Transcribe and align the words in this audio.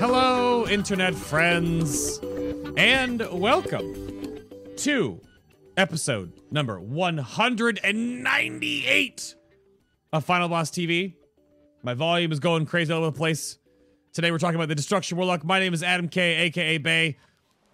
Hello, 0.00 0.66
internet 0.66 1.14
friends, 1.14 2.18
and 2.78 3.22
welcome 3.30 4.38
to 4.78 5.20
episode 5.76 6.32
number 6.50 6.80
198 6.80 9.34
of 10.14 10.24
Final 10.24 10.48
Boss 10.48 10.70
TV. 10.70 11.16
My 11.84 11.94
volume 11.94 12.30
is 12.30 12.38
going 12.38 12.64
crazy 12.66 12.92
all 12.92 13.00
over 13.00 13.10
the 13.10 13.18
place. 13.18 13.58
Today 14.12 14.30
we're 14.30 14.38
talking 14.38 14.54
about 14.54 14.68
the 14.68 14.76
Destruction 14.76 15.16
Warlock. 15.16 15.42
My 15.42 15.58
name 15.58 15.74
is 15.74 15.82
Adam 15.82 16.08
K, 16.08 16.36
aka 16.42 16.78
Bay. 16.78 17.16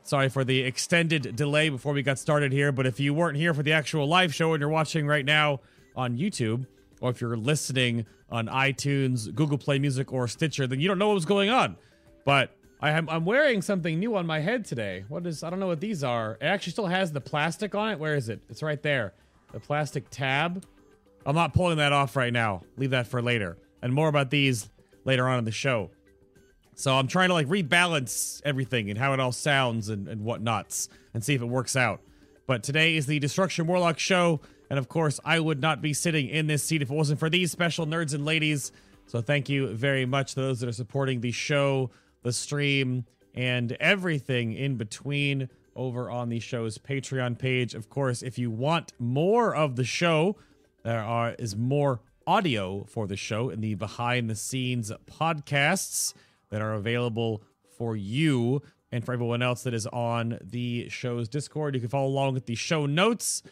Sorry 0.03 0.31
for 0.31 0.45
the 0.45 0.61
extended 0.61 1.37
delay 1.37 1.69
before 1.69 1.93
we 1.93 2.03
got 2.03 2.19
started 2.19 2.51
here, 2.51 2.73
but 2.73 2.87
if 2.87 2.99
you 2.99 3.13
weren't 3.13 3.37
here 3.37 3.53
for 3.53 3.63
the 3.63 3.73
actual 3.73 4.07
live 4.07 4.35
show 4.35 4.55
and 4.55 4.63
you're 4.63 4.71
watching 4.71 5.07
right 5.07 5.27
now 5.27 5.61
on 5.95 6.17
YouTube, 6.17 6.67
or 7.03 7.11
if 7.11 7.21
you're 7.21 7.37
listening 7.37 8.07
on 8.31 8.47
iTunes, 8.47 9.35
Google 9.35 9.59
Play 9.59 9.79
Music, 9.79 10.11
or 10.11 10.27
Stitcher, 10.27 10.67
then 10.67 10.81
you 10.81 10.89
don't 10.89 10.99
know 10.99 11.09
what 11.09 11.15
was 11.15 11.27
going 11.27 11.51
on. 11.51 11.77
But 12.25 12.57
I 12.81 12.93
am 12.93 13.11
I'm 13.11 13.27
wearing 13.27 13.61
something 13.61 13.99
new 13.99 14.17
on 14.17 14.27
my 14.27 14.41
head 14.41 14.65
today. 14.65 15.05
What 15.09 15.27
is 15.27 15.43
I 15.43 15.51
don't 15.51 15.61
know 15.61 15.67
what 15.67 15.81
these 15.81 16.03
are. 16.03 16.39
It 16.41 16.47
actually 16.47 16.73
still 16.73 16.87
has 16.87 17.13
the 17.13 17.21
plastic 17.21 17.75
on 17.75 17.91
it. 17.91 17.99
Where 17.99 18.15
is 18.15 18.31
it? 18.31 18.41
It's 18.49 18.63
right 18.63 18.83
there. 18.83 19.13
The 19.53 19.61
plastic 19.61 20.09
tab. 20.09 20.65
I'm 21.27 21.35
not 21.35 21.53
pulling 21.53 21.77
that 21.77 21.93
off 21.93 22.17
right 22.17 22.33
now. 22.33 22.63
Leave 22.79 22.91
that 22.91 23.07
for 23.07 23.21
later. 23.21 23.59
And 23.83 23.93
more 23.93 24.09
about 24.09 24.31
these 24.31 24.69
later 25.05 25.29
on 25.29 25.39
in 25.39 25.45
the 25.45 25.53
show. 25.53 25.91
So 26.75 26.95
I'm 26.95 27.09
trying 27.09 27.29
to 27.29 27.35
like 27.35 27.49
rebalance 27.49 28.41
everything 28.45 28.89
and 28.89 28.99
how 28.99 29.13
it 29.13 29.21
all 29.21 29.33
sounds 29.33 29.89
and, 29.89 30.07
and 30.07 30.23
whatnots 30.23 30.89
and 31.13 31.25
see 31.25 31.35
if 31.35 31.43
it 31.43 31.47
works 31.47 31.75
out. 31.75 32.01
But 32.47 32.63
today 32.63 32.97
is 32.97 33.07
the 33.07 33.19
Destruction 33.19 33.67
Warlock 33.67 33.99
show, 33.99 34.41
and 34.71 34.79
of 34.79 34.89
course, 34.89 35.19
I 35.25 35.41
would 35.41 35.61
not 35.61 35.83
be 35.83 35.93
sitting 35.93 36.29
in 36.29 36.47
this 36.47 36.63
seat 36.63 36.81
if 36.81 36.91
it 36.91 36.95
wasn't 36.95 37.19
for 37.19 37.29
these 37.29 37.51
special 37.51 37.85
nerds 37.85 38.15
and 38.15 38.25
ladies. 38.25 38.71
So 39.07 39.21
thank 39.21 39.49
you 39.49 39.75
very 39.75 40.07
much 40.07 40.35
to 40.35 40.41
those 40.41 40.61
that 40.61 40.69
are 40.69 40.73
supporting 40.73 41.21
the 41.21 41.33
show, 41.33 41.91
the 42.23 42.33
stream, 42.33 43.05
and 43.35 43.73
everything 43.81 44.53
in 44.53 44.77
between 44.77 45.49
over 45.75 46.11
on 46.11 46.29
the 46.29 46.41
show's 46.41 46.79
Patreon 46.79 47.39
page. 47.39 47.75
Of 47.75 47.91
course, 47.91 48.23
if 48.23 48.39
you 48.39 48.51
want 48.51 48.93
more 48.99 49.55
of 49.55 49.77
the 49.77 49.85
show, 49.85 50.37
there 50.85 51.03
are 51.03 51.33
is 51.39 51.57
more 51.57 52.01
audio 52.29 52.85
for 52.85 53.07
the 53.07 53.17
show 53.17 53.49
in 53.49 53.63
the 53.63 53.75
behind 53.75 54.29
the 54.29 54.35
scenes 54.35 54.93
podcasts 55.11 56.13
that 56.51 56.61
are 56.61 56.75
available 56.75 57.43
for 57.79 57.97
you 57.97 58.61
and 58.93 59.03
for 59.03 59.15
everyone 59.15 59.41
else 59.41 59.63
that 59.63 59.73
is 59.73 59.87
on 59.87 60.39
the 60.43 60.91
show's 60.91 61.27
Discord. 61.27 61.75
You 61.75 61.81
can 61.81 61.89
follow 61.89 62.07
along 62.07 62.35
with 62.35 62.45
the 62.45 62.55
show 62.55 62.85
notes. 62.85 63.43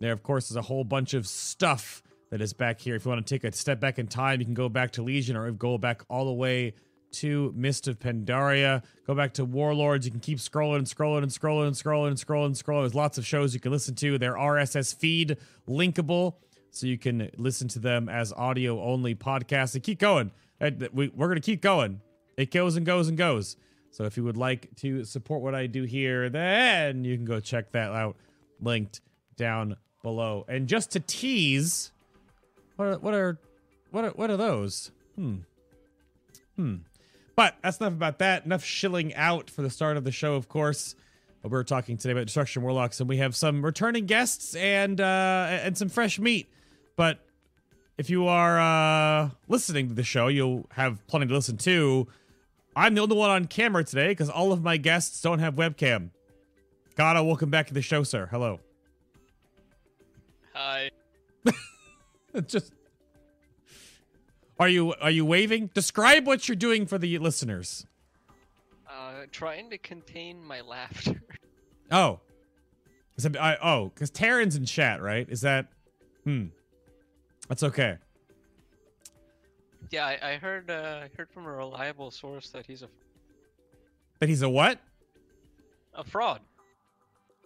There, 0.00 0.12
of 0.12 0.22
course, 0.22 0.50
is 0.50 0.56
a 0.56 0.62
whole 0.62 0.82
bunch 0.82 1.12
of 1.12 1.26
stuff 1.26 2.02
that 2.30 2.40
is 2.40 2.54
back 2.54 2.80
here. 2.80 2.94
If 2.94 3.04
you 3.04 3.10
want 3.10 3.26
to 3.26 3.34
take 3.34 3.44
a 3.44 3.54
step 3.54 3.80
back 3.80 3.98
in 3.98 4.06
time, 4.06 4.40
you 4.40 4.46
can 4.46 4.54
go 4.54 4.70
back 4.70 4.92
to 4.92 5.02
Legion 5.02 5.36
or 5.36 5.50
go 5.52 5.76
back 5.76 6.00
all 6.08 6.24
the 6.24 6.32
way 6.32 6.72
to 7.12 7.52
Mist 7.54 7.86
of 7.86 7.98
Pandaria. 7.98 8.82
Go 9.06 9.14
back 9.14 9.34
to 9.34 9.44
Warlords. 9.44 10.06
You 10.06 10.10
can 10.10 10.20
keep 10.20 10.38
scrolling 10.38 10.78
and 10.78 10.86
scrolling 10.86 11.22
and 11.22 11.30
scrolling 11.30 11.66
and 11.66 11.76
scrolling 11.76 12.08
and 12.08 12.16
scrolling 12.16 12.46
and 12.46 12.54
scrolling. 12.54 12.82
There's 12.84 12.94
lots 12.94 13.18
of 13.18 13.26
shows 13.26 13.52
you 13.52 13.60
can 13.60 13.72
listen 13.72 13.94
to. 13.96 14.16
They're 14.16 14.32
RSS 14.32 14.96
feed 14.96 15.36
linkable, 15.68 16.36
so 16.72 16.86
you 16.88 16.98
can 16.98 17.30
listen 17.36 17.68
to 17.68 17.78
them 17.78 18.08
as 18.08 18.32
audio 18.32 18.82
only 18.82 19.14
podcasts. 19.14 19.74
And 19.74 19.82
keep 19.84 19.98
going. 20.00 20.32
Uh, 20.60 20.70
we- 20.92 21.08
We're 21.08 21.28
going 21.28 21.40
to 21.40 21.44
keep 21.44 21.60
going. 21.60 22.00
It 22.36 22.50
goes 22.50 22.76
and 22.76 22.84
goes 22.84 23.08
and 23.08 23.16
goes. 23.16 23.56
So 23.90 24.04
if 24.04 24.16
you 24.16 24.24
would 24.24 24.38
like 24.38 24.74
to 24.76 25.04
support 25.04 25.42
what 25.42 25.54
I 25.54 25.66
do 25.66 25.82
here, 25.84 26.28
then 26.30 27.04
you 27.04 27.14
can 27.14 27.26
go 27.26 27.38
check 27.40 27.72
that 27.72 27.92
out. 27.92 28.16
Linked 28.60 29.00
down 29.36 29.76
below. 30.02 30.44
And 30.48 30.66
just 30.66 30.92
to 30.92 31.00
tease, 31.00 31.92
what 32.76 32.88
are 32.88 32.98
what 32.98 33.12
are 33.14 33.38
what 33.90 34.04
are 34.04 34.10
what 34.10 34.30
are 34.30 34.36
those? 34.36 34.90
Hmm. 35.16 35.36
Hmm. 36.56 36.76
But 37.36 37.56
that's 37.62 37.78
enough 37.78 37.92
about 37.94 38.18
that. 38.20 38.44
Enough 38.46 38.64
shilling 38.64 39.14
out 39.14 39.50
for 39.50 39.62
the 39.62 39.70
start 39.70 39.96
of 39.96 40.04
the 40.04 40.12
show, 40.12 40.34
of 40.34 40.48
course. 40.48 40.94
But 41.42 41.50
We're 41.50 41.64
talking 41.64 41.96
today 41.96 42.12
about 42.12 42.26
Destruction 42.26 42.62
Warlocks, 42.62 43.00
and 43.00 43.08
we 43.08 43.16
have 43.18 43.34
some 43.34 43.64
returning 43.64 44.06
guests 44.06 44.54
and 44.54 45.00
uh, 45.00 45.48
and 45.50 45.76
some 45.76 45.88
fresh 45.88 46.18
meat. 46.18 46.48
But 46.96 47.24
if 47.98 48.10
you 48.10 48.26
are 48.26 48.60
uh, 48.60 49.30
listening 49.48 49.88
to 49.88 49.94
the 49.94 50.02
show, 50.02 50.28
you'll 50.28 50.66
have 50.72 51.06
plenty 51.06 51.26
to 51.26 51.34
listen 51.34 51.56
to. 51.58 52.06
I'm 52.74 52.94
the 52.94 53.02
only 53.02 53.16
one 53.16 53.30
on 53.30 53.46
camera 53.46 53.84
today 53.84 54.08
because 54.08 54.30
all 54.30 54.52
of 54.52 54.62
my 54.62 54.76
guests 54.76 55.20
don't 55.20 55.38
have 55.38 55.54
webcam. 55.54 56.10
Gato, 56.96 57.22
welcome 57.24 57.50
back 57.50 57.66
to 57.68 57.74
the 57.74 57.82
show, 57.82 58.02
sir. 58.02 58.28
Hello. 58.30 58.60
Hi. 60.54 60.90
Just 62.46 62.72
are 64.58 64.68
you 64.68 64.94
are 65.00 65.10
you 65.10 65.24
waving? 65.24 65.70
Describe 65.74 66.26
what 66.26 66.48
you're 66.48 66.56
doing 66.56 66.86
for 66.86 66.98
the 66.98 67.18
listeners. 67.18 67.86
Uh, 68.88 69.26
trying 69.30 69.70
to 69.70 69.78
contain 69.78 70.44
my 70.44 70.60
laughter. 70.60 71.22
Oh, 71.90 72.20
is 73.16 73.26
it, 73.26 73.36
I, 73.36 73.56
oh, 73.62 73.90
because 73.94 74.10
Taryn's 74.10 74.56
in 74.56 74.64
chat, 74.64 75.02
right? 75.02 75.28
Is 75.28 75.42
that? 75.42 75.66
Hmm. 76.24 76.46
That's 77.52 77.64
okay. 77.64 77.98
yeah, 79.90 80.06
I, 80.06 80.18
I 80.22 80.36
heard. 80.38 80.70
Uh, 80.70 81.00
I 81.04 81.10
heard 81.18 81.28
from 81.30 81.44
a 81.44 81.52
reliable 81.52 82.10
source 82.10 82.48
that 82.48 82.64
he's 82.64 82.80
a, 82.80 82.88
But 84.18 84.30
he's 84.30 84.40
a 84.40 84.48
what? 84.48 84.80
a 85.94 86.02
fraud. 86.02 86.40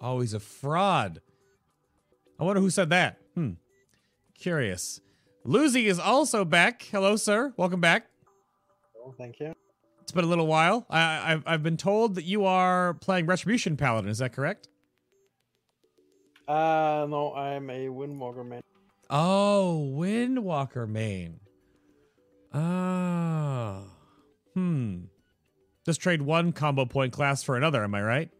Oh, 0.01 0.21
he's 0.21 0.33
a 0.33 0.39
fraud. 0.39 1.21
I 2.39 2.45
wonder 2.45 2.61
who 2.63 2.71
said 2.71 2.89
that. 2.91 3.19
Hmm. 3.35 3.55
Curious. 4.39 5.01
Lucy 5.43 5.89
is 5.89 5.99
also 5.99 6.45
back. 6.45 6.83
Hello, 6.83 7.17
sir. 7.17 7.53
Welcome 7.57 7.81
back. 7.81 8.07
Oh, 9.05 9.13
thank 9.19 9.41
you. 9.41 9.55
It's 10.03 10.13
been 10.13 10.23
a 10.23 10.29
little 10.29 10.47
while. 10.47 10.87
I, 10.89 11.33
I've 11.33 11.43
I've 11.47 11.63
been 11.65 11.77
told 11.77 12.15
that 12.15 12.25
you 12.25 12.45
are 12.45 12.95
playing 12.95 13.27
Retribution 13.27 13.77
Paladin. 13.77 14.09
Is 14.09 14.19
that 14.19 14.33
correct? 14.33 14.69
Uh, 16.47 17.09
no, 17.11 17.35
I'm 17.35 17.69
a 17.71 17.87
Windwalker 17.89 18.47
man. 18.47 18.63
Oh, 19.09 19.93
Windwalker 19.97 20.89
main. 20.89 21.41
Ah. 22.53 23.83
Hmm. 24.55 25.05
Just 25.85 26.01
trade 26.01 26.23
one 26.23 26.53
combo 26.53 26.85
point 26.85 27.13
class 27.13 27.43
for 27.43 27.57
another. 27.57 27.85
Am 27.85 27.95
I 27.95 28.03
right? 28.03 28.31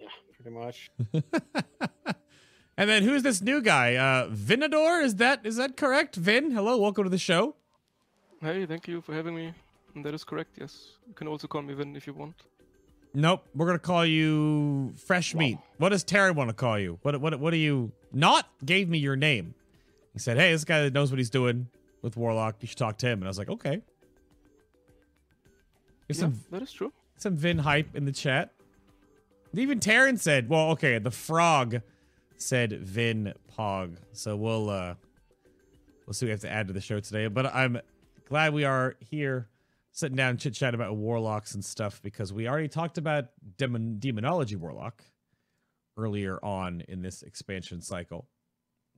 Yeah, 0.00 0.08
pretty 0.34 0.50
much. 0.50 0.90
And 2.76 2.88
then 2.88 3.02
who's 3.02 3.22
this 3.22 3.42
new 3.42 3.60
guy? 3.60 3.96
Uh, 3.96 4.28
Vinador? 4.30 5.02
Is 5.02 5.16
that 5.16 5.44
is 5.44 5.56
that 5.56 5.76
correct? 5.76 6.16
Vin, 6.16 6.50
hello, 6.50 6.78
welcome 6.78 7.04
to 7.04 7.10
the 7.10 7.18
show. 7.18 7.54
Hey, 8.40 8.66
thank 8.66 8.88
you 8.88 9.00
for 9.00 9.14
having 9.14 9.36
me. 9.36 9.52
That 9.96 10.14
is 10.14 10.24
correct, 10.24 10.56
yes. 10.58 10.98
You 11.06 11.14
can 11.14 11.28
also 11.28 11.46
call 11.46 11.62
me 11.62 11.74
Vin 11.74 11.94
if 11.94 12.06
you 12.06 12.14
want. 12.14 12.34
Nope, 13.14 13.44
we're 13.54 13.66
gonna 13.66 13.78
call 13.78 14.06
you 14.06 14.92
Fresh 14.96 15.34
Meat. 15.34 15.58
What 15.76 15.90
does 15.90 16.02
Terry 16.02 16.30
want 16.30 16.48
to 16.48 16.54
call 16.54 16.78
you? 16.78 16.98
What 17.02 17.20
what 17.20 17.38
what 17.38 17.50
do 17.50 17.58
you 17.58 17.92
not 18.12 18.48
gave 18.64 18.88
me 18.88 18.98
your 18.98 19.16
name? 19.16 19.54
He 20.14 20.18
said, 20.18 20.38
"Hey, 20.38 20.50
this 20.52 20.64
guy 20.64 20.82
that 20.82 20.92
knows 20.94 21.10
what 21.10 21.18
he's 21.18 21.30
doing 21.30 21.68
with 22.00 22.16
Warlock. 22.16 22.56
You 22.60 22.68
should 22.68 22.78
talk 22.78 22.96
to 22.98 23.06
him." 23.06 23.18
And 23.18 23.24
I 23.24 23.28
was 23.28 23.38
like, 23.38 23.50
"Okay." 23.50 23.82
There's 26.08 26.18
Yeah, 26.18 26.24
some 26.26 26.40
that 26.50 26.62
is 26.62 26.72
true. 26.72 26.92
some 27.16 27.36
Vin 27.36 27.58
hype 27.58 27.94
in 27.94 28.06
the 28.06 28.12
chat. 28.12 28.52
Even 29.54 29.78
Taryn 29.78 30.18
said, 30.18 30.48
"Well, 30.48 30.70
okay." 30.70 30.98
The 30.98 31.10
frog 31.10 31.82
said 32.38 32.72
Vin 32.80 33.34
Pog. 33.56 33.96
So 34.12 34.36
we'll 34.36 34.70
uh 34.70 34.94
we'll 36.06 36.14
see 36.14 36.24
what 36.24 36.28
we 36.28 36.30
have 36.32 36.40
to 36.40 36.50
add 36.50 36.66
to 36.68 36.72
the 36.72 36.80
show 36.80 36.98
today. 36.98 37.26
But 37.28 37.46
I'm 37.54 37.78
glad 38.26 38.54
we 38.54 38.64
are 38.64 38.96
here 39.00 39.48
sitting 39.92 40.16
down 40.16 40.38
chit 40.38 40.54
chat 40.54 40.74
about 40.74 40.96
warlocks 40.96 41.54
and 41.54 41.64
stuff 41.64 42.00
because 42.02 42.32
we 42.32 42.48
already 42.48 42.68
talked 42.68 42.98
about 42.98 43.26
demon 43.58 43.98
demonology 43.98 44.56
warlock 44.56 45.04
earlier 45.98 46.42
on 46.42 46.82
in 46.88 47.02
this 47.02 47.22
expansion 47.22 47.82
cycle. 47.82 48.26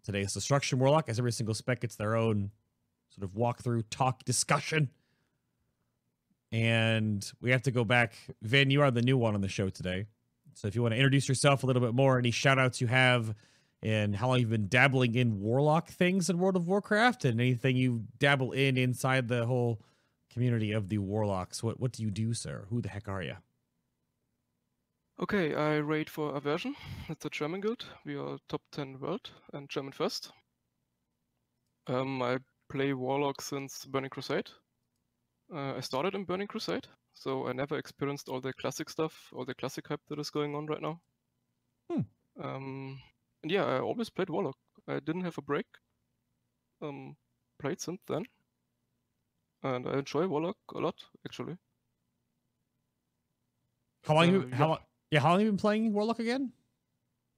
Today's 0.05 0.33
destruction 0.33 0.79
warlock, 0.79 1.09
as 1.09 1.19
every 1.19 1.33
single 1.33 1.55
spec 1.55 1.81
gets 1.81 1.97
their 1.97 2.15
own 2.15 2.51
sort 3.11 3.25
of 3.25 3.35
walkthrough 3.37 3.85
talk 3.91 4.25
discussion. 4.25 4.91
And 6.53 7.29
we 7.41 7.51
have 7.51 7.63
to 7.63 7.73
go 7.73 7.85
back. 7.85 8.15
Vin, 8.43 8.71
you 8.71 8.83
are 8.83 8.93
the 8.93 9.03
new 9.03 9.19
one 9.19 9.35
on 9.35 9.41
the 9.41 9.49
show 9.49 9.71
today. 9.71 10.07
So 10.55 10.69
if 10.69 10.77
you 10.77 10.83
want 10.83 10.93
to 10.93 10.99
introduce 10.99 11.29
yourself 11.29 11.65
a 11.65 11.67
little 11.67 11.83
bit 11.83 11.95
more, 11.95 12.19
any 12.19 12.31
shout 12.31 12.61
outs 12.61 12.81
you 12.81 12.87
have, 12.87 13.35
and 13.83 14.15
how 14.15 14.29
long 14.29 14.39
you've 14.39 14.51
been 14.51 14.69
dabbling 14.69 15.17
in 15.17 15.41
warlock 15.41 15.89
things 15.89 16.31
in 16.31 16.39
World 16.39 16.55
of 16.55 16.69
Warcraft, 16.69 17.25
and 17.25 17.41
anything 17.41 17.77
you 17.77 18.05
dabble 18.19 18.53
in 18.53 18.77
inside 18.77 19.27
the 19.27 19.47
whole 19.47 19.81
community 20.35 20.73
of 20.73 20.89
the 20.89 20.99
warlocks. 20.99 21.63
What 21.63 21.81
what 21.81 21.93
do 21.93 22.03
you 22.03 22.11
do, 22.11 22.35
sir? 22.35 22.67
Who 22.69 22.83
the 22.83 22.91
heck 22.91 23.09
are 23.09 23.23
you? 23.23 23.37
Okay, 25.23 25.55
I 25.55 25.77
raid 25.77 26.11
for 26.11 26.35
Aversion. 26.35 26.75
It's 27.09 27.25
a 27.25 27.31
German 27.31 27.61
guild. 27.61 27.87
We 28.05 28.17
are 28.17 28.37
top 28.49 28.63
10 28.73 28.99
world 28.99 29.31
and 29.53 29.71
German 29.71 29.93
first. 29.93 30.33
Um, 31.87 32.21
I 32.21 32.39
play 32.69 32.93
Warlock 32.95 33.41
since 33.41 33.85
Burning 33.85 34.11
Crusade. 34.11 34.51
Uh, 35.55 35.75
I 35.77 35.81
started 35.81 36.17
in 36.17 36.25
Burning 36.25 36.49
Crusade, 36.49 36.89
so 37.13 37.47
I 37.47 37.53
never 37.53 37.79
experienced 37.79 38.29
all 38.29 38.41
the 38.41 38.53
classic 38.55 38.91
stuff, 38.91 39.31
all 39.33 39.45
the 39.45 39.55
classic 39.55 39.87
hype 39.87 40.01
that 40.09 40.19
is 40.19 40.31
going 40.31 40.57
on 40.57 40.67
right 40.67 40.83
now. 40.83 41.01
Hmm. 41.89 42.01
Um, 42.43 43.01
and 43.45 43.53
yeah, 43.53 43.65
I 43.65 43.79
always 43.79 44.11
played 44.11 44.31
Warlock. 44.31 44.57
I 44.89 44.99
didn't 44.99 45.25
have 45.25 45.39
a 45.39 45.43
break. 45.43 45.67
Um, 46.83 47.15
played 47.61 47.81
since 47.81 48.01
then, 48.09 48.25
and 49.65 49.89
I 49.89 49.99
enjoy 49.99 50.27
Warlock 50.27 50.59
a 50.75 50.79
lot 50.79 51.03
actually. 51.27 51.57
How 54.05 54.15
long? 54.15 54.29
Uh, 54.29 54.33
you, 54.33 54.49
how 54.53 54.65
yeah. 54.65 54.67
long? 54.67 54.79
Yeah, 55.11 55.21
how 55.21 55.31
long 55.31 55.39
have 55.41 55.47
you 55.47 55.53
been 55.53 55.59
playing 55.59 55.93
Warlock 55.93 56.19
again? 56.19 56.53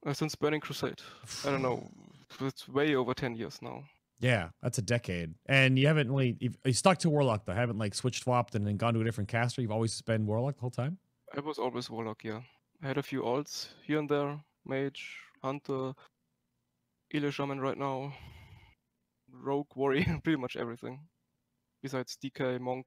Uh, 0.05 0.13
since 0.13 0.35
Burning 0.35 0.61
Crusade, 0.61 1.01
I 1.45 1.49
don't 1.49 1.61
know, 1.61 1.89
it's 2.41 2.67
way 2.67 2.95
over 2.95 3.13
ten 3.13 3.35
years 3.35 3.59
now. 3.61 3.83
Yeah, 4.19 4.49
that's 4.61 4.77
a 4.77 4.81
decade, 4.81 5.33
and 5.45 5.77
you 5.77 5.87
haven't 5.87 6.09
really 6.09 6.35
you've, 6.39 6.57
you 6.65 6.73
stuck 6.73 6.97
to 6.99 7.09
Warlock 7.09 7.45
though. 7.45 7.53
Haven't 7.53 7.77
like 7.77 7.95
switched 7.95 8.23
swapped 8.23 8.55
and 8.55 8.67
then 8.67 8.77
gone 8.77 8.93
to 8.93 9.01
a 9.01 9.03
different 9.03 9.29
caster. 9.29 9.61
You've 9.61 9.71
always 9.71 10.01
been 10.01 10.25
Warlock 10.25 10.55
the 10.55 10.61
whole 10.61 10.69
time. 10.69 10.97
I 11.35 11.39
was 11.39 11.57
always 11.57 11.89
Warlock, 11.89 12.23
yeah. 12.23 12.41
I 12.83 12.87
had 12.87 12.97
a 12.97 13.03
few 13.03 13.21
alts 13.21 13.69
here 13.85 13.99
and 13.99 14.07
there, 14.07 14.39
Mage, 14.65 15.17
Hunter, 15.43 15.93
Ele 17.13 17.31
Shaman 17.31 17.59
right 17.59 17.77
now, 17.77 18.13
Rogue, 19.31 19.67
Warrior, 19.75 20.19
pretty 20.23 20.39
much 20.39 20.55
everything. 20.55 20.99
Besides 21.81 22.17
DK, 22.23 22.59
Monk, 22.59 22.85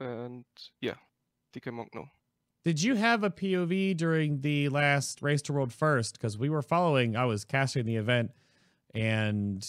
and 0.00 0.44
yeah, 0.80 0.94
DK 1.54 1.72
Monk, 1.72 1.90
no. 1.94 2.06
Did 2.64 2.82
you 2.82 2.96
have 2.96 3.22
a 3.22 3.30
POV 3.30 3.96
during 3.96 4.40
the 4.40 4.68
last 4.70 5.22
Race 5.22 5.42
to 5.42 5.52
World 5.52 5.72
First? 5.72 6.14
Because 6.18 6.36
we 6.36 6.48
were 6.50 6.62
following. 6.62 7.16
I 7.16 7.24
was 7.24 7.44
casting 7.44 7.86
the 7.86 7.96
event, 7.96 8.32
and 8.94 9.66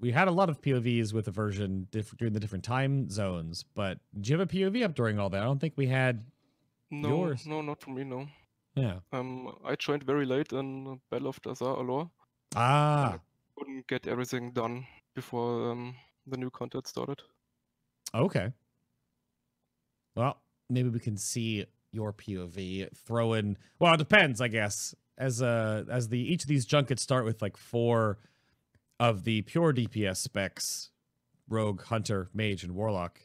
we 0.00 0.10
had 0.10 0.26
a 0.26 0.32
lot 0.32 0.50
of 0.50 0.60
POVs 0.60 1.12
with 1.12 1.26
the 1.26 1.30
version 1.30 1.86
diff- 1.92 2.16
during 2.16 2.32
the 2.34 2.40
different 2.40 2.64
time 2.64 3.08
zones. 3.10 3.64
But 3.74 3.98
did 4.14 4.28
you 4.28 4.38
have 4.38 4.48
a 4.48 4.52
POV 4.52 4.82
up 4.84 4.94
during 4.94 5.18
all 5.20 5.30
that? 5.30 5.40
I 5.40 5.44
don't 5.44 5.60
think 5.60 5.74
we 5.76 5.86
had. 5.86 6.24
No, 6.90 7.08
Yours. 7.08 7.46
no, 7.46 7.60
not 7.62 7.80
for 7.80 7.90
me, 7.90 8.04
no. 8.04 8.26
Yeah. 8.74 8.96
Um, 9.12 9.54
I 9.64 9.76
joined 9.76 10.02
very 10.02 10.26
late 10.26 10.52
in 10.52 11.00
Battle 11.10 11.28
of 11.28 11.40
Dazar'alor. 11.42 12.10
Ah. 12.56 13.18
Couldn't 13.56 13.86
get 13.86 14.06
everything 14.08 14.50
done 14.50 14.86
before 15.14 15.70
um, 15.70 15.94
the 16.26 16.36
new 16.36 16.50
content 16.50 16.86
started. 16.86 17.20
Okay. 18.14 18.52
Well, 20.14 20.38
maybe 20.68 20.88
we 20.88 21.00
can 21.00 21.16
see 21.16 21.66
your 21.92 22.12
POV 22.12 22.96
throw 22.96 23.34
in. 23.34 23.56
Well, 23.78 23.94
it 23.94 23.98
depends, 23.98 24.40
I 24.40 24.48
guess. 24.48 24.94
As 25.18 25.42
uh 25.42 25.84
as 25.90 26.08
the 26.08 26.18
each 26.18 26.42
of 26.42 26.48
these 26.48 26.64
junkets 26.64 27.02
start 27.02 27.24
with 27.24 27.42
like 27.42 27.56
four 27.56 28.18
of 28.98 29.24
the 29.24 29.42
pure 29.42 29.72
DPS 29.72 30.16
specs, 30.16 30.90
rogue, 31.48 31.82
hunter, 31.82 32.28
mage, 32.32 32.64
and 32.64 32.74
warlock. 32.74 33.20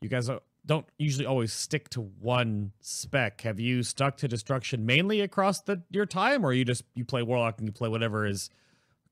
You 0.00 0.08
guys 0.08 0.28
don't 0.66 0.86
usually 0.98 1.26
always 1.26 1.52
stick 1.52 1.88
to 1.90 2.00
one 2.00 2.72
spec. 2.80 3.40
Have 3.42 3.58
you 3.58 3.82
stuck 3.82 4.16
to 4.18 4.28
destruction 4.28 4.84
mainly 4.84 5.20
across 5.20 5.60
the 5.60 5.82
your 5.90 6.06
time, 6.06 6.44
or 6.44 6.52
you 6.52 6.64
just 6.64 6.84
you 6.94 7.04
play 7.04 7.22
warlock 7.22 7.58
and 7.58 7.66
you 7.66 7.72
play 7.72 7.88
whatever 7.88 8.26
is 8.26 8.50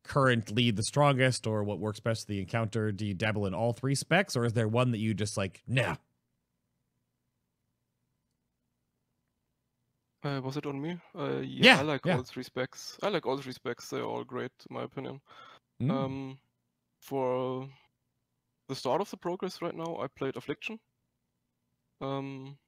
currently 0.03 0.71
the 0.71 0.83
strongest 0.83 1.47
or 1.47 1.63
what 1.65 1.79
works 1.79 2.01
best 2.01 2.27
for 2.27 2.33
the 2.33 2.41
encounter? 2.41 2.93
Do 2.93 3.07
you 3.07 3.15
dabble 3.15 3.47
in 3.47 3.55
all 3.55 3.73
three 3.73 3.95
specs, 3.95 4.37
or 4.37 4.45
is 4.45 4.53
there 4.53 4.69
one 4.69 4.91
that 4.93 4.99
you 4.99 5.15
just 5.15 5.37
like, 5.37 5.63
nah? 5.67 5.97
Uh, 10.23 10.41
was 10.43 10.57
it 10.57 10.67
on 10.67 10.81
me? 10.81 10.99
Uh, 11.15 11.39
yeah, 11.41 11.77
Yeah, 11.77 11.79
I 11.79 11.83
like 11.83 12.05
yeah. 12.05 12.17
all 12.17 12.23
three 12.23 12.43
specs. 12.43 12.99
I 13.03 13.09
like 13.09 13.25
all 13.27 13.39
three 13.39 13.53
specs. 13.53 13.89
They're 13.89 14.05
all 14.05 14.25
great, 14.25 14.53
in 14.69 14.75
my 14.75 14.83
opinion. 14.83 15.21
Mm. 15.81 15.91
Um, 15.91 16.39
for 17.01 17.69
the 18.69 18.75
start 18.75 19.01
of 19.01 19.11
the 19.11 19.17
progress 19.17 19.63
right 19.63 19.75
now, 19.75 19.97
I 20.01 20.09
played 20.09 20.37
Affliction. 20.37 20.79
Um, 22.03 22.59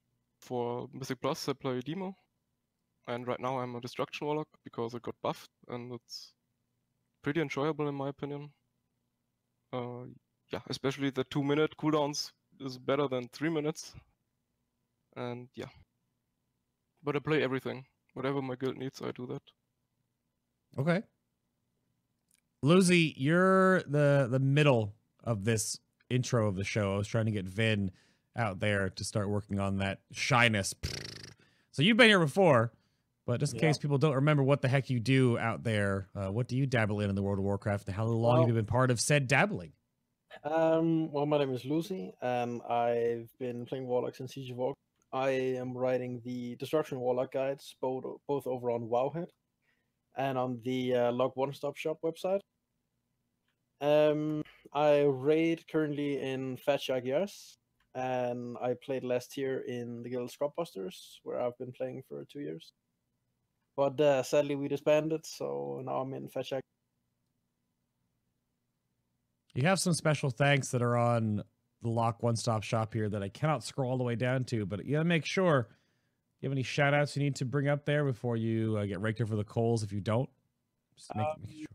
for 0.40 0.88
Mythic 0.92 1.20
Plus, 1.20 1.48
I 1.48 1.52
play 1.52 1.80
Demo. 1.80 2.16
And 3.06 3.26
right 3.26 3.40
now, 3.40 3.58
I'm 3.58 3.74
a 3.74 3.80
Destruction 3.80 4.26
Warlock 4.26 4.48
because 4.64 4.94
I 4.94 4.98
got 4.98 5.14
buffed, 5.22 5.50
and 5.68 5.92
it's 5.92 6.32
pretty 7.22 7.40
enjoyable 7.40 7.88
in 7.88 7.94
my 7.94 8.08
opinion. 8.08 8.50
Uh, 9.72 10.04
yeah, 10.52 10.60
especially 10.68 11.10
the 11.10 11.24
two 11.24 11.42
minute 11.42 11.74
cooldowns 11.78 12.32
is 12.60 12.78
better 12.78 13.08
than 13.08 13.28
three 13.28 13.48
minutes. 13.48 13.94
And 15.16 15.48
yeah. 15.54 15.70
But 17.02 17.16
I 17.16 17.18
play 17.20 17.42
everything. 17.42 17.86
Whatever 18.14 18.42
my 18.42 18.54
guild 18.56 18.76
needs, 18.76 19.00
I 19.02 19.10
do 19.12 19.26
that. 19.26 19.42
Okay. 20.78 21.02
Lucy, 22.62 23.14
you're 23.16 23.82
the 23.82 24.28
the 24.30 24.38
middle 24.38 24.94
of 25.24 25.44
this 25.44 25.78
intro 26.10 26.46
of 26.46 26.56
the 26.56 26.64
show. 26.64 26.94
I 26.94 26.98
was 26.98 27.08
trying 27.08 27.26
to 27.26 27.32
get 27.32 27.46
Vin 27.46 27.90
out 28.36 28.60
there 28.60 28.88
to 28.90 29.04
start 29.04 29.28
working 29.28 29.58
on 29.58 29.78
that 29.78 30.00
shyness. 30.12 30.74
So 31.72 31.82
you've 31.82 31.96
been 31.96 32.08
here 32.08 32.20
before, 32.20 32.72
but 33.26 33.40
just 33.40 33.54
in 33.54 33.60
Yeah. 33.60 33.68
case 33.68 33.78
people 33.78 33.98
don't 33.98 34.14
remember 34.14 34.42
what 34.42 34.62
the 34.62 34.68
heck 34.68 34.90
you 34.90 35.00
do 35.00 35.38
out 35.38 35.62
there, 35.62 36.08
uh, 36.14 36.30
what 36.30 36.48
do 36.48 36.56
you 36.56 36.66
dabble 36.66 37.00
in 37.00 37.08
in 37.10 37.14
the 37.16 37.22
World 37.22 37.38
of 37.38 37.44
Warcraft? 37.44 37.86
And 37.86 37.94
how 37.96 38.04
long 38.06 38.40
have 38.40 38.48
you 38.48 38.54
been 38.54 38.66
part 38.66 38.90
of 38.90 39.00
said 39.00 39.26
dabbling? 39.26 39.72
Um, 40.44 41.12
well, 41.12 41.26
my 41.26 41.38
name 41.38 41.52
is 41.52 41.64
Lucy, 41.64 42.14
and 42.22 42.62
I've 42.62 43.30
been 43.38 43.66
playing 43.66 43.86
Warlock 43.86 44.14
since 44.16 44.34
Siege 44.34 44.52
of. 44.52 44.74
I 45.12 45.28
am 45.30 45.76
writing 45.76 46.22
the 46.24 46.56
Destruction 46.56 46.98
Warlock 47.00 47.32
guides, 47.32 47.76
both 47.80 48.04
both 48.26 48.46
over 48.46 48.70
on 48.70 48.88
Wowhead 48.88 49.28
and 50.16 50.38
on 50.38 50.60
the 50.64 50.94
uh, 50.94 51.12
Lock 51.12 51.36
One 51.36 51.52
Stop 51.52 51.76
Shop 51.76 51.98
website. 52.02 52.40
Um, 53.80 54.42
I 54.72 55.02
raid 55.02 55.64
currently 55.68 56.20
in 56.20 56.56
Fat 56.56 56.80
Jaguars, 56.80 57.58
and 57.94 58.56
I 58.62 58.74
played 58.74 59.04
last 59.04 59.36
year 59.36 59.60
in 59.60 60.02
the 60.02 60.08
Guild 60.08 60.30
Scrubbusters, 60.30 61.18
where 61.24 61.40
I've 61.40 61.58
been 61.58 61.72
playing 61.72 62.02
for 62.08 62.24
two 62.24 62.40
years. 62.40 62.72
But 63.76 64.00
uh, 64.00 64.22
sadly, 64.22 64.54
we 64.54 64.68
disbanded, 64.68 65.24
so 65.24 65.82
now 65.84 66.00
I'm 66.00 66.12
in 66.14 66.28
Jaguars. 66.28 66.62
You 69.54 69.66
have 69.66 69.80
some 69.80 69.92
special 69.92 70.30
thanks 70.30 70.70
that 70.70 70.82
are 70.82 70.96
on 70.96 71.42
the 71.82 71.88
Lock 71.88 72.22
One 72.22 72.36
Stop 72.36 72.62
Shop 72.62 72.92
here 72.94 73.08
that 73.08 73.22
I 73.22 73.28
cannot 73.28 73.64
scroll 73.64 73.90
all 73.90 73.98
the 73.98 74.04
way 74.04 74.14
down 74.14 74.44
to, 74.44 74.64
but 74.64 74.84
you 74.84 74.92
gotta 74.92 75.04
make 75.04 75.26
sure 75.26 75.68
you 76.40 76.48
have 76.48 76.52
any 76.52 76.62
shout 76.62 76.94
outs 76.94 77.16
you 77.16 77.22
need 77.22 77.36
to 77.36 77.44
bring 77.44 77.68
up 77.68 77.84
there 77.84 78.04
before 78.04 78.36
you 78.36 78.76
uh, 78.78 78.84
get 78.84 79.00
raked 79.00 79.20
over 79.20 79.36
the 79.36 79.44
coals 79.44 79.82
if 79.82 79.92
you 79.92 80.00
don't. 80.00 80.28
Just 80.96 81.14
make, 81.14 81.26
make 81.46 81.56
sure. 81.58 81.66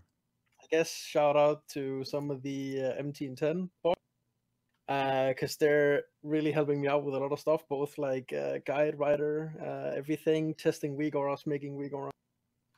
I 0.62 0.66
guess 0.72 0.92
shout 0.92 1.36
out 1.36 1.68
to 1.70 2.04
some 2.04 2.32
of 2.32 2.42
the 2.42 2.82
uh, 2.84 3.00
MT 3.00 3.26
and 3.28 3.38
10 3.38 3.70
boys 3.84 3.96
because 4.88 5.58
they're 5.58 6.04
really 6.24 6.52
helping 6.52 6.80
me 6.80 6.88
out 6.88 7.04
with 7.04 7.14
a 7.16 7.20
lot 7.20 7.32
of 7.32 7.40
stuff, 7.40 7.64
both 7.70 7.98
like 7.98 8.32
uh, 8.34 8.60
guide 8.66 8.98
writer, 8.98 9.54
uh, 9.62 9.98
everything, 9.98 10.54
testing 10.54 10.98
WeakAuras, 10.98 11.46
making 11.46 11.78
WeakAuras, 11.78 12.12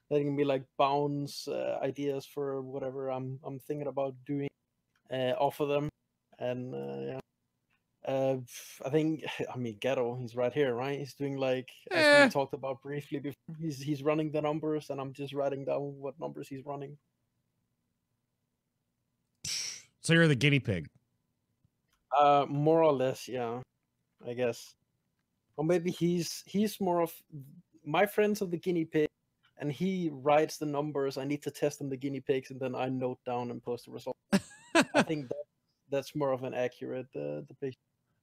letting 0.09 0.35
me 0.35 0.43
like 0.43 0.63
bounce 0.77 1.47
uh, 1.47 1.77
ideas 1.83 2.25
for 2.25 2.61
whatever 2.61 3.09
I'm 3.09 3.39
I'm 3.43 3.59
thinking 3.59 3.87
about 3.87 4.15
doing, 4.25 4.49
uh, 5.11 5.33
offer 5.37 5.65
them, 5.65 5.89
and 6.39 6.73
uh, 6.73 7.01
yeah. 7.01 7.19
Uh, 8.07 8.37
I 8.83 8.89
think 8.89 9.23
I 9.53 9.57
mean 9.57 9.77
Gato. 9.79 10.17
He's 10.19 10.35
right 10.35 10.53
here, 10.53 10.73
right? 10.73 10.97
He's 10.97 11.13
doing 11.13 11.37
like 11.37 11.69
as 11.91 12.25
we 12.25 12.31
talked 12.31 12.53
about 12.53 12.81
briefly 12.81 13.19
before. 13.19 13.55
He's 13.59 13.79
he's 13.79 14.01
running 14.01 14.31
the 14.31 14.41
numbers, 14.41 14.89
and 14.89 14.99
I'm 14.99 15.13
just 15.13 15.33
writing 15.33 15.65
down 15.65 15.81
what 15.99 16.19
numbers 16.19 16.47
he's 16.47 16.65
running. 16.65 16.97
So 20.01 20.13
you're 20.13 20.27
the 20.27 20.35
guinea 20.35 20.59
pig. 20.59 20.87
Uh, 22.17 22.45
more 22.49 22.83
or 22.83 22.93
less, 22.93 23.27
yeah. 23.27 23.59
I 24.27 24.33
guess, 24.33 24.75
or 25.55 25.63
maybe 25.63 25.91
he's 25.91 26.43
he's 26.45 26.79
more 26.81 27.01
of 27.01 27.13
my 27.85 28.05
friends 28.05 28.41
of 28.41 28.51
the 28.51 28.57
guinea 28.57 28.85
pig, 28.85 29.07
and 29.57 29.71
he 29.71 30.09
writes 30.11 30.57
the 30.57 30.65
numbers. 30.65 31.17
I 31.17 31.23
need 31.23 31.41
to 31.43 31.51
test 31.51 31.81
on 31.81 31.89
the 31.89 31.97
guinea 31.97 32.19
pigs, 32.19 32.51
and 32.51 32.59
then 32.59 32.75
I 32.75 32.89
note 32.89 33.19
down 33.25 33.51
and 33.51 33.63
post 33.63 33.85
the 33.85 33.91
result. 33.91 34.17
I 34.31 35.01
think 35.03 35.27
that 35.29 35.43
that's 35.89 36.15
more 36.15 36.31
of 36.31 36.43
an 36.43 36.53
accurate 36.53 37.07
uh, 37.15 37.41
depiction. 37.47 37.79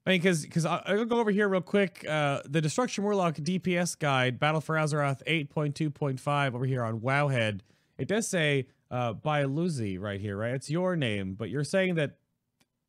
I 0.06 0.10
mean, 0.10 0.20
because 0.20 0.42
because 0.42 0.66
I'll 0.66 1.04
go 1.04 1.18
over 1.18 1.30
here 1.30 1.48
real 1.48 1.60
quick. 1.60 2.04
Uh, 2.08 2.42
the 2.44 2.60
Destruction 2.60 3.02
Warlock 3.02 3.36
DPS 3.36 3.98
guide, 3.98 4.38
Battle 4.38 4.60
for 4.60 4.76
Azeroth 4.76 5.22
8.2.5 5.26 6.54
over 6.54 6.64
here 6.64 6.84
on 6.84 7.00
Wowhead. 7.00 7.60
It 7.98 8.06
does 8.06 8.28
say 8.28 8.68
uh, 8.90 9.14
by 9.14 9.44
Luzi 9.44 9.98
right 9.98 10.20
here, 10.20 10.36
right? 10.36 10.52
It's 10.52 10.70
your 10.70 10.94
name, 10.94 11.34
but 11.34 11.50
you're 11.50 11.64
saying 11.64 11.96
that 11.96 12.18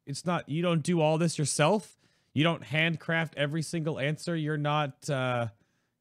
it's 0.07 0.25
not. 0.25 0.47
You 0.49 0.61
don't 0.61 0.81
do 0.81 1.01
all 1.01 1.17
this 1.17 1.37
yourself. 1.37 1.97
You 2.33 2.43
don't 2.43 2.63
handcraft 2.63 3.35
every 3.35 3.61
single 3.61 3.99
answer. 3.99 4.35
You're 4.35 4.57
not 4.57 5.09
uh, 5.09 5.47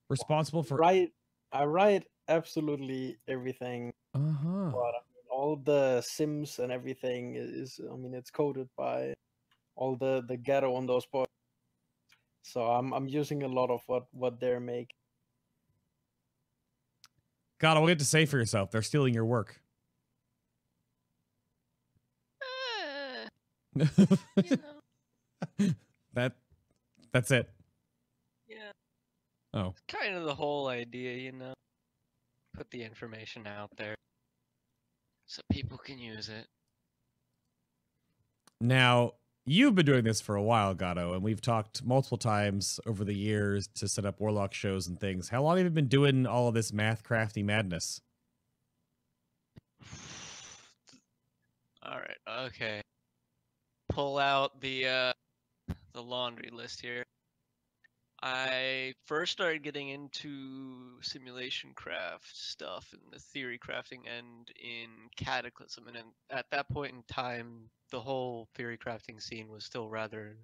responsible 0.08 0.62
for. 0.62 0.76
Write, 0.76 1.12
I 1.52 1.64
write 1.64 2.06
absolutely 2.28 3.18
everything. 3.28 3.92
Uh 4.14 4.18
huh. 4.18 4.70
But 4.70 4.94
I 4.94 5.02
mean, 5.12 5.26
all 5.30 5.56
the 5.56 6.02
sims 6.02 6.58
and 6.58 6.70
everything 6.70 7.34
is, 7.36 7.80
I 7.92 7.96
mean, 7.96 8.14
it's 8.14 8.30
coded 8.30 8.68
by 8.76 9.14
all 9.74 9.96
the 9.96 10.24
the 10.26 10.36
Gato 10.36 10.74
on 10.74 10.86
those 10.86 11.06
boys. 11.06 11.26
So 12.42 12.62
I'm 12.62 12.92
I'm 12.92 13.08
using 13.08 13.42
a 13.42 13.48
lot 13.48 13.70
of 13.70 13.80
what 13.86 14.06
what 14.12 14.38
they're 14.40 14.60
making. 14.60 14.96
God, 17.58 17.80
you 17.80 17.86
have 17.88 17.98
to 17.98 18.04
say 18.04 18.26
for 18.26 18.38
yourself? 18.38 18.70
They're 18.70 18.82
stealing 18.82 19.14
your 19.14 19.24
work. 19.24 19.60
You 23.76 24.56
know. 25.58 25.68
that 26.14 26.32
that's 27.12 27.30
it. 27.30 27.48
Yeah, 28.48 28.72
Oh, 29.54 29.74
kind 29.88 30.14
of 30.14 30.24
the 30.24 30.34
whole 30.34 30.68
idea, 30.68 31.14
you 31.16 31.32
know. 31.32 31.52
Put 32.54 32.70
the 32.70 32.82
information 32.82 33.46
out 33.46 33.68
there 33.76 33.94
so 35.26 35.42
people 35.50 35.76
can 35.78 35.98
use 35.98 36.28
it. 36.28 36.46
now 38.60 39.12
you've 39.44 39.74
been 39.74 39.84
doing 39.86 40.04
this 40.04 40.20
for 40.20 40.34
a 40.36 40.42
while, 40.42 40.74
Gato, 40.74 41.12
and 41.12 41.22
we've 41.22 41.40
talked 41.42 41.84
multiple 41.84 42.16
times 42.18 42.80
over 42.86 43.04
the 43.04 43.14
years 43.14 43.68
to 43.74 43.86
set 43.88 44.04
up 44.06 44.18
warlock 44.20 44.54
shows 44.54 44.86
and 44.86 44.98
things. 44.98 45.28
How 45.28 45.42
long 45.42 45.56
have 45.58 45.64
you 45.66 45.70
been 45.70 45.86
doing 45.88 46.26
all 46.26 46.48
of 46.48 46.54
this 46.54 46.72
math 46.72 47.02
crafty 47.04 47.42
madness? 47.42 48.00
All 51.82 51.98
right. 51.98 52.16
Okay. 52.46 52.80
Pull 53.96 54.18
out 54.18 54.60
the 54.60 54.86
uh 54.86 55.12
the 55.94 56.02
laundry 56.02 56.50
list 56.52 56.82
here. 56.82 57.06
I 58.22 58.92
first 59.06 59.32
started 59.32 59.62
getting 59.62 59.88
into 59.88 61.00
simulation 61.00 61.70
craft 61.74 62.36
stuff 62.36 62.92
and 62.92 63.00
the 63.10 63.18
theory 63.18 63.58
crafting 63.58 64.00
end 64.06 64.50
in 64.62 64.90
Cataclysm, 65.16 65.88
and 65.88 65.96
at 66.28 66.44
that 66.50 66.68
point 66.68 66.92
in 66.92 67.04
time, 67.08 67.70
the 67.90 67.98
whole 67.98 68.48
theory 68.54 68.76
crafting 68.76 69.18
scene 69.18 69.48
was 69.48 69.64
still 69.64 69.88
rather 69.88 70.36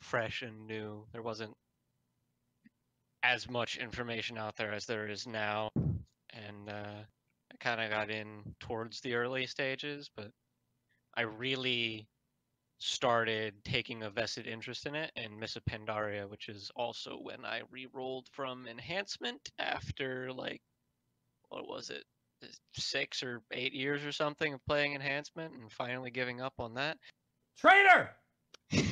fresh 0.00 0.40
and 0.40 0.66
new. 0.66 1.04
There 1.12 1.20
wasn't 1.20 1.54
as 3.22 3.50
much 3.50 3.76
information 3.76 4.38
out 4.38 4.56
there 4.56 4.72
as 4.72 4.86
there 4.86 5.08
is 5.08 5.26
now, 5.26 5.68
and 5.76 6.70
uh, 6.70 7.02
I 7.52 7.56
kind 7.60 7.82
of 7.82 7.90
got 7.90 8.08
in 8.08 8.54
towards 8.60 9.02
the 9.02 9.16
early 9.16 9.44
stages, 9.44 10.08
but 10.16 10.30
I 11.14 11.24
really 11.24 12.08
started 12.82 13.54
taking 13.64 14.02
a 14.02 14.10
vested 14.10 14.48
interest 14.48 14.86
in 14.86 14.96
it 14.96 15.12
and 15.14 15.38
Miss 15.38 15.56
Pandaria, 15.70 16.28
which 16.28 16.48
is 16.48 16.68
also 16.74 17.16
when 17.22 17.44
I 17.44 17.60
re-rolled 17.70 18.26
from 18.32 18.66
enhancement 18.66 19.50
after 19.60 20.32
like 20.32 20.60
what 21.48 21.68
was 21.68 21.90
it, 21.90 22.02
six 22.72 23.22
or 23.22 23.40
eight 23.52 23.72
years 23.72 24.04
or 24.04 24.10
something 24.10 24.54
of 24.54 24.66
playing 24.66 24.94
enhancement 24.94 25.54
and 25.54 25.70
finally 25.70 26.10
giving 26.10 26.40
up 26.40 26.54
on 26.58 26.74
that. 26.74 26.98
Traitor! 27.56 28.10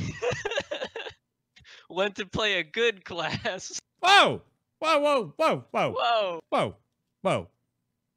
Went 1.91 2.15
to 2.17 2.27
play 2.27 2.61
a 2.61 2.63
good 2.63 3.05
class. 3.05 3.77
Whoa! 4.01 4.43
Whoa! 4.79 5.01
Whoa! 5.01 5.35
Whoa! 5.37 5.65
Whoa! 5.73 5.93
Whoa. 5.93 6.41
Whoa! 6.51 6.77
Whoa! 7.23 7.49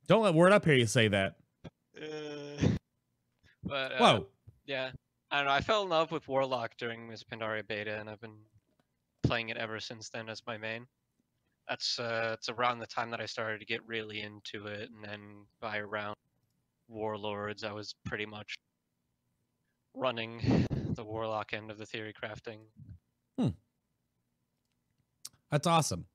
Don't 0.07 0.21
let 0.21 0.35
word 0.35 0.51
up 0.51 0.65
here 0.65 0.75
you 0.75 0.85
say 0.85 1.07
that. 1.07 1.37
Uh, 1.97 2.67
but 3.63 3.93
uh, 3.93 3.97
Whoa! 3.97 4.27
Yeah. 4.67 4.91
I 5.33 5.37
don't 5.37 5.47
know. 5.47 5.51
I 5.53 5.61
fell 5.61 5.81
in 5.81 5.89
love 5.89 6.11
with 6.11 6.27
Warlock 6.27 6.77
during 6.77 7.07
Miss 7.07 7.23
Pandaria 7.23 7.67
beta, 7.67 7.99
and 7.99 8.07
I've 8.07 8.21
been 8.21 8.37
playing 9.23 9.49
it 9.49 9.57
ever 9.57 9.79
since 9.79 10.09
then 10.09 10.29
as 10.29 10.43
my 10.45 10.59
main. 10.59 10.85
That's 11.67 11.97
uh, 11.97 12.35
it's 12.37 12.49
around 12.49 12.77
the 12.77 12.85
time 12.85 13.09
that 13.09 13.19
I 13.19 13.25
started 13.25 13.59
to 13.59 13.65
get 13.65 13.81
really 13.87 14.21
into 14.21 14.67
it, 14.67 14.91
and 14.91 15.03
then 15.03 15.47
by 15.59 15.79
around 15.79 16.15
Warlords, 16.87 17.63
I 17.63 17.71
was 17.71 17.95
pretty 18.05 18.27
much 18.27 18.53
running 19.95 20.67
the 20.95 21.03
Warlock 21.03 21.51
end 21.53 21.71
of 21.71 21.79
the 21.79 21.85
theory 21.87 22.13
crafting. 22.13 22.59
Hmm. 23.39 23.55
That's 25.49 25.65
awesome. 25.65 26.05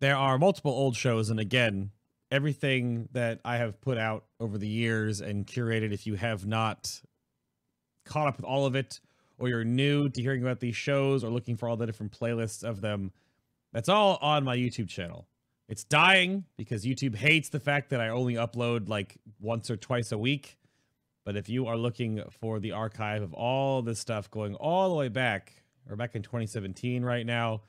There 0.00 0.16
are 0.16 0.36
multiple 0.36 0.72
old 0.72 0.96
shows, 0.96 1.30
and 1.30 1.38
again, 1.38 1.92
everything 2.32 3.08
that 3.12 3.38
I 3.44 3.58
have 3.58 3.80
put 3.80 3.98
out 3.98 4.24
over 4.40 4.58
the 4.58 4.66
years 4.66 5.20
and 5.20 5.46
curated, 5.46 5.92
if 5.92 6.08
you 6.08 6.16
have 6.16 6.44
not 6.44 7.02
caught 8.06 8.28
up 8.28 8.36
with 8.36 8.46
all 8.46 8.64
of 8.64 8.74
it, 8.74 9.00
or 9.38 9.48
you're 9.48 9.64
new 9.64 10.08
to 10.08 10.22
hearing 10.22 10.42
about 10.42 10.60
these 10.60 10.76
shows 10.76 11.22
or 11.22 11.30
looking 11.30 11.56
for 11.56 11.68
all 11.68 11.76
the 11.76 11.86
different 11.86 12.18
playlists 12.18 12.64
of 12.64 12.80
them, 12.80 13.12
that's 13.72 13.88
all 13.88 14.18
on 14.22 14.44
my 14.44 14.56
YouTube 14.56 14.88
channel. 14.88 15.28
It's 15.68 15.84
dying 15.84 16.44
because 16.56 16.84
YouTube 16.84 17.16
hates 17.16 17.48
the 17.48 17.60
fact 17.60 17.90
that 17.90 18.00
I 18.00 18.08
only 18.08 18.34
upload 18.34 18.88
like 18.88 19.18
once 19.40 19.70
or 19.70 19.76
twice 19.76 20.12
a 20.12 20.18
week. 20.18 20.56
But 21.24 21.36
if 21.36 21.48
you 21.48 21.66
are 21.66 21.76
looking 21.76 22.22
for 22.30 22.60
the 22.60 22.72
archive 22.72 23.22
of 23.22 23.34
all 23.34 23.82
this 23.82 23.98
stuff 23.98 24.30
going 24.30 24.54
all 24.54 24.88
the 24.88 24.94
way 24.94 25.08
back, 25.08 25.52
or 25.88 25.96
back 25.96 26.14
in 26.14 26.22
2017 26.22 27.04
right 27.04 27.26
now, 27.26 27.62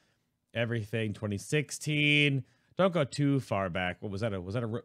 everything 0.53 1.13
2016. 1.13 2.43
Don't 2.77 2.93
go 2.93 3.03
too 3.03 3.39
far 3.39 3.69
back. 3.69 3.97
What 3.99 4.11
was 4.11 4.21
that? 4.21 4.33
A, 4.33 4.41
was 4.41 4.53
that 4.53 4.63
a 4.63 4.81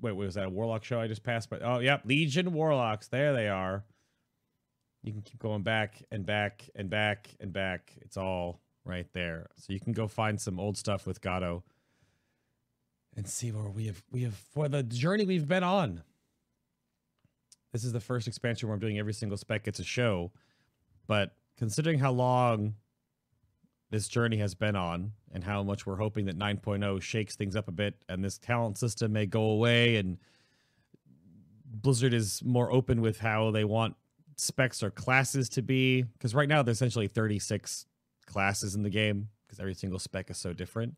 wait? 0.00 0.16
Was 0.16 0.34
that 0.34 0.46
a 0.46 0.50
Warlock 0.50 0.84
show 0.84 1.00
I 1.00 1.06
just 1.06 1.22
passed? 1.22 1.50
But 1.50 1.62
oh, 1.62 1.78
yep, 1.78 2.02
Legion 2.04 2.52
Warlocks. 2.52 3.08
There 3.08 3.32
they 3.32 3.48
are. 3.48 3.84
You 5.02 5.12
can 5.12 5.22
keep 5.22 5.38
going 5.38 5.62
back 5.62 6.02
and 6.10 6.26
back 6.26 6.68
and 6.74 6.90
back 6.90 7.28
and 7.40 7.52
back. 7.52 7.92
It's 8.00 8.16
all 8.16 8.60
right 8.84 9.06
there. 9.12 9.48
So 9.56 9.72
you 9.72 9.80
can 9.80 9.92
go 9.92 10.08
find 10.08 10.40
some 10.40 10.58
old 10.58 10.76
stuff 10.76 11.06
with 11.06 11.20
Gato 11.20 11.62
and 13.16 13.28
see 13.28 13.52
where 13.52 13.68
we 13.68 13.86
have 13.86 14.02
we 14.10 14.22
have 14.22 14.34
for 14.34 14.68
the 14.68 14.82
journey 14.82 15.24
we've 15.24 15.48
been 15.48 15.64
on. 15.64 16.02
This 17.72 17.84
is 17.84 17.92
the 17.92 18.00
first 18.00 18.26
expansion 18.26 18.68
where 18.68 18.74
I'm 18.74 18.80
doing 18.80 18.98
every 18.98 19.12
single 19.12 19.36
spec 19.36 19.64
gets 19.64 19.78
a 19.78 19.84
show, 19.84 20.32
but 21.06 21.34
considering 21.56 21.98
how 21.98 22.12
long 22.12 22.74
this 23.90 24.08
journey 24.08 24.38
has 24.38 24.54
been 24.54 24.76
on 24.76 25.12
and 25.32 25.44
how 25.44 25.62
much 25.62 25.86
we're 25.86 25.96
hoping 25.96 26.26
that 26.26 26.38
9.0 26.38 27.00
shakes 27.02 27.36
things 27.36 27.56
up 27.56 27.68
a 27.68 27.72
bit 27.72 27.94
and 28.08 28.22
this 28.24 28.38
talent 28.38 28.78
system 28.78 29.12
may 29.12 29.26
go 29.26 29.42
away 29.42 29.96
and 29.96 30.18
Blizzard 31.70 32.14
is 32.14 32.42
more 32.44 32.70
open 32.72 33.00
with 33.00 33.18
how 33.18 33.50
they 33.50 33.64
want 33.64 33.96
specs 34.38 34.82
or 34.82 34.90
classes 34.90 35.48
to 35.50 35.62
be 35.62 36.02
because 36.02 36.34
right 36.34 36.48
now 36.48 36.62
there's 36.62 36.78
essentially 36.78 37.08
36 37.08 37.86
classes 38.26 38.74
in 38.74 38.82
the 38.82 38.90
game 38.90 39.28
because 39.46 39.58
every 39.58 39.74
single 39.74 39.98
spec 39.98 40.30
is 40.30 40.38
so 40.38 40.52
different. 40.52 40.94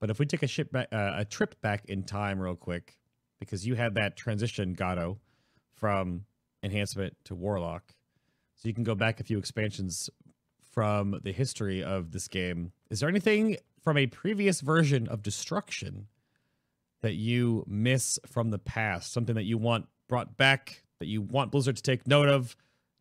But 0.00 0.10
if 0.10 0.18
we 0.18 0.26
take 0.26 0.42
a 0.42 0.46
ship 0.46 0.70
back, 0.70 0.88
uh, 0.92 1.12
a 1.16 1.24
trip 1.24 1.60
back 1.60 1.86
in 1.86 2.02
time 2.02 2.38
real 2.38 2.56
quick, 2.56 2.98
because 3.40 3.66
you 3.66 3.74
had 3.74 3.94
that 3.94 4.16
transition, 4.16 4.74
Gato, 4.74 5.18
from 5.72 6.24
enhancement 6.62 7.16
to 7.24 7.34
warlock, 7.34 7.94
so 8.54 8.68
you 8.68 8.74
can 8.74 8.84
go 8.84 8.94
back 8.94 9.20
a 9.20 9.24
few 9.24 9.38
expansions 9.38 10.10
from 10.72 11.20
the 11.22 11.32
history 11.32 11.82
of 11.82 12.12
this 12.12 12.28
game. 12.28 12.72
Is 12.90 13.00
there 13.00 13.08
anything 13.08 13.56
from 13.82 13.96
a 13.96 14.06
previous 14.06 14.60
version 14.60 15.08
of 15.08 15.22
destruction 15.22 16.08
that 17.00 17.14
you 17.14 17.64
miss 17.66 18.18
from 18.26 18.50
the 18.50 18.58
past? 18.58 19.12
Something 19.12 19.34
that 19.34 19.44
you 19.44 19.58
want 19.58 19.86
brought 20.08 20.36
back 20.36 20.83
that 21.04 21.10
you 21.10 21.20
want 21.20 21.52
Blizzard 21.52 21.76
to 21.76 21.82
take 21.82 22.06
note 22.06 22.28
of, 22.28 22.56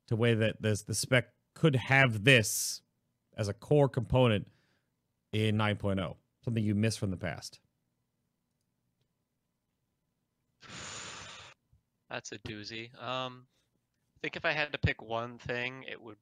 to 0.07 0.17
way 0.17 0.33
that 0.33 0.61
this 0.61 0.81
the 0.81 0.93
spec 0.93 1.29
could 1.53 1.77
have 1.77 2.25
this 2.25 2.81
as 3.37 3.47
a 3.47 3.53
core 3.53 3.87
component 3.87 4.45
in 5.31 5.55
9.0 5.55 6.15
something 6.43 6.63
you 6.63 6.75
missed 6.75 6.99
from 6.99 7.11
the 7.11 7.17
past 7.17 7.59
That's 12.09 12.31
a 12.31 12.37
doozy. 12.39 12.93
Um, 13.01 13.47
I 14.15 14.19
think 14.21 14.35
if 14.35 14.45
I 14.45 14.51
had 14.51 14.71
to 14.73 14.77
pick 14.77 15.01
one 15.01 15.39
thing, 15.39 15.83
it 15.89 15.99
would 15.99 16.17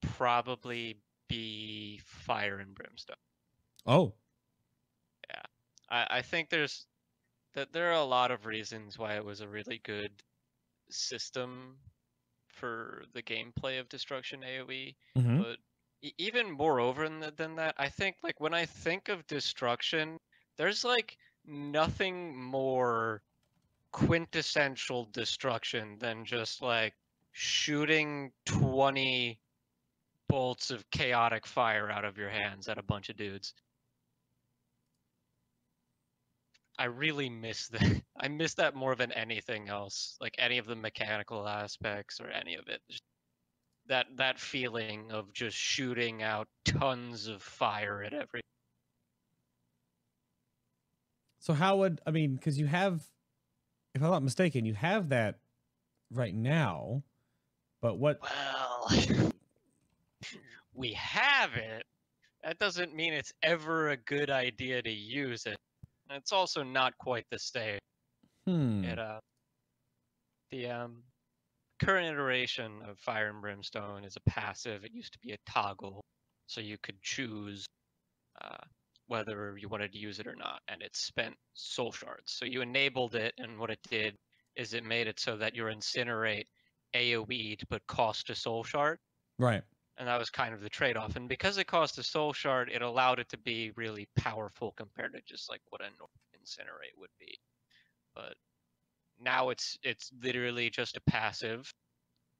probably 0.00 0.96
be 1.28 2.00
Fire 2.02 2.60
and 2.60 2.74
Brimstone. 2.74 3.16
oh 3.84 4.14
I, 5.90 6.06
I 6.10 6.22
think 6.22 6.50
there's 6.50 6.86
that 7.54 7.72
there 7.72 7.88
are 7.88 8.00
a 8.00 8.04
lot 8.04 8.30
of 8.30 8.46
reasons 8.46 8.98
why 8.98 9.16
it 9.16 9.24
was 9.24 9.40
a 9.40 9.48
really 9.48 9.80
good 9.82 10.12
system 10.90 11.78
for 12.48 13.04
the 13.12 13.22
gameplay 13.22 13.80
of 13.80 13.88
Destruction 13.88 14.42
AoE, 14.42 14.96
Mhm. 15.16 15.42
but 15.42 15.58
even 16.18 16.50
moreover 16.50 17.08
than 17.30 17.56
that, 17.56 17.74
I 17.78 17.88
think 17.88 18.16
like 18.22 18.40
when 18.40 18.54
I 18.54 18.66
think 18.66 19.08
of 19.08 19.26
Destruction, 19.26 20.18
there's 20.56 20.84
like 20.84 21.18
nothing 21.44 22.36
more 22.36 23.22
quintessential 23.92 25.06
destruction 25.06 25.98
than 25.98 26.24
just 26.24 26.62
like 26.62 26.94
shooting 27.32 28.32
20 28.46 29.40
bolts 30.28 30.70
of 30.70 30.90
chaotic 30.90 31.46
fire 31.46 31.90
out 31.90 32.04
of 32.04 32.18
your 32.18 32.30
hands 32.30 32.68
at 32.68 32.78
a 32.78 32.82
bunch 32.82 33.08
of 33.08 33.16
dudes. 33.16 33.54
I 36.78 36.84
really 36.84 37.28
miss 37.28 37.68
that. 37.68 38.02
I 38.20 38.28
miss 38.28 38.54
that 38.54 38.74
more 38.74 38.94
than 38.94 39.12
anything 39.12 39.68
else. 39.68 40.16
Like 40.20 40.34
any 40.38 40.58
of 40.58 40.66
the 40.66 40.76
mechanical 40.76 41.46
aspects 41.46 42.20
or 42.20 42.30
any 42.30 42.54
of 42.54 42.68
it. 42.68 42.80
That 43.88 44.06
that 44.16 44.38
feeling 44.38 45.10
of 45.12 45.32
just 45.32 45.56
shooting 45.56 46.22
out 46.22 46.46
tons 46.64 47.26
of 47.26 47.42
fire 47.42 48.02
at 48.02 48.12
every 48.12 48.42
so 51.38 51.54
how 51.54 51.78
would 51.78 51.98
i 52.06 52.10
mean 52.10 52.34
because 52.34 52.58
you 52.58 52.66
have 52.66 53.02
if 53.94 54.02
i'm 54.02 54.10
not 54.10 54.22
mistaken 54.22 54.66
you 54.66 54.74
have 54.74 55.08
that 55.08 55.38
right 56.10 56.34
now 56.34 57.02
but 57.80 57.98
what 57.98 58.20
Well, 58.20 58.90
we 60.74 60.92
have 60.94 61.54
it. 61.54 61.84
That 62.42 62.58
doesn't 62.58 62.94
mean 62.94 63.12
it's 63.12 63.32
ever 63.42 63.90
a 63.90 63.96
good 63.96 64.30
idea 64.30 64.82
to 64.82 64.90
use 64.90 65.46
it. 65.46 65.56
And 66.08 66.16
it's 66.18 66.32
also 66.32 66.62
not 66.62 66.96
quite 66.98 67.26
the 67.30 67.38
same. 67.38 67.78
hmm 68.46 68.82
It 68.82 68.98
uh, 68.98 69.20
the 70.50 70.66
um, 70.66 71.04
current 71.80 72.06
iteration 72.08 72.82
of 72.82 72.98
Fire 73.00 73.30
and 73.30 73.40
Brimstone 73.42 74.04
is 74.04 74.16
a 74.16 74.30
passive. 74.30 74.84
It 74.84 74.92
used 74.92 75.12
to 75.14 75.18
be 75.20 75.32
a 75.32 75.38
toggle, 75.46 76.04
so 76.46 76.60
you 76.60 76.78
could 76.82 77.00
choose 77.02 77.66
uh, 78.40 78.58
whether 79.08 79.56
you 79.58 79.68
wanted 79.68 79.92
to 79.92 79.98
use 79.98 80.20
it 80.20 80.26
or 80.26 80.36
not, 80.36 80.62
and 80.68 80.82
it 80.82 80.96
spent 80.96 81.36
soul 81.54 81.92
shards. 81.92 82.32
So 82.32 82.44
you 82.44 82.62
enabled 82.62 83.14
it, 83.14 83.34
and 83.38 83.58
what 83.58 83.70
it 83.70 83.80
did 83.90 84.16
is 84.56 84.74
it 84.74 84.84
made 84.84 85.08
it 85.08 85.20
so 85.20 85.36
that 85.38 85.54
your 85.54 85.72
incinerate 85.72 86.46
AOE 86.94 87.56
to 87.56 87.66
put 87.66 87.86
cost 87.86 88.28
to 88.28 88.34
soul 88.34 88.64
shard, 88.64 88.98
Right. 89.38 89.64
And 89.98 90.08
that 90.08 90.18
was 90.18 90.30
kind 90.30 90.54
of 90.54 90.60
the 90.60 90.68
trade-off. 90.68 91.16
And 91.16 91.28
because 91.28 91.58
it 91.58 91.66
cost 91.66 91.98
a 91.98 92.02
soul 92.02 92.32
shard, 92.32 92.70
it 92.72 92.82
allowed 92.82 93.18
it 93.18 93.28
to 93.30 93.38
be 93.38 93.72
really 93.76 94.08
powerful 94.16 94.72
compared 94.76 95.12
to 95.14 95.20
just 95.26 95.50
like 95.50 95.60
what 95.70 95.80
a 95.80 95.90
normal 95.98 96.10
incinerate 96.34 96.98
would 96.98 97.10
be. 97.18 97.38
But 98.14 98.34
now 99.20 99.50
it's 99.50 99.78
it's 99.82 100.10
literally 100.22 100.70
just 100.70 100.96
a 100.96 101.00
passive. 101.02 101.72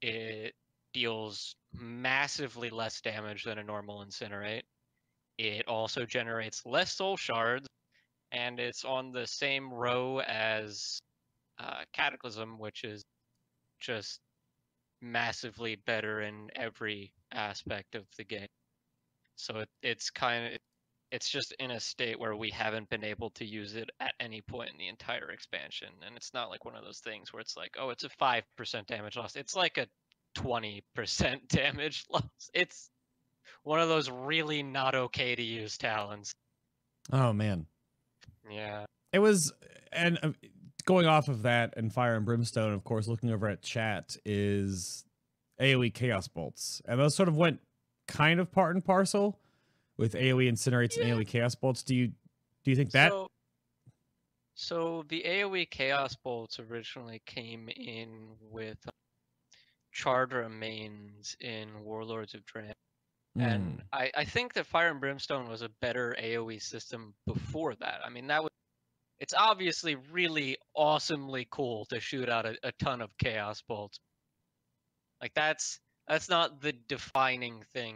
It 0.01 0.53
deals 0.93 1.55
massively 1.73 2.69
less 2.69 3.01
damage 3.01 3.43
than 3.43 3.59
a 3.59 3.63
normal 3.63 4.05
incinerate. 4.05 4.63
It 5.37 5.67
also 5.67 6.05
generates 6.05 6.65
less 6.65 6.93
soul 6.93 7.17
shards, 7.17 7.67
and 8.31 8.59
it's 8.59 8.85
on 8.85 9.11
the 9.11 9.27
same 9.27 9.73
row 9.73 10.19
as 10.19 10.99
uh, 11.59 11.83
Cataclysm, 11.93 12.57
which 12.57 12.83
is 12.83 13.03
just 13.79 14.19
massively 15.01 15.75
better 15.75 16.21
in 16.21 16.49
every 16.55 17.13
aspect 17.31 17.95
of 17.95 18.05
the 18.17 18.23
game. 18.23 18.47
So 19.35 19.59
it, 19.59 19.69
it's 19.81 20.09
kind 20.09 20.53
of 20.53 20.59
it's 21.11 21.29
just 21.29 21.53
in 21.59 21.71
a 21.71 21.79
state 21.79 22.19
where 22.19 22.35
we 22.35 22.51
haven't 22.51 22.89
been 22.89 23.03
able 23.03 23.31
to 23.31 23.45
use 23.45 23.75
it 23.75 23.89
at 23.99 24.13
any 24.19 24.41
point 24.41 24.69
in 24.69 24.77
the 24.77 24.87
entire 24.87 25.31
expansion, 25.31 25.89
and 26.05 26.15
it's 26.15 26.33
not 26.33 26.49
like 26.49 26.65
one 26.65 26.75
of 26.75 26.83
those 26.83 26.99
things 26.99 27.33
where 27.33 27.39
it's 27.39 27.57
like, 27.57 27.75
oh, 27.79 27.89
it's 27.89 28.03
a 28.03 28.09
five 28.09 28.43
percent 28.57 28.87
damage 28.87 29.15
loss. 29.15 29.35
It's 29.35 29.55
like 29.55 29.77
a 29.77 29.87
twenty 30.35 30.83
percent 30.95 31.47
damage 31.49 32.05
loss. 32.11 32.49
It's 32.53 32.89
one 33.63 33.79
of 33.79 33.89
those 33.89 34.09
really 34.09 34.63
not 34.63 34.95
okay 34.95 35.35
to 35.35 35.43
use 35.43 35.77
talents. 35.77 36.33
Oh 37.11 37.33
man. 37.33 37.65
Yeah. 38.49 38.85
It 39.11 39.19
was, 39.19 39.51
and 39.91 40.19
uh, 40.21 40.31
going 40.85 41.07
off 41.07 41.27
of 41.27 41.43
that 41.43 41.73
and 41.77 41.91
Fire 41.91 42.15
and 42.15 42.25
Brimstone, 42.25 42.73
of 42.73 42.83
course, 42.83 43.07
looking 43.07 43.31
over 43.31 43.47
at 43.47 43.61
chat 43.61 44.17
is 44.25 45.03
AoE 45.59 45.93
Chaos 45.93 46.27
Bolts. 46.27 46.81
And 46.87 46.99
those 46.99 47.15
sort 47.15 47.29
of 47.29 47.35
went 47.35 47.59
kind 48.07 48.39
of 48.39 48.51
part 48.51 48.75
and 48.75 48.83
parcel 48.83 49.39
with 49.97 50.13
AoE 50.13 50.49
Incinerates 50.51 50.97
Yeah. 50.97 51.05
and 51.05 51.19
AoE 51.19 51.27
Chaos 51.27 51.55
Bolts. 51.55 51.83
Do 51.83 51.95
you 51.95 52.07
do 52.63 52.71
you 52.71 52.75
think 52.75 52.91
that? 52.91 53.11
So, 53.11 53.27
so 54.55 55.05
the 55.07 55.23
AoE 55.25 55.69
Chaos 55.69 56.15
Bolts 56.15 56.59
originally 56.59 57.21
came 57.25 57.69
in 57.69 58.29
with 58.41 58.77
uh, 58.87 58.91
Charred 59.91 60.33
Remains 60.33 61.35
in 61.39 61.83
Warlords 61.83 62.33
of 62.33 62.41
Draenor. 62.45 62.73
And 63.37 63.73
Hmm. 63.75 63.79
I, 63.93 64.11
I 64.17 64.25
think 64.25 64.53
that 64.53 64.65
Fire 64.65 64.89
and 64.89 64.99
Brimstone 64.99 65.47
was 65.47 65.61
a 65.61 65.69
better 65.81 66.15
AoE 66.19 66.61
system 66.61 67.13
before 67.25 67.75
that. 67.75 68.01
I 68.05 68.09
mean, 68.09 68.27
that 68.27 68.41
was. 68.43 68.49
It's 69.19 69.33
obviously 69.37 69.95
really 70.11 70.57
awesomely 70.75 71.45
cool 71.51 71.85
to 71.85 71.99
shoot 71.99 72.29
out 72.29 72.45
a, 72.45 72.57
a 72.63 72.71
ton 72.79 73.01
of 73.01 73.15
Chaos 73.17 73.61
Bolts. 73.67 73.99
Like 75.21 75.33
that's 75.35 75.79
that's 76.07 76.29
not 76.29 76.61
the 76.61 76.73
defining 76.87 77.63
thing 77.73 77.95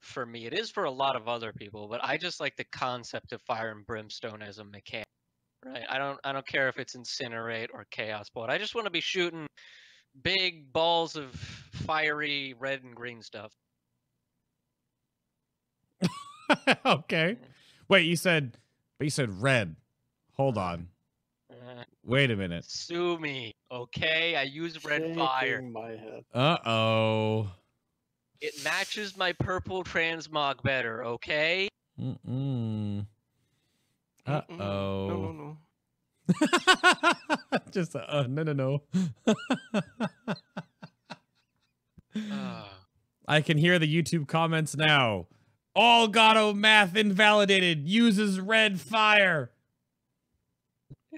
for 0.00 0.24
me. 0.24 0.46
It 0.46 0.52
is 0.52 0.70
for 0.70 0.84
a 0.84 0.90
lot 0.90 1.16
of 1.16 1.28
other 1.28 1.52
people, 1.52 1.88
but 1.88 2.00
I 2.04 2.16
just 2.16 2.40
like 2.40 2.56
the 2.56 2.64
concept 2.64 3.32
of 3.32 3.42
Fire 3.42 3.70
and 3.70 3.86
Brimstone 3.86 4.42
as 4.42 4.58
a 4.58 4.64
mechanic. 4.64 5.06
Right? 5.64 5.84
I 5.88 5.98
don't 5.98 6.18
I 6.24 6.32
don't 6.32 6.46
care 6.46 6.68
if 6.68 6.78
it's 6.78 6.94
Incinerate 6.94 7.68
or 7.72 7.86
Chaos 7.90 8.28
Bolt. 8.28 8.50
I 8.50 8.58
just 8.58 8.74
want 8.74 8.84
to 8.86 8.90
be 8.90 9.00
shooting 9.00 9.46
big 10.22 10.72
balls 10.72 11.16
of 11.16 11.34
fiery 11.72 12.54
red 12.58 12.82
and 12.84 12.94
green 12.94 13.22
stuff. 13.22 13.52
okay. 16.86 17.38
Wait, 17.88 18.06
you 18.06 18.16
said, 18.16 18.58
but 18.98 19.04
you 19.04 19.10
said 19.10 19.42
red. 19.42 19.76
Hold 20.34 20.58
on. 20.58 20.88
Uh, 21.74 21.82
Wait 22.04 22.30
a 22.30 22.36
minute. 22.36 22.64
Sue 22.68 23.18
me, 23.18 23.54
okay? 23.70 24.36
I 24.36 24.42
use 24.42 24.84
red 24.84 25.14
fire. 25.14 25.56
Shaking 25.56 25.72
my 25.72 25.90
head. 25.90 26.24
Uh 26.32 26.58
oh. 26.66 27.50
It 28.40 28.62
matches 28.62 29.16
my 29.16 29.32
purple 29.32 29.82
transmog 29.82 30.62
better, 30.62 31.04
okay? 31.04 31.68
Mm-mm. 32.00 33.06
Uh 34.26 34.42
Mm-mm. 34.42 34.58
No, 34.58 35.08
no, 35.08 35.14
oh. 35.14 35.32
no. 35.32 35.56
Just 37.70 37.96
uh, 37.96 38.26
no, 38.28 38.42
no, 38.42 38.52
no. 38.52 38.82
Ah. 42.30 42.70
I 43.26 43.40
can 43.40 43.58
hear 43.58 43.78
the 43.78 43.92
YouTube 43.92 44.28
comments 44.28 44.76
now. 44.76 45.26
All 45.74 46.06
Gato 46.08 46.52
math 46.52 46.96
invalidated. 46.96 47.88
Uses 47.88 48.38
red 48.38 48.80
fire. 48.80 49.50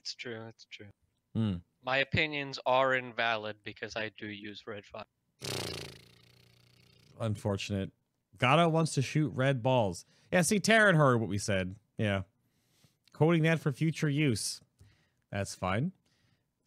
It's 0.06 0.14
true, 0.14 0.44
it's 0.48 0.66
true. 0.70 0.86
Hmm. 1.34 1.54
My 1.84 1.96
opinions 1.96 2.60
are 2.64 2.94
invalid 2.94 3.56
because 3.64 3.96
I 3.96 4.12
do 4.16 4.28
use 4.28 4.62
red 4.64 4.84
fire. 4.84 5.02
Unfortunate. 7.20 7.90
Gato 8.38 8.68
wants 8.68 8.94
to 8.94 9.02
shoot 9.02 9.32
red 9.34 9.64
balls. 9.64 10.04
Yeah, 10.30 10.42
see, 10.42 10.60
Taryn 10.60 10.94
heard 10.94 11.18
what 11.18 11.28
we 11.28 11.38
said. 11.38 11.74
Yeah. 11.98 12.22
Quoting 13.14 13.42
that 13.42 13.58
for 13.58 13.72
future 13.72 14.08
use. 14.08 14.60
That's 15.32 15.56
fine. 15.56 15.90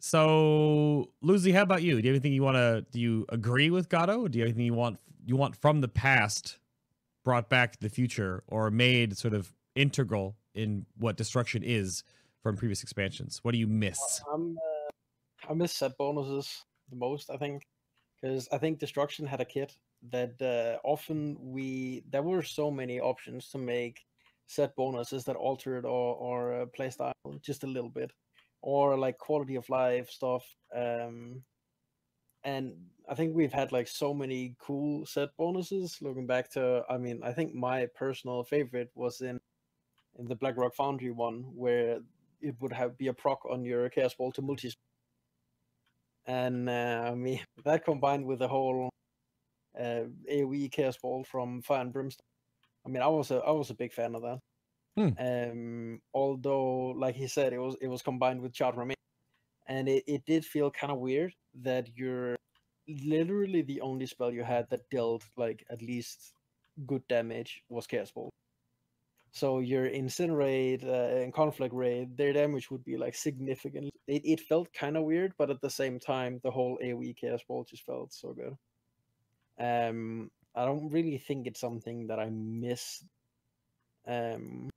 So, 0.00 1.08
Lucy, 1.22 1.52
how 1.52 1.62
about 1.62 1.82
you? 1.82 1.92
Do 1.92 2.08
you 2.08 2.12
have 2.12 2.20
anything 2.20 2.34
you 2.34 2.42
want 2.42 2.56
to? 2.56 2.84
Do 2.92 3.00
you 3.00 3.24
agree 3.30 3.70
with 3.70 3.88
Gato? 3.88 4.28
Do 4.28 4.38
you 4.38 4.44
have 4.44 4.50
anything 4.50 4.66
you 4.66 4.74
want 4.74 4.98
you 5.24 5.36
want 5.36 5.56
from 5.56 5.80
the 5.80 5.88
past 5.88 6.58
brought 7.24 7.48
back 7.48 7.72
to 7.72 7.80
the 7.80 7.88
future, 7.88 8.42
or 8.48 8.70
made 8.70 9.16
sort 9.16 9.32
of 9.32 9.54
integral 9.74 10.36
in 10.54 10.84
what 10.98 11.16
destruction 11.16 11.62
is 11.62 12.02
from 12.42 12.56
previous 12.56 12.82
expansions? 12.82 13.40
What 13.42 13.52
do 13.52 13.58
you 13.58 13.66
miss? 13.66 14.20
Uh, 14.32 14.38
I 15.48 15.54
miss 15.54 15.72
set 15.72 15.96
bonuses 15.96 16.64
the 16.90 16.96
most, 16.96 17.30
I 17.30 17.36
think, 17.36 17.66
because 18.20 18.48
I 18.52 18.58
think 18.58 18.78
Destruction 18.78 19.26
had 19.26 19.40
a 19.40 19.44
kit 19.44 19.76
that 20.10 20.40
uh, 20.40 20.78
often 20.86 21.36
we 21.40 22.04
there 22.10 22.22
were 22.22 22.42
so 22.42 22.70
many 22.70 23.00
options 23.00 23.50
to 23.50 23.58
make 23.58 24.00
set 24.46 24.74
bonuses 24.74 25.24
that 25.24 25.36
altered 25.36 25.84
or 25.84 26.14
or 26.16 26.62
uh, 26.62 26.66
playstyle 26.66 27.12
just 27.42 27.64
a 27.64 27.66
little 27.66 27.90
bit, 27.90 28.12
or 28.62 28.96
like 28.96 29.18
quality 29.18 29.56
of 29.56 29.68
life 29.68 30.10
stuff. 30.10 30.44
Um, 30.74 31.42
and 32.42 32.74
I 33.08 33.14
think 33.14 33.34
we've 33.34 33.52
had 33.52 33.72
like 33.72 33.88
so 33.88 34.14
many 34.14 34.56
cool 34.58 35.04
set 35.04 35.36
bonuses. 35.36 35.98
Looking 36.00 36.26
back 36.26 36.50
to, 36.52 36.84
I 36.88 36.96
mean, 36.96 37.20
I 37.22 37.32
think 37.32 37.54
my 37.54 37.86
personal 37.94 38.44
favorite 38.44 38.90
was 38.94 39.20
in 39.20 39.40
in 40.18 40.26
the 40.26 40.36
Blackrock 40.36 40.74
Foundry 40.74 41.10
one, 41.10 41.44
where 41.54 42.00
it 42.40 42.54
would 42.60 42.72
have 42.72 42.96
be 42.96 43.08
a 43.08 43.12
proc 43.12 43.40
on 43.50 43.64
your 43.64 43.88
chaos 43.90 44.14
bolt 44.14 44.34
to 44.34 44.42
multi 44.42 44.72
and 46.26 46.68
uh, 46.68 47.10
I 47.12 47.14
mean 47.14 47.40
that 47.64 47.84
combined 47.84 48.24
with 48.26 48.38
the 48.38 48.48
whole 48.48 48.90
uh, 49.78 50.04
AOE 50.30 50.70
chaos 50.70 50.96
bolt 50.96 51.26
from 51.26 51.62
Fire 51.62 51.80
and 51.80 51.92
Brimstone. 51.92 52.26
I 52.84 52.88
mean, 52.88 53.02
I 53.02 53.08
was 53.08 53.30
a 53.30 53.36
I 53.36 53.50
was 53.50 53.70
a 53.70 53.74
big 53.74 53.92
fan 53.92 54.14
of 54.14 54.22
that. 54.22 54.40
Hmm. 54.96 55.10
Um, 55.18 56.00
although, 56.12 56.88
like 56.96 57.14
he 57.14 57.26
said, 57.26 57.52
it 57.52 57.58
was 57.58 57.76
it 57.80 57.88
was 57.88 58.02
combined 58.02 58.40
with 58.40 58.52
Charred 58.52 58.76
Remain, 58.76 58.96
and 59.66 59.88
it, 59.88 60.04
it 60.06 60.24
did 60.26 60.44
feel 60.44 60.70
kind 60.70 60.92
of 60.92 60.98
weird 60.98 61.32
that 61.62 61.88
you're 61.96 62.36
literally 62.88 63.62
the 63.62 63.80
only 63.80 64.06
spell 64.06 64.32
you 64.32 64.42
had 64.42 64.68
that 64.70 64.88
dealt 64.90 65.22
like 65.36 65.64
at 65.70 65.80
least 65.80 66.32
good 66.86 67.06
damage 67.08 67.62
was 67.68 67.86
chaos 67.86 68.10
bolt. 68.10 68.32
So 69.32 69.60
your 69.60 69.88
incinerate 69.88 70.84
uh, 70.84 71.22
and 71.22 71.32
conflagrate, 71.32 72.16
their 72.16 72.32
damage 72.32 72.70
would 72.70 72.84
be 72.84 72.96
like 72.96 73.14
significant. 73.14 73.90
It, 74.08 74.22
it 74.24 74.40
felt 74.40 74.72
kind 74.72 74.96
of 74.96 75.04
weird, 75.04 75.32
but 75.38 75.50
at 75.50 75.60
the 75.60 75.70
same 75.70 76.00
time, 76.00 76.40
the 76.42 76.50
whole 76.50 76.78
AOE 76.82 77.16
chaos 77.16 77.40
bolt 77.46 77.68
just 77.68 77.84
felt 77.84 78.12
so 78.12 78.34
good. 78.34 78.56
Um, 79.60 80.30
I 80.54 80.64
don't 80.64 80.90
really 80.90 81.18
think 81.18 81.46
it's 81.46 81.60
something 81.60 82.08
that 82.08 82.18
I 82.18 82.30
miss. 82.30 83.04
Um, 84.06 84.68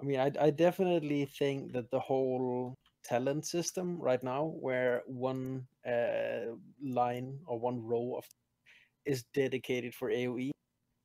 I 0.00 0.04
mean, 0.04 0.18
I 0.18 0.32
I 0.40 0.50
definitely 0.50 1.26
think 1.26 1.72
that 1.74 1.90
the 1.90 2.00
whole 2.00 2.74
talent 3.04 3.44
system 3.46 4.00
right 4.00 4.22
now, 4.22 4.54
where 4.58 5.02
one 5.06 5.66
uh, 5.86 6.54
line 6.82 7.40
or 7.46 7.58
one 7.58 7.84
row 7.84 8.14
of 8.16 8.24
is 9.04 9.24
dedicated 9.34 9.94
for 9.94 10.10
AOE, 10.10 10.50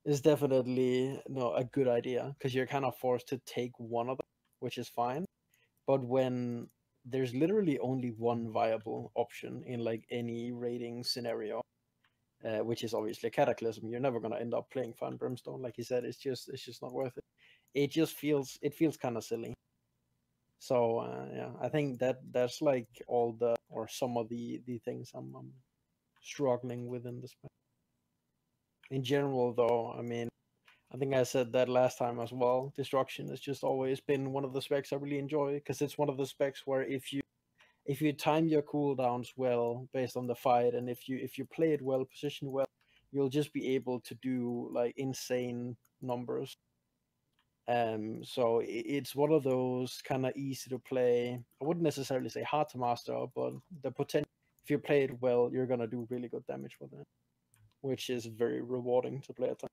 is 0.07 0.21
definitely 0.21 1.21
no 1.27 1.53
a 1.53 1.65
good 1.65 1.87
idea 1.87 2.33
because 2.37 2.55
you're 2.55 2.65
kind 2.65 2.85
of 2.85 2.95
forced 2.97 3.27
to 3.27 3.37
take 3.45 3.73
one 3.77 4.09
of 4.09 4.17
them, 4.17 4.25
which 4.61 4.77
is 4.77 4.87
fine. 4.87 5.25
But 5.85 6.01
when 6.01 6.69
there's 7.05 7.35
literally 7.35 7.77
only 7.79 8.11
one 8.17 8.51
viable 8.51 9.11
option 9.15 9.63
in 9.67 9.81
like 9.81 10.05
any 10.09 10.51
rating 10.53 11.03
scenario, 11.03 11.61
uh, 12.45 12.59
which 12.59 12.83
is 12.83 12.93
obviously 12.93 13.27
a 13.27 13.31
Cataclysm, 13.31 13.89
you're 13.89 13.99
never 13.99 14.21
gonna 14.21 14.39
end 14.39 14.53
up 14.53 14.71
playing 14.71 14.93
and 15.01 15.19
Brimstone. 15.19 15.61
Like 15.61 15.77
you 15.77 15.83
said, 15.83 16.05
it's 16.05 16.17
just 16.17 16.49
it's 16.49 16.63
just 16.63 16.81
not 16.81 16.93
worth 16.93 17.17
it. 17.17 17.23
It 17.73 17.91
just 17.91 18.15
feels 18.15 18.57
it 18.61 18.73
feels 18.73 18.95
kind 18.95 19.17
of 19.17 19.25
silly. 19.25 19.53
So 20.59 20.99
uh, 20.99 21.25
yeah, 21.33 21.51
I 21.61 21.67
think 21.69 21.99
that 21.99 22.19
that's 22.31 22.61
like 22.61 22.87
all 23.07 23.33
the 23.33 23.55
or 23.69 23.87
some 23.89 24.17
of 24.17 24.29
the 24.29 24.61
the 24.65 24.77
things 24.79 25.11
I'm, 25.13 25.35
I'm 25.35 25.51
struggling 26.21 26.87
with 26.87 27.05
in 27.05 27.19
this. 27.21 27.35
In 28.91 29.03
general, 29.03 29.53
though, 29.53 29.93
I 29.97 30.01
mean, 30.01 30.29
I 30.93 30.97
think 30.97 31.13
I 31.13 31.23
said 31.23 31.51
that 31.51 31.67
last 31.67 31.97
time 31.97 32.19
as 32.19 32.31
well. 32.31 32.71
Destruction 32.75 33.27
has 33.29 33.39
just 33.39 33.63
always 33.63 33.99
been 33.99 34.31
one 34.31 34.45
of 34.45 34.53
the 34.53 34.61
specs 34.61 34.93
I 34.93 34.95
really 34.95 35.19
enjoy 35.19 35.55
because 35.55 35.81
it's 35.81 35.97
one 35.97 36.09
of 36.09 36.17
the 36.17 36.25
specs 36.25 36.63
where 36.65 36.83
if 36.83 37.11
you 37.11 37.21
if 37.85 38.01
you 38.01 38.13
time 38.13 38.47
your 38.47 38.61
cooldowns 38.61 39.29
well 39.35 39.87
based 39.93 40.17
on 40.17 40.27
the 40.27 40.35
fight 40.35 40.73
and 40.73 40.89
if 40.89 41.07
you 41.09 41.17
if 41.17 41.37
you 41.37 41.45
play 41.45 41.73
it 41.73 41.81
well, 41.81 42.05
position 42.05 42.51
well, 42.51 42.67
you'll 43.11 43.29
just 43.29 43.51
be 43.53 43.75
able 43.75 43.99
to 44.01 44.15
do 44.15 44.69
like 44.73 44.93
insane 44.97 45.75
numbers. 46.01 46.55
Um, 47.69 48.23
so 48.23 48.61
it's 48.65 49.13
one 49.13 49.33
of 49.33 49.43
those 49.43 50.01
kind 50.05 50.25
of 50.25 50.35
easy 50.37 50.69
to 50.69 50.79
play. 50.79 51.37
I 51.61 51.65
wouldn't 51.65 51.83
necessarily 51.83 52.29
say 52.29 52.43
hard 52.43 52.69
to 52.69 52.77
master, 52.77 53.25
but 53.35 53.51
the 53.83 53.91
potential 53.91 54.29
if 54.63 54.69
you 54.71 54.79
play 54.79 55.03
it 55.03 55.21
well, 55.21 55.49
you're 55.51 55.65
gonna 55.65 55.87
do 55.87 56.07
really 56.09 56.29
good 56.29 56.45
damage 56.47 56.77
with 56.79 56.93
it, 56.93 57.05
which 57.81 58.09
is 58.09 58.25
very 58.25 58.61
rewarding 58.61 59.21
to 59.21 59.33
play 59.33 59.49
at 59.49 59.59
times. 59.59 59.71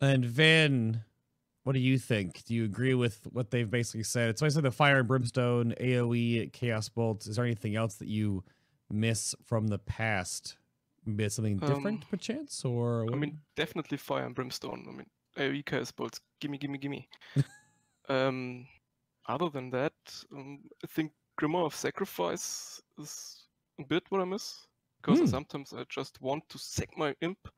And 0.00 0.24
Van, 0.24 1.04
what 1.64 1.72
do 1.72 1.80
you 1.80 1.98
think? 1.98 2.44
Do 2.44 2.54
you 2.54 2.64
agree 2.64 2.94
with 2.94 3.26
what 3.32 3.50
they've 3.50 3.70
basically 3.70 4.04
said? 4.04 4.38
So 4.38 4.46
I 4.46 4.48
basically 4.48 4.62
the 4.62 4.70
fire 4.70 4.98
and 5.00 5.08
brimstone, 5.08 5.74
AoE, 5.80 6.52
chaos 6.52 6.88
bolts. 6.88 7.26
Is 7.26 7.36
there 7.36 7.44
anything 7.44 7.76
else 7.76 7.96
that 7.96 8.08
you 8.08 8.44
miss 8.90 9.34
from 9.44 9.66
the 9.68 9.78
past? 9.78 10.56
Maybe 11.04 11.28
something 11.28 11.58
different, 11.58 12.04
Um, 12.04 12.08
perchance, 12.10 12.64
or 12.64 13.06
I 13.12 13.16
mean, 13.16 13.40
definitely 13.56 13.96
fire 13.96 14.24
and 14.26 14.34
brimstone. 14.34 14.86
I 14.88 14.92
mean, 14.92 15.06
AoE 15.36 15.64
chaos 15.66 15.90
bolts. 15.90 16.20
Gimme, 16.40 16.58
gimme, 16.58 16.78
gimme. 16.78 17.08
um, 18.08 18.66
other 19.26 19.48
than 19.48 19.70
that, 19.70 19.94
um, 20.32 20.60
I 20.84 20.86
think 20.86 21.12
Grimoire 21.40 21.66
of 21.66 21.74
Sacrifice 21.74 22.80
is 22.98 23.46
a 23.78 23.84
bit 23.84 24.04
what 24.10 24.20
I 24.20 24.24
miss. 24.24 24.67
Because 25.00 25.20
Hmm. 25.20 25.30
sometimes 25.30 25.72
I 25.72 25.84
just 25.88 26.20
want 26.20 26.48
to 26.50 26.58
sack 26.58 26.96
my 26.96 27.14
imp 27.20 27.48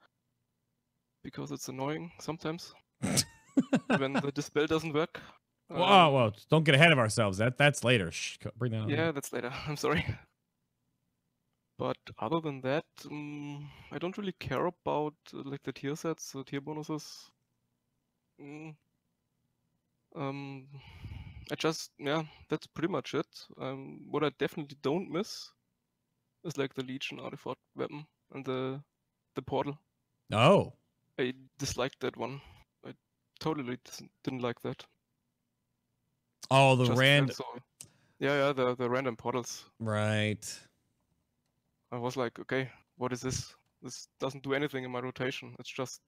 because 1.22 1.50
it's 1.50 1.68
annoying 1.68 2.12
sometimes 2.20 2.74
when 3.94 4.20
the 4.20 4.33
dispel 4.33 4.66
doesn't 4.66 4.92
work. 4.94 5.20
Whoa, 5.72 6.11
Um, 6.11 6.11
whoa, 6.11 6.33
don't 6.50 6.64
get 6.64 6.74
ahead 6.74 6.92
of 6.92 6.98
ourselves. 6.98 7.38
That 7.38 7.57
that's 7.59 7.85
later. 7.85 8.11
Shh, 8.11 8.38
bring 8.57 8.72
that 8.72 8.81
on. 8.83 8.90
Yeah, 8.90 9.12
that's 9.12 9.33
later. 9.33 9.53
I'm 9.66 9.76
sorry. 9.76 10.05
But 11.79 11.96
other 12.18 12.40
than 12.40 12.61
that, 12.61 12.85
um, 13.07 13.70
I 13.90 13.98
don't 13.98 14.16
really 14.16 14.35
care 14.35 14.66
about 14.66 15.14
uh, 15.35 15.42
like 15.44 15.64
the 15.64 15.72
tier 15.72 15.96
sets, 15.96 16.31
the 16.31 16.44
tier 16.44 16.61
bonuses. 16.61 17.33
Mm. 18.40 18.74
Um, 20.14 20.68
I 21.50 21.55
just 21.57 21.92
yeah, 21.98 22.24
that's 22.48 22.66
pretty 22.66 22.88
much 22.88 23.14
it. 23.14 23.46
Um, 23.59 24.00
what 24.11 24.24
I 24.24 24.31
definitely 24.38 24.79
don't 24.83 25.11
miss 25.11 25.50
is 26.44 26.57
like 26.57 26.74
the 26.74 26.83
Legion 26.83 27.20
artifact 27.20 27.61
weapon 27.76 28.07
and 28.35 28.44
the 28.44 28.81
the 29.35 29.42
portal. 29.42 29.79
Oh, 30.33 30.72
I 31.18 31.33
disliked 31.59 32.00
that 32.00 32.16
one. 32.16 32.40
I 32.87 32.92
totally 33.40 33.79
dis- 33.85 34.03
didn't 34.24 34.42
like 34.42 34.61
that. 34.62 34.85
oh, 36.50 36.76
the 36.76 36.85
Just 36.85 36.88
felt 36.90 37.00
rand. 37.00 37.35
so- 37.35 37.44
Yeah, 38.18 38.46
yeah, 38.46 38.53
the 38.53 38.74
the 38.76 38.88
random 38.90 39.16
portals. 39.16 39.64
Right. 39.79 40.44
I 41.92 41.96
was 41.98 42.16
like, 42.16 42.38
okay, 42.38 42.70
what 42.96 43.12
is 43.12 43.20
this? 43.20 43.55
This 43.83 44.09
doesn't 44.20 44.42
do 44.44 44.53
anything 44.55 44.85
in 44.85 44.90
my 44.90 45.00
rotation. 45.00 45.57
It's 45.59 45.70
just 45.70 46.00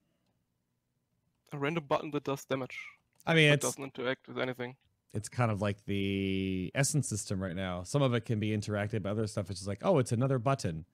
a 1.51 1.57
random 1.57 1.85
button 1.87 2.11
that 2.11 2.23
does 2.23 2.45
damage. 2.45 2.77
I 3.25 3.33
mean, 3.33 3.51
It 3.51 3.61
doesn't 3.61 3.83
interact 3.83 4.27
with 4.27 4.37
anything. 4.39 4.75
It's 5.13 5.29
kind 5.29 5.51
of 5.51 5.61
like 5.61 5.85
the 5.85 6.71
essence 6.73 7.07
system 7.07 7.41
right 7.41 7.55
now. 7.55 7.83
Some 7.83 8.01
of 8.01 8.13
it 8.13 8.25
can 8.25 8.39
be 8.39 8.49
interactive, 8.49 9.03
but 9.03 9.09
other 9.09 9.27
stuff 9.27 9.49
it's 9.49 9.59
just 9.59 9.67
like, 9.67 9.81
oh, 9.83 9.99
it's 9.99 10.11
another 10.11 10.39
button. 10.39 10.85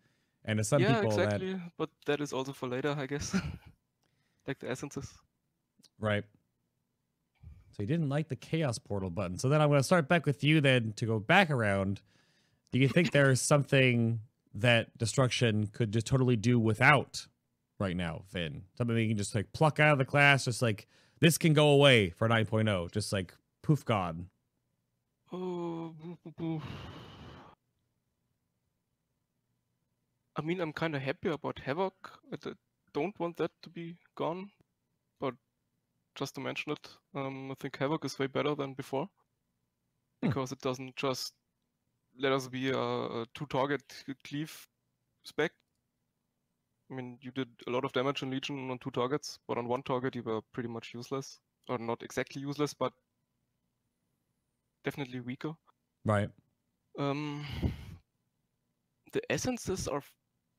And 0.44 0.58
to 0.58 0.64
some 0.64 0.82
yeah, 0.82 0.96
people, 0.96 1.16
that 1.18 1.42
exactly. 1.42 1.62
But 1.78 1.90
that 2.06 2.22
is 2.22 2.34
also 2.34 2.52
for 2.52 2.68
later, 2.68 2.96
I 2.98 3.06
guess. 3.06 3.34
like 4.48 4.60
the 4.60 4.70
essences. 4.70 5.14
Right. 6.00 6.24
So 7.72 7.84
you 7.84 7.88
didn't 7.88 8.10
like 8.10 8.28
the 8.28 8.36
chaos 8.36 8.78
portal 8.78 9.10
button. 9.10 9.38
So 9.38 9.48
then 9.48 9.62
I'm 9.62 9.70
going 9.70 9.80
to 9.80 9.84
start 9.84 10.10
back 10.10 10.26
with 10.26 10.44
you 10.44 10.60
then 10.60 10.94
to 10.98 11.06
go 11.06 11.20
back 11.20 11.50
around. 11.50 12.02
Do 12.72 12.80
you 12.80 12.90
think 12.90 13.12
there's 13.12 13.42
something 13.42 14.20
that 14.56 14.98
destruction 14.98 15.68
could 15.68 15.94
just 15.94 16.08
totally 16.08 16.36
do 16.36 16.60
without 16.60 17.26
right 17.80 17.96
now, 17.96 18.24
Vin? 18.32 18.64
Something 18.78 18.98
you 18.98 19.08
can 19.08 19.18
just 19.18 19.34
like 19.34 19.54
pluck 19.54 19.80
out 19.80 19.94
of 19.94 19.98
the 19.98 20.06
class, 20.06 20.46
just 20.46 20.62
like 20.62 20.88
this 21.20 21.38
can 21.38 21.54
go 21.54 21.70
away 21.70 22.10
for 22.10 22.28
9.0, 22.28 22.92
just 22.92 23.14
like 23.14 23.34
poof 23.70 23.86
gone. 23.86 24.28
Oh, 25.32 25.94
boo, 26.02 26.18
boo, 26.24 26.34
boo. 26.36 26.62
I 30.36 30.42
mean, 30.42 30.60
I'm 30.60 30.74
kind 30.74 30.96
of 30.96 31.04
happy 31.04 31.30
about 31.30 31.60
Havoc. 31.60 31.94
I 32.34 32.38
don't 32.94 33.20
want 33.20 33.38
that 33.38 33.52
to 33.62 33.70
be 33.70 33.96
gone, 34.16 34.50
but 35.20 35.36
just 36.16 36.34
to 36.34 36.42
mention 36.42 36.72
it, 36.72 36.90
um, 37.14 37.52
I 37.52 37.54
think 37.60 37.78
Havoc 37.78 38.06
is 38.06 38.18
way 38.18 38.26
better 38.26 38.56
than 38.56 38.74
before 38.74 39.08
Hmm. 40.24 40.30
because 40.30 40.52
it 40.52 40.62
doesn't 40.62 40.96
just 40.96 41.36
let 42.18 42.32
us 42.32 42.48
be 42.48 42.72
a, 42.72 42.80
a 42.80 43.26
two-target 43.36 43.84
cleave 44.24 44.68
spec. 45.24 45.52
I 46.90 46.96
mean, 46.96 47.20
you 47.22 47.30
did 47.30 47.50
a 47.68 47.70
lot 47.70 47.86
of 47.86 47.94
damage 47.94 48.24
in 48.24 48.32
Legion 48.32 48.72
on 48.72 48.80
two 48.80 48.90
targets, 48.90 49.38
but 49.48 49.60
on 49.60 49.68
one 49.68 49.84
target 49.84 50.16
you 50.16 50.24
were 50.24 50.42
pretty 50.54 50.70
much 50.70 50.96
useless, 50.96 51.40
or 51.68 51.78
not 51.78 52.02
exactly 52.02 52.42
useless, 52.42 52.74
but 52.74 52.94
definitely 54.84 55.20
weaker. 55.20 55.54
Right. 56.06 56.30
Um, 56.98 57.46
the 59.12 59.22
essences 59.32 59.88
are 59.88 60.04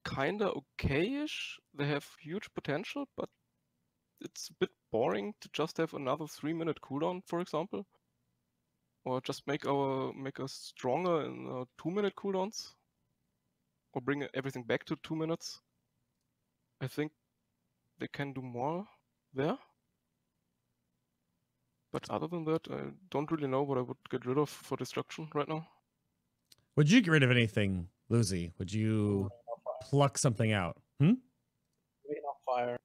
kinda 0.05 0.53
okay-ish. 0.53 1.59
They 1.75 1.87
have 1.87 2.07
huge 2.21 2.53
potential, 2.55 3.07
but 3.17 3.29
it's 4.21 4.51
a 4.51 4.55
bit 4.55 4.71
boring 4.91 5.35
to 5.41 5.49
just 5.53 5.77
have 5.79 5.95
another 5.95 6.27
three-minute 6.27 6.81
cooldown, 6.81 7.23
for 7.27 7.41
example, 7.41 7.87
or 9.05 9.21
just 9.23 9.47
make 9.47 9.67
our 9.67 10.13
make 10.13 10.41
us 10.41 10.53
stronger 10.53 11.23
in 11.23 11.47
uh, 11.49 11.65
two-minute 11.83 12.15
cooldowns, 12.17 12.75
or 13.93 14.03
bring 14.03 14.27
everything 14.35 14.65
back 14.65 14.85
to 14.85 14.97
two 15.03 15.17
minutes. 15.17 15.61
I 16.81 16.87
think 16.87 17.13
they 17.99 18.09
can 18.09 18.33
do 18.33 18.43
more 18.43 18.87
there. 19.35 19.59
But 21.93 22.09
other 22.09 22.29
than 22.29 22.45
that, 22.45 22.69
I 22.71 22.91
don't 23.11 23.31
really 23.31 23.49
know 23.49 23.63
what 23.63 23.79
I 23.79 23.81
would 23.81 23.97
get 24.11 24.25
rid 24.27 24.39
of 24.39 24.49
for 24.49 24.77
destruction 24.77 25.29
right 25.35 25.49
now. 25.49 25.67
Would 26.77 26.91
you 26.91 27.01
get 27.01 27.11
rid 27.11 27.23
of 27.25 27.31
anything, 27.31 27.89
Lucy? 28.09 28.53
Would 28.59 28.73
you 28.73 29.29
pluck 29.83 30.17
something 30.17 30.53
out? 30.53 30.77
Hmm? 31.01 31.15
Rain 32.09 32.23
of 32.29 32.37
fire. 32.47 32.79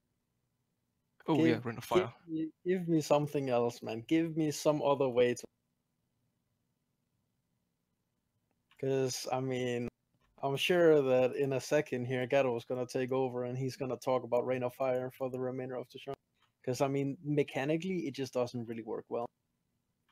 Oh 1.28 1.38
yeah, 1.38 1.54
Give- 1.56 1.65
Rain 1.65 1.78
of 1.78 1.89
Give 1.89 2.00
Fire. 2.00 2.13
me, 2.28 2.50
give 2.65 2.88
me 2.88 3.02
something 3.02 3.50
else, 3.50 3.82
man. 3.84 4.04
Give 4.08 4.36
me 4.36 4.50
some 4.52 4.82
other 4.82 5.08
way 5.08 5.34
to. 5.36 5.44
Because 8.72 9.28
I 9.32 9.39
mean, 9.39 9.88
I'm 10.44 10.58
sure 10.58 11.02
that 11.02 11.36
in 11.36 11.54
a 11.54 11.62
second 11.62 12.06
here, 12.06 12.26
Gato 12.28 12.56
is 12.58 12.65
gonna 12.65 12.86
take 12.86 13.12
over 13.12 13.46
and 13.46 13.58
he's 13.58 13.76
gonna 13.76 13.98
talk 13.98 14.24
about 14.24 14.46
Rain 14.46 14.63
of 14.63 14.74
Fire 14.74 15.12
for 15.18 15.30
the 15.30 15.39
remainder 15.39 15.76
of 15.76 15.88
the 15.94 16.00
show. 16.00 16.13
Because 16.65 16.82
I 16.82 16.88
mean, 16.88 17.17
mechanically, 17.23 18.08
it 18.08 18.15
just 18.15 18.34
doesn't 18.34 18.65
really 18.65 18.82
work 18.82 19.06
well. 19.10 19.28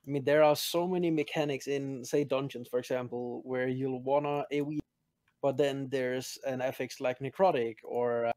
I 0.06 0.12
mean, 0.12 0.24
there 0.24 0.44
are 0.44 0.56
so 0.56 0.88
many 0.88 1.10
mechanics 1.10 1.68
in, 1.68 2.04
say, 2.06 2.26
dungeons, 2.26 2.68
for 2.68 2.78
example, 2.78 3.42
where 3.46 3.68
you'll 3.70 4.04
wanna 4.04 4.44
AoE, 4.52 4.80
but 5.42 5.58
then 5.58 5.88
there's 5.90 6.38
an 6.46 6.62
affix 6.62 7.00
like 7.00 7.20
Necrotic 7.20 7.78
or 7.84 8.28
uh, 8.28 8.32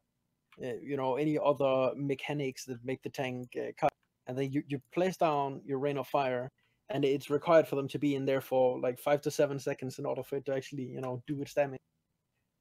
uh, 0.63 0.73
you 0.81 0.97
know 0.97 1.17
any 1.17 1.37
other 1.37 1.91
mechanics 1.95 2.65
that 2.65 2.83
make 2.83 3.03
the 3.03 3.09
tank 3.09 3.47
uh, 3.57 3.71
cut 3.79 3.91
and 4.25 4.35
then 4.35 4.51
you, 4.51 4.63
you 4.67 4.81
place 4.91 5.15
down 5.15 5.61
your 5.63 5.77
rain 5.77 5.99
of 5.99 6.07
fire 6.07 6.49
and 6.89 7.05
it's 7.05 7.29
required 7.29 7.67
for 7.67 7.75
them 7.75 7.87
to 7.87 7.99
be 7.99 8.15
in 8.15 8.25
there 8.25 8.41
for 8.41 8.79
like 8.79 8.97
five 8.97 9.21
to 9.21 9.29
seven 9.29 9.59
seconds 9.59 9.99
in 9.99 10.05
order 10.05 10.23
for 10.23 10.37
it 10.37 10.45
to 10.45 10.55
actually 10.55 10.83
you 10.83 10.99
know 10.99 11.21
do 11.27 11.39
its 11.43 11.53
damage 11.53 11.79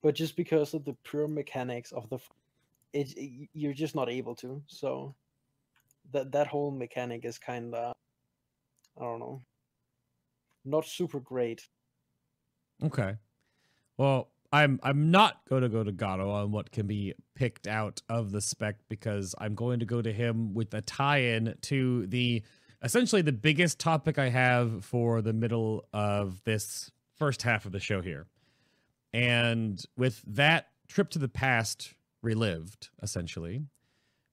but 0.02 0.14
just 0.14 0.36
because 0.36 0.74
of 0.74 0.84
the 0.84 0.94
pure 1.04 1.26
mechanics 1.26 1.90
of 1.92 2.06
the 2.10 2.18
it, 2.92 3.16
it 3.16 3.48
you're 3.54 3.72
just 3.72 3.94
not 3.94 4.10
able 4.10 4.34
to 4.34 4.62
so 4.66 5.14
that 6.12 6.32
that 6.32 6.46
whole 6.46 6.70
mechanic 6.70 7.24
is 7.24 7.38
kind 7.38 7.74
of 7.74 7.94
i 8.98 9.02
don't 9.02 9.20
know 9.20 9.42
not 10.64 10.84
super 10.84 11.20
great 11.20 11.62
Okay. 12.84 13.16
Well, 13.96 14.30
I'm 14.52 14.78
I'm 14.82 15.10
not 15.10 15.40
going 15.48 15.62
to 15.62 15.68
go 15.68 15.82
to 15.82 15.92
Gato 15.92 16.30
on 16.30 16.52
what 16.52 16.70
can 16.70 16.86
be 16.86 17.14
picked 17.34 17.66
out 17.66 18.00
of 18.08 18.30
the 18.30 18.40
spec 18.40 18.76
because 18.88 19.34
I'm 19.38 19.54
going 19.54 19.80
to 19.80 19.86
go 19.86 20.02
to 20.02 20.12
him 20.12 20.54
with 20.54 20.72
a 20.74 20.82
tie-in 20.82 21.56
to 21.62 22.06
the 22.06 22.42
essentially 22.82 23.22
the 23.22 23.32
biggest 23.32 23.80
topic 23.80 24.18
I 24.18 24.28
have 24.28 24.84
for 24.84 25.22
the 25.22 25.32
middle 25.32 25.86
of 25.92 26.42
this 26.44 26.90
first 27.16 27.42
half 27.42 27.64
of 27.64 27.72
the 27.72 27.80
show 27.80 28.02
here. 28.02 28.26
And 29.12 29.82
with 29.96 30.22
that 30.26 30.68
trip 30.86 31.10
to 31.10 31.18
the 31.18 31.28
past 31.28 31.94
relived, 32.22 32.90
essentially, 33.02 33.62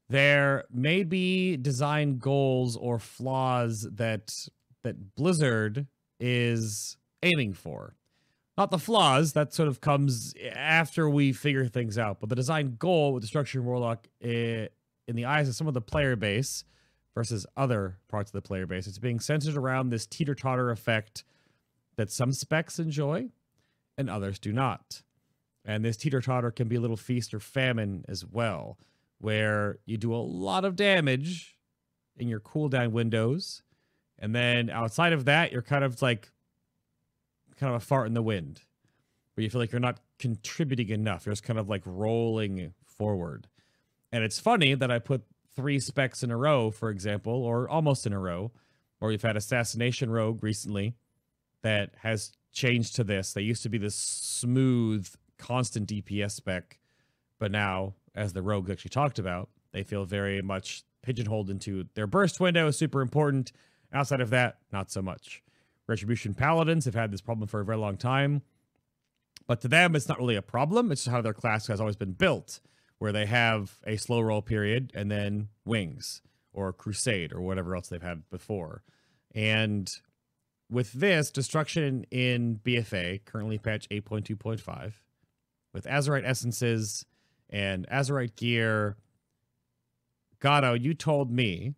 there 0.09 0.65
may 0.71 1.03
be 1.03 1.57
design 1.57 2.17
goals 2.17 2.77
or 2.77 2.99
flaws 2.99 3.87
that 3.93 4.31
that 4.83 5.15
Blizzard 5.15 5.87
is 6.19 6.97
aiming 7.23 7.53
for 7.53 7.95
not 8.57 8.71
the 8.71 8.77
flaws 8.77 9.33
that 9.33 9.53
sort 9.53 9.67
of 9.67 9.81
comes 9.81 10.33
after 10.53 11.09
we 11.09 11.33
figure 11.33 11.67
things 11.67 11.97
out, 11.97 12.19
but 12.19 12.29
the 12.29 12.35
design 12.35 12.75
goal 12.77 13.13
with 13.13 13.21
the 13.21 13.25
Destruction 13.25 13.65
Warlock 13.65 14.07
eh, 14.21 14.67
in 15.07 15.15
the 15.15 15.25
eyes 15.25 15.49
of 15.49 15.55
some 15.55 15.67
of 15.67 15.73
the 15.73 15.81
player 15.81 16.15
base 16.15 16.63
versus 17.15 17.45
other 17.57 17.97
parts 18.09 18.29
of 18.29 18.33
the 18.33 18.41
player 18.41 18.65
base, 18.65 18.87
it's 18.87 18.99
being 18.99 19.19
centered 19.19 19.57
around 19.57 19.89
this 19.89 20.05
teeter 20.05 20.35
totter 20.35 20.69
effect 20.69 21.23
that 21.95 22.11
some 22.11 22.31
specs 22.31 22.79
enjoy 22.79 23.29
and 23.97 24.09
others 24.09 24.39
do 24.39 24.51
not. 24.51 25.01
And 25.65 25.83
this 25.83 25.97
teeter 25.97 26.21
totter 26.21 26.51
can 26.51 26.67
be 26.67 26.75
a 26.75 26.81
little 26.81 26.97
feast 26.97 27.33
or 27.33 27.39
famine 27.39 28.03
as 28.07 28.25
well, 28.25 28.77
where 29.23 29.79
you 29.85 29.95
do 29.95 30.13
a 30.13 30.17
lot 30.17 30.65
of 30.65 30.75
damage 30.75 31.55
in 32.17 32.27
your 32.27 32.41
cooldown 32.41 32.91
windows. 32.91 33.63
And 34.19 34.35
then 34.35 34.69
outside 34.69 35.13
of 35.13 35.23
that, 35.25 35.53
you're 35.53 35.61
kind 35.61 35.85
of 35.85 36.01
like 36.01 36.29
kind 37.57 37.73
of 37.73 37.81
a 37.81 37.85
fart 37.85 38.07
in 38.07 38.15
the 38.15 38.21
wind, 38.21 38.59
where 39.33 39.43
you 39.43 39.49
feel 39.49 39.61
like 39.61 39.71
you're 39.71 39.79
not 39.79 40.01
contributing 40.19 40.89
enough. 40.89 41.25
You're 41.25 41.31
just 41.31 41.43
kind 41.43 41.57
of 41.57 41.69
like 41.69 41.83
rolling 41.85 42.73
forward. 42.85 43.47
And 44.11 44.25
it's 44.25 44.39
funny 44.41 44.73
that 44.73 44.91
I 44.91 44.99
put 44.99 45.23
three 45.55 45.79
specs 45.79 46.21
in 46.21 46.29
a 46.29 46.35
row, 46.35 46.69
for 46.69 46.89
example, 46.89 47.33
or 47.45 47.69
almost 47.69 48.05
in 48.05 48.11
a 48.11 48.19
row, 48.19 48.51
or 48.99 49.07
we've 49.07 49.21
had 49.21 49.37
Assassination 49.37 50.11
Rogue 50.11 50.43
recently 50.43 50.95
that 51.61 51.91
has 52.01 52.33
changed 52.51 52.97
to 52.97 53.05
this. 53.05 53.31
They 53.31 53.41
used 53.41 53.63
to 53.63 53.69
be 53.69 53.77
this 53.77 53.95
smooth, 53.95 55.07
constant 55.37 55.87
DPS 55.87 56.31
spec, 56.31 56.77
but 57.43 57.51
now, 57.51 57.93
as 58.15 58.31
the 58.31 58.41
Rogue 58.41 58.69
actually 58.69 58.91
talked 58.91 59.19
about, 59.19 59.49
they 59.73 59.83
feel 59.83 60.05
very 60.05 60.41
much 60.41 60.83
pigeonholed 61.01 61.49
into 61.49 61.87
their 61.93 62.07
burst 62.07 62.39
window 62.39 62.67
is 62.67 62.77
super 62.77 63.01
important. 63.01 63.51
Outside 63.91 64.21
of 64.21 64.29
that, 64.29 64.59
not 64.71 64.89
so 64.89 65.01
much. 65.01 65.43
Retribution 65.85 66.35
Paladins 66.35 66.85
have 66.85 66.95
had 66.95 67.11
this 67.11 67.19
problem 67.19 67.49
for 67.49 67.59
a 67.59 67.65
very 67.65 67.77
long 67.77 67.97
time. 67.97 68.43
But 69.45 69.59
to 69.59 69.67
them, 69.67 69.93
it's 69.93 70.07
not 70.07 70.19
really 70.19 70.37
a 70.37 70.41
problem. 70.41 70.89
It's 70.89 71.03
just 71.03 71.13
how 71.13 71.21
their 71.21 71.33
class 71.33 71.67
has 71.67 71.81
always 71.81 71.97
been 71.97 72.13
built, 72.13 72.61
where 72.97 73.11
they 73.11 73.25
have 73.25 73.77
a 73.85 73.97
slow 73.97 74.21
roll 74.21 74.41
period 74.41 74.93
and 74.95 75.11
then 75.11 75.49
wings 75.65 76.21
or 76.53 76.71
crusade 76.71 77.33
or 77.33 77.41
whatever 77.41 77.75
else 77.75 77.89
they've 77.89 78.01
had 78.01 78.23
before. 78.29 78.83
And 79.35 79.91
with 80.71 80.93
this, 80.93 81.29
destruction 81.29 82.05
in 82.09 82.61
BFA, 82.63 83.25
currently 83.25 83.57
patch 83.57 83.89
8.2.5, 83.89 84.93
with 85.73 85.83
Azerite 85.83 86.25
essences 86.25 87.05
and 87.53 87.87
Azerite 87.87 88.35
gear, 88.35 88.97
Gato, 90.41 90.73
you 90.73 90.93
told 90.93 91.31
me 91.31 91.75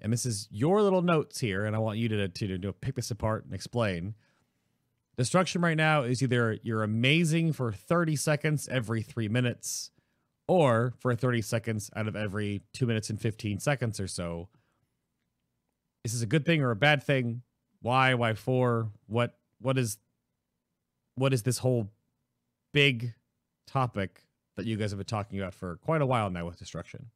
and 0.00 0.12
this 0.12 0.24
is 0.24 0.48
your 0.50 0.82
little 0.82 1.02
notes 1.02 1.40
here, 1.40 1.64
and 1.64 1.76
I 1.76 1.78
want 1.78 1.98
you 1.98 2.08
to, 2.08 2.28
to, 2.28 2.58
to 2.58 2.72
pick 2.72 2.94
this 2.94 3.10
apart 3.10 3.44
and 3.44 3.54
explain. 3.54 4.14
Destruction 5.16 5.60
right 5.60 5.76
now 5.76 6.02
is 6.02 6.22
either 6.22 6.58
you're 6.62 6.82
amazing 6.82 7.52
for 7.52 7.72
30 7.72 8.16
seconds 8.16 8.68
every 8.68 9.02
three 9.02 9.28
minutes, 9.28 9.90
or 10.48 10.94
for 10.98 11.14
30 11.14 11.42
seconds 11.42 11.90
out 11.94 12.08
of 12.08 12.16
every 12.16 12.62
two 12.72 12.86
minutes 12.86 13.10
and 13.10 13.20
15 13.20 13.60
seconds 13.60 14.00
or 14.00 14.08
so. 14.08 14.48
Is 16.04 16.14
this 16.14 16.22
a 16.22 16.26
good 16.26 16.46
thing 16.46 16.62
or 16.62 16.70
a 16.70 16.76
bad 16.76 17.02
thing? 17.02 17.42
Why? 17.82 18.14
Why 18.14 18.32
for? 18.32 18.88
What? 19.06 19.36
What 19.60 19.76
is? 19.76 19.98
What 21.16 21.34
is 21.34 21.42
this 21.42 21.58
whole 21.58 21.90
big 22.72 23.12
topic 23.66 24.22
that 24.60 24.68
you 24.68 24.76
guys 24.76 24.90
have 24.90 24.98
been 24.98 25.06
talking 25.06 25.38
about 25.38 25.54
for 25.54 25.76
quite 25.76 26.02
a 26.02 26.06
while 26.06 26.30
now 26.30 26.46
with 26.46 26.58
destruction? 26.58 27.06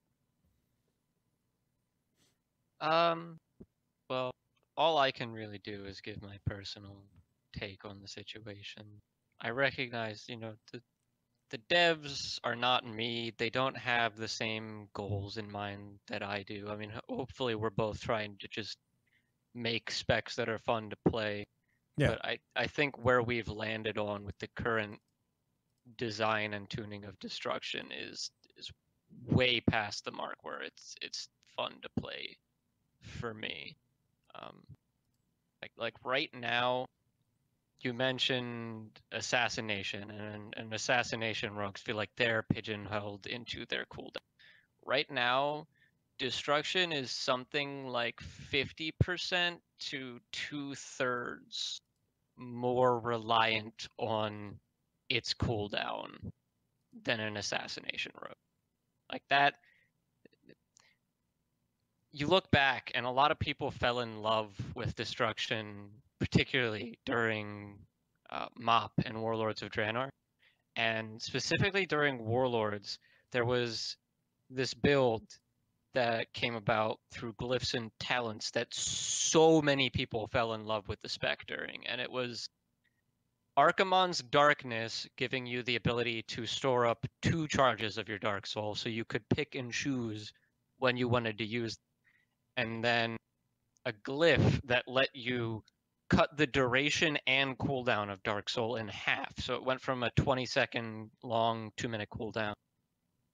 Um, 2.80 3.38
well, 4.08 4.30
all 4.76 4.98
I 4.98 5.10
can 5.10 5.32
really 5.32 5.60
do 5.62 5.84
is 5.84 6.00
give 6.00 6.22
my 6.22 6.36
personal 6.46 6.96
take 7.56 7.84
on 7.84 8.00
the 8.00 8.08
situation. 8.08 8.84
I 9.40 9.50
recognize, 9.50 10.24
you 10.28 10.36
know, 10.36 10.54
the 10.72 10.80
the 11.50 11.58
devs 11.74 12.40
are 12.42 12.56
not 12.56 12.86
me. 12.86 13.32
They 13.38 13.50
don't 13.50 13.76
have 13.76 14.16
the 14.16 14.26
same 14.26 14.88
goals 14.92 15.36
in 15.36 15.50
mind 15.52 15.98
that 16.08 16.22
I 16.22 16.42
do. 16.42 16.68
I 16.68 16.76
mean, 16.76 16.92
hopefully 17.08 17.54
we're 17.54 17.70
both 17.70 18.00
trying 18.00 18.36
to 18.40 18.48
just 18.48 18.76
make 19.54 19.90
specs 19.90 20.34
that 20.36 20.48
are 20.48 20.58
fun 20.58 20.90
to 20.90 20.96
play. 21.08 21.46
Yeah. 21.96 22.08
But 22.08 22.24
I, 22.24 22.38
I 22.56 22.66
think 22.66 23.04
where 23.04 23.22
we've 23.22 23.48
landed 23.48 23.98
on 23.98 24.24
with 24.24 24.36
the 24.38 24.48
current 24.56 24.98
design 25.96 26.54
and 26.54 26.68
tuning 26.68 27.04
of 27.04 27.18
destruction 27.18 27.86
is 27.92 28.30
is 28.56 28.70
way 29.26 29.60
past 29.60 30.04
the 30.04 30.12
mark 30.12 30.36
where 30.42 30.62
it's 30.62 30.94
it's 31.02 31.28
fun 31.56 31.72
to 31.82 31.88
play 32.00 32.36
for 33.00 33.32
me. 33.34 33.76
Um, 34.34 34.62
like 35.62 35.72
like 35.76 35.94
right 36.04 36.30
now, 36.34 36.86
you 37.80 37.92
mentioned 37.92 38.90
assassination, 39.12 40.10
and 40.10 40.54
and 40.56 40.72
assassination 40.72 41.54
rogues 41.54 41.80
feel 41.80 41.96
like 41.96 42.10
they're 42.16 42.42
pigeonholed 42.42 43.26
into 43.26 43.66
their 43.66 43.84
cooldown. 43.86 44.16
Right 44.84 45.10
now, 45.10 45.66
destruction 46.18 46.92
is 46.92 47.10
something 47.10 47.86
like 47.86 48.20
fifty 48.20 48.92
percent 49.00 49.60
to 49.90 50.20
two 50.32 50.74
thirds 50.74 51.80
more 52.36 52.98
reliant 52.98 53.88
on 53.98 54.58
its 55.14 55.34
cooldown 55.34 56.10
than 57.04 57.20
an 57.20 57.36
assassination 57.36 58.12
rogue. 58.20 58.36
Like 59.10 59.22
that 59.30 59.54
you 62.14 62.28
look 62.28 62.48
back 62.52 62.92
and 62.94 63.04
a 63.04 63.10
lot 63.10 63.32
of 63.32 63.38
people 63.40 63.72
fell 63.72 64.00
in 64.00 64.22
love 64.22 64.56
with 64.76 64.94
destruction 64.94 65.90
particularly 66.20 66.96
during 67.04 67.76
uh, 68.30 68.46
mop 68.56 68.92
and 69.04 69.20
warlords 69.20 69.62
of 69.62 69.70
draenor 69.70 70.08
and 70.76 71.20
specifically 71.20 71.86
during 71.86 72.24
warlords 72.24 72.98
there 73.32 73.44
was 73.44 73.96
this 74.48 74.74
build 74.74 75.22
that 75.94 76.32
came 76.32 76.54
about 76.54 76.98
through 77.12 77.32
glyphs 77.34 77.74
and 77.74 77.90
talents 77.98 78.52
that 78.52 78.72
so 78.72 79.60
many 79.60 79.90
people 79.90 80.28
fell 80.28 80.54
in 80.54 80.64
love 80.64 80.88
with 80.88 81.00
the 81.02 81.08
spec 81.08 81.44
during 81.48 81.84
and 81.88 82.00
it 82.00 82.10
was 82.10 82.48
Archimonde's 83.56 84.18
Darkness 84.18 85.06
giving 85.16 85.46
you 85.46 85.62
the 85.62 85.76
ability 85.76 86.22
to 86.22 86.44
store 86.44 86.86
up 86.86 87.06
two 87.22 87.46
charges 87.46 87.98
of 87.98 88.08
your 88.08 88.18
Dark 88.18 88.46
Soul 88.46 88.74
so 88.74 88.88
you 88.88 89.04
could 89.04 89.28
pick 89.28 89.54
and 89.54 89.72
choose 89.72 90.32
when 90.78 90.96
you 90.96 91.08
wanted 91.08 91.38
to 91.38 91.44
use 91.44 91.78
and 92.56 92.84
then 92.84 93.16
a 93.86 93.92
glyph 93.92 94.60
that 94.64 94.84
let 94.88 95.08
you 95.14 95.62
cut 96.10 96.36
the 96.36 96.46
duration 96.46 97.16
and 97.26 97.56
cooldown 97.58 98.12
of 98.12 98.22
Dark 98.24 98.48
Soul 98.48 98.76
in 98.76 98.88
half. 98.88 99.32
So 99.38 99.54
it 99.54 99.64
went 99.64 99.80
from 99.80 100.02
a 100.02 100.10
20 100.16 100.46
second 100.46 101.10
long 101.22 101.70
two 101.76 101.88
minute 101.88 102.08
cooldown 102.10 102.54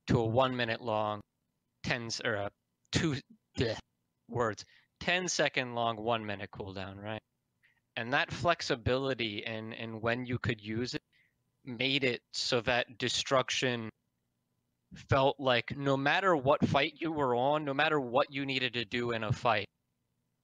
to 0.09 0.19
a 0.19 0.27
one 0.27 0.55
minute 0.55 0.83
long 0.83 1.21
10 1.85 2.11
or 2.25 2.35
a 2.35 2.51
two 2.93 3.17
bleh, 3.59 3.79
words 4.29 4.65
10 5.01 5.29
second 5.29 5.75
long 5.75 5.97
one 5.97 6.27
minute 6.27 6.51
cooldown, 6.51 7.03
right? 7.03 7.23
And 7.97 8.13
that 8.13 8.33
flexibility 8.33 9.45
and 9.45 9.75
and 9.75 10.01
when 10.01 10.25
you 10.25 10.39
could 10.39 10.63
use 10.63 10.95
it 10.95 11.03
made 11.65 12.05
it 12.05 12.23
so 12.33 12.61
that 12.63 12.99
destruction 12.99 13.91
felt 15.09 15.39
like 15.39 15.77
no 15.77 15.97
matter 15.97 16.35
what 16.35 16.67
fight 16.67 16.95
you 16.97 17.13
were 17.13 17.35
on, 17.35 17.65
no 17.65 17.75
matter 17.75 18.01
what 18.01 18.33
you 18.33 18.47
needed 18.47 18.75
to 18.75 18.85
do 18.85 19.13
in 19.13 19.23
a 19.23 19.33
fight, 19.33 19.69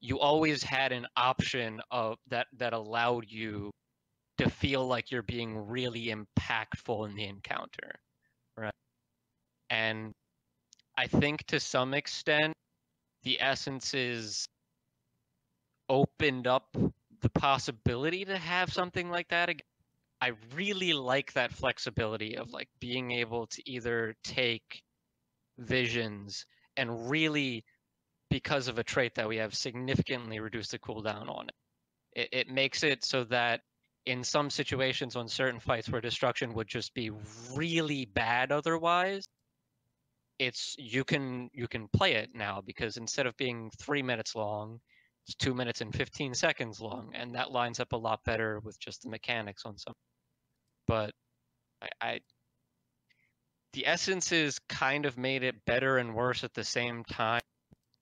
you 0.00 0.20
always 0.20 0.62
had 0.62 0.92
an 0.92 1.06
option 1.16 1.80
of 1.90 2.16
that 2.28 2.46
that 2.58 2.72
allowed 2.72 3.24
you 3.28 3.70
to 4.38 4.50
feel 4.50 4.86
like 4.86 5.10
you're 5.10 5.22
being 5.22 5.56
really 5.68 6.14
impactful 6.14 7.08
in 7.08 7.16
the 7.16 7.24
encounter. 7.24 7.92
Right. 8.56 8.74
And 9.70 10.12
I 10.96 11.06
think 11.06 11.44
to 11.46 11.58
some 11.58 11.94
extent 11.94 12.54
the 13.22 13.40
essences 13.40 14.46
opened 15.88 16.46
up 16.46 16.76
the 17.20 17.30
possibility 17.30 18.24
to 18.24 18.36
have 18.36 18.72
something 18.72 19.10
like 19.10 19.28
that 19.28 19.48
again 19.48 19.66
I 20.20 20.32
really 20.54 20.92
like 20.94 21.32
that 21.34 21.52
flexibility 21.52 22.36
of 22.36 22.52
like 22.52 22.68
being 22.80 23.10
able 23.10 23.46
to 23.48 23.70
either 23.70 24.14
take 24.24 24.82
visions 25.58 26.46
and 26.76 27.10
really 27.10 27.64
because 28.30 28.68
of 28.68 28.78
a 28.78 28.84
trait 28.84 29.14
that 29.14 29.28
we 29.28 29.36
have 29.36 29.54
significantly 29.54 30.40
reduce 30.40 30.68
the 30.68 30.78
cooldown 30.78 31.28
on 31.28 31.48
it. 31.48 31.54
it. 32.20 32.28
It 32.32 32.48
makes 32.48 32.82
it 32.82 33.04
so 33.04 33.24
that 33.24 33.60
in 34.06 34.24
some 34.24 34.50
situations 34.50 35.16
on 35.16 35.28
certain 35.28 35.60
fights 35.60 35.88
where 35.88 36.00
destruction 36.00 36.54
would 36.54 36.68
just 36.68 36.94
be 36.94 37.10
really 37.54 38.06
bad 38.06 38.52
otherwise, 38.52 39.26
it's 40.38 40.76
you 40.78 41.04
can 41.04 41.50
you 41.52 41.66
can 41.66 41.88
play 41.88 42.14
it 42.14 42.30
now 42.34 42.60
because 42.64 42.96
instead 42.96 43.26
of 43.26 43.36
being 43.36 43.70
three 43.78 44.02
minutes 44.02 44.34
long, 44.34 44.80
it's 45.26 45.34
two 45.34 45.54
minutes 45.54 45.80
and 45.80 45.94
15 45.94 46.34
seconds 46.34 46.80
long 46.80 47.10
and 47.14 47.34
that 47.34 47.50
lines 47.50 47.80
up 47.80 47.92
a 47.92 47.96
lot 47.96 48.24
better 48.24 48.60
with 48.60 48.78
just 48.78 49.02
the 49.02 49.08
mechanics 49.08 49.64
on 49.64 49.76
some 49.76 49.94
but 50.86 51.12
I, 51.82 51.88
I 52.00 52.20
the 53.72 53.86
essences 53.86 54.58
kind 54.68 55.04
of 55.04 55.18
made 55.18 55.42
it 55.42 55.64
better 55.66 55.98
and 55.98 56.14
worse 56.14 56.44
at 56.44 56.54
the 56.54 56.64
same 56.64 57.04
time 57.04 57.42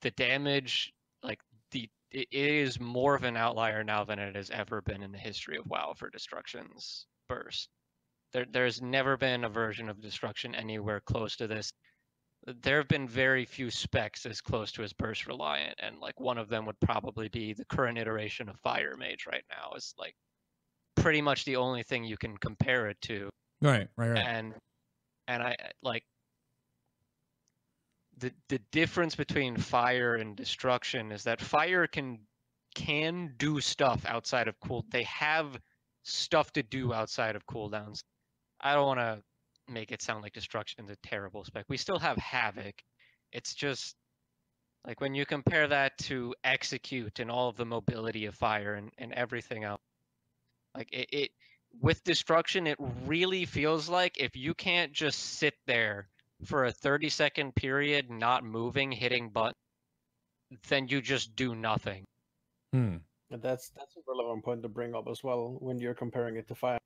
the 0.03 0.11
damage 0.13 0.93
like 1.23 1.41
the 1.73 1.89
it 2.15 2.29
is 2.31 2.79
more 2.79 3.17
of 3.17 3.25
an 3.25 3.37
outlier 3.37 3.83
now 3.83 4.05
than 4.05 4.21
it 4.21 4.37
has 4.37 4.51
ever 4.51 4.81
been 4.81 5.03
in 5.03 5.11
the 5.11 5.19
history 5.19 5.59
of 5.59 5.67
WoW 5.67 5.95
for 5.97 6.11
Destruction's 6.11 7.07
burst. 7.29 7.69
There, 8.33 8.47
there's 8.49 8.81
never 8.81 9.17
been 9.17 9.43
a 9.43 9.49
version 9.49 9.89
of 9.89 10.01
Destruction 10.01 10.55
anywhere 10.55 11.01
close 11.01 11.35
to 11.37 11.49
this. 11.49 11.73
There 12.47 12.79
have 12.79 12.89
been 12.89 13.09
very 13.09 13.45
few 13.47 13.71
specs 13.71 14.27
as 14.27 14.41
close 14.41 14.71
to 14.73 14.83
as 14.83 14.93
burst 14.93 15.27
reliant, 15.27 15.79
and 15.83 15.99
like 15.99 16.21
one 16.21 16.39
of 16.39 16.49
them 16.49 16.67
would 16.67 16.79
probably 16.81 17.29
be 17.29 17.55
the 17.55 17.65
current 17.65 17.99
iteration 17.99 18.49
of 18.49 18.61
Fire 18.61 18.97
Mage 18.97 19.27
right 19.27 19.45
now 19.51 19.73
is 19.77 19.95
like 19.99 20.15
pretty 20.97 21.23
much 21.23 21.45
the 21.45 21.57
only 21.57 21.83
thing 21.83 22.05
you 22.05 22.17
can 22.17 22.37
compare 22.37 22.89
it 22.89 23.01
to 23.03 23.31
Right, 23.63 23.89
right, 23.97 24.11
right. 24.11 24.27
and 24.27 24.55
and 25.27 25.43
I 25.43 25.57
like 25.83 26.05
the 28.19 28.33
the 28.49 28.59
difference 28.73 29.15
between 29.15 29.57
fire 29.57 30.15
and 30.17 30.37
destruction 30.37 31.13
is 31.13 31.25
that 31.25 31.41
fire 31.41 31.87
can 31.87 32.27
can 32.75 33.35
do 33.37 33.61
stuff 33.61 34.05
outside 34.07 34.49
of 34.49 34.59
cool. 34.61 34.85
They 34.91 35.05
have 35.05 35.59
stuff 36.03 36.53
to 36.53 36.63
do 36.63 36.93
outside 36.93 37.37
of 37.37 37.47
cooldowns. 37.47 38.01
I 38.61 38.75
don't 38.75 38.87
want 38.87 39.01
to 39.01 39.23
make 39.69 39.93
it 39.93 40.03
sound 40.03 40.23
like 40.23 40.33
destruction 40.33 40.85
is 40.85 40.91
a 40.91 40.97
terrible 41.09 41.45
spec. 41.45 41.65
We 41.69 41.77
still 41.77 41.99
have 41.99 42.17
havoc. 42.17 42.75
It's 43.33 43.55
just 43.55 43.95
like 44.87 45.01
when 45.01 45.15
you 45.15 45.25
compare 45.25 45.67
that 45.69 45.97
to 45.99 46.35
execute 46.45 47.19
and 47.21 47.31
all 47.31 47.49
of 47.49 47.57
the 47.57 47.65
mobility 47.65 48.27
of 48.27 48.35
fire 48.35 48.75
and, 48.75 48.91
and 48.99 49.13
everything 49.13 49.65
else. 49.65 49.81
Like 50.75 50.93
it, 50.93 51.09
it 51.13 51.31
with 51.81 52.03
destruction, 52.05 52.67
it 52.67 52.79
really 53.07 53.45
feels 53.45 53.89
like 53.89 54.17
if 54.19 54.37
you 54.37 54.55
can't 54.55 54.93
just 54.93 55.39
sit 55.39 55.55
there 55.67 56.09
for 56.45 56.67
a 56.67 56.73
30 56.73 57.09
second 57.09 57.55
period, 57.55 58.11
not 58.11 58.45
moving, 58.45 58.93
hitting 58.93 59.31
button, 59.31 59.55
then 60.69 60.89
you 60.89 61.01
just 61.01 61.35
do 61.35 61.55
nothing. 61.55 62.05
Hmm. 62.73 62.97
And 63.31 63.43
that's 63.43 63.71
that's 63.71 63.97
a 63.97 64.01
relevant 64.07 64.45
point 64.45 64.63
to 64.63 64.69
bring 64.69 64.95
up 64.95 65.09
as 65.11 65.25
well 65.25 65.57
when 65.61 65.79
you're 65.79 65.95
comparing 65.95 66.37
it 66.37 66.47
to 66.49 66.55
fire, 66.55 66.79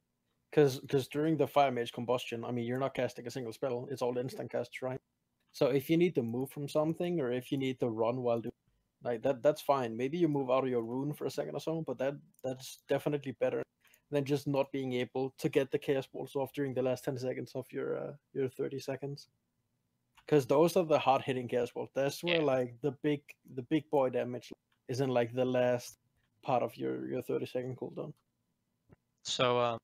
because 0.50 0.80
because 0.80 1.08
during 1.08 1.36
the 1.36 1.46
fire 1.46 1.70
mage 1.70 1.92
combustion, 1.92 2.44
I 2.44 2.52
mean 2.52 2.64
you're 2.64 2.78
not 2.78 2.94
casting 2.94 3.26
a 3.26 3.30
single 3.30 3.52
spell; 3.52 3.88
it's 3.90 4.02
all 4.02 4.16
instant 4.18 4.50
casts, 4.50 4.82
right? 4.82 5.00
So 5.52 5.66
if 5.68 5.90
you 5.90 5.96
need 5.96 6.14
to 6.14 6.22
move 6.22 6.50
from 6.50 6.68
something, 6.68 7.20
or 7.20 7.32
if 7.32 7.50
you 7.50 7.58
need 7.58 7.80
to 7.80 7.88
run 7.88 8.22
while 8.22 8.40
doing 8.40 8.52
like 9.02 9.22
that, 9.22 9.42
that's 9.42 9.60
fine. 9.60 9.96
Maybe 9.96 10.18
you 10.18 10.28
move 10.28 10.50
out 10.50 10.64
of 10.64 10.70
your 10.70 10.82
rune 10.82 11.12
for 11.14 11.26
a 11.26 11.30
second 11.30 11.54
or 11.54 11.60
so, 11.60 11.82
but 11.86 11.98
that 11.98 12.14
that's 12.44 12.78
definitely 12.88 13.32
better 13.32 13.62
than 14.10 14.24
just 14.24 14.46
not 14.46 14.72
being 14.72 14.94
able 14.94 15.34
to 15.38 15.48
get 15.48 15.70
the 15.70 15.78
chaos 15.78 16.06
bolts 16.06 16.34
off 16.34 16.52
during 16.52 16.74
the 16.74 16.82
last 16.82 17.04
ten 17.04 17.18
seconds 17.18 17.52
of 17.54 17.66
your 17.72 17.98
uh, 17.98 18.12
your 18.32 18.48
thirty 18.48 18.78
seconds. 18.78 19.28
Because 20.26 20.46
those 20.46 20.76
are 20.76 20.84
the 20.84 20.98
hard 20.98 21.22
hitting 21.22 21.48
chaos 21.48 21.70
bolts. 21.70 21.92
That's 21.94 22.22
where 22.22 22.36
Yeah. 22.36 22.42
like 22.42 22.74
the 22.82 22.92
big 23.02 23.22
the 23.54 23.62
big 23.62 23.88
boy 23.90 24.10
damage 24.10 24.52
is 24.88 25.00
in 25.00 25.10
like 25.10 25.32
the 25.32 25.44
last 25.44 25.98
part 26.42 26.62
of 26.62 26.76
your 26.76 27.06
your 27.08 27.22
30 27.22 27.46
second 27.46 27.76
cooldown. 27.76 28.12
So 29.24 29.58
um, 29.58 29.78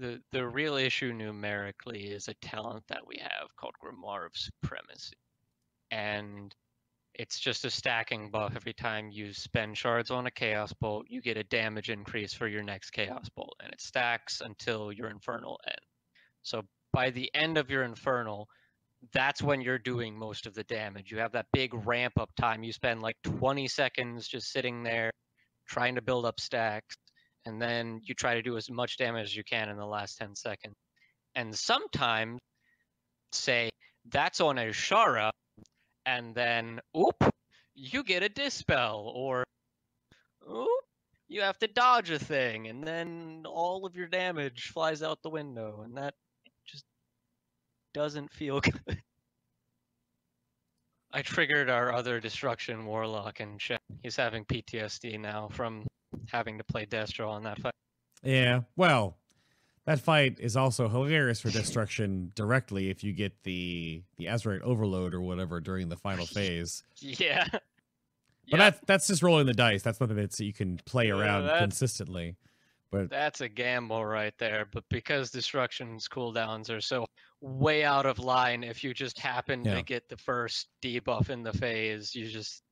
the 0.00 0.20
the 0.32 0.46
real 0.46 0.76
issue 0.76 1.12
numerically 1.12 2.04
is 2.08 2.28
a 2.28 2.34
talent 2.34 2.82
that 2.88 3.06
we 3.06 3.18
have 3.20 3.54
called 3.56 3.74
Grimoire 3.82 4.26
of 4.26 4.32
Supremacy, 4.34 5.16
and 5.90 6.54
it's 7.14 7.38
just 7.38 7.64
a 7.64 7.70
stacking 7.70 8.30
buff. 8.30 8.54
Every 8.56 8.72
time 8.72 9.10
you 9.10 9.32
spend 9.32 9.76
shards 9.76 10.10
on 10.10 10.26
a 10.26 10.30
Chaos 10.30 10.72
Bolt, 10.72 11.06
you 11.08 11.20
get 11.20 11.36
a 11.36 11.44
damage 11.44 11.90
increase 11.90 12.32
for 12.32 12.48
your 12.48 12.62
next 12.62 12.90
Chaos 12.90 13.28
Bolt, 13.28 13.54
and 13.62 13.72
it 13.72 13.80
stacks 13.80 14.40
until 14.40 14.90
your 14.90 15.08
Infernal 15.08 15.60
ends. 15.66 15.86
So 16.42 16.62
by 16.92 17.10
the 17.10 17.30
end 17.34 17.58
of 17.58 17.70
your 17.70 17.82
Infernal, 17.82 18.48
that's 19.12 19.42
when 19.42 19.60
you're 19.60 19.78
doing 19.78 20.16
most 20.16 20.46
of 20.46 20.54
the 20.54 20.64
damage. 20.64 21.10
You 21.10 21.18
have 21.18 21.32
that 21.32 21.46
big 21.52 21.74
ramp 21.86 22.14
up 22.18 22.30
time. 22.36 22.62
You 22.62 22.72
spend 22.72 23.02
like 23.02 23.16
20 23.24 23.68
seconds 23.68 24.28
just 24.28 24.52
sitting 24.52 24.82
there 24.82 25.10
trying 25.66 25.94
to 25.94 26.02
build 26.02 26.24
up 26.24 26.40
stacks 26.40 26.96
and 27.46 27.60
then 27.60 28.00
you 28.04 28.14
try 28.14 28.34
to 28.34 28.42
do 28.42 28.56
as 28.56 28.70
much 28.70 28.96
damage 28.96 29.24
as 29.24 29.36
you 29.36 29.44
can 29.44 29.68
in 29.68 29.76
the 29.76 29.86
last 29.86 30.18
10 30.18 30.34
seconds. 30.34 30.74
And 31.34 31.54
sometimes, 31.54 32.40
say, 33.32 33.70
that's 34.10 34.40
on 34.40 34.56
Azshara, 34.56 35.30
and 36.06 36.34
then, 36.34 36.80
oop, 36.96 37.22
you 37.74 38.02
get 38.02 38.22
a 38.22 38.28
Dispel, 38.28 39.12
or, 39.14 39.44
oop, 40.50 40.68
you 41.28 41.42
have 41.42 41.58
to 41.58 41.68
dodge 41.68 42.10
a 42.10 42.18
thing, 42.18 42.66
and 42.66 42.82
then 42.82 43.44
all 43.46 43.86
of 43.86 43.94
your 43.94 44.08
damage 44.08 44.70
flies 44.72 45.02
out 45.02 45.22
the 45.22 45.30
window, 45.30 45.82
and 45.84 45.96
that 45.96 46.14
just 46.66 46.84
doesn't 47.94 48.32
feel 48.32 48.60
good. 48.86 49.02
I 51.12 51.22
triggered 51.22 51.70
our 51.70 51.92
other 51.92 52.20
destruction 52.20 52.86
warlock, 52.86 53.40
and 53.40 53.60
he's 54.02 54.16
having 54.16 54.44
PTSD 54.44 55.18
now 55.18 55.48
from 55.48 55.86
having 56.30 56.58
to 56.58 56.64
play 56.64 56.86
Destro 56.86 57.28
on 57.28 57.42
that 57.44 57.58
fight. 57.60 57.74
Yeah. 58.22 58.60
Well, 58.76 59.16
that 59.86 60.00
fight 60.00 60.38
is 60.40 60.56
also 60.56 60.88
hilarious 60.88 61.40
for 61.40 61.50
destruction 61.50 62.32
directly 62.34 62.90
if 62.90 63.02
you 63.02 63.12
get 63.12 63.42
the 63.44 64.02
the 64.18 64.26
Azerite 64.26 64.60
overload 64.62 65.14
or 65.14 65.20
whatever 65.20 65.60
during 65.60 65.88
the 65.88 65.96
final 65.96 66.26
phase. 66.36 66.82
Yeah. 66.98 67.46
But 67.50 67.62
Yeah, 68.46 68.56
that's 68.58 68.80
that's 68.86 69.06
just 69.06 69.22
rolling 69.22 69.46
the 69.46 69.54
dice. 69.54 69.82
That's 69.82 70.00
nothing 70.00 70.16
that 70.16 70.38
you 70.40 70.52
can 70.52 70.78
play 70.84 71.10
around 71.10 71.44
that's- 71.44 71.60
consistently. 71.60 72.36
But 72.92 73.08
that's 73.08 73.40
a 73.40 73.48
gamble 73.48 74.04
right 74.04 74.34
there. 74.38 74.66
But 74.72 74.82
because 74.88 75.30
destruction's 75.30 76.08
cooldowns 76.08 76.68
are 76.70 76.80
so 76.80 77.06
way 77.40 77.84
out 77.84 78.04
of 78.04 78.18
line, 78.18 78.64
if 78.64 78.82
you 78.82 78.92
just 78.92 79.16
happen 79.16 79.64
Yeah. 79.64 79.76
to 79.76 79.82
get 79.84 80.08
the 80.08 80.16
first 80.16 80.66
debuff 80.82 81.30
in 81.30 81.44
the 81.44 81.52
phase, 81.52 82.16
you 82.16 82.28
just 82.28 82.64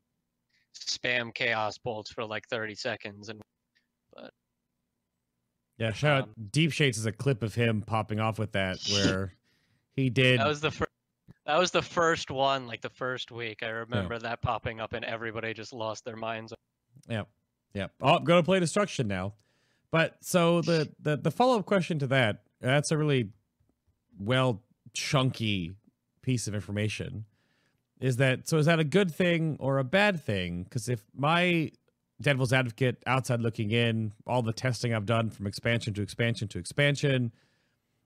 spam 0.87 1.35
chaos 1.35 1.79
bolts 1.79 2.11
for 2.13 2.25
like 2.25 2.47
30 2.49 2.75
seconds 2.75 3.29
and 3.29 3.41
but 4.15 4.31
yeah, 5.79 5.93
shout 5.93 6.23
Um, 6.25 6.29
out 6.31 6.53
Deep 6.53 6.73
Shades 6.73 6.99
is 6.99 7.07
a 7.07 7.13
clip 7.13 7.43
of 7.43 7.55
him 7.55 7.83
popping 7.83 8.19
off 8.21 8.39
with 8.39 8.53
that 8.53 8.79
where 8.93 9.35
he 9.95 10.11
did 10.11 10.41
that 10.41 10.47
was 10.47 10.61
the 10.61 10.71
first 10.71 10.91
that 11.47 11.59
was 11.59 11.71
the 11.71 11.83
first 11.83 12.31
one 12.31 12.67
like 12.67 12.81
the 12.83 12.91
first 12.91 13.31
week 13.31 13.63
i 13.63 13.69
remember 13.69 14.19
that 14.19 14.43
popping 14.43 14.81
up 14.81 14.93
and 14.93 15.05
everybody 15.05 15.55
just 15.55 15.73
lost 15.73 16.05
their 16.05 16.17
minds 16.17 16.53
Yep. 17.09 17.29
Yep. 17.75 17.93
Oh, 18.01 18.17
I'm 18.17 18.25
gonna 18.25 18.43
play 18.43 18.61
destruction 18.61 19.07
now. 19.09 19.35
But 19.91 20.17
so 20.21 20.61
the 20.63 20.91
the, 21.01 21.17
the 21.17 21.31
follow 21.31 21.59
up 21.59 21.67
question 21.67 21.99
to 22.01 22.07
that, 22.09 22.43
that's 22.61 22.91
a 22.91 22.99
really 22.99 23.31
well 24.19 24.63
chunky 24.95 25.75
piece 26.23 26.49
of 26.49 26.55
information. 26.55 27.25
Is 28.01 28.17
that 28.19 28.49
so 28.49 28.59
is 28.59 28.67
that 28.67 28.79
a 28.79 28.85
good 28.85 29.15
thing 29.15 29.57
or 29.59 29.79
a 29.79 29.85
bad 29.85 30.23
thing? 30.23 30.63
Because 30.65 30.89
if 30.89 31.05
my 31.17 31.73
devil's 32.21 32.53
advocate 32.53 33.03
outside 33.07 33.41
looking 33.41 33.71
in, 33.71 34.13
all 34.27 34.43
the 34.43 34.53
testing 34.53 34.95
I've 34.95 35.07
done 35.07 35.31
from 35.31 35.47
expansion 35.47 35.95
to 35.95 36.03
expansion 36.03 36.49
to 36.49 36.59
expansion, 36.59 37.33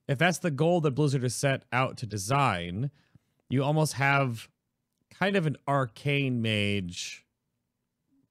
if 0.09 0.18
that's 0.18 0.38
the 0.38 0.50
goal 0.50 0.81
that 0.83 0.92
Blizzard 0.92 1.22
has 1.22 1.35
set 1.35 1.64
out 1.72 1.96
to 1.98 2.07
design, 2.07 2.90
you 3.48 3.62
almost 3.62 3.94
have 3.94 4.48
kind 5.11 5.37
of 5.37 5.46
an 5.46 5.57
arcane 5.68 6.40
mage 6.40 7.26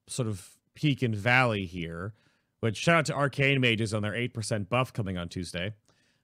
sort 0.08 0.28
of 0.28 0.50
peak 0.74 1.02
and 1.02 1.16
valley 1.16 1.66
here. 1.66 2.14
Which 2.60 2.78
shout 2.78 2.96
out 2.96 3.06
to 3.08 3.16
Arcane 3.16 3.60
Mages 3.60 3.92
on 3.92 4.04
their 4.04 4.14
eight 4.14 4.36
percent 4.36 4.70
buff 4.70 4.94
coming 4.94 5.18
on 5.18 5.30
Tuesday. 5.30 5.74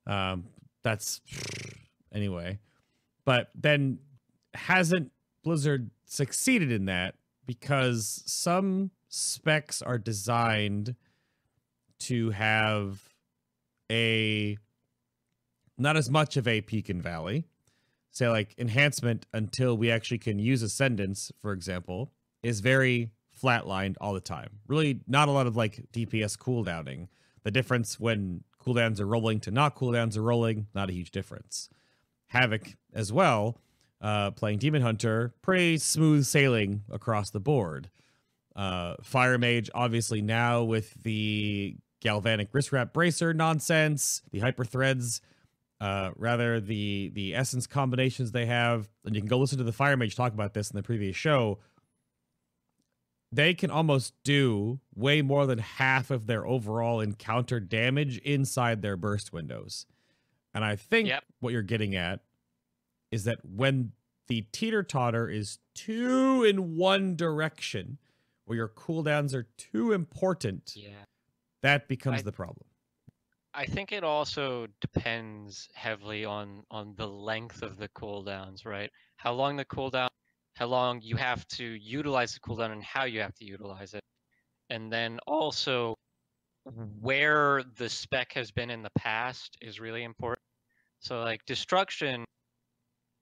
Um, 0.05 0.45
that's 0.83 1.21
anyway, 2.13 2.59
but 3.25 3.49
then 3.55 3.97
hasn't 4.53 5.11
Blizzard 5.47 5.91
succeeded 6.03 6.73
in 6.73 6.83
that 6.87 7.15
because 7.45 8.21
some 8.25 8.91
specs 9.07 9.81
are 9.81 9.97
designed 9.97 10.93
to 11.99 12.31
have 12.31 12.99
a 13.89 14.57
not 15.77 15.95
as 15.95 16.09
much 16.09 16.35
of 16.35 16.49
a 16.49 16.59
peak 16.59 16.89
and 16.89 17.01
valley. 17.01 17.45
Say 18.11 18.27
like 18.27 18.55
enhancement 18.57 19.25
until 19.31 19.77
we 19.77 19.89
actually 19.89 20.17
can 20.17 20.37
use 20.37 20.61
ascendance, 20.61 21.31
for 21.41 21.53
example, 21.53 22.11
is 22.43 22.59
very 22.59 23.11
flatlined 23.41 23.95
all 24.01 24.13
the 24.13 24.19
time. 24.19 24.59
Really 24.67 24.99
not 25.07 25.29
a 25.29 25.31
lot 25.31 25.47
of 25.47 25.55
like 25.55 25.85
DPS 25.93 26.37
cooldowning. 26.37 27.07
The 27.43 27.51
difference 27.51 27.97
when 27.97 28.43
cooldowns 28.61 28.99
are 28.99 29.07
rolling 29.07 29.39
to 29.41 29.51
not 29.51 29.77
cooldowns 29.77 30.17
are 30.17 30.23
rolling, 30.23 30.67
not 30.75 30.89
a 30.89 30.93
huge 30.93 31.11
difference. 31.11 31.69
Havoc 32.25 32.75
as 32.93 33.13
well, 33.13 33.61
uh, 34.01 34.31
playing 34.31 34.59
Demon 34.59 34.81
Hunter, 34.81 35.33
pretty 35.41 35.77
smooth 35.77 36.25
sailing 36.25 36.83
across 36.91 37.29
the 37.31 37.39
board. 37.39 37.89
Uh, 38.55 38.95
Fire 39.03 39.37
Mage, 39.37 39.69
obviously 39.75 40.21
now 40.21 40.63
with 40.63 40.93
the 41.03 41.75
Galvanic 42.01 42.49
Wrist 42.53 42.71
Wrap 42.71 42.93
Bracer 42.93 43.33
nonsense, 43.33 44.21
the 44.31 44.39
Hyper 44.39 44.65
Threads, 44.65 45.21
uh, 45.79 46.11
rather 46.15 46.59
the 46.59 47.11
the 47.13 47.35
essence 47.35 47.67
combinations 47.67 48.31
they 48.31 48.47
have, 48.47 48.89
and 49.05 49.13
you 49.15 49.21
can 49.21 49.27
go 49.27 49.37
listen 49.37 49.59
to 49.59 49.63
the 49.63 49.71
Fire 49.71 49.95
Mage 49.95 50.15
talk 50.15 50.33
about 50.33 50.53
this 50.53 50.71
in 50.71 50.75
the 50.75 50.81
previous 50.83 51.15
show. 51.15 51.59
They 53.31 53.53
can 53.53 53.69
almost 53.69 54.13
do 54.23 54.79
way 54.95 55.21
more 55.21 55.45
than 55.45 55.59
half 55.59 56.11
of 56.11 56.27
their 56.27 56.45
overall 56.47 57.01
encounter 57.01 57.59
damage 57.59 58.17
inside 58.19 58.81
their 58.81 58.95
burst 58.95 59.33
windows. 59.33 59.85
And 60.53 60.63
I 60.63 60.75
think 60.77 61.09
Yep. 61.09 61.25
what 61.41 61.53
you're 61.53 61.61
getting 61.61 61.93
at 61.95 62.21
is 63.11 63.23
that 63.25 63.43
when 63.45 63.93
the 64.27 64.41
teeter 64.51 64.83
totter 64.83 65.29
is 65.29 65.59
too 65.73 66.43
in 66.43 66.75
one 66.75 67.15
direction, 67.15 67.97
where 68.45 68.57
your 68.57 68.69
cooldowns 68.69 69.33
are 69.33 69.43
too 69.57 69.91
important, 69.93 70.75
Yeah. 70.75 71.05
that 71.61 71.87
becomes 71.87 72.19
I- 72.19 72.23
the 72.23 72.31
problem. 72.31 72.67
I 73.53 73.65
think 73.65 73.91
it 73.91 74.03
also 74.03 74.67
depends 74.81 75.67
heavily 75.73 76.23
on 76.25 76.63
on 76.69 76.93
the 76.95 77.07
length 77.07 77.63
of 77.63 77.77
the 77.77 77.89
cooldowns, 77.89 78.65
right? 78.65 78.91
How 79.17 79.33
long 79.33 79.55
the 79.55 79.65
cooldown, 79.65 80.09
how 80.55 80.67
long 80.67 81.01
you 81.01 81.15
have 81.17 81.47
to 81.49 81.63
utilize 81.65 82.33
the 82.35 82.39
cooldown, 82.39 82.71
and 82.71 82.83
how 82.83 83.05
you 83.05 83.19
have 83.21 83.33
to 83.35 83.45
utilize 83.45 83.93
it, 83.95 84.03
and 84.69 84.91
then 84.91 85.19
also 85.27 85.95
where 86.99 87.63
the 87.77 87.89
spec 87.89 88.33
has 88.33 88.51
been 88.51 88.69
in 88.69 88.83
the 88.83 88.91
past 88.97 89.57
is 89.61 89.79
really 89.79 90.03
important. 90.03 90.43
So 90.99 91.21
like 91.23 91.45
destruction 91.45 92.25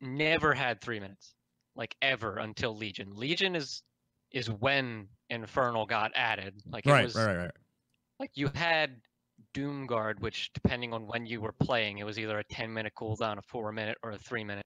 never 0.01 0.53
had 0.53 0.81
three 0.81 0.99
minutes, 0.99 1.35
like 1.75 1.95
ever 2.01 2.37
until 2.37 2.75
Legion. 2.75 3.11
Legion 3.15 3.55
is 3.55 3.83
is 4.31 4.49
when 4.49 5.07
Infernal 5.29 5.85
got 5.85 6.11
added. 6.15 6.61
Like 6.65 6.87
it 6.87 6.91
Right, 6.91 7.03
was 7.03 7.15
right, 7.15 7.25
right, 7.25 7.37
right. 7.37 7.51
like 8.19 8.31
you 8.35 8.49
had 8.53 9.01
Doomguard, 9.53 10.19
which 10.19 10.51
depending 10.53 10.93
on 10.93 11.07
when 11.07 11.25
you 11.25 11.41
were 11.41 11.53
playing, 11.53 11.97
it 11.99 12.05
was 12.05 12.19
either 12.19 12.39
a 12.39 12.43
10 12.43 12.73
minute 12.73 12.93
cooldown, 12.97 13.37
a 13.37 13.41
4 13.41 13.71
minute, 13.71 13.97
or 14.03 14.11
a 14.11 14.17
3 14.17 14.43
minute. 14.43 14.65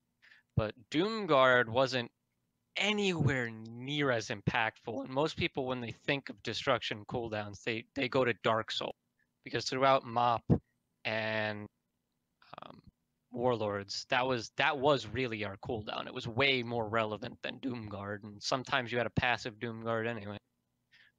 But 0.55 0.75
Doomguard 0.91 1.69
wasn't 1.69 2.11
anywhere 2.77 3.49
near 3.49 4.11
as 4.11 4.29
impactful. 4.29 5.03
And 5.05 5.09
most 5.09 5.37
people, 5.37 5.65
when 5.65 5.81
they 5.81 5.91
think 5.91 6.29
of 6.29 6.41
destruction 6.43 7.03
cooldowns, 7.05 7.63
they, 7.63 7.85
they 7.95 8.09
go 8.09 8.25
to 8.25 8.33
Dark 8.43 8.71
Soul. 8.71 8.95
Because 9.43 9.65
throughout 9.65 10.05
MOP 10.05 10.43
and 11.05 11.67
Warlords, 13.31 14.05
that 14.09 14.25
was 14.25 14.51
that 14.57 14.77
was 14.77 15.07
really 15.07 15.45
our 15.45 15.57
cooldown. 15.57 16.07
It 16.07 16.13
was 16.13 16.27
way 16.27 16.63
more 16.63 16.87
relevant 16.87 17.37
than 17.41 17.59
Doomguard, 17.59 18.23
and 18.23 18.41
sometimes 18.41 18.91
you 18.91 18.97
had 18.97 19.07
a 19.07 19.11
passive 19.11 19.59
Doomguard 19.59 20.07
anyway. 20.07 20.37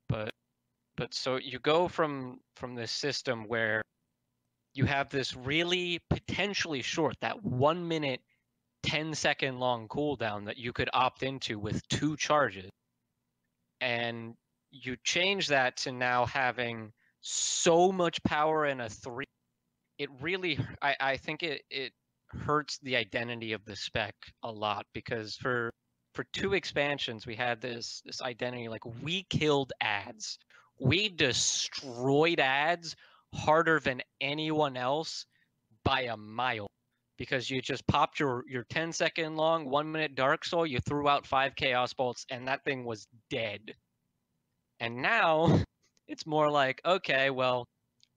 But 0.08 0.32
but 0.96 1.14
so 1.14 1.36
you 1.36 1.58
go 1.60 1.88
from 1.88 2.40
from 2.56 2.74
this 2.74 2.92
system 2.92 3.44
where 3.46 3.82
you 4.74 4.84
have 4.84 5.08
this 5.10 5.36
really 5.36 6.00
potentially 6.10 6.82
short 6.82 7.16
that 7.20 7.42
one 7.42 7.86
minute 7.86 8.20
10 8.82 9.14
second 9.14 9.58
long 9.58 9.88
cooldown 9.88 10.46
that 10.46 10.56
you 10.56 10.72
could 10.72 10.88
opt 10.92 11.22
into 11.22 11.58
with 11.58 11.86
two 11.88 12.16
charges 12.16 12.70
and 13.80 14.34
you 14.70 14.96
change 15.04 15.48
that 15.48 15.76
to 15.76 15.92
now 15.92 16.24
having 16.26 16.92
so 17.20 17.92
much 17.92 18.22
power 18.22 18.66
in 18.66 18.80
a 18.80 18.88
three 18.88 19.26
it 19.98 20.08
really 20.20 20.58
i, 20.80 20.96
I 21.00 21.16
think 21.16 21.42
it, 21.42 21.62
it 21.70 21.92
hurts 22.32 22.78
the 22.82 22.96
identity 22.96 23.52
of 23.52 23.64
the 23.64 23.76
spec 23.76 24.14
a 24.42 24.50
lot 24.50 24.86
because 24.94 25.36
for 25.36 25.72
for 26.14 26.24
two 26.32 26.54
expansions 26.54 27.26
we 27.26 27.34
had 27.34 27.60
this 27.60 28.02
this 28.04 28.22
identity 28.22 28.68
like 28.68 28.84
we 29.02 29.24
killed 29.30 29.72
ads. 29.80 30.38
We 30.78 31.08
destroyed 31.08 32.40
ads 32.40 32.96
harder 33.34 33.80
than 33.80 34.02
anyone 34.20 34.76
else 34.76 35.26
by 35.84 36.02
a 36.02 36.16
mile 36.16 36.66
because 37.18 37.50
you 37.50 37.60
just 37.60 37.86
popped 37.86 38.18
your 38.18 38.44
your 38.48 38.64
10 38.70 38.92
second 38.92 39.36
long 39.36 39.68
one 39.68 39.90
minute 39.90 40.14
dark 40.14 40.44
soul 40.44 40.66
you 40.66 40.80
threw 40.80 41.08
out 41.08 41.26
five 41.26 41.54
chaos 41.54 41.92
bolts 41.92 42.24
and 42.30 42.48
that 42.48 42.64
thing 42.64 42.84
was 42.84 43.06
dead. 43.28 43.74
And 44.80 44.96
now 45.02 45.60
it's 46.08 46.26
more 46.26 46.50
like 46.50 46.80
okay 46.84 47.30
well 47.30 47.66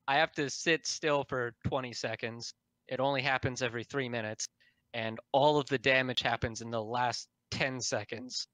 i 0.08 0.16
have 0.16 0.32
to 0.32 0.50
sit 0.50 0.88
still 0.88 1.24
for 1.30 1.54
20 1.68 1.94
seconds 1.94 2.54
it 2.88 3.00
only 3.00 3.22
happens 3.22 3.62
every 3.62 3.84
three 3.84 4.10
minutes 4.10 4.48
and 4.94 5.20
all 5.32 5.58
of 5.58 5.68
the 5.68 5.78
damage 5.78 6.22
happens 6.22 6.62
in 6.62 6.70
the 6.72 6.82
last 6.84 7.28
10 7.52 7.80
seconds 7.82 8.48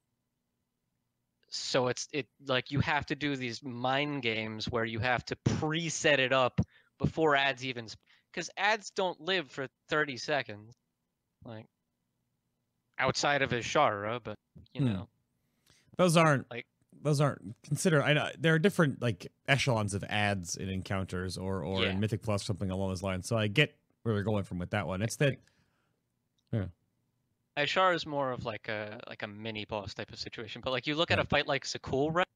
so 1.49 1.87
it's 1.87 2.07
it 2.13 2.27
like 2.45 2.69
you 2.71 2.79
have 2.79 3.05
to 3.07 3.15
do 3.15 3.35
these 3.35 3.63
mind 3.63 4.21
games 4.21 4.69
where 4.69 4.85
you 4.85 4.99
have 4.99 5.25
to 5.25 5.35
preset 5.47 6.19
it 6.19 6.31
up 6.31 6.61
before 6.99 7.35
ads 7.35 7.65
even 7.65 7.87
because 8.31 8.49
ads 8.57 8.91
don't 8.91 9.19
live 9.19 9.49
for 9.49 9.67
30 9.89 10.17
seconds 10.17 10.75
like 11.43 11.65
outside 12.99 13.41
of 13.41 13.51
Azshara, 13.51 14.19
but 14.23 14.37
you 14.73 14.81
Hmm. 14.81 14.87
know 14.93 15.09
Those 15.97 16.15
aren't 16.17 16.49
Like- 16.51 16.67
those 17.01 17.19
aren't 17.21 17.55
consider. 17.63 18.03
I 18.03 18.11
know 18.13 18.29
there 18.37 18.53
are 18.53 18.59
different 18.59 19.01
like 19.01 19.31
echelons 19.47 19.93
of 19.93 20.03
ads 20.03 20.55
in 20.57 20.67
encounters 20.69 21.37
or 21.37 21.63
or 21.63 21.83
Yeah. 21.83 21.89
in 21.91 21.99
Mythic 21.99 22.21
Plus 22.21 22.43
something 22.45 22.69
along 22.69 22.89
those 22.89 23.01
lines. 23.03 23.25
So 23.27 23.37
I 23.37 23.47
get 23.47 23.78
where 24.09 24.17
they're 24.17 24.23
going 24.23 24.43
from 24.43 24.59
with 24.59 24.71
that 24.71 24.87
one. 24.87 25.01
It's 25.01 25.17
that 25.17 25.35
Yeah. 26.51 26.69
Azshara 27.57 27.93
is 27.93 28.07
more 28.07 28.31
of 28.31 28.43
like 28.45 28.67
a 28.69 28.99
like 29.07 29.21
a 29.21 29.27
mini 29.27 29.63
boss 29.65 29.93
type 29.93 30.11
of 30.11 30.17
situation. 30.19 30.61
But 30.63 30.71
like 30.71 30.87
you 30.87 30.95
look 30.95 31.11
at 31.11 31.19
a 31.19 31.25
fight 31.25 31.45
like 31.45 31.63
Za'qul, 31.63 32.11
right? 32.13 32.27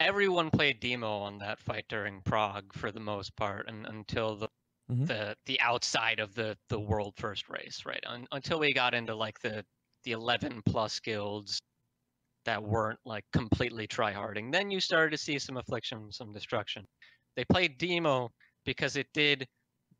Everyone 0.00 0.50
played 0.50 0.80
demo 0.80 1.18
on 1.18 1.38
that 1.38 1.58
fight 1.60 1.86
during 1.88 2.22
Prague 2.22 2.72
for 2.72 2.90
the 2.92 2.98
most 3.00 3.34
part, 3.36 3.68
and 3.68 3.86
until 3.86 4.34
the 4.36 4.48
Mhm. 4.88 5.08
the 5.08 5.36
the 5.46 5.60
outside 5.60 6.20
of 6.20 6.34
the 6.34 6.58
the 6.68 6.80
world 6.80 7.16
first 7.18 7.48
race, 7.48 7.84
right? 7.86 8.04
Un, 8.06 8.26
until 8.32 8.58
we 8.60 8.72
got 8.72 8.94
into 8.94 9.14
like 9.14 9.38
the 9.40 9.64
the 10.04 10.12
eleven 10.12 10.62
plus 10.62 11.00
guilds 11.00 11.60
that 12.44 12.62
weren't 12.62 13.00
like 13.04 13.24
completely 13.32 13.88
tryharding. 13.88 14.52
Then 14.52 14.70
you 14.70 14.80
started 14.80 15.10
to 15.12 15.18
see 15.18 15.38
some 15.38 15.56
affliction, 15.58 16.12
some 16.12 16.32
destruction. 16.32 16.86
They 17.36 17.44
played 17.46 17.78
demo 17.78 18.30
because 18.64 18.96
it 18.96 19.08
did 19.14 19.48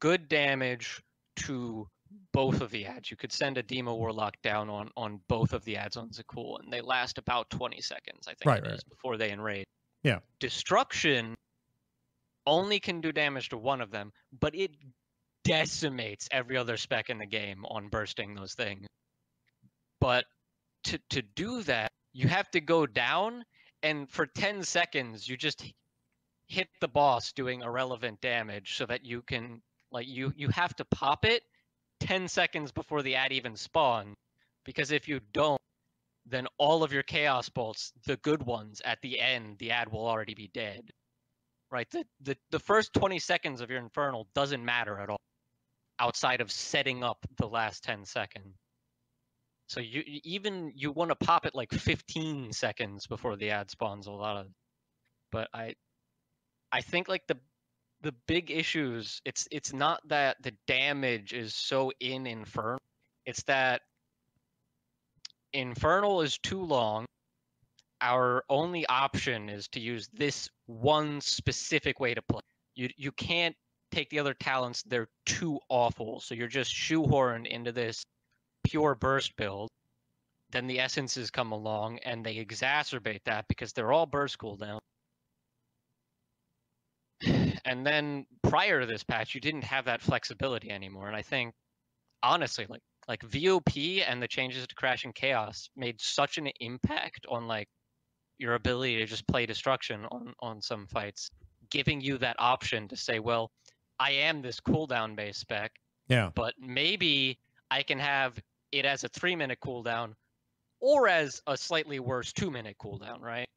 good 0.00 0.28
damage 0.28 1.02
to 1.36 1.88
both 2.32 2.60
of 2.60 2.70
the 2.70 2.86
ads. 2.86 3.10
You 3.10 3.16
could 3.16 3.32
send 3.32 3.58
a 3.58 3.62
demo 3.62 3.92
mm-hmm. 3.92 4.00
warlock 4.00 4.36
down 4.42 4.68
on 4.68 4.90
on 4.96 5.20
both 5.28 5.52
of 5.52 5.64
the 5.64 5.76
ads 5.76 5.96
on 5.96 6.10
Za'qul, 6.10 6.60
and 6.60 6.72
they 6.72 6.80
last 6.80 7.18
about 7.18 7.50
20 7.50 7.80
seconds, 7.80 8.26
I 8.26 8.34
think 8.34 8.46
Right, 8.46 8.64
it 8.64 8.66
is, 8.66 8.72
right. 8.72 8.90
before 8.90 9.16
they 9.16 9.30
enrage. 9.30 9.66
Yeah. 10.02 10.20
Destruction 10.40 11.36
only 12.46 12.80
can 12.80 13.00
do 13.00 13.12
damage 13.12 13.50
to 13.50 13.58
one 13.58 13.80
of 13.80 13.90
them, 13.90 14.12
but 14.40 14.54
it 14.54 14.70
decimates 15.44 16.28
every 16.30 16.56
other 16.56 16.76
spec 16.76 17.10
in 17.10 17.18
the 17.18 17.26
game 17.26 17.64
on 17.66 17.88
bursting 17.88 18.34
those 18.34 18.54
things. 18.54 18.86
But 20.00 20.24
to 20.84 20.98
to 21.10 21.22
do 21.22 21.62
that, 21.64 21.92
you 22.12 22.28
have 22.28 22.50
to 22.52 22.60
go 22.60 22.86
down, 22.86 23.44
and 23.82 24.08
for 24.10 24.26
10 24.26 24.62
seconds, 24.62 25.28
you 25.28 25.36
just 25.36 25.64
hit 26.48 26.68
the 26.80 26.88
boss 26.88 27.32
doing 27.32 27.60
irrelevant 27.60 28.20
damage 28.20 28.76
so 28.76 28.86
that 28.86 29.04
you 29.04 29.22
can 29.22 29.60
like 29.92 30.06
you 30.06 30.32
you 30.36 30.48
have 30.48 30.74
to 30.76 30.84
pop 30.86 31.24
it 31.24 31.42
10 32.00 32.28
seconds 32.28 32.72
before 32.72 33.02
the 33.02 33.14
ad 33.14 33.32
even 33.32 33.56
spawns 33.56 34.14
because 34.64 34.92
if 34.92 35.08
you 35.08 35.20
don't 35.32 35.60
then 36.26 36.46
all 36.58 36.82
of 36.82 36.92
your 36.92 37.02
chaos 37.02 37.48
bolts 37.48 37.92
the 38.06 38.16
good 38.18 38.42
ones 38.42 38.82
at 38.84 39.00
the 39.02 39.18
end 39.18 39.56
the 39.58 39.70
ad 39.70 39.90
will 39.90 40.06
already 40.06 40.34
be 40.34 40.50
dead. 40.52 40.90
Right? 41.70 41.90
The 41.90 42.04
the, 42.20 42.36
the 42.50 42.58
first 42.58 42.92
20 42.94 43.18
seconds 43.18 43.60
of 43.60 43.70
your 43.70 43.80
infernal 43.80 44.28
doesn't 44.34 44.64
matter 44.64 44.98
at 44.98 45.10
all 45.10 45.20
outside 45.98 46.40
of 46.40 46.50
setting 46.50 47.02
up 47.02 47.18
the 47.38 47.48
last 47.48 47.82
10 47.84 48.04
seconds. 48.04 48.56
So 49.68 49.80
you 49.80 50.02
even 50.06 50.72
you 50.74 50.92
want 50.92 51.10
to 51.10 51.14
pop 51.16 51.44
it 51.44 51.54
like 51.54 51.70
15 51.72 52.52
seconds 52.52 53.06
before 53.06 53.36
the 53.36 53.50
ad 53.50 53.70
spawns 53.70 54.06
a 54.06 54.12
lot 54.12 54.38
of 54.38 54.46
but 55.30 55.48
i 55.52 55.74
i 56.72 56.80
think 56.80 57.08
like 57.08 57.26
the 57.26 57.36
the 58.02 58.12
big 58.26 58.50
issues 58.50 59.20
it's 59.24 59.48
it's 59.50 59.72
not 59.72 60.00
that 60.08 60.36
the 60.42 60.52
damage 60.66 61.32
is 61.32 61.54
so 61.54 61.90
in 62.00 62.26
infernal 62.26 62.78
it's 63.26 63.42
that 63.42 63.82
infernal 65.52 66.22
is 66.22 66.38
too 66.38 66.62
long. 66.62 67.06
Our 68.00 68.44
only 68.48 68.86
option 68.86 69.48
is 69.48 69.68
to 69.68 69.80
use 69.80 70.08
this 70.12 70.48
one 70.66 71.20
specific 71.20 72.00
way 72.00 72.14
to 72.14 72.22
play. 72.22 72.40
You 72.74 72.88
you 72.96 73.12
can't 73.12 73.56
take 73.90 74.10
the 74.10 74.18
other 74.20 74.34
talents 74.34 74.82
they're 74.82 75.08
too 75.26 75.58
awful. 75.68 76.20
So 76.20 76.34
you're 76.34 76.48
just 76.48 76.72
shoehorned 76.72 77.46
into 77.46 77.72
this 77.72 78.04
pure 78.64 78.94
burst 78.94 79.36
build. 79.36 79.68
Then 80.50 80.66
the 80.66 80.80
essences 80.80 81.30
come 81.30 81.52
along 81.52 81.98
and 81.98 82.24
they 82.24 82.36
exacerbate 82.36 83.24
that 83.24 83.46
because 83.48 83.72
they're 83.72 83.92
all 83.92 84.06
burst 84.06 84.38
cooldown 84.38 84.78
and 87.64 87.86
then 87.86 88.26
prior 88.42 88.80
to 88.80 88.86
this 88.86 89.04
patch 89.04 89.34
you 89.34 89.40
didn't 89.40 89.64
have 89.64 89.84
that 89.84 90.00
flexibility 90.00 90.70
anymore 90.70 91.06
and 91.06 91.16
i 91.16 91.22
think 91.22 91.52
honestly 92.22 92.66
like 92.68 92.82
like 93.08 93.20
vop 93.20 94.04
and 94.06 94.22
the 94.22 94.28
changes 94.28 94.66
to 94.66 94.74
crashing 94.74 95.12
chaos 95.12 95.68
made 95.76 96.00
such 96.00 96.38
an 96.38 96.48
impact 96.60 97.26
on 97.28 97.46
like 97.46 97.68
your 98.38 98.54
ability 98.54 98.96
to 98.96 99.06
just 99.06 99.26
play 99.26 99.46
destruction 99.46 100.04
on 100.10 100.32
on 100.40 100.60
some 100.60 100.86
fights 100.86 101.30
giving 101.70 102.00
you 102.00 102.18
that 102.18 102.36
option 102.38 102.88
to 102.88 102.96
say 102.96 103.18
well 103.18 103.50
i 103.98 104.10
am 104.10 104.42
this 104.42 104.60
cooldown 104.60 105.16
based 105.16 105.40
spec 105.40 105.72
yeah. 106.08 106.30
but 106.34 106.54
maybe 106.60 107.38
i 107.70 107.82
can 107.82 107.98
have 107.98 108.38
it 108.72 108.84
as 108.84 109.04
a 109.04 109.08
three 109.08 109.36
minute 109.36 109.58
cooldown 109.64 110.14
or 110.80 111.08
as 111.08 111.42
a 111.46 111.56
slightly 111.56 111.98
worse 111.98 112.32
two 112.32 112.50
minute 112.50 112.76
cooldown 112.80 113.20
right 113.20 113.48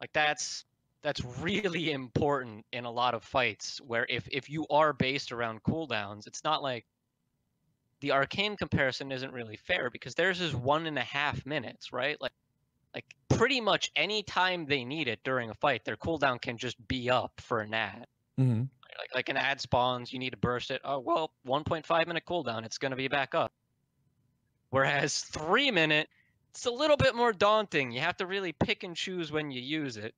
like 0.00 0.10
that's 0.12 0.64
that's 1.06 1.24
really 1.40 1.92
important 1.92 2.64
in 2.72 2.84
a 2.84 2.90
lot 2.90 3.14
of 3.14 3.22
fights 3.22 3.80
where 3.86 4.06
if 4.08 4.28
if 4.30 4.50
you 4.50 4.66
are 4.68 4.92
based 4.92 5.32
around 5.32 5.62
cooldowns 5.62 6.26
it's 6.26 6.42
not 6.42 6.62
like 6.62 6.84
the 8.00 8.12
arcane 8.12 8.56
comparison 8.56 9.12
isn't 9.12 9.32
really 9.32 9.56
fair 9.56 9.88
because 9.90 10.14
theirs 10.14 10.40
is 10.40 10.54
one 10.54 10.86
and 10.86 10.98
a 10.98 11.02
half 11.02 11.46
minutes 11.46 11.92
right 11.92 12.20
like 12.20 12.32
like 12.96 13.04
pretty 13.28 13.60
much 13.60 13.92
any 13.94 14.22
time 14.22 14.64
they 14.64 14.84
need 14.84 15.06
it 15.06 15.20
during 15.22 15.50
a 15.50 15.54
fight, 15.54 15.84
their 15.84 15.98
cooldown 15.98 16.40
can 16.40 16.56
just 16.56 16.76
be 16.88 17.10
up 17.10 17.30
for 17.42 17.60
an 17.60 17.74
ad. 17.74 18.06
Mm-hmm. 18.40 18.62
Like 18.98 19.14
like 19.14 19.28
an 19.28 19.36
ad 19.36 19.60
spawns, 19.60 20.12
you 20.12 20.18
need 20.18 20.30
to 20.30 20.38
burst 20.38 20.70
it. 20.70 20.80
Oh 20.82 20.98
well, 20.98 21.30
1.5 21.46 22.06
minute 22.06 22.24
cooldown, 22.26 22.64
it's 22.64 22.78
gonna 22.78 22.96
be 22.96 23.08
back 23.08 23.34
up. 23.34 23.52
Whereas 24.70 25.20
three 25.20 25.70
minute, 25.70 26.08
it's 26.50 26.64
a 26.64 26.70
little 26.70 26.96
bit 26.96 27.14
more 27.14 27.34
daunting. 27.34 27.92
You 27.92 28.00
have 28.00 28.16
to 28.16 28.26
really 28.26 28.52
pick 28.52 28.82
and 28.82 28.96
choose 28.96 29.30
when 29.30 29.50
you 29.50 29.60
use 29.60 29.98
it. 29.98 30.14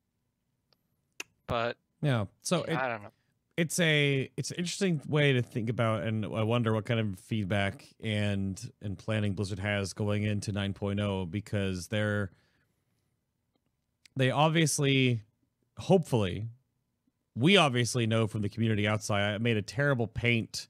But 1.48 1.76
Yeah. 2.00 2.26
So 2.42 2.62
it, 2.62 2.76
I 2.76 2.88
don't 2.88 3.02
know. 3.02 3.10
it's 3.56 3.80
a 3.80 4.30
it's 4.36 4.52
an 4.52 4.58
interesting 4.58 5.00
way 5.08 5.32
to 5.32 5.42
think 5.42 5.68
about 5.68 6.04
and 6.04 6.24
i 6.24 6.44
wonder 6.44 6.72
what 6.72 6.84
kind 6.84 7.00
of 7.00 7.18
feedback 7.18 7.84
and 8.00 8.70
and 8.80 8.96
planning 8.96 9.32
blizzard 9.34 9.58
has 9.58 9.92
going 9.92 10.22
into 10.22 10.52
9.0 10.52 11.28
because 11.28 11.88
they're 11.88 12.30
they 14.16 14.30
obviously 14.30 15.22
hopefully 15.78 16.46
we 17.34 17.56
obviously 17.56 18.06
know 18.06 18.28
from 18.28 18.42
the 18.42 18.48
community 18.48 18.86
outside 18.86 19.34
i 19.34 19.38
made 19.38 19.56
a 19.56 19.62
terrible 19.62 20.06
paint 20.06 20.68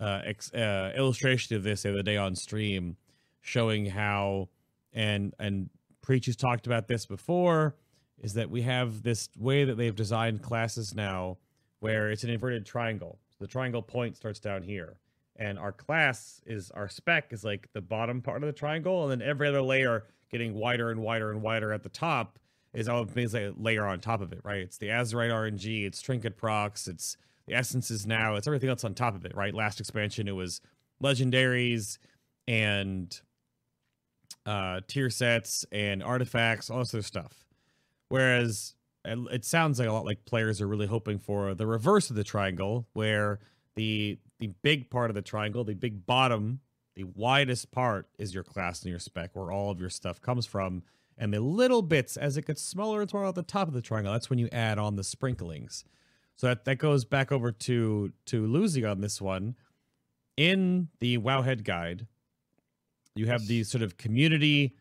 uh, 0.00 0.22
ex, 0.24 0.52
uh 0.52 0.92
illustration 0.96 1.54
of 1.56 1.62
this 1.62 1.82
the 1.82 1.90
other 1.90 2.02
day 2.02 2.16
on 2.16 2.34
stream 2.34 2.96
showing 3.42 3.86
how 3.86 4.48
and 4.92 5.34
and 5.38 5.70
preach 6.02 6.26
has 6.26 6.34
talked 6.34 6.66
about 6.66 6.88
this 6.88 7.06
before 7.06 7.76
is 8.24 8.32
that 8.34 8.48
we 8.48 8.62
have 8.62 9.02
this 9.02 9.28
way 9.38 9.64
that 9.64 9.76
they've 9.76 9.94
designed 9.94 10.40
classes 10.40 10.94
now 10.94 11.36
where 11.80 12.10
it's 12.10 12.24
an 12.24 12.30
inverted 12.30 12.64
triangle. 12.64 13.18
So 13.28 13.36
the 13.44 13.46
triangle 13.46 13.82
point 13.82 14.16
starts 14.16 14.40
down 14.40 14.62
here. 14.62 14.96
And 15.36 15.58
our 15.58 15.72
class 15.72 16.40
is 16.46 16.70
our 16.70 16.88
spec 16.88 17.34
is 17.34 17.44
like 17.44 17.68
the 17.74 17.82
bottom 17.82 18.22
part 18.22 18.42
of 18.42 18.46
the 18.46 18.52
triangle, 18.52 19.02
and 19.02 19.20
then 19.20 19.28
every 19.28 19.46
other 19.46 19.60
layer 19.60 20.04
getting 20.30 20.54
wider 20.54 20.90
and 20.90 21.02
wider 21.02 21.30
and 21.30 21.42
wider 21.42 21.70
at 21.72 21.82
the 21.82 21.90
top 21.90 22.38
is 22.72 22.88
all 22.88 23.04
basically 23.04 23.44
a 23.44 23.52
layer 23.58 23.86
on 23.86 24.00
top 24.00 24.22
of 24.22 24.32
it, 24.32 24.40
right? 24.42 24.60
It's 24.60 24.78
the 24.78 24.88
Azerite 24.88 25.30
RNG, 25.30 25.84
it's 25.84 26.00
Trinket 26.00 26.38
Procs, 26.38 26.88
it's 26.88 27.18
the 27.46 27.54
essences 27.54 28.06
now, 28.06 28.36
it's 28.36 28.46
everything 28.46 28.70
else 28.70 28.84
on 28.84 28.94
top 28.94 29.14
of 29.14 29.26
it, 29.26 29.36
right? 29.36 29.52
Last 29.52 29.80
expansion 29.80 30.28
it 30.28 30.32
was 30.32 30.62
legendaries 31.02 31.98
and 32.48 33.20
uh 34.46 34.80
tier 34.88 35.10
sets 35.10 35.66
and 35.72 36.02
artifacts, 36.02 36.70
all 36.70 36.78
this 36.78 36.94
other 36.94 37.02
stuff. 37.02 37.43
Whereas 38.14 38.76
it 39.04 39.44
sounds 39.44 39.80
like 39.80 39.88
a 39.88 39.92
lot 39.92 40.04
like 40.04 40.24
players 40.24 40.60
are 40.60 40.68
really 40.68 40.86
hoping 40.86 41.18
for 41.18 41.52
the 41.52 41.66
reverse 41.66 42.10
of 42.10 42.16
the 42.16 42.22
triangle 42.22 42.86
where 42.92 43.40
the 43.74 44.20
the 44.38 44.52
big 44.62 44.88
part 44.88 45.10
of 45.10 45.16
the 45.16 45.22
triangle 45.22 45.64
the 45.64 45.74
big 45.74 46.06
bottom 46.06 46.60
the 46.94 47.02
widest 47.02 47.72
part 47.72 48.08
is 48.16 48.32
your 48.32 48.44
class 48.44 48.82
and 48.82 48.90
your 48.90 49.00
spec 49.00 49.34
where 49.34 49.50
all 49.50 49.68
of 49.68 49.80
your 49.80 49.90
stuff 49.90 50.20
comes 50.20 50.46
from. 50.46 50.84
And 51.18 51.34
the 51.34 51.40
little 51.40 51.82
bits 51.82 52.16
as 52.16 52.36
it 52.36 52.46
gets 52.46 52.62
smaller 52.62 53.00
and 53.00 53.10
smaller 53.10 53.26
at 53.26 53.34
the 53.34 53.42
top 53.42 53.66
of 53.66 53.74
the 53.74 53.82
triangle 53.82 54.12
that's 54.12 54.30
when 54.30 54.38
you 54.38 54.48
add 54.52 54.78
on 54.78 54.94
the 54.94 55.02
sprinklings. 55.02 55.84
So 56.36 56.46
that, 56.46 56.64
that 56.66 56.76
goes 56.78 57.04
back 57.04 57.32
over 57.32 57.50
to 57.50 58.12
to 58.26 58.46
losing 58.46 58.86
on 58.86 59.00
this 59.00 59.20
one. 59.20 59.56
In 60.36 60.86
the 61.00 61.18
wowhead 61.18 61.64
guide 61.64 62.06
you 63.16 63.26
have 63.26 63.48
the 63.48 63.64
sort 63.64 63.82
of 63.82 63.96
community 63.96 64.76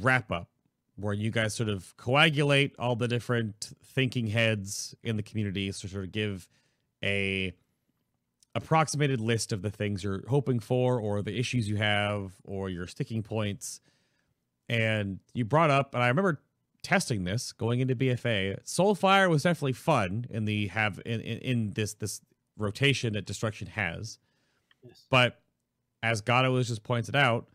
wrap 0.00 0.32
up 0.32 0.48
where 0.96 1.12
you 1.12 1.30
guys 1.30 1.54
sort 1.54 1.68
of 1.68 1.96
coagulate 1.96 2.74
all 2.78 2.96
the 2.96 3.08
different 3.08 3.70
thinking 3.84 4.28
heads 4.28 4.94
in 5.02 5.16
the 5.16 5.22
community 5.22 5.66
to 5.66 5.72
sort 5.88 6.04
of 6.04 6.12
give 6.12 6.48
a 7.02 7.52
approximated 8.54 9.20
list 9.20 9.52
of 9.52 9.62
the 9.62 9.70
things 9.70 10.04
you're 10.04 10.22
hoping 10.28 10.60
for 10.60 11.00
or 11.00 11.22
the 11.22 11.36
issues 11.36 11.68
you 11.68 11.76
have 11.76 12.32
or 12.44 12.70
your 12.70 12.86
sticking 12.86 13.22
points 13.22 13.80
and 14.68 15.18
you 15.32 15.44
brought 15.44 15.70
up 15.70 15.92
and 15.94 16.04
i 16.04 16.08
remember 16.08 16.40
testing 16.82 17.24
this 17.24 17.52
going 17.52 17.80
into 17.80 17.96
bfa 17.96 18.56
soulfire 18.64 19.28
was 19.28 19.42
definitely 19.42 19.72
fun 19.72 20.24
in 20.30 20.44
the 20.44 20.68
have 20.68 21.00
in, 21.04 21.20
in, 21.20 21.38
in 21.38 21.70
this 21.70 21.94
this 21.94 22.20
rotation 22.56 23.14
that 23.14 23.26
destruction 23.26 23.66
has 23.66 24.18
Yes. 24.84 25.02
but 25.10 25.40
as 26.04 26.20
Gato 26.20 26.54
has 26.58 26.68
just 26.68 26.82
pointed 26.82 27.16
out, 27.16 27.48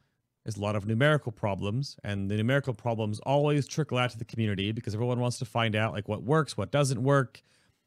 there's 0.44 0.58
a 0.58 0.62
lot 0.62 0.76
of 0.76 0.86
numerical 0.86 1.32
problems, 1.32 1.98
and 2.04 2.30
the 2.30 2.38
numerical 2.38 2.74
problems 2.74 3.20
always 3.22 3.68
trickle 3.68 3.98
out 3.98 4.12
to 4.12 4.18
the 4.18 4.26
community 4.26 4.72
because 4.72 4.94
everyone 4.94 5.20
wants 5.20 5.38
to 5.40 5.46
find 5.46 5.76
out 5.76 5.94
like 5.94 6.08
what 6.08 6.24
works, 6.24 6.58
what 6.58 6.72
doesn't 6.72 7.04
work. 7.04 7.42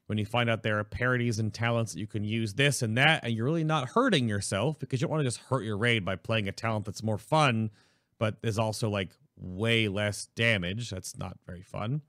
When 0.07 0.19
you 0.19 0.27
find 0.27 0.51
out 0.51 0.63
there 0.63 0.79
are 0.79 0.85
parodies 0.85 1.39
and 1.39 1.55
talents 1.55 1.95
that 1.95 2.01
you 2.01 2.07
can 2.07 2.25
use 2.25 2.55
this 2.55 2.83
and 2.83 2.99
that, 2.99 3.25
and 3.25 3.33
you're 3.33 3.47
really 3.47 3.65
not 3.65 3.89
hurting 3.91 4.29
yourself 4.29 4.79
because 4.79 5.01
you 5.01 5.07
don't 5.07 5.13
want 5.13 5.21
to 5.23 5.27
just 5.27 5.39
hurt 5.39 5.65
your 5.65 5.79
raid 5.79 6.05
by 6.05 6.17
playing 6.17 6.49
a 6.49 6.53
talent 6.53 6.85
that's 6.85 7.03
more 7.03 7.19
fun, 7.19 7.71
but 8.19 8.37
is 8.43 8.59
also 8.59 8.91
like 8.91 9.11
way 9.37 9.89
less 9.89 10.27
damage. 10.35 10.91
That's 10.91 11.17
not 11.17 11.39
very 11.47 11.63
fun. 11.63 12.03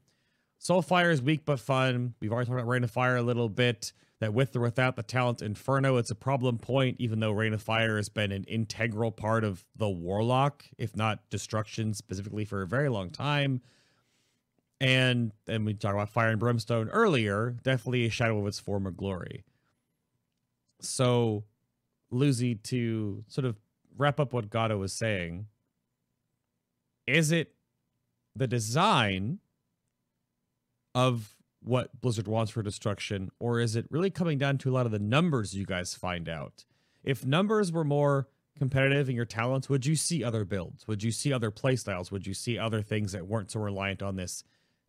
Soulfire 0.63 1.11
is 1.11 1.21
weak 1.21 1.43
but 1.43 1.59
fun. 1.59 2.13
We've 2.21 2.31
already 2.31 2.47
talked 2.47 2.59
about 2.59 2.69
Rain 2.69 2.85
of 2.85 2.91
Fire 2.91 3.17
a 3.17 3.21
little 3.21 3.49
bit. 3.49 3.91
That 4.19 4.33
with 4.33 4.55
or 4.55 4.61
without 4.61 4.95
the 4.95 5.03
talent 5.03 5.41
Inferno, 5.41 5.97
it's 5.97 6.11
a 6.11 6.15
problem 6.15 6.57
point, 6.57 6.95
even 6.99 7.19
though 7.19 7.31
Rain 7.31 7.53
of 7.53 7.61
Fire 7.61 7.97
has 7.97 8.07
been 8.07 8.31
an 8.31 8.45
integral 8.45 9.11
part 9.11 9.43
of 9.43 9.65
the 9.75 9.89
Warlock, 9.89 10.63
if 10.77 10.95
not 10.95 11.29
destruction 11.29 11.93
specifically 11.93 12.45
for 12.45 12.61
a 12.61 12.67
very 12.67 12.87
long 12.87 13.09
time. 13.09 13.59
And 14.79 15.33
then 15.45 15.65
we 15.65 15.73
talked 15.73 15.95
about 15.95 16.09
Fire 16.09 16.29
and 16.29 16.39
Brimstone 16.39 16.87
earlier, 16.87 17.57
definitely 17.63 18.05
a 18.05 18.09
shadow 18.09 18.39
of 18.39 18.47
its 18.47 18.59
former 18.59 18.91
glory. 18.91 19.43
So, 20.79 21.43
Lucy, 22.09 22.55
to 22.55 23.25
sort 23.27 23.43
of 23.43 23.57
wrap 23.97 24.21
up 24.21 24.31
what 24.31 24.49
Gato 24.49 24.77
was 24.77 24.93
saying, 24.93 25.47
is 27.07 27.33
it 27.33 27.55
the 28.33 28.47
design 28.47 29.39
of 30.95 31.35
what 31.61 32.01
Blizzard 32.01 32.27
wants 32.27 32.51
for 32.51 32.61
destruction, 32.61 33.31
or 33.39 33.59
is 33.59 33.75
it 33.75 33.85
really 33.89 34.09
coming 34.09 34.37
down 34.37 34.57
to 34.59 34.69
a 34.69 34.73
lot 34.73 34.85
of 34.85 34.91
the 34.91 34.99
numbers 34.99 35.55
you 35.55 35.65
guys 35.65 35.93
find 35.93 36.27
out? 36.27 36.65
If 37.03 37.25
numbers 37.25 37.71
were 37.71 37.83
more 37.83 38.27
competitive 38.57 39.09
in 39.09 39.15
your 39.15 39.25
talents, 39.25 39.69
would 39.69 39.85
you 39.85 39.95
see 39.95 40.23
other 40.23 40.45
builds? 40.45 40.87
Would 40.87 41.03
you 41.03 41.11
see 41.11 41.33
other 41.33 41.51
playstyles? 41.51 42.11
Would 42.11 42.27
you 42.27 42.33
see 42.33 42.57
other 42.57 42.81
things 42.81 43.13
that 43.13 43.27
weren't 43.27 43.51
so 43.51 43.59
reliant 43.59 44.03
on 44.03 44.15
this 44.15 44.43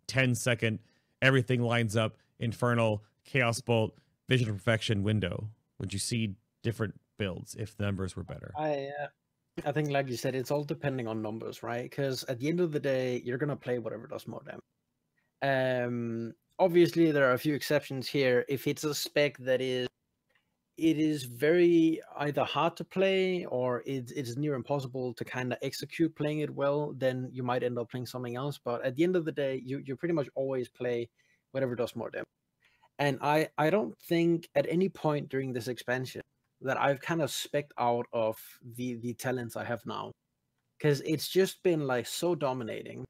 10 0.09 0.35
second, 0.35 0.81
everything 1.23 1.63
lines 1.63 1.97
up, 1.97 2.17
infernal, 2.39 3.03
chaos 3.25 3.61
bolt, 3.61 3.97
vision 4.29 4.51
of 4.51 4.57
perfection 4.57 5.03
window? 5.03 5.49
Would 5.79 5.93
you 5.93 5.99
see 5.99 6.35
different 6.63 7.01
builds 7.19 7.55
if 7.55 7.77
the 7.77 7.85
numbers 7.85 8.17
were 8.17 8.25
better? 8.25 8.53
I 8.57 8.89
uh, 9.01 9.07
I 9.65 9.71
think, 9.71 9.91
like 9.91 10.09
you 10.09 10.17
said, 10.17 10.35
it's 10.35 10.51
all 10.51 10.65
depending 10.65 11.07
on 11.07 11.23
numbers, 11.23 11.63
right? 11.63 11.89
Because 11.89 12.25
at 12.25 12.41
the 12.41 12.49
end 12.49 12.61
of 12.61 12.73
the 12.73 12.81
day, 12.81 13.23
you're 13.25 13.39
gonna 13.39 13.57
play 13.57 13.79
whatever 13.79 14.07
does 14.09 14.27
more 14.27 14.43
damage. 14.45 14.61
Um, 15.43 16.33
obviously, 16.59 17.11
there 17.13 17.29
are 17.29 17.35
a 17.35 17.39
few 17.39 17.55
exceptions 17.55 18.09
here. 18.09 18.45
If 18.49 18.67
it's 18.67 18.85
a 18.85 18.95
spec 18.95 19.39
that 19.39 19.61
is, 19.61 19.89
it 20.77 20.99
is 20.99 21.23
very 21.25 22.01
either 22.19 22.43
hard 22.45 22.77
to 22.77 22.85
play 22.85 23.45
or 23.45 23.83
it, 23.87 24.11
it's 24.17 24.37
near 24.37 24.55
impossible 24.55 25.15
to 25.15 25.25
kind 25.25 25.53
of 25.53 25.59
execute 25.63 26.15
playing 26.17 26.41
it 26.41 26.51
well, 26.51 26.95
then 26.97 27.29
you 27.33 27.45
might 27.45 27.63
end 27.63 27.79
up 27.79 27.91
playing 27.91 28.07
something 28.07 28.35
else. 28.37 28.59
But 28.59 28.85
at 28.85 28.97
the 28.97 29.05
end 29.05 29.15
of 29.17 29.25
the 29.25 29.33
day, 29.33 29.63
you 29.65 29.83
you 29.87 29.97
pretty 29.97 30.15
much 30.15 30.29
always 30.35 30.69
play 30.69 31.09
whatever 31.53 31.77
does 31.77 31.95
more 31.95 32.11
damage. 32.11 32.27
And 32.99 33.19
I 33.23 33.49
I 33.59 33.71
don't 33.71 33.97
think 34.09 34.49
at 34.55 34.67
any 34.69 34.89
point 34.89 35.29
during 35.29 35.53
this 35.53 35.69
expansion 35.69 36.23
that 36.63 36.81
I've 36.81 37.01
kind 37.01 37.23
of 37.23 37.31
specked 37.31 37.73
out 37.79 38.07
of 38.13 38.37
the 38.75 38.97
the 38.97 39.15
talents 39.15 39.57
I 39.57 39.65
have 39.65 39.85
now, 39.87 40.11
because 40.79 41.03
it's 41.03 41.29
just 41.29 41.63
been 41.63 41.87
like 41.87 42.07
so 42.07 42.35
dominating, 42.35 43.05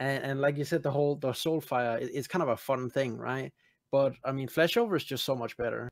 and 0.00 0.24
and 0.24 0.40
like 0.40 0.56
you 0.58 0.64
said, 0.64 0.82
the 0.82 0.90
whole 0.90 1.16
the 1.16 1.30
Soulfire 1.32 2.00
it, 2.02 2.28
kind 2.28 2.42
of 2.42 2.48
a 2.48 2.56
fun 2.56 2.90
thing, 2.90 3.16
right? 3.18 3.52
But 3.92 4.14
I 4.24 4.32
mean, 4.32 4.48
Flashover 4.48 4.96
is 4.96 5.04
just 5.04 5.24
so 5.24 5.36
much 5.36 5.56
better, 5.56 5.88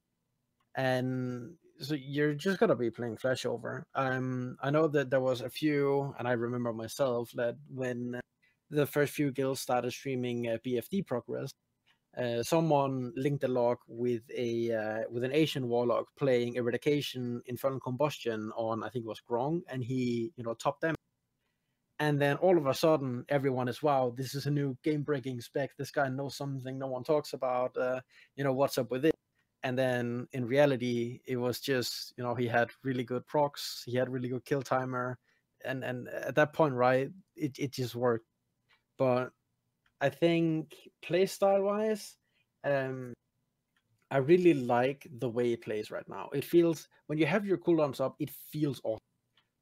and 0.76 1.54
so 1.80 1.94
you're 1.94 2.34
just 2.34 2.58
gonna 2.60 2.76
be 2.76 2.90
playing 2.90 3.16
Flashover. 3.18 3.84
Um, 3.94 4.56
I 4.62 4.70
know 4.70 4.88
that 4.88 5.10
there 5.10 5.20
was 5.20 5.42
a 5.42 5.50
few, 5.50 6.14
and 6.18 6.26
I 6.28 6.32
remember 6.32 6.72
myself 6.72 7.30
that 7.36 7.56
when 7.72 8.20
the 8.70 8.86
first 8.86 9.14
few 9.14 9.32
guilds 9.32 9.60
started 9.60 9.92
streaming 9.92 10.48
uh, 10.48 10.58
BFD 10.64 11.06
progress, 11.06 11.52
uh, 12.16 12.42
someone 12.42 13.12
linked 13.16 13.44
a 13.44 13.48
log 13.48 13.78
with 13.88 14.22
a 14.36 14.72
uh, 14.72 15.02
with 15.10 15.24
an 15.24 15.32
Asian 15.32 15.68
warlock 15.68 16.08
playing 16.18 16.56
eradication 16.56 17.42
internal 17.46 17.80
combustion 17.80 18.52
on 18.56 18.82
I 18.84 18.88
think 18.90 19.04
it 19.04 19.08
was 19.08 19.20
Grong, 19.20 19.62
and 19.68 19.84
he 19.84 20.32
you 20.36 20.44
know 20.44 20.54
topped 20.54 20.80
them. 20.82 20.94
And 22.00 22.20
then 22.20 22.36
all 22.36 22.56
of 22.56 22.66
a 22.66 22.74
sudden, 22.74 23.24
everyone 23.28 23.68
is 23.68 23.82
wow, 23.82 24.14
this 24.16 24.34
is 24.34 24.46
a 24.46 24.50
new 24.50 24.76
game 24.84 25.02
breaking 25.02 25.40
spec. 25.40 25.76
This 25.76 25.90
guy 25.90 26.08
knows 26.08 26.36
something 26.36 26.78
no 26.78 26.86
one 26.86 27.02
talks 27.04 27.32
about. 27.32 27.76
Uh, 27.76 28.00
you 28.36 28.44
know 28.44 28.52
what's 28.52 28.78
up 28.78 28.90
with 28.90 29.04
it? 29.04 29.14
And 29.64 29.76
then 29.76 30.28
in 30.32 30.46
reality, 30.46 31.20
it 31.26 31.36
was 31.36 31.60
just 31.60 32.14
you 32.16 32.22
know 32.24 32.34
he 32.34 32.46
had 32.46 32.70
really 32.84 33.04
good 33.04 33.26
procs, 33.26 33.82
he 33.86 33.96
had 33.96 34.08
really 34.10 34.28
good 34.28 34.44
kill 34.44 34.62
timer, 34.62 35.18
and 35.64 35.82
and 35.84 36.08
at 36.08 36.36
that 36.36 36.52
point, 36.52 36.74
right, 36.74 37.10
it 37.36 37.58
it 37.58 37.72
just 37.72 37.96
worked. 37.96 38.26
But 38.98 39.30
I 40.00 40.10
think 40.10 40.74
playstyle 41.04 41.64
wise, 41.64 42.16
um, 42.64 43.14
I 44.10 44.18
really 44.18 44.54
like 44.54 45.06
the 45.18 45.28
way 45.30 45.52
it 45.52 45.62
plays 45.62 45.90
right 45.90 46.08
now. 46.08 46.30
It 46.34 46.44
feels 46.44 46.88
when 47.06 47.18
you 47.18 47.26
have 47.26 47.46
your 47.46 47.58
cooldowns 47.58 48.00
up, 48.00 48.16
it 48.20 48.30
feels 48.30 48.80
awesome. 48.84 49.07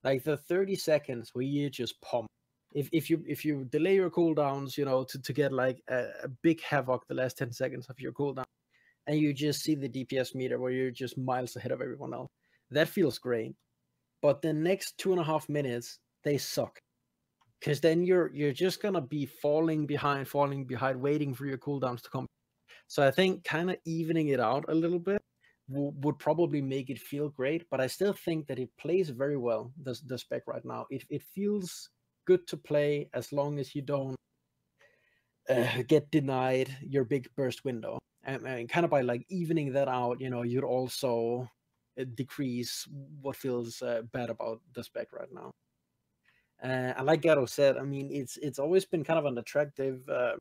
Like 0.07 0.23
the 0.23 0.37
30 0.37 0.77
seconds 0.77 1.31
where 1.33 1.45
you 1.45 1.69
just 1.69 2.01
pump, 2.01 2.29
if 2.73 2.89
if 2.93 3.11
you 3.11 3.25
if 3.27 3.45
you 3.45 3.65
delay 3.65 3.97
your 3.97 4.09
cooldowns, 4.09 4.77
you 4.77 4.85
know, 4.85 5.03
to, 5.03 5.21
to 5.21 5.33
get 5.33 5.53
like 5.53 5.83
a, 5.89 6.05
a 6.23 6.29
big 6.45 6.63
havoc 6.63 7.09
the 7.09 7.15
last 7.15 7.37
10 7.39 7.53
seconds 7.53 7.89
of 7.89 7.99
your 7.99 8.13
cooldown, 8.13 8.45
and 9.09 9.19
you 9.19 9.35
just 9.35 9.63
see 9.65 9.75
the 9.75 9.89
DPS 9.89 10.33
meter 10.37 10.61
where 10.61 10.71
you're 10.71 10.93
just 10.93 11.19
miles 11.19 11.57
ahead 11.57 11.73
of 11.73 11.83
everyone 11.83 12.15
else, 12.15 12.31
that 12.71 12.89
feels 12.89 13.19
great. 13.19 13.57
But 14.23 14.43
the 14.43 14.53
next 14.53 14.97
two 14.97 15.11
and 15.11 15.21
a 15.21 15.25
half 15.25 15.49
minutes, 15.49 15.99
they 16.23 16.39
suck. 16.39 16.79
Cause 17.65 17.81
then 17.81 18.05
you're 18.05 18.33
you're 18.33 18.53
just 18.53 18.81
gonna 18.81 19.01
be 19.01 19.27
falling 19.27 19.87
behind, 19.87 20.29
falling 20.29 20.67
behind, 20.67 21.01
waiting 21.01 21.35
for 21.35 21.47
your 21.47 21.59
cooldowns 21.59 22.03
to 22.03 22.11
come. 22.11 22.27
So 22.87 23.05
I 23.05 23.11
think 23.11 23.43
kind 23.43 23.71
of 23.73 23.79
evening 23.85 24.29
it 24.29 24.39
out 24.39 24.67
a 24.69 24.75
little 24.75 25.01
bit 25.01 25.21
w- 25.71 25.93
would 26.01 26.19
probably 26.19 26.63
make 26.63 26.91
it 26.91 26.99
feel 26.99 27.29
great. 27.31 27.69
But 27.71 27.81
I 27.81 27.87
still 27.87 28.13
think 28.13 28.47
that 28.47 28.59
it 28.59 28.71
plays 28.79 29.11
very 29.11 29.37
well. 29.37 29.73
The 29.83 29.99
the 30.07 30.19
spec 30.19 30.43
right 30.47 30.65
now, 30.65 30.87
it 30.91 31.05
it 31.11 31.23
feels 31.23 31.91
good 32.27 32.47
to 32.49 32.57
play 32.57 33.09
as 33.15 33.33
long 33.33 33.59
as 33.59 33.75
you 33.75 33.83
don't 33.83 34.17
uh, 35.49 35.83
get 35.87 36.11
denied 36.11 36.77
your 36.83 37.05
big 37.05 37.29
burst 37.37 37.65
window. 37.65 37.99
And, 38.25 38.45
and 38.47 38.69
kind 38.69 38.85
of 38.85 38.91
by 38.91 39.03
like 39.03 39.25
evening 39.29 39.73
that 39.75 39.89
out, 39.89 40.21
you 40.21 40.31
know, 40.31 40.43
you'd 40.43 40.65
also 40.65 41.49
uh, 42.01 42.05
decrease 42.15 42.87
what 43.23 43.37
feels 43.37 43.81
uh, 43.83 44.03
bad 44.13 44.31
about 44.31 44.61
the 44.75 44.83
spec 44.83 45.13
right 45.13 45.29
now. 45.33 45.51
Uh, 46.63 46.95
and 46.97 47.07
like 47.07 47.23
Gato 47.23 47.47
said, 47.47 47.77
I 47.77 47.83
mean, 47.83 48.09
it's 48.11 48.39
it's 48.39 48.59
always 48.59 48.85
been 48.87 49.05
kind 49.05 49.19
of 49.19 49.27
an 49.27 49.39
attractive 49.39 50.09
uh, 50.09 50.37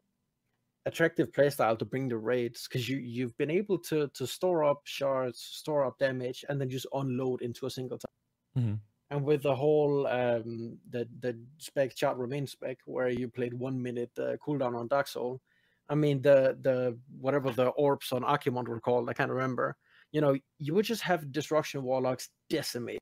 attractive 0.86 1.32
playstyle 1.32 1.78
to 1.80 1.86
bring 1.86 2.08
the 2.08 2.18
raids 2.18 2.68
because 2.68 2.88
you 2.88 2.98
you've 2.98 3.36
been 3.38 3.52
able 3.52 3.78
to 3.80 4.08
to 4.10 4.28
store 4.28 4.64
up 4.64 4.82
shards, 4.86 5.40
store 5.40 5.86
up 5.86 5.98
damage, 6.00 6.46
and 6.50 6.60
then 6.60 6.70
just 6.70 6.88
unload 6.94 7.42
into 7.42 7.66
a 7.66 7.70
single 7.70 7.98
time. 7.98 8.64
Mhm. 8.64 8.80
And 9.12 9.24
with 9.24 9.44
the 9.44 9.56
whole 9.56 10.08
um, 10.08 10.80
the 10.90 11.08
the 11.20 11.40
spec 11.58 11.96
Charred 11.96 12.18
Remain 12.18 12.48
spec 12.48 12.80
where 12.86 13.10
you 13.10 13.28
played 13.30 13.54
one 13.54 13.82
minute 13.82 14.12
uh, 14.18 14.38
cooldown 14.38 14.76
on 14.76 14.88
Dark 14.88 15.08
Soul, 15.08 15.42
I 15.90 15.96
mean 15.96 16.22
the 16.22 16.58
the 16.62 16.98
whatever 17.20 17.52
the 17.52 17.68
orbs 17.70 18.12
on 18.12 18.24
Archimonde 18.24 18.68
were 18.68 18.80
called, 18.82 19.10
I 19.10 19.14
can't 19.14 19.32
remember. 19.32 19.78
You 20.12 20.22
know, 20.22 20.38
you 20.60 20.74
would 20.74 20.86
just 20.86 21.02
have 21.02 21.32
destruction 21.32 21.84
warlocks 21.84 22.30
decimate 22.50 23.00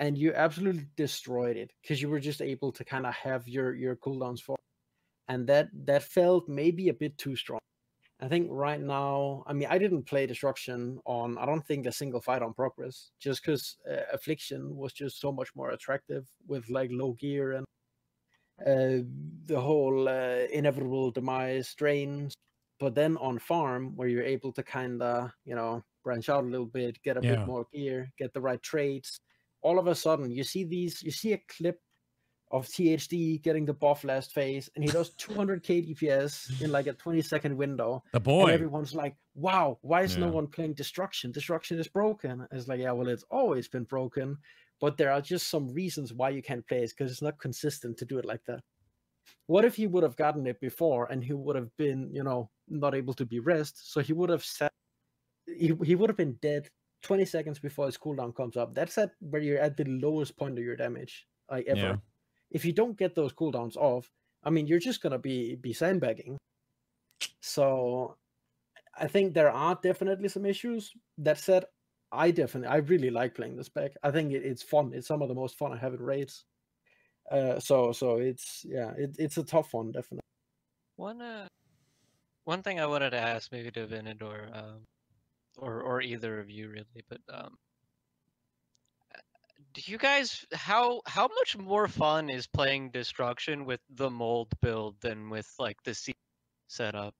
and 0.00 0.16
you 0.16 0.32
absolutely 0.34 0.86
destroyed 0.96 1.56
it 1.56 1.72
because 1.82 2.00
you 2.00 2.08
were 2.08 2.18
just 2.18 2.40
able 2.40 2.72
to 2.72 2.84
kind 2.84 3.06
of 3.06 3.14
have 3.14 3.46
your 3.46 3.74
your 3.74 3.94
cooldowns 3.96 4.40
for 4.40 4.56
and 5.30 5.46
that 5.46 5.68
that 5.86 6.02
felt 6.02 6.48
maybe 6.48 6.88
a 6.90 6.94
bit 6.94 7.16
too 7.18 7.36
strong 7.36 7.60
i 8.20 8.28
think 8.28 8.48
right 8.50 8.80
now 8.82 9.44
i 9.46 9.52
mean 9.52 9.68
i 9.70 9.78
didn't 9.78 10.04
play 10.04 10.26
destruction 10.26 11.00
on 11.06 11.38
i 11.38 11.46
don't 11.46 11.66
think 11.66 11.86
a 11.86 11.92
single 11.92 12.20
fight 12.20 12.42
on 12.42 12.52
progress 12.54 13.12
just 13.20 13.42
because 13.42 13.78
uh, 13.90 14.02
affliction 14.12 14.76
was 14.76 14.92
just 14.92 15.20
so 15.20 15.32
much 15.32 15.54
more 15.56 15.70
attractive 15.70 16.26
with 16.48 16.68
like 16.70 16.90
low 16.92 17.12
gear 17.14 17.52
and 17.52 17.66
uh, 18.66 19.02
the 19.46 19.58
whole 19.60 20.08
uh, 20.08 20.44
inevitable 20.52 21.10
demise 21.10 21.74
drains 21.74 22.34
but 22.78 22.94
then 22.94 23.16
on 23.18 23.38
farm 23.38 23.96
where 23.96 24.08
you're 24.08 24.22
able 24.36 24.52
to 24.52 24.62
kind 24.62 25.00
of 25.02 25.30
you 25.44 25.54
know 25.54 25.82
branch 26.04 26.28
out 26.28 26.44
a 26.44 26.48
little 26.48 26.66
bit 26.66 27.00
get 27.02 27.16
a 27.16 27.22
Yeah. 27.22 27.30
bit 27.30 27.46
more 27.46 27.66
gear 27.72 28.10
get 28.18 28.32
the 28.34 28.40
right 28.40 28.62
trades 28.62 29.18
all 29.62 29.78
of 29.78 29.86
a 29.86 29.94
sudden 29.94 30.30
you 30.30 30.44
see 30.44 30.64
these 30.64 31.02
you 31.02 31.10
see 31.10 31.32
a 31.32 31.42
clip 31.48 31.80
of 32.50 32.66
THD 32.66 33.40
getting 33.42 33.64
the 33.64 33.72
buff 33.72 34.02
last 34.04 34.32
phase 34.32 34.68
and 34.74 34.84
he 34.84 34.90
does 34.90 35.14
200k 35.14 35.94
DPS 35.94 36.60
in 36.60 36.72
like 36.72 36.86
a 36.88 36.92
20 36.92 37.22
second 37.22 37.56
window 37.56 38.02
The 38.12 38.16
and 38.18 38.24
boy. 38.24 38.46
everyone's 38.52 38.94
like 38.94 39.14
wow 39.34 39.78
why 39.82 40.02
is 40.02 40.16
no 40.16 40.28
one 40.28 40.46
playing 40.48 40.74
destruction? 40.74 41.30
Destruction 41.32 41.78
is 41.78 41.86
broken. 41.88 42.46
It's 42.50 42.66
like 42.68 42.80
yeah 42.80 42.90
well 42.92 43.08
it's 43.08 43.24
always 43.30 43.68
been 43.68 43.84
broken 43.84 44.36
but 44.80 44.96
there 44.96 45.12
are 45.12 45.20
just 45.20 45.48
some 45.48 45.72
reasons 45.72 46.12
why 46.12 46.30
you 46.30 46.42
can't 46.42 46.66
play 46.66 46.82
it 46.82 46.90
because 46.90 47.12
it's 47.12 47.22
not 47.22 47.38
consistent 47.38 47.96
to 47.98 48.04
do 48.04 48.18
it 48.18 48.24
like 48.24 48.44
that. 48.46 48.60
What 49.46 49.64
if 49.64 49.76
he 49.76 49.86
would 49.86 50.02
have 50.02 50.16
gotten 50.16 50.46
it 50.46 50.58
before 50.60 51.06
and 51.12 51.22
he 51.22 51.32
would 51.32 51.54
have 51.56 51.70
been 51.76 52.10
you 52.12 52.24
know 52.24 52.50
not 52.68 52.94
able 52.94 53.14
to 53.14 53.24
be 53.26 53.38
rest? 53.40 53.92
So 53.92 54.00
he 54.00 54.12
would 54.12 54.30
have 54.30 54.44
set 54.44 54.72
he, 55.46 55.72
he 55.84 55.94
would 55.94 56.10
have 56.10 56.16
been 56.16 56.38
dead 56.42 56.68
20 57.02 57.24
seconds 57.24 57.58
before 57.58 57.86
his 57.86 57.96
cooldown 57.96 58.34
comes 58.34 58.56
up. 58.56 58.74
That's 58.74 58.98
at 58.98 59.12
where 59.20 59.40
you're 59.40 59.58
at 59.58 59.76
the 59.76 59.84
lowest 59.84 60.36
point 60.36 60.58
of 60.58 60.64
your 60.64 60.76
damage 60.76 61.26
like 61.50 61.66
ever. 61.66 61.80
Yeah. 61.80 61.96
If 62.50 62.64
you 62.64 62.72
don't 62.72 62.98
get 62.98 63.14
those 63.14 63.32
cooldowns 63.32 63.76
off 63.76 64.10
i 64.44 64.50
mean 64.50 64.66
you're 64.66 64.78
just 64.78 65.02
gonna 65.02 65.18
be 65.18 65.56
be 65.56 65.72
sandbagging. 65.72 66.36
So 67.40 68.16
i 68.98 69.06
think 69.06 69.34
there 69.34 69.50
are 69.50 69.78
definitely 69.82 70.28
some 70.28 70.46
issues. 70.46 70.92
That 71.18 71.38
said 71.38 71.64
i 72.12 72.30
definitely 72.30 72.68
i 72.68 72.76
really 72.76 73.10
like 73.10 73.34
playing 73.34 73.56
this 73.56 73.66
spec 73.66 73.92
i 74.02 74.10
think 74.10 74.32
it, 74.32 74.44
it's 74.44 74.62
fun. 74.62 74.92
It's 74.94 75.06
some 75.06 75.22
of 75.22 75.28
the 75.28 75.34
most 75.34 75.56
fun 75.56 75.72
i 75.72 75.76
have 75.76 75.94
in 75.94 76.02
raids. 76.02 76.44
Uh 77.30 77.60
so 77.60 77.92
so 77.92 78.16
it's 78.16 78.64
yeah 78.68 78.92
it, 78.98 79.16
it's 79.18 79.38
a 79.38 79.44
tough 79.44 79.74
one 79.74 79.92
definitely. 79.92 80.20
One 80.96 81.22
uh, 81.22 81.48
one 82.44 82.62
thing 82.62 82.78
I 82.78 82.84
wanted 82.84 83.10
to 83.10 83.18
ask 83.18 83.50
maybe 83.52 83.70
to 83.70 83.86
Venador, 83.86 84.54
um, 84.54 84.84
or 85.56 85.80
or 85.80 86.02
either 86.02 86.38
of 86.38 86.50
you 86.50 86.68
really, 86.68 87.04
but 87.08 87.20
um, 87.32 87.56
do 89.72 89.82
you 89.86 89.98
guys 89.98 90.44
how 90.52 91.00
how 91.06 91.28
much 91.28 91.56
more 91.56 91.88
fun 91.88 92.28
is 92.28 92.46
playing 92.46 92.90
destruction 92.90 93.64
with 93.64 93.80
the 93.90 94.10
mold 94.10 94.48
build 94.60 94.96
than 95.00 95.30
with 95.30 95.48
like 95.58 95.76
the 95.84 95.94
C 95.94 96.12
setup, 96.68 97.14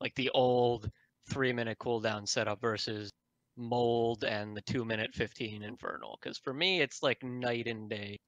like 0.00 0.14
the 0.14 0.30
old 0.30 0.90
three 1.30 1.52
minute 1.52 1.78
cooldown 1.78 2.26
setup 2.26 2.60
versus 2.60 3.10
mold 3.56 4.24
and 4.24 4.56
the 4.56 4.62
two 4.62 4.84
minute 4.84 5.14
fifteen 5.14 5.62
infernal? 5.62 6.18
Because 6.20 6.38
for 6.38 6.52
me, 6.52 6.80
it's 6.80 7.02
like 7.02 7.22
night 7.22 7.66
and 7.66 7.88
day. 7.88 8.18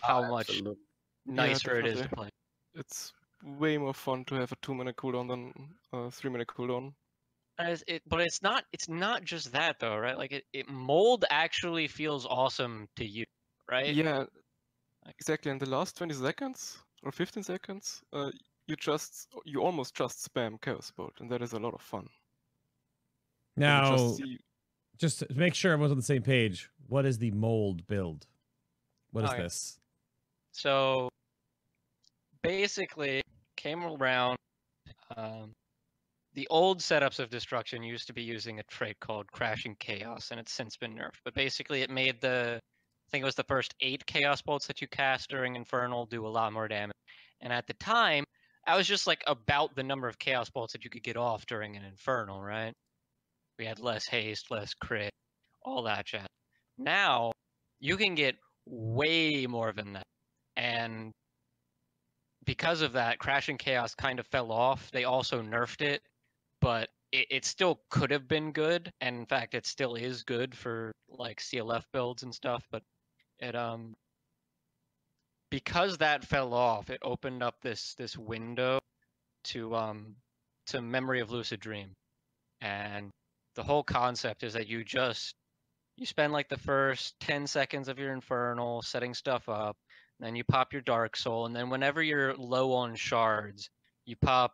How 0.00 0.22
ah, 0.22 0.30
much 0.30 0.50
Absolutely. 0.50 0.82
nicer 1.26 1.78
it 1.78 1.86
is 1.86 2.00
to 2.00 2.08
play. 2.08 2.28
It's 2.74 3.12
way 3.42 3.78
more 3.78 3.94
fun 3.94 4.24
to 4.26 4.34
have 4.36 4.52
a 4.52 4.56
two 4.62 4.74
minute 4.74 4.96
cooldown 4.96 5.28
than 5.28 5.52
a 5.92 6.10
three 6.10 6.30
minute 6.30 6.48
cooldown. 6.48 6.92
And 7.58 7.82
it, 7.88 8.02
but 8.06 8.20
it's 8.20 8.40
not 8.40 8.64
it's 8.72 8.88
not 8.88 9.24
just 9.24 9.52
that 9.52 9.80
though, 9.80 9.96
right? 9.96 10.16
Like 10.16 10.32
it, 10.32 10.44
it 10.52 10.68
mold 10.68 11.24
actually 11.30 11.88
feels 11.88 12.24
awesome 12.26 12.88
to 12.96 13.04
you, 13.04 13.24
right? 13.68 13.96
Yeah, 13.96 14.26
exactly. 15.06 15.50
In 15.50 15.58
the 15.58 15.68
last 15.68 15.96
20 15.96 16.14
seconds 16.14 16.78
or 17.02 17.12
15 17.12 17.42
seconds, 17.42 18.02
uh, 18.12 18.30
you 18.66 18.76
just 18.76 19.28
you 19.44 19.62
almost 19.62 19.94
just 19.96 20.24
spam 20.32 20.60
chaos 20.60 20.92
bolt, 20.92 21.20
and 21.20 21.30
that 21.30 21.42
is 21.42 21.52
a 21.52 21.58
lot 21.58 21.74
of 21.74 21.80
fun. 21.82 22.08
Now, 23.56 23.90
just 23.90 24.16
see- 24.18 24.38
just 24.96 25.18
to 25.20 25.34
make 25.34 25.54
sure 25.54 25.72
everyone's 25.72 25.92
on 25.92 25.98
the 25.98 26.02
same 26.02 26.22
page, 26.22 26.70
what 26.86 27.06
is 27.06 27.18
the 27.18 27.30
mold 27.32 27.86
build? 27.86 28.26
What 29.10 29.24
is 29.24 29.30
Okay. 29.30 29.42
this? 29.44 29.80
So 30.52 31.08
basically 32.42 33.22
came 33.56 33.84
around 33.84 34.36
um, 35.16 35.52
the 36.38 36.46
old 36.50 36.78
setups 36.78 37.18
of 37.18 37.30
destruction 37.30 37.82
used 37.82 38.06
to 38.06 38.12
be 38.12 38.22
using 38.22 38.60
a 38.60 38.62
trait 38.70 39.00
called 39.00 39.26
crashing 39.32 39.74
chaos 39.80 40.28
and 40.30 40.38
it's 40.38 40.52
since 40.52 40.76
been 40.76 40.94
nerfed. 40.94 41.18
But 41.24 41.34
basically 41.34 41.82
it 41.82 41.90
made 41.90 42.20
the 42.20 42.60
I 42.60 43.10
think 43.10 43.22
it 43.22 43.24
was 43.24 43.34
the 43.34 43.42
first 43.42 43.74
eight 43.80 44.06
chaos 44.06 44.40
bolts 44.40 44.68
that 44.68 44.80
you 44.80 44.86
cast 44.86 45.30
during 45.30 45.56
Infernal 45.56 46.06
do 46.06 46.24
a 46.24 46.28
lot 46.28 46.52
more 46.52 46.68
damage. 46.68 46.94
And 47.40 47.52
at 47.52 47.66
the 47.66 47.74
time, 47.74 48.22
I 48.64 48.76
was 48.76 48.86
just 48.86 49.08
like 49.08 49.24
about 49.26 49.74
the 49.74 49.82
number 49.82 50.06
of 50.06 50.16
chaos 50.20 50.48
bolts 50.48 50.74
that 50.74 50.84
you 50.84 50.90
could 50.90 51.02
get 51.02 51.16
off 51.16 51.44
during 51.46 51.74
an 51.74 51.82
Infernal, 51.82 52.40
right? 52.40 52.72
We 53.58 53.66
had 53.66 53.80
less 53.80 54.06
haste, 54.06 54.48
less 54.48 54.74
crit, 54.74 55.10
all 55.64 55.82
that 55.84 56.06
jazz. 56.06 56.26
Now 56.78 57.32
you 57.80 57.96
can 57.96 58.14
get 58.14 58.36
way 58.64 59.44
more 59.48 59.72
than 59.72 59.94
that. 59.94 60.06
And 60.56 61.10
because 62.44 62.80
of 62.80 62.92
that, 62.92 63.18
Crashing 63.18 63.58
Chaos 63.58 63.92
kind 63.96 64.20
of 64.20 64.26
fell 64.28 64.52
off. 64.52 64.88
They 64.92 65.02
also 65.02 65.42
nerfed 65.42 65.82
it, 65.82 66.00
but 66.60 66.88
it, 67.12 67.26
it 67.30 67.44
still 67.44 67.80
could 67.90 68.10
have 68.10 68.28
been 68.28 68.52
good. 68.52 68.92
And 69.00 69.16
in 69.16 69.26
fact, 69.26 69.54
it 69.54 69.66
still 69.66 69.94
is 69.94 70.22
good 70.22 70.54
for 70.54 70.92
like 71.08 71.40
CLF 71.40 71.84
builds 71.92 72.22
and 72.22 72.34
stuff. 72.34 72.64
But 72.70 72.82
it 73.40 73.54
um 73.54 73.94
because 75.50 75.98
that 75.98 76.24
fell 76.24 76.52
off, 76.54 76.90
it 76.90 77.00
opened 77.02 77.42
up 77.42 77.56
this 77.62 77.94
this 77.94 78.16
window 78.16 78.80
to 79.44 79.74
um 79.74 80.16
to 80.66 80.82
Memory 80.82 81.20
of 81.20 81.30
Lucid 81.30 81.60
Dream. 81.60 81.94
And 82.60 83.10
the 83.54 83.62
whole 83.62 83.82
concept 83.82 84.42
is 84.42 84.52
that 84.52 84.68
you 84.68 84.84
just 84.84 85.34
you 85.96 86.06
spend 86.06 86.32
like 86.32 86.48
the 86.48 86.58
first 86.58 87.18
10 87.20 87.46
seconds 87.46 87.88
of 87.88 87.98
your 87.98 88.12
infernal 88.12 88.82
setting 88.82 89.12
stuff 89.14 89.48
up 89.48 89.76
then 90.20 90.36
you 90.36 90.44
pop 90.44 90.72
your 90.72 90.82
dark 90.82 91.16
soul 91.16 91.46
and 91.46 91.54
then 91.54 91.68
whenever 91.70 92.00
you're 92.00 92.36
low 92.36 92.72
on 92.72 92.94
shards 92.94 93.68
you 94.06 94.14
pop 94.16 94.52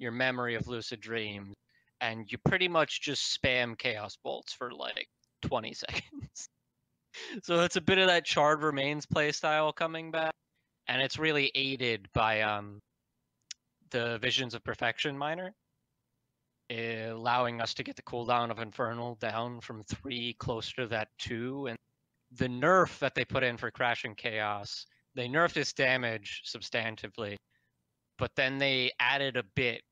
your 0.00 0.12
memory 0.12 0.54
of 0.54 0.66
lucid 0.66 1.00
dreams 1.00 1.54
and 2.00 2.30
you 2.30 2.38
pretty 2.48 2.68
much 2.68 3.00
just 3.00 3.38
spam 3.40 3.76
chaos 3.78 4.16
bolts 4.24 4.52
for 4.52 4.72
like 4.72 5.08
20 5.42 5.72
seconds 5.74 6.48
so 7.42 7.60
it's 7.60 7.76
a 7.76 7.80
bit 7.80 7.98
of 7.98 8.06
that 8.06 8.24
Charred 8.24 8.62
Remains 8.62 9.04
playstyle 9.06 9.74
coming 9.74 10.10
back 10.10 10.32
and 10.88 11.02
it's 11.02 11.18
really 11.18 11.50
aided 11.54 12.08
by 12.14 12.42
um 12.42 12.80
the 13.90 14.18
visions 14.18 14.54
of 14.54 14.64
perfection 14.64 15.18
minor 15.18 15.52
eh, 16.70 17.08
allowing 17.08 17.60
us 17.60 17.74
to 17.74 17.82
get 17.82 17.96
the 17.96 18.02
cooldown 18.02 18.50
of 18.50 18.60
infernal 18.60 19.16
down 19.16 19.60
from 19.60 19.82
three 19.84 20.34
closer 20.38 20.82
to 20.82 20.86
that 20.86 21.08
two 21.18 21.66
and 21.66 21.76
the 22.36 22.48
nerf 22.48 22.98
that 23.00 23.14
they 23.14 23.24
put 23.24 23.42
in 23.42 23.56
for 23.56 23.70
crashing 23.70 24.14
chaos 24.14 24.86
they 25.14 25.28
nerfed 25.28 25.56
its 25.56 25.72
damage 25.72 26.42
substantively, 26.46 27.36
but 28.18 28.30
then 28.36 28.58
they 28.58 28.92
added 29.00 29.36
a 29.36 29.42
bit. 29.42 29.82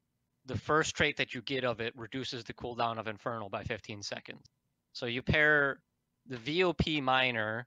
The 0.49 0.59
first 0.59 0.97
trait 0.97 1.19
that 1.19 1.35
you 1.35 1.43
get 1.43 1.65
of 1.65 1.81
it 1.81 1.93
reduces 1.97 2.45
the 2.45 2.55
cooldown 2.55 2.99
of 2.99 3.07
Infernal 3.07 3.51
by 3.51 3.65
15 3.65 4.03
seconds. 4.03 4.45
So 4.93 5.07
you 5.07 5.23
pair 5.23 5.79
the 6.27 6.39
VOP 6.39 7.03
minor 7.03 7.67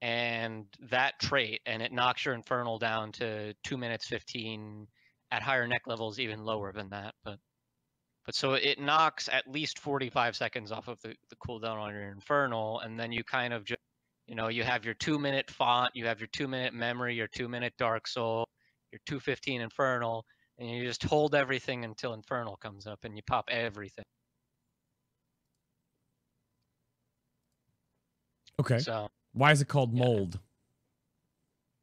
and 0.00 0.66
that 0.90 1.20
trait, 1.20 1.60
and 1.66 1.82
it 1.82 1.92
knocks 1.92 2.24
your 2.24 2.34
Infernal 2.34 2.78
down 2.78 3.12
to 3.12 3.54
two 3.62 3.76
minutes 3.76 4.06
15. 4.08 4.88
At 5.32 5.42
higher 5.42 5.66
neck 5.66 5.82
levels, 5.86 6.20
even 6.20 6.44
lower 6.44 6.72
than 6.72 6.90
that. 6.90 7.14
But 7.24 7.38
but 8.24 8.34
so 8.34 8.54
it 8.54 8.78
knocks 8.78 9.28
at 9.28 9.48
least 9.50 9.78
45 9.80 10.36
seconds 10.36 10.70
off 10.72 10.86
of 10.88 11.00
the, 11.00 11.16
the 11.30 11.36
cooldown 11.36 11.78
on 11.78 11.92
your 11.92 12.10
Infernal, 12.10 12.80
and 12.80 12.98
then 12.98 13.12
you 13.12 13.24
kind 13.24 13.52
of 13.52 13.64
just 13.64 13.80
you 14.26 14.34
know, 14.34 14.48
you 14.48 14.64
have 14.64 14.84
your 14.84 14.94
two 14.94 15.18
minute 15.18 15.50
font, 15.50 15.90
you 15.94 16.06
have 16.06 16.20
your 16.20 16.28
two 16.32 16.48
minute 16.48 16.74
memory, 16.74 17.14
your 17.14 17.28
two 17.28 17.48
minute 17.48 17.74
Dark 17.78 18.06
Soul, 18.06 18.48
your 18.92 19.00
215 19.06 19.60
Infernal, 19.60 20.24
and 20.58 20.70
you 20.70 20.84
just 20.84 21.02
hold 21.02 21.34
everything 21.34 21.84
until 21.84 22.14
Infernal 22.14 22.56
comes 22.56 22.86
up 22.86 23.04
and 23.04 23.16
you 23.16 23.22
pop 23.22 23.48
everything. 23.50 24.04
Okay. 28.60 28.78
So, 28.78 29.08
Why 29.32 29.52
is 29.52 29.60
it 29.60 29.68
called 29.68 29.92
Yeah. 29.92 30.04
mold? 30.04 30.40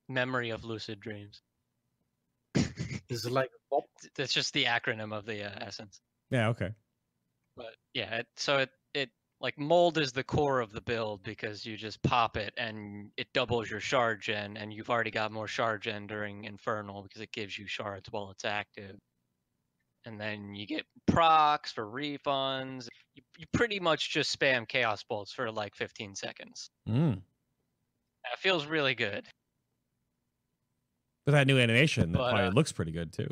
memory 0.10 0.50
of 0.50 0.64
lucid 0.64 1.00
dreams. 1.00 1.42
Is 3.10 3.26
it 3.26 3.32
like 3.32 3.50
a? 3.72 3.78
That's 4.16 4.34
just 4.34 4.54
the 4.54 4.66
acronym 4.66 5.14
of 5.16 5.26
the 5.26 5.44
uh, 5.46 5.66
essence. 5.66 6.02
Yeah. 6.30 6.50
Okay. 6.50 6.72
But 7.56 7.76
yeah, 7.94 8.18
it, 8.18 8.28
so 8.38 8.60
it 8.60 8.70
it 8.94 9.10
like 9.44 9.60
mold 9.60 9.98
is 9.98 10.14
the 10.14 10.24
core 10.24 10.62
of 10.62 10.72
the 10.72 10.80
build 10.80 11.22
because 11.22 11.66
you 11.66 11.76
just 11.76 12.02
pop 12.02 12.38
it 12.38 12.54
and 12.58 13.12
it 13.18 13.28
doubles 13.34 13.70
your 13.70 13.82
shard 13.82 14.22
gen, 14.22 14.56
and 14.56 14.74
you've 14.74 14.90
already 14.90 15.12
got 15.12 15.34
more 15.34 15.50
shard 15.50 15.82
gen 15.82 16.08
during 16.08 16.46
infernal 16.46 17.04
because 17.04 17.22
it 17.22 17.32
gives 17.34 17.60
you 17.60 17.68
shards 17.68 18.08
while 18.10 18.32
it's 18.32 18.46
active. 18.46 18.96
And 20.06 20.20
then 20.20 20.56
you 20.56 20.66
get 20.66 20.86
procs 21.08 21.74
for 21.74 21.86
refunds. 21.86 22.88
You, 23.16 23.24
you 23.38 23.46
pretty 23.52 23.82
much 23.82 24.12
just 24.12 24.38
spam 24.38 24.66
chaos 24.66 25.04
bolts 25.04 25.34
for 25.34 25.52
like 25.52 25.76
15 25.76 26.16
seconds. 26.16 26.70
Mm. 26.88 27.16
That 28.24 28.40
feels 28.40 28.66
really 28.66 28.96
good. 28.96 29.26
With 31.26 31.36
that 31.36 31.48
new 31.48 31.60
animation, 31.60 32.14
that 32.14 32.18
But, 32.18 32.30
probably 32.32 32.48
uh, 32.48 32.52
looks 32.52 32.72
pretty 32.72 32.92
good 32.94 33.12
too. 33.12 33.30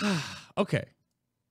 okay. 0.58 0.84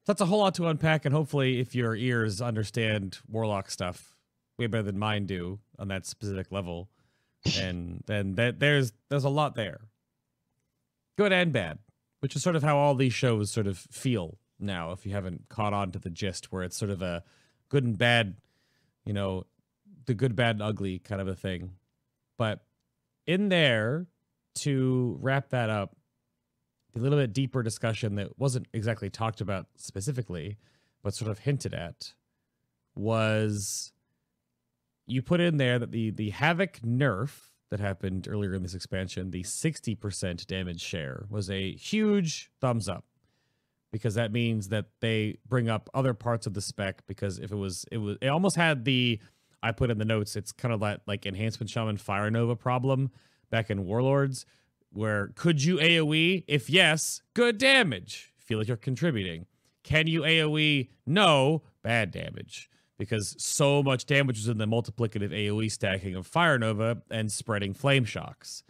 That's 0.06 0.22
a 0.22 0.26
whole 0.26 0.40
lot 0.40 0.56
to 0.56 0.68
unpack, 0.68 1.06
and 1.06 1.14
hopefully, 1.14 1.60
if 1.60 1.74
your 1.74 1.96
ears 1.96 2.42
understand 2.42 3.20
Warlock 3.28 3.72
stuff 3.72 4.16
way 4.58 4.68
better 4.68 4.84
than 4.84 5.00
mine 5.00 5.26
do 5.26 5.60
on 5.80 5.88
that 5.88 6.06
specific 6.06 6.52
level, 6.52 6.90
and 7.60 8.04
then 8.06 8.36
that 8.36 8.60
there's 8.60 8.94
there's 9.10 9.24
a 9.24 9.30
lot 9.30 9.56
there, 9.56 9.82
good 11.18 11.34
and 11.34 11.52
bad, 11.52 11.80
which 12.20 12.36
is 12.36 12.44
sort 12.44 12.56
of 12.56 12.64
how 12.64 12.78
all 12.78 12.96
these 12.96 13.14
shows 13.14 13.52
sort 13.52 13.68
of 13.68 13.78
feel 13.78 14.38
now. 14.60 14.92
If 14.92 15.06
you 15.06 15.14
haven't 15.14 15.50
caught 15.50 15.74
on 15.74 15.92
to 15.92 16.00
the 16.00 16.10
gist, 16.10 16.52
where 16.52 16.64
it's 16.64 16.78
sort 16.78 16.92
of 16.92 17.02
a 17.02 17.24
good 17.70 17.84
and 17.84 17.98
bad, 17.98 18.36
you 19.06 19.14
know, 19.14 19.46
the 20.06 20.14
good, 20.14 20.36
bad, 20.36 20.58
and 20.58 20.62
ugly 20.62 21.00
kind 21.00 21.20
of 21.22 21.28
a 21.28 21.36
thing. 21.36 21.72
But 22.38 22.64
in 23.26 23.50
there, 23.50 24.08
to 24.56 25.18
wrap 25.20 25.50
that 25.50 25.70
up, 25.70 25.96
a 26.96 27.00
little 27.00 27.20
bit 27.20 27.34
deeper 27.34 27.64
discussion 27.64 28.16
that 28.16 28.38
wasn't 28.40 28.68
exactly 28.74 29.10
talked 29.10 29.42
about 29.42 29.68
specifically, 29.76 30.58
but 31.04 31.14
sort 31.14 31.30
of 31.30 31.40
hinted 31.40 31.74
at, 31.74 32.14
was 32.96 33.92
you 35.08 35.22
put 35.22 35.40
in 35.40 35.58
there 35.58 35.78
that 35.80 35.92
the 35.92 36.12
the 36.12 36.30
havoc 36.32 36.80
nerf 36.82 37.52
that 37.72 37.80
happened 37.80 38.28
earlier 38.30 38.54
in 38.54 38.64
this 38.64 38.76
expansion, 38.76 39.32
the 39.32 39.44
60% 39.44 40.46
damage 40.46 40.82
share, 40.82 41.26
was 41.30 41.50
a 41.50 41.74
huge 41.74 42.52
thumbs 42.62 42.88
up 42.88 43.06
because 43.92 44.16
that 44.16 44.32
means 44.32 44.70
that 44.70 44.86
they 45.00 45.38
bring 45.48 45.70
up 45.70 45.90
other 45.94 46.14
parts 46.14 46.46
of 46.46 46.54
the 46.54 46.62
spec 46.62 47.06
because 47.08 47.40
if 47.40 47.52
it 47.52 47.56
was 47.56 47.86
it 47.92 47.98
was 47.98 48.18
it 48.22 48.28
almost 48.28 48.58
had 48.58 48.84
the 48.84 49.20
I 49.64 49.72
put 49.72 49.90
in 49.90 49.98
the 49.98 50.06
notes 50.06 50.36
it's 50.36 50.52
kind 50.52 50.74
of 50.74 50.82
that 50.82 51.02
like 51.08 51.26
enhancement 51.26 51.70
shaman 51.70 51.96
fire 51.96 52.30
nova 52.30 52.58
problem 52.58 53.10
back 53.52 53.70
in 53.70 53.86
warlords 53.86 54.46
where 54.96 55.28
could 55.36 55.64
you 55.64 55.78
AoE 55.78 56.44
if 56.48 56.70
yes 56.70 57.22
good 57.34 57.58
damage 57.58 58.34
feel 58.38 58.58
like 58.58 58.68
you're 58.68 58.78
contributing 58.78 59.46
can 59.84 60.08
you 60.08 60.22
AoE 60.22 60.90
no 61.06 61.62
bad 61.84 62.12
damage 62.12 62.70
because 62.98 63.36
so 63.38 63.84
much 63.84 64.06
damage 64.06 64.38
was 64.38 64.48
in 64.48 64.58
the 64.58 64.66
multiplicative 64.66 65.32
AoE 65.32 65.72
stacking 65.72 66.16
of 66.16 66.26
fire 66.26 66.58
nova 66.58 67.02
and 67.12 67.32
spreading 67.32 67.74
flame 67.74 68.06
shocks 68.06 68.64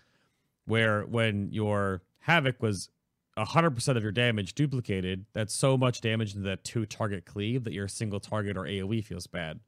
where 0.66 1.04
when 1.04 1.50
your 1.52 2.02
havoc 2.20 2.62
was 2.62 2.90
100% 3.38 3.98
of 3.98 4.04
your 4.04 4.12
damage 4.12 4.56
duplicated, 4.56 5.26
that's 5.34 5.54
so 5.54 5.78
much 5.78 6.02
damage 6.02 6.36
into 6.36 6.48
that 6.48 6.64
two 6.64 6.86
target 6.86 7.26
cleave 7.26 7.64
that 7.66 7.74
your 7.74 7.88
single 7.88 8.20
target 8.20 8.58
or 8.58 8.64
AoE 8.64 9.04
feels 9.04 9.28
bad. 9.28 9.60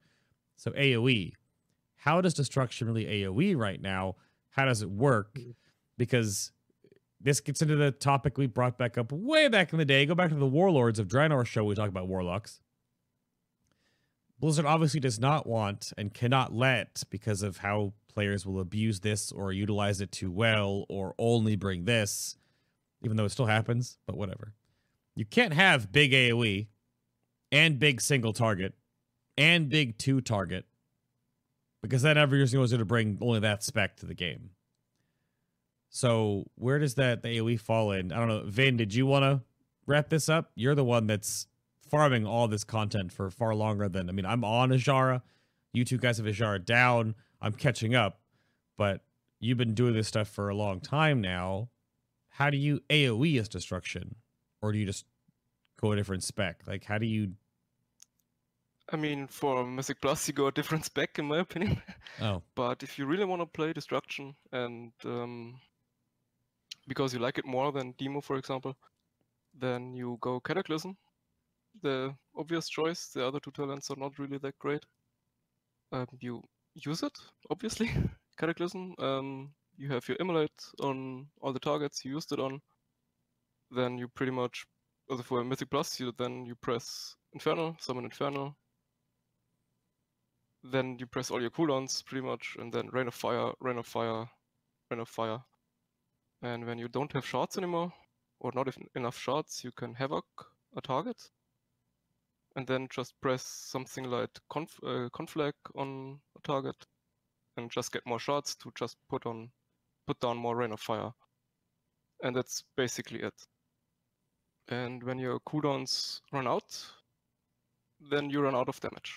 So, 0.56 0.72
AoE, 0.72 1.34
how 1.98 2.22
does 2.22 2.34
destruction 2.34 2.88
really 2.88 3.06
AoE 3.06 3.58
right 3.58 3.82
now? 3.82 4.16
How 4.52 4.66
does 4.66 4.82
it 4.82 4.90
work? 4.90 5.34
Mm. 5.36 5.54
Because 5.98 6.52
this 7.20 7.40
gets 7.40 7.62
into 7.62 7.76
the 7.76 7.92
topic 7.92 8.38
we 8.38 8.48
brought 8.48 8.78
back 8.78 8.98
up 8.98 9.12
way 9.12 9.48
back 9.48 9.74
in 9.74 9.80
the 9.80 9.86
day. 9.86 10.06
Go 10.06 10.16
back 10.16 10.30
to 10.30 10.36
the 10.36 10.46
Warlords 10.46 11.00
of 11.00 11.08
Draenor 11.08 11.46
show, 11.46 11.64
we 11.64 11.76
talk 11.76 11.90
about 11.90 12.08
Warlocks. 12.08 12.62
Blizzard 14.40 14.66
obviously 14.66 15.00
does 15.00 15.20
not 15.20 15.48
want 15.48 15.92
and 15.98 16.14
cannot 16.14 16.54
let 16.54 17.04
because 17.10 17.42
of 17.42 17.58
how 17.58 17.94
players 18.08 18.46
will 18.46 18.60
abuse 18.60 19.00
this 19.00 19.32
or 19.32 19.52
utilize 19.52 20.00
it 20.00 20.12
too 20.12 20.32
well 20.32 20.86
or 20.90 21.16
only 21.18 21.56
bring 21.56 21.86
this 21.86 22.38
even 23.02 23.18
though 23.18 23.26
it 23.26 23.32
still 23.32 23.46
happens, 23.46 23.98
but 24.06 24.18
whatever. 24.18 24.54
You 25.16 25.26
can't 25.26 25.54
have 25.54 25.92
big 25.92 26.12
AoE 26.12 26.68
and 27.52 27.80
big 27.80 28.02
single 28.02 28.34
target 28.34 28.74
and 29.38 29.70
big 29.70 29.98
two 29.98 30.22
target 30.22 30.66
because 31.82 32.02
then 32.02 32.18
every 32.18 32.46
single 32.48 32.64
year's 32.64 32.72
going 32.72 32.80
to 32.80 32.86
bring 32.86 33.18
only 33.22 33.40
that 33.40 33.64
spec 33.64 33.98
to 33.98 34.06
the 34.06 34.14
game. 34.14 34.52
So 35.90 36.46
where 36.56 36.80
does 36.80 36.96
that 36.96 37.24
the 37.24 37.38
AoE 37.38 37.60
fall 37.60 37.92
in? 37.92 38.12
I 38.12 38.18
don't 38.18 38.28
know. 38.28 38.44
Vin, 38.46 38.78
did 38.78 38.94
you 38.94 39.06
want 39.06 39.24
to 39.24 39.42
wrap 39.86 40.10
this 40.10 40.30
up? 40.30 40.52
You're 40.56 40.76
the 40.76 40.84
one 40.84 41.08
that's 41.08 41.48
farming 41.90 42.26
all 42.26 42.48
this 42.48 42.64
content 42.64 43.12
for 43.12 43.30
far 43.30 43.56
longer 43.56 43.88
than 43.88 44.10
I 44.10 44.12
mean, 44.12 44.26
I'm 44.26 44.44
on 44.44 44.70
Azshara. 44.70 45.22
You 45.74 45.86
two 45.86 45.98
guys 45.98 46.18
have 46.18 46.28
Azshara 46.28 46.64
down. 46.64 47.16
I'm 47.42 47.54
catching 47.54 47.96
up, 47.96 48.20
but 48.78 49.02
you've 49.40 49.58
been 49.58 49.74
doing 49.74 49.94
this 49.94 50.08
stuff 50.08 50.28
for 50.28 50.50
a 50.50 50.56
long 50.56 50.80
time 50.80 51.22
now 51.22 51.70
how 52.38 52.52
do 52.52 52.58
you 52.58 52.82
AoE 52.92 53.40
as 53.40 53.50
destruction, 53.50 54.14
or 54.62 54.72
do 54.72 54.78
you 54.78 54.86
just 54.86 55.06
go 55.82 55.92
a 55.92 55.96
different 55.96 56.24
spec? 56.24 56.62
Like, 56.68 56.84
how 56.84 57.00
do 57.00 57.08
you? 57.08 57.32
I 58.94 58.96
mean, 58.96 59.26
for 59.26 59.66
Mythic 59.66 60.00
Plus, 60.02 60.28
you 60.28 60.36
go 60.36 60.46
a 60.46 60.52
different 60.52 60.86
spec, 60.86 61.18
in 61.18 61.26
my 61.26 61.40
opinion. 61.40 61.82
Oh, 62.22 62.44
but 62.56 62.84
if 62.84 63.00
you 63.00 63.08
really 63.08 63.26
want 63.26 63.42
to 63.42 63.48
play 63.48 63.74
Destruction, 63.74 64.36
and 64.52 64.92
um, 65.04 65.60
because 66.88 67.14
you 67.14 67.20
like 67.20 67.38
it 67.38 67.46
more 67.46 67.72
than 67.72 67.94
Demo, 67.98 68.22
for 68.22 68.38
example, 68.38 68.76
then 69.54 69.94
you 69.94 70.18
go 70.22 70.40
Cataclysm. 70.40 70.96
The 71.82 72.16
obvious 72.36 72.70
choice. 72.70 73.10
The 73.14 73.26
other 73.26 73.40
two 73.40 73.52
talents 73.52 73.92
are 73.92 73.98
not 73.98 74.18
really 74.18 74.38
that 74.40 74.58
great. 74.60 74.84
Um, 75.92 76.08
you 76.20 76.42
use 76.76 77.04
it, 77.04 77.18
obviously. 77.50 77.90
Cataclysm. 78.38 78.96
Um, 79.00 79.54
you 79.78 79.90
have 79.90 80.08
your 80.08 80.18
immolate 80.20 80.64
on 80.82 81.28
all 81.42 81.54
the 81.54 81.60
targets 81.60 82.04
you 82.04 82.12
used 82.12 82.32
it 82.32 82.40
on. 82.40 82.62
Then 83.70 83.98
you 83.98 84.08
pretty 84.08 84.32
much, 84.32 84.66
also 85.10 85.24
for 85.24 85.44
Mythic 85.44 85.70
Plus, 85.70 86.00
you 86.00 86.14
then 86.18 86.46
you 86.46 86.56
press 86.56 87.16
Infernal, 87.34 87.76
summon 87.80 88.06
Infernal. 88.06 88.56
Then 90.64 90.98
you 91.00 91.06
press 91.06 91.30
all 91.30 91.42
your 91.42 91.52
cooldowns 91.52 92.04
pretty 92.06 92.26
much, 92.26 92.56
and 92.60 92.74
then 92.74 92.90
Rain 92.92 93.08
of 93.08 93.14
Fire, 93.14 93.52
Rain 93.60 93.78
of 93.78 93.86
Fire, 93.86 94.28
Rain 94.90 95.00
of 95.00 95.10
Fire. 95.10 95.40
And 96.42 96.66
when 96.66 96.78
you 96.78 96.88
don't 96.88 97.12
have 97.14 97.26
shots 97.26 97.58
anymore, 97.58 97.94
or 98.40 98.52
not 98.54 98.68
if- 98.68 98.78
enough 98.96 99.18
shots, 99.18 99.64
you 99.64 99.72
can 99.72 99.96
Havoc 99.96 100.26
a 100.76 100.82
target. 100.82 101.32
And 102.56 102.68
then 102.68 102.88
just 102.90 103.20
press 103.22 103.44
something 103.44 104.06
like 104.06 104.32
conf- 104.50 104.84
uh, 104.84 105.10
Conflag 105.10 105.54
on 105.76 106.22
a 106.38 106.42
target, 106.42 106.76
and 107.56 107.70
just 107.72 107.92
get 107.92 108.06
more 108.06 108.20
shots 108.20 108.56
to 108.58 108.72
just 108.76 108.98
put 109.10 109.26
on 109.26 109.52
put 110.08 110.20
down 110.22 110.38
more 110.38 110.56
rain 110.56 110.72
of 110.72 110.80
fire. 110.80 111.12
And 112.24 112.36
that's 112.36 112.64
basically 112.76 113.22
it. 113.22 113.48
And 114.70 115.04
when 115.04 115.20
your 115.20 115.40
cooldowns 115.42 116.22
run 116.32 116.48
out, 116.48 116.94
then 118.00 118.30
you 118.30 118.42
run 118.42 118.56
out 118.56 118.70
of 118.70 118.80
damage. 118.80 119.14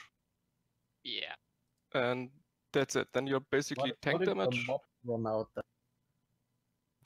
Yeah. 1.04 1.34
And 1.94 2.30
that's 2.72 2.96
it. 2.96 3.08
Then 3.12 3.26
you're 3.26 3.40
basically 3.50 3.90
What- 3.90 4.02
tank 4.02 4.18
what 4.20 4.26
damage. 4.26 4.66
mob 4.66 4.80
run 5.04 5.26
out 5.26 5.48
then? 5.54 5.64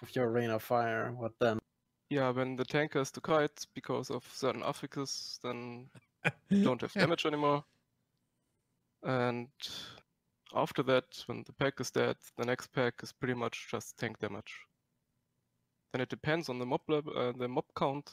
With 0.00 0.14
your 0.16 0.30
rain 0.30 0.50
of 0.50 0.62
fire, 0.62 1.12
what 1.16 1.32
then? 1.40 1.58
Yeah, 2.10 2.30
when 2.30 2.56
the 2.56 2.64
tank 2.64 2.94
has 2.94 3.10
to 3.12 3.20
kite 3.20 3.66
because 3.74 4.10
of 4.10 4.24
certain 4.32 4.62
affixes, 4.62 5.38
then 5.42 5.86
you 6.50 6.62
don't 6.64 6.80
have 6.80 6.92
damage 6.92 7.26
anymore. 7.26 7.64
And 9.02 9.48
after 10.54 10.82
that, 10.84 11.22
when 11.26 11.42
the 11.46 11.52
pack 11.52 11.80
is 11.80 11.90
dead, 11.90 12.16
the 12.36 12.44
next 12.44 12.68
pack 12.72 12.94
is 13.02 13.12
pretty 13.12 13.34
much 13.34 13.68
just 13.70 13.98
tank 13.98 14.18
damage. 14.18 14.54
Then 15.92 16.00
it 16.00 16.08
depends 16.08 16.48
on 16.48 16.58
the 16.58 16.66
mob 16.66 16.80
level, 16.88 17.16
uh, 17.16 17.32
the 17.32 17.48
mob 17.48 17.66
count. 17.76 18.10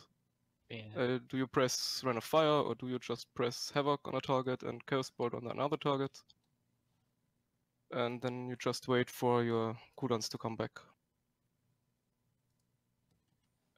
Yeah. 0.69 0.84
Uh, 0.97 1.19
do 1.29 1.38
you 1.38 1.47
press 1.47 2.01
Rain 2.05 2.17
of 2.17 2.23
Fire 2.23 2.47
or 2.47 2.75
do 2.75 2.88
you 2.88 2.99
just 2.99 3.34
press 3.36 3.71
Havoc 3.73 4.07
on 4.07 4.15
a 4.15 4.21
target 4.21 4.63
and 4.63 4.86
Chaos 4.86 5.09
Bolt 5.09 5.34
on 5.34 5.47
another 5.47 5.77
target? 5.77 6.17
And 7.91 8.21
then 8.21 8.47
you 8.47 8.55
just 8.55 8.88
wait 8.88 9.09
for 9.09 9.43
your 9.43 9.77
cooldowns 9.99 10.29
to 10.29 10.38
come 10.38 10.55
back. 10.55 10.79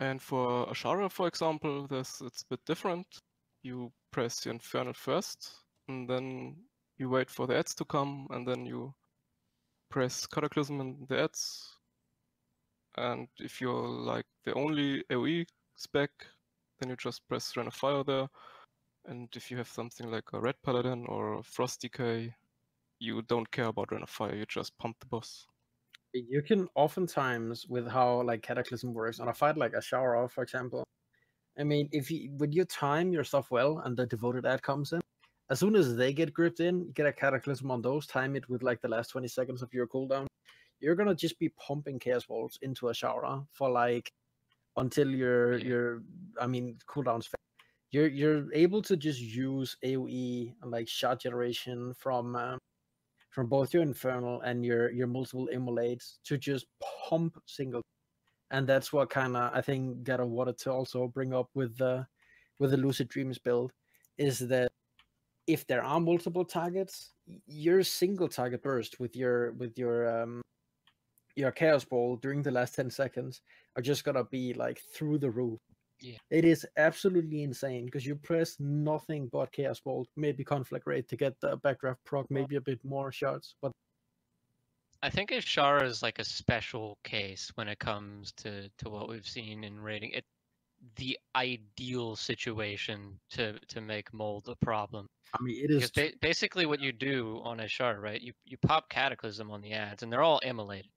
And 0.03 0.21
for 0.21 0.67
Azshara, 0.67 1.09
for 1.09 1.27
example, 1.29 1.87
this 1.87 2.19
it's 2.19 2.41
a 2.41 2.47
bit 2.49 2.59
different. 2.65 3.07
You 3.61 3.89
press 4.11 4.41
the 4.41 4.49
Infernal 4.49 4.91
first, 4.91 5.49
and 5.87 6.09
then 6.09 6.57
you 6.97 7.09
wait 7.09 7.29
for 7.29 7.47
the 7.47 7.57
ads 7.57 7.73
to 7.75 7.85
come, 7.85 8.27
and 8.31 8.45
then 8.45 8.65
you 8.65 8.93
press 9.89 10.27
Cataclysm 10.27 10.81
and 10.81 11.07
the 11.07 11.23
ads. 11.23 11.77
And 12.97 13.29
if 13.39 13.61
you're 13.61 13.87
like 13.87 14.25
the 14.43 14.53
only 14.55 15.05
AoE 15.09 15.45
spec, 15.77 16.11
then 16.79 16.89
you 16.89 16.97
just 16.97 17.25
press 17.29 17.55
Rain 17.55 17.67
of 17.67 17.73
Fire 17.73 18.03
there. 18.03 18.27
And 19.05 19.29
if 19.33 19.49
you 19.49 19.55
have 19.55 19.69
something 19.69 20.11
like 20.11 20.33
a 20.33 20.41
Ret 20.41 20.57
Paladin 20.63 21.05
or 21.07 21.41
Frost 21.43 21.81
DK, 21.81 22.33
you 22.99 23.21
don't 23.21 23.49
care 23.51 23.67
about 23.67 23.93
Rain 23.93 24.03
of 24.03 24.09
Fire, 24.09 24.35
you 24.35 24.45
just 24.49 24.77
pump 24.77 24.97
the 24.99 25.05
boss. 25.05 25.47
You 26.14 26.41
can 26.43 26.68
oftentimes 26.76 27.68
with 27.68 27.88
how 27.88 28.22
like 28.22 28.43
cataclysm 28.43 28.93
works 28.93 29.20
on 29.20 29.30
a 29.30 29.34
fight 29.34 29.57
like 29.57 29.74
a 29.74 29.82
shower 29.82 30.16
off 30.16 30.32
for 30.32 30.43
example 30.43 30.84
i 31.59 31.64
mean 31.64 31.89
if 31.91 32.11
you 32.11 32.32
when 32.38 32.51
you 32.51 32.66
time 32.66 33.11
your 33.11 33.24
stuff 33.24 33.49
well 33.51 33.80
and 33.86 33.97
the 33.97 34.05
devoted 34.05 34.45
ad 34.45 34.61
comes 34.61 34.93
in 34.93 35.01
as 35.49 35.59
soon 35.59 35.76
as 35.76 35.95
they 35.95 36.14
get 36.14 36.34
gripped 36.34 36.59
in 36.59 36.91
get 36.91 37.05
a 37.05 37.11
cataclysm 37.14 37.72
on 37.72 37.82
those 37.82 38.05
time 38.07 38.36
it 38.36 38.47
with 38.49 38.64
like 38.64 38.82
the 38.82 38.88
last 38.88 39.09
20 39.09 39.28
seconds 39.28 39.61
of 39.61 39.74
your 39.74 39.88
cooldown 39.88 40.28
you're 40.80 40.95
gonna 40.95 41.16
just 41.16 41.38
be 41.39 41.49
pumping 41.49 41.99
chaos 41.99 42.26
bolts 42.26 42.57
into 42.61 42.88
Azshara 42.88 43.45
for 43.51 43.70
like 43.70 44.11
until 44.78 45.09
your 45.09 45.57
your 45.57 46.03
i 46.39 46.47
mean 46.47 46.78
cooldowns 46.88 47.28
you're 47.91 48.07
you're 48.07 48.51
able 48.53 48.82
to 48.82 48.97
just 48.97 49.20
use 49.20 49.78
aoe 49.86 50.53
and 50.61 50.72
like 50.72 50.88
shot 50.88 51.20
generation 51.22 51.93
from 51.97 52.36
um, 52.36 52.57
from 53.34 53.47
both 53.47 53.73
your 53.73 53.81
infernal 53.81 54.41
and 54.41 54.63
your 54.63 54.91
your 54.91 55.07
multiple 55.07 55.47
immolates 55.47 56.19
to 56.23 56.38
just 56.38 56.67
pump 57.09 57.36
single. 57.47 57.81
And 58.51 58.67
that's 58.67 58.93
what 58.93 59.09
kind 59.09 59.36
of 59.36 59.51
i 59.53 59.61
think 59.61 60.03
got 60.03 60.17
Gato 60.19 60.27
wanted 60.27 60.59
to 60.59 60.71
also 60.71 61.07
bring 61.07 61.34
up 61.34 61.49
with 61.55 61.75
the 61.77 62.05
with 62.59 62.71
the 62.71 62.77
lucid 62.77 63.09
dreams 63.09 63.39
build 63.39 63.71
is 64.19 64.38
that 64.39 64.71
if 65.47 65.65
there 65.65 65.84
are 65.84 65.99
multiple 65.99 66.45
targets 66.45 67.13
your 67.47 67.81
single 67.81 68.27
target 68.29 68.61
burst 68.61 68.99
with 68.99 69.15
your 69.15 69.53
with 69.53 69.77
your 69.77 70.21
um 70.21 70.41
your 71.36 71.51
chaos 71.51 71.84
bolt 71.84 72.21
during 72.21 72.43
the 72.43 72.51
last 72.51 72.75
10 72.75 72.91
seconds 72.91 73.41
are 73.75 73.81
just 73.81 74.03
gonna 74.03 74.23
be 74.25 74.53
like 74.53 74.79
through 74.93 75.17
the 75.17 75.31
roof 75.31 75.59
Yeah. 76.03 76.17
it 76.29 76.43
is 76.43 76.65
absolutely 76.77 77.43
insane 77.43 77.85
because 77.85 78.05
you 78.05 78.15
press 78.15 78.57
nothing 78.59 79.29
but 79.31 79.51
chaos 79.53 79.79
bolt 79.79 80.09
maybe 80.17 80.43
conflagrate 80.43 81.07
to 81.07 81.15
get 81.15 81.39
the 81.39 81.57
backdraft 81.59 81.95
proc 82.05 82.25
maybe 82.29 82.57
a 82.57 82.61
bit 82.61 82.83
more 82.83 83.11
shards, 83.11 83.55
but 83.61 83.71
I 85.01 85.09
think 85.09 85.31
Azshara 85.31 85.83
is 85.83 86.01
like 86.01 86.19
a 86.19 86.23
special 86.23 86.97
case 87.03 87.51
when 87.55 87.67
it 87.67 87.77
comes 87.79 88.31
to 88.37 88.69
to 88.77 88.89
what 88.89 89.09
we've 89.09 89.27
seen 89.27 89.65
in 89.65 89.77
rating. 89.79 90.11
It 90.11 90.23
the 90.95 91.17
ideal 91.35 92.15
situation 92.15 93.19
to 93.31 93.59
to 93.67 93.81
make 93.81 94.13
mold 94.13 94.47
a 94.47 94.55
problem. 94.65 95.07
i 95.37 95.41
mean 95.43 95.63
it 95.63 95.71
is 95.71 95.91
ba- 95.91 96.11
basically 96.21 96.65
what 96.65 96.79
you 96.79 96.91
do 96.93 97.41
on 97.43 97.57
Azshara, 97.59 98.01
right? 98.01 98.21
You 98.21 98.31
you 98.45 98.57
pop 98.57 98.89
Cataclysm 98.89 99.51
on 99.51 99.61
the 99.61 99.73
ads, 99.73 100.03
and 100.03 100.11
they're 100.11 100.21
all 100.21 100.41
immolated. 100.45 100.91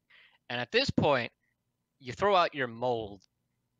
And 0.50 0.60
at 0.60 0.70
this 0.70 0.90
point, 0.90 1.32
you 1.98 2.12
throw 2.12 2.36
out 2.36 2.54
your 2.54 2.68
mold, 2.68 3.22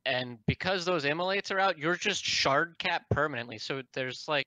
and 0.06 0.38
because 0.46 0.84
those 0.84 1.04
immolates 1.04 1.50
are 1.50 1.58
out, 1.58 1.78
you're 1.78 1.96
just 1.96 2.24
shard 2.24 2.76
capped 2.78 3.10
permanently. 3.10 3.58
So 3.58 3.82
there's 3.92 4.24
like 4.28 4.46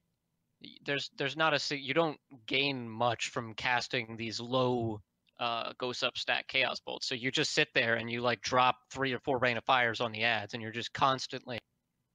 there's 0.86 1.10
there's 1.18 1.38
not 1.38 1.53
a 1.53 1.78
you 1.78 1.93
don't 1.93 2.18
gain 2.47 2.89
much 2.89 3.30
from 3.30 3.53
casting 3.53 4.16
these 4.18 4.39
low 4.39 5.01
uh 5.39 5.74
GoSup 5.74 6.18
stack 6.18 6.47
chaos 6.47 6.80
bolts. 6.80 7.07
So 7.07 7.16
you 7.16 7.30
just 7.30 7.53
sit 7.53 7.68
there 7.76 7.95
and 7.95 8.10
you 8.10 8.22
like 8.22 8.41
drop 8.41 8.78
three 8.89 9.14
or 9.14 9.20
four 9.20 9.38
rain 9.38 9.57
of 9.57 9.66
fires 9.66 10.01
on 10.01 10.12
the 10.12 10.24
ads, 10.24 10.53
and 10.53 10.64
you're 10.64 10.72
just 10.72 10.93
constantly 10.93 11.60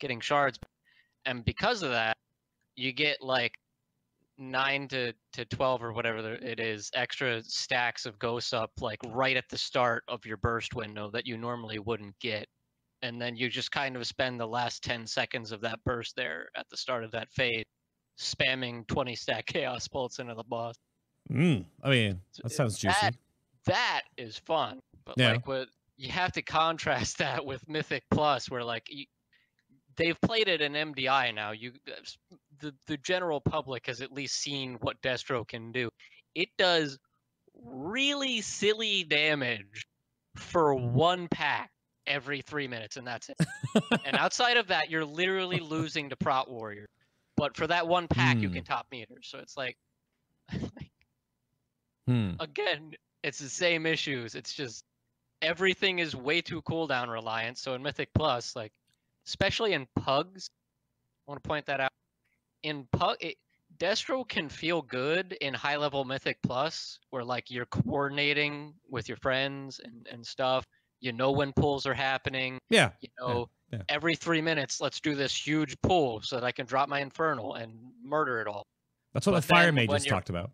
getting 0.00 0.20
shards. 0.20 0.58
And 1.26 1.44
because 1.44 1.82
of 1.82 1.90
that, 1.90 2.16
you 2.76 2.92
get 2.92 3.22
like 3.22 3.54
nine 4.36 4.88
to, 4.88 5.12
to 5.32 5.44
12 5.44 5.82
or 5.82 5.92
whatever 5.92 6.34
it 6.34 6.58
is 6.58 6.90
extra 6.94 7.40
stacks 7.44 8.04
of 8.04 8.18
GoSup 8.18 8.66
like 8.80 8.98
right 9.06 9.36
at 9.36 9.44
the 9.48 9.56
start 9.56 10.02
of 10.08 10.26
your 10.26 10.36
burst 10.38 10.74
window 10.74 11.08
that 11.12 11.24
you 11.24 11.36
normally 11.38 11.78
wouldn't 11.78 12.18
get 12.18 12.48
and 13.04 13.20
then 13.20 13.36
you 13.36 13.48
just 13.50 13.70
kind 13.70 13.96
of 13.96 14.06
spend 14.06 14.40
the 14.40 14.46
last 14.46 14.82
10 14.82 15.06
seconds 15.06 15.52
of 15.52 15.60
that 15.60 15.78
burst 15.84 16.16
there 16.16 16.48
at 16.56 16.66
the 16.70 16.76
start 16.76 17.04
of 17.04 17.10
that 17.10 17.30
phase 17.30 17.64
spamming 18.18 18.86
20 18.86 19.14
stack 19.14 19.44
chaos 19.54 19.86
bolts 19.88 20.18
into 20.18 20.34
the 20.34 20.44
boss 20.44 20.74
Mm, 21.30 21.64
I 21.82 21.88
mean, 21.90 22.20
that 22.42 22.50
sounds 22.52 22.78
juicy. 22.78 22.96
that- 23.00 23.14
that 23.66 24.02
is 24.18 24.36
fun 24.38 24.80
but 25.06 25.14
Yeah. 25.16 25.32
like 25.32 25.46
what 25.48 25.68
you 25.96 26.10
have 26.10 26.32
to 26.32 26.42
contrast 26.42 27.16
that 27.24 27.44
with 27.44 27.66
mythic 27.68 28.02
plus 28.10 28.50
where 28.50 28.62
like 28.64 28.86
you, 28.90 29.06
they've 29.96 30.20
played 30.20 30.48
it 30.48 30.60
in 30.60 30.72
mdi 30.74 31.34
now 31.34 31.52
you 31.52 31.72
the, 32.60 32.74
the 32.86 32.96
general 32.98 33.40
public 33.40 33.86
has 33.86 34.00
at 34.02 34.12
least 34.12 34.34
seen 34.36 34.74
what 34.82 35.00
destro 35.02 35.46
can 35.48 35.72
do 35.72 35.88
it 36.34 36.48
does 36.58 36.98
really 37.54 38.40
silly 38.42 39.04
damage 39.04 39.86
for 40.36 40.74
one 40.74 41.26
pack 41.28 41.70
every 42.06 42.42
three 42.42 42.68
minutes 42.68 42.96
and 42.96 43.06
that's 43.06 43.28
it 43.28 43.36
and 44.04 44.16
outside 44.16 44.56
of 44.56 44.68
that 44.68 44.90
you're 44.90 45.04
literally 45.04 45.60
losing 45.60 46.10
to 46.10 46.16
prot 46.16 46.50
warrior 46.50 46.86
but 47.36 47.56
for 47.56 47.66
that 47.66 47.86
one 47.86 48.08
pack 48.08 48.42
you 48.42 48.48
Hmm. 48.48 48.54
can 48.54 48.64
top 48.64 48.86
meters 48.90 49.28
so 49.30 49.38
it's 49.38 49.56
like 49.56 49.76
Hmm. 52.06 52.34
again, 52.38 52.92
it's 53.22 53.38
the 53.38 53.48
same 53.48 53.86
issues. 53.86 54.34
It's 54.34 54.52
just 54.52 54.84
everything 55.42 55.98
is 55.98 56.14
way 56.16 56.40
too 56.42 56.62
cooldown 56.62 57.10
reliant. 57.10 57.58
So 57.58 57.74
in 57.74 57.82
Mythic 57.82 58.10
Plus, 58.14 58.56
like 58.56 58.72
especially 59.26 59.72
in 59.72 59.86
pugs, 59.96 60.48
I 61.26 61.30
want 61.30 61.42
to 61.42 61.48
point 61.48 61.66
that 61.66 61.80
out. 61.80 61.90
In 62.62 62.86
pug, 62.92 63.16
it, 63.20 63.36
Destro 63.78 64.28
can 64.28 64.48
feel 64.48 64.82
good 64.82 65.32
in 65.40 65.54
high 65.54 65.76
level 65.76 66.04
Mythic 66.04 66.38
Plus, 66.42 66.98
where 67.10 67.24
like 67.24 67.50
you're 67.50 67.66
coordinating 67.66 68.74
with 68.88 69.08
your 69.08 69.18
friends 69.18 69.80
and 69.82 70.06
and 70.10 70.26
stuff. 70.26 70.66
You 71.04 71.12
know 71.12 71.30
when 71.32 71.52
pulls 71.52 71.84
are 71.84 71.92
happening. 71.94 72.58
Yeah. 72.70 72.90
You 73.00 73.08
know 73.20 73.50
yeah. 73.70 73.82
every 73.90 74.16
three 74.16 74.40
minutes, 74.40 74.80
let's 74.80 75.00
do 75.00 75.14
this 75.14 75.36
huge 75.46 75.76
pull 75.82 76.22
so 76.22 76.36
that 76.36 76.44
I 76.44 76.50
can 76.50 76.64
drop 76.64 76.88
my 76.88 77.00
Infernal 77.00 77.54
and 77.54 77.78
murder 78.02 78.40
it 78.40 78.46
all 78.48 78.66
That's 79.12 79.26
what 79.26 79.34
But 79.34 79.42
the 79.42 79.48
fire 79.48 79.66
then 79.66 79.74
mage 79.74 79.90
just 79.90 80.08
talked 80.08 80.30
about. 80.30 80.50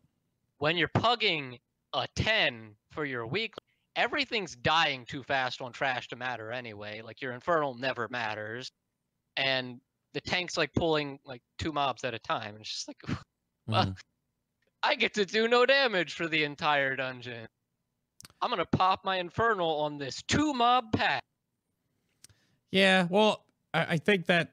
when 0.59 0.77
you're 0.77 0.89
pugging 0.89 1.59
a 1.93 2.09
10 2.17 2.75
for 2.91 3.05
your 3.05 3.27
week, 3.29 3.55
everything's 3.95 4.57
dying 4.57 5.05
too 5.07 5.23
fast 5.23 5.61
on 5.61 5.73
trash 5.73 6.09
to 6.09 6.17
matter 6.17 6.51
anyway. 6.51 7.01
Like 7.01 7.23
your 7.23 7.33
infernal 7.33 7.75
never 7.75 8.09
matters. 8.11 8.73
And 9.37 9.81
the 10.15 10.21
tank's 10.21 10.57
like 10.57 10.73
pulling 10.75 11.21
like 11.25 11.43
two 11.59 11.73
mobs 11.73 12.03
at 12.03 12.13
a 12.15 12.19
time. 12.19 12.55
And 12.57 12.61
it's 12.63 12.71
just 12.71 12.89
like, 12.89 13.19
well, 13.69 13.85
Mhm. 13.87 13.97
I 14.83 14.95
get 14.97 15.15
to 15.15 15.25
do 15.27 15.47
no 15.47 15.65
damage 15.67 16.15
for 16.15 16.27
the 16.27 16.43
entire 16.43 16.97
dungeon. 16.97 17.47
I'm 18.43 18.51
gonna 18.51 18.65
pop 18.67 19.05
my 19.05 19.19
infernal 19.19 19.81
on 19.81 19.99
this 19.99 20.23
two 20.23 20.53
mob 20.55 20.93
pack. 20.93 21.23
Yeah, 22.71 23.07
well, 23.11 23.45
I, 23.75 23.87
I 23.95 23.97
think 23.99 24.27
that 24.27 24.53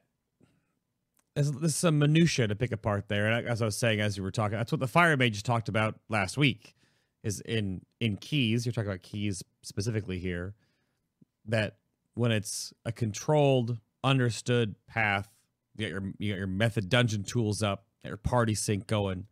there's, 1.36 1.76
some 1.76 2.00
minutia 2.00 2.48
to 2.48 2.56
pick 2.56 2.72
apart 2.72 3.08
there. 3.08 3.28
And 3.28 3.48
as 3.48 3.62
I 3.62 3.66
was 3.66 3.78
saying, 3.78 4.02
as 4.02 4.18
you 4.18 4.24
were 4.24 4.32
talking, 4.32 4.58
that's 4.58 4.72
what 4.72 4.80
the 4.80 4.88
fire 4.88 5.16
mage 5.16 5.44
talked 5.44 5.70
about 5.70 5.96
last 6.10 6.38
week. 6.38 6.74
Is 7.24 7.42
in 7.42 7.82
in 8.00 8.16
keys. 8.16 8.66
You're 8.66 8.72
talking 8.72 8.90
about 8.90 9.02
keys 9.02 9.44
specifically 9.62 10.20
here. 10.20 10.54
That 11.46 11.78
when 12.14 12.32
it's 12.32 12.74
a 12.86 12.92
controlled, 12.92 13.80
understood 14.04 14.76
path, 14.88 15.28
you 15.76 15.86
got 15.86 15.92
your 15.92 16.14
you 16.20 16.32
got 16.32 16.38
your 16.38 16.48
method 16.48 16.90
dungeon 16.90 17.24
tools 17.24 17.62
up, 17.62 17.86
your 18.04 18.18
party 18.18 18.56
sync 18.56 18.88
going. 18.88 19.26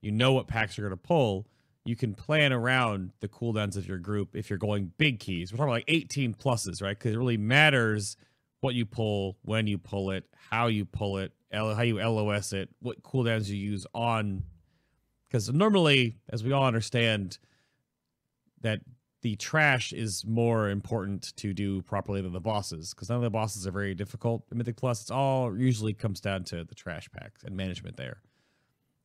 You 0.00 0.10
know 0.10 0.32
what 0.32 0.48
packs 0.48 0.78
you're 0.78 0.88
to 0.88 0.96
pull. 0.96 1.46
You 1.88 1.96
can 1.96 2.12
plan 2.12 2.52
around 2.52 3.12
the 3.20 3.28
cooldowns 3.28 3.78
of 3.78 3.88
your 3.88 3.96
group 3.96 4.36
if 4.36 4.50
you're 4.50 4.58
going 4.58 4.92
big 4.98 5.20
keys. 5.20 5.50
We're 5.50 5.56
talking 5.56 5.70
like 5.70 5.84
18 5.88 6.34
pluses, 6.34 6.82
right? 6.82 6.90
Because 6.90 7.14
it 7.14 7.16
really 7.16 7.38
matters 7.38 8.18
what 8.60 8.74
you 8.74 8.84
pull, 8.84 9.38
when 9.40 9.66
you 9.66 9.78
pull 9.78 10.10
it, 10.10 10.24
how 10.50 10.66
you 10.66 10.84
pull 10.84 11.16
it, 11.16 11.32
how 11.50 11.80
you 11.80 11.96
LOS 11.96 12.52
it, 12.52 12.68
what 12.80 13.02
cooldowns 13.02 13.48
you 13.48 13.56
use 13.56 13.86
on. 13.94 14.42
Because 15.26 15.50
normally, 15.50 16.18
as 16.28 16.44
we 16.44 16.52
all 16.52 16.66
understand, 16.66 17.38
that 18.60 18.80
the 19.22 19.36
trash 19.36 19.94
is 19.94 20.26
more 20.26 20.68
important 20.68 21.34
to 21.36 21.54
do 21.54 21.80
properly 21.80 22.20
than 22.20 22.34
the 22.34 22.40
bosses. 22.40 22.92
Because 22.92 23.08
none 23.08 23.16
of 23.16 23.22
the 23.22 23.30
bosses 23.30 23.66
are 23.66 23.70
very 23.72 23.94
difficult 23.94 24.44
in 24.52 24.58
Mythic 24.58 24.76
Plus. 24.76 25.00
It's 25.00 25.10
all 25.10 25.56
usually 25.56 25.94
comes 25.94 26.20
down 26.20 26.44
to 26.44 26.64
the 26.64 26.74
trash 26.74 27.08
packs 27.10 27.44
and 27.44 27.56
management 27.56 27.96
there. 27.96 28.20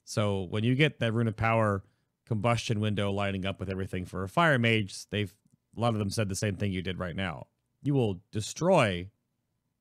So 0.04 0.48
when 0.50 0.66
you 0.66 0.76
get 0.76 1.00
that 1.00 1.14
rune 1.14 1.30
of 1.30 1.38
power 1.38 1.82
combustion 2.26 2.80
window 2.80 3.12
lining 3.12 3.46
up 3.46 3.60
with 3.60 3.70
everything 3.70 4.06
for 4.06 4.24
a 4.24 4.30
fire 4.30 4.60
mage, 4.60 5.10
they've 5.10 5.34
a 5.76 5.80
lot 5.80 5.94
of 5.94 6.00
them 6.00 6.10
said 6.10 6.30
the 6.30 6.36
same 6.36 6.56
thing 6.56 6.72
you 6.72 6.82
did 6.82 7.00
right 7.00 7.16
now. 7.16 7.48
You 7.82 7.94
will 7.94 8.22
destroy 8.32 9.10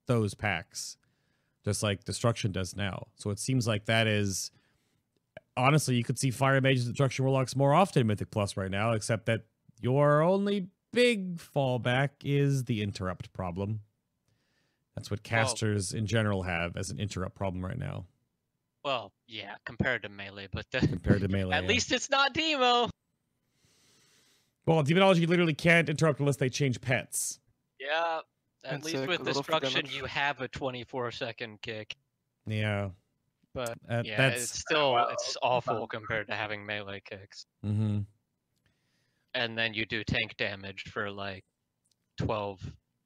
those 0.07 0.35
packs 0.35 0.97
just 1.65 1.83
like 1.83 2.05
destruction 2.05 2.53
does 2.53 2.75
now. 2.77 3.07
So 3.17 3.31
it 3.31 3.39
seems 3.39 3.67
like 3.67 3.87
that 3.87 4.07
is 4.07 4.51
honestly 5.57 5.95
you 5.95 6.05
could 6.05 6.19
see 6.19 6.31
fire 6.31 6.61
mages 6.61 6.87
and 6.87 6.95
destruction 6.95 7.25
warlocks 7.25 7.55
more 7.55 7.75
often 7.75 8.01
in 8.01 8.07
Mythic 8.07 8.31
Plus 8.31 8.57
right 8.57 8.71
now, 8.71 8.93
except 8.93 9.27
that 9.27 9.43
your 9.81 10.23
only 10.23 10.69
big 10.93 11.37
fallback 11.37 12.11
is 12.25 12.65
the 12.65 12.83
interrupt 12.83 13.33
problem. 13.33 13.81
That's 14.97 15.11
what 15.11 15.23
casters 15.23 15.95
in 15.95 16.07
general 16.07 16.43
have 16.43 16.77
as 16.77 16.91
an 16.91 16.99
interrupt 16.99 17.35
problem 17.35 17.65
right 17.65 17.79
now 17.79 18.07
Well, 18.85 19.13
yeah, 19.29 19.55
compared 19.65 20.03
to 20.03 20.09
melee, 20.09 20.49
but 20.53 20.67
the, 20.73 20.81
compared 20.81 21.21
to 21.21 21.29
melee. 21.29 21.55
at 21.57 21.63
yeah. 21.63 21.69
least 21.69 21.93
it's 21.93 22.11
not 22.11 22.35
Demo. 22.35 22.89
well, 24.67 24.83
demonology 24.83 25.27
literally 25.27 25.55
can't 25.55 25.89
interrupt 25.89 26.21
unless 26.21 26.37
they 26.37 26.49
change 26.49 26.81
pets. 26.81 27.39
Yeah, 27.79 28.21
at 28.65 28.75
And 28.75 28.85
least 28.85 28.97
take 28.97 29.09
with 29.09 29.21
a 29.21 29.25
lot 29.25 29.35
destruction, 29.35 29.87
you 29.91 30.05
have 30.07 30.41
a 30.41 30.49
24 30.49 31.11
second 31.13 31.63
kick. 31.63 31.95
Yeah, 32.47 32.91
But 33.55 33.75
that, 33.89 34.05
yeah, 34.05 34.17
that's 34.17 34.45
it's 34.45 34.59
still 34.59 34.95
well, 34.95 35.09
it's 35.11 35.37
awful 35.43 35.87
compared 35.87 36.27
to 36.29 36.35
having 36.35 36.67
melee 36.67 37.03
kicks. 37.05 37.47
hmm 37.63 38.01
And 39.35 39.57
then 39.57 39.75
you 39.75 39.87
do 39.87 40.03
tank 40.03 40.37
damage 40.37 40.85
for 40.93 41.11
like 41.11 41.45
12 42.19 42.61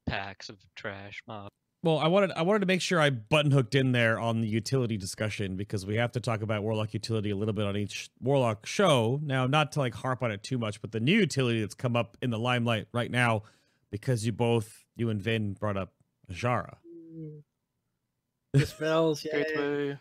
packs 0.07 0.49
of 0.49 0.57
trash 0.75 1.21
mob. 1.27 1.49
Well, 1.83 1.99
I 1.99 2.07
wanted 2.07 2.31
I 2.31 2.41
wanted 2.41 2.59
to 2.59 2.65
make 2.65 2.81
sure 2.81 2.99
I 2.99 3.11
button 3.11 3.51
hooked 3.51 3.75
in 3.75 3.91
there 3.91 4.19
on 4.19 4.41
the 4.41 4.47
utility 4.47 4.97
discussion 4.97 5.55
because 5.55 5.85
we 5.85 5.95
have 5.95 6.11
to 6.13 6.19
talk 6.19 6.41
about 6.41 6.63
warlock 6.63 6.93
utility 6.93 7.29
a 7.29 7.35
little 7.35 7.53
bit 7.53 7.65
on 7.65 7.77
each 7.77 8.09
warlock 8.19 8.65
show. 8.65 9.19
Now, 9.23 9.45
not 9.47 9.71
to 9.73 9.79
like 9.79 9.93
harp 9.93 10.23
on 10.23 10.31
it 10.31 10.41
too 10.43 10.57
much, 10.57 10.81
but 10.81 10.91
the 10.91 10.99
new 10.99 11.15
utility 11.17 11.61
that's 11.61 11.75
come 11.75 11.95
up 11.95 12.17
in 12.21 12.31
the 12.31 12.39
limelight 12.39 12.87
right 12.93 13.11
now 13.11 13.43
because 13.91 14.25
you 14.25 14.31
both 14.31 14.85
you 14.95 15.09
and 15.09 15.21
Vin 15.21 15.53
brought 15.53 15.77
up 15.77 15.93
Jara. 16.31 16.77
The 18.53 18.65
spells, 18.65 19.23
yeah. 19.23 19.43
Gateway. 19.47 19.97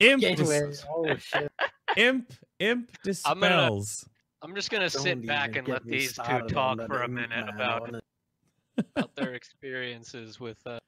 Imp 0.00 0.20
Gateway. 0.20 0.66
dis- 0.68 0.84
Oh 0.94 1.16
shit. 1.16 1.50
imp 1.96 2.32
imp 2.60 2.90
I'm 3.24 3.40
gonna- 3.40 3.80
I'm 4.42 4.54
just 4.54 4.70
gonna 4.70 4.88
sit 4.90 5.16
Don't 5.16 5.26
back 5.26 5.56
and 5.56 5.66
let 5.66 5.84
these 5.84 6.12
two 6.12 6.40
talk 6.48 6.78
for 6.86 7.02
a 7.02 7.08
minute 7.08 7.48
about, 7.52 7.92
about 8.96 9.16
their 9.16 9.32
experiences 9.34 10.38
with 10.38 10.58
uh, 10.64 10.78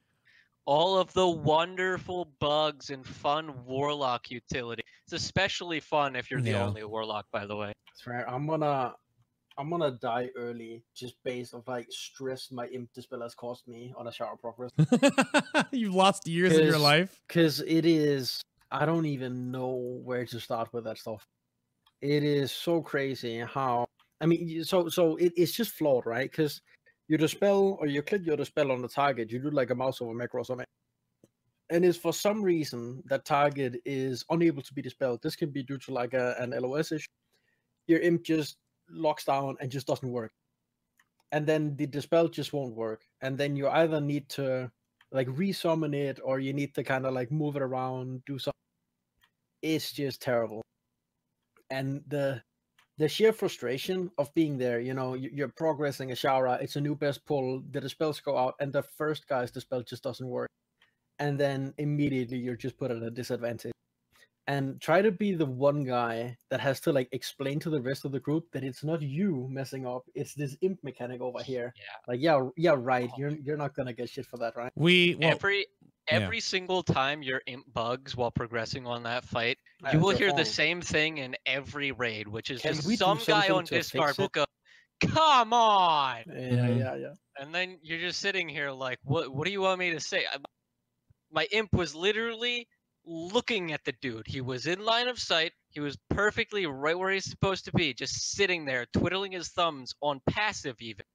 all 0.70 0.96
of 0.96 1.12
the 1.14 1.28
wonderful 1.28 2.32
bugs 2.38 2.90
and 2.90 3.04
fun 3.04 3.52
warlock 3.64 4.30
utility. 4.30 4.84
It's 5.02 5.12
especially 5.12 5.80
fun 5.80 6.14
if 6.14 6.30
you're 6.30 6.40
the 6.40 6.50
Yeah. 6.50 6.64
only 6.64 6.84
warlock, 6.84 7.26
by 7.32 7.44
the 7.44 7.56
way. 7.56 7.72
That's 7.88 8.06
right. 8.06 8.24
I'm 8.28 8.46
gonna 8.46 8.94
I'm 9.58 9.68
gonna 9.68 9.90
die 9.90 10.30
early 10.36 10.84
just 10.94 11.16
based 11.24 11.54
of 11.54 11.66
like 11.66 11.90
stress 11.90 12.52
my 12.52 12.68
imp 12.68 12.92
dispel 12.94 13.20
has 13.22 13.34
cost 13.34 13.66
me 13.66 13.92
on 13.96 14.06
Azshara 14.06 14.38
progress. 14.38 14.70
You've 15.72 15.96
lost 15.96 16.28
years 16.28 16.56
of 16.56 16.64
your 16.64 16.78
life. 16.78 17.20
Cause 17.28 17.58
it 17.66 17.84
is 17.84 18.40
I 18.70 18.86
don't 18.86 19.06
even 19.06 19.50
know 19.50 19.74
where 20.04 20.24
to 20.24 20.38
start 20.38 20.72
with 20.72 20.84
that 20.84 20.98
stuff. 20.98 21.26
It 22.00 22.22
is 22.22 22.52
so 22.52 22.80
crazy 22.80 23.40
how 23.40 23.86
I 24.20 24.26
mean 24.26 24.62
so 24.62 24.88
so 24.88 25.16
it, 25.16 25.32
it's 25.36 25.50
just 25.52 25.72
flawed, 25.72 26.06
right? 26.06 26.30
Because 26.30 26.62
you 27.11 27.18
dispel 27.18 27.76
or 27.80 27.88
you 27.88 28.02
click 28.02 28.24
your 28.24 28.36
dispel 28.36 28.70
on 28.70 28.82
the 28.82 28.88
target, 28.88 29.32
you 29.32 29.40
do 29.40 29.50
like 29.50 29.70
a 29.70 29.74
mouse 29.74 30.00
over 30.00 30.14
macro 30.14 30.42
or 30.42 30.44
something. 30.44 30.66
And 31.68 31.84
if 31.84 31.96
for 31.96 32.12
some 32.12 32.40
reason 32.40 33.02
that 33.06 33.24
target 33.24 33.80
is 33.84 34.24
unable 34.30 34.62
to 34.62 34.72
be 34.72 34.80
dispelled, 34.80 35.20
this 35.20 35.34
can 35.34 35.50
be 35.50 35.64
due 35.64 35.78
to 35.78 35.92
like 35.92 36.14
a, 36.14 36.36
an 36.38 36.50
LOS 36.50 36.92
issue. 36.92 37.08
Your 37.88 37.98
imp 37.98 38.22
just 38.22 38.58
locks 38.88 39.24
down 39.24 39.56
and 39.61 39.72
just 39.72 39.88
doesn't 39.88 40.08
work. 40.08 40.30
And 41.32 41.44
then 41.44 41.74
the 41.74 41.86
dispel 41.88 42.28
just 42.28 42.52
won't 42.52 42.76
work. 42.76 43.02
And 43.22 43.36
then 43.36 43.56
you 43.56 43.68
either 43.68 44.00
need 44.00 44.28
to 44.30 44.70
like 45.11 45.26
resummon 45.30 45.96
it 45.96 46.20
or 46.22 46.38
you 46.38 46.52
need 46.52 46.76
to 46.76 46.84
kind 46.84 47.06
of 47.06 47.12
like 47.12 47.32
move 47.32 47.56
it 47.56 47.62
around, 47.62 48.22
do 48.24 48.38
something. 48.38 48.54
It's 49.62 49.90
just 49.90 50.22
terrible. 50.22 50.62
And 51.70 52.02
the 52.06 52.40
the 53.01 53.09
sheer 53.09 53.32
frustration 53.32 54.11
of 54.18 54.32
being 54.34 54.59
there, 54.59 54.78
you 54.78 54.92
know, 54.92 55.14
you- 55.14 55.32
you're 55.32 55.48
progressing 55.48 56.11
Azshara, 56.11 56.61
it's 56.61 56.76
a 56.76 56.80
new 56.82 56.94
best 56.94 57.24
pull, 57.24 57.62
the 57.70 57.80
dispels 57.80 58.20
go 58.20 58.36
out, 58.36 58.55
and 58.61 58.74
the 58.74 58.82
first 58.82 59.26
guy's 59.26 59.51
dispel 59.51 59.82
just 59.82 60.03
doesn't 60.03 60.28
work. 60.28 60.51
And 61.18 61.40
then 61.40 61.72
immediately 61.78 62.36
you're 62.36 62.57
just 62.57 62.76
put 62.76 62.90
at 62.90 63.03
a 63.03 63.11
disadvantage. 63.11 63.72
And 64.46 64.80
try 64.80 65.01
to 65.01 65.12
be 65.12 65.32
the 65.32 65.46
one 65.46 65.84
guy 65.84 66.36
that 66.51 66.61
has 66.61 66.80
to 66.80 66.92
like 66.92 67.09
explain 67.12 67.59
to 67.61 67.70
the 67.70 67.80
rest 67.80 68.05
of 68.05 68.12
the 68.12 68.20
group 68.20 68.51
that 68.53 68.64
it's 68.64 68.84
not 68.84 69.01
you 69.01 69.48
messing 69.48 69.86
up, 69.86 70.03
it's 70.14 70.34
this 70.34 70.57
imp 70.61 70.82
mechanic 70.82 71.20
over 71.22 71.42
here. 71.42 71.72
Yeah. 71.76 71.96
Like, 72.09 72.20
yeah, 72.20 72.48
yeah, 72.57 72.74
right. 72.76 73.09
Oh. 73.12 73.18
You're 73.18 73.36
you're 73.44 73.57
not 73.64 73.74
gonna 73.74 73.92
get 73.94 74.11
shit 74.11 74.26
for 74.26 74.38
that, 74.38 74.57
right? 74.57 74.72
We 74.74 75.14
well, 75.14 75.30
every 75.30 75.66
yeah. 76.11 76.18
every 76.18 76.40
single 76.40 76.82
time 76.82 77.22
your 77.22 77.40
imp 77.46 77.64
bugs 77.72 78.16
while 78.16 78.30
progressing 78.30 78.86
on 78.86 79.02
that 79.04 79.24
fight, 79.24 79.58
Yeah, 79.82 79.92
you 79.92 80.00
will 80.00 80.11
hear 80.11 80.28
your 80.28 80.36
the 80.36 80.44
same 80.44 80.80
thing 80.80 81.18
in 81.18 81.36
every 81.46 81.92
raid, 81.92 82.28
which 82.28 82.50
is 82.50 82.62
Can 82.62 82.74
just 82.74 82.98
some 82.98 83.18
guy 83.26 83.48
on 83.48 83.64
to 83.66 83.74
fix 83.76 83.90
Discord 83.90 84.18
will 84.18 84.28
go, 84.28 84.44
"Come 85.00 85.52
on," 85.52 86.24
Yeah, 86.26 86.34
Mhm. 86.34 86.78
yeah, 86.78 86.94
yeah. 86.96 87.14
and 87.38 87.54
then 87.54 87.78
you're 87.82 87.98
just 88.00 88.20
sitting 88.20 88.48
here 88.48 88.70
like, 88.70 88.98
"What? 89.02 89.32
What 89.32 89.44
do 89.46 89.52
you 89.52 89.61
want 89.62 89.78
me 89.78 89.90
to 89.92 90.00
say?" 90.00 90.26
I- 90.26 90.38
My 91.32 91.46
imp 91.52 91.72
was 91.72 91.94
literally 91.94 92.66
looking 93.04 93.72
at 93.72 93.84
the 93.84 93.92
dude. 93.92 94.26
He 94.26 94.40
was 94.40 94.66
in 94.66 94.80
line 94.84 95.06
of 95.08 95.18
sight. 95.18 95.52
He 95.70 95.78
was 95.80 95.96
perfectly 96.11 96.66
right 96.66 96.98
where 96.98 97.11
he's 97.12 97.24
supposed 97.30 97.64
to 97.66 97.72
be, 97.72 97.94
just 97.94 98.32
sitting 98.32 98.64
there, 98.64 98.86
twiddling 98.86 99.32
his 99.32 99.48
thumbs 99.50 99.94
on 100.02 100.20
passive 100.26 100.80
even. 100.80 101.06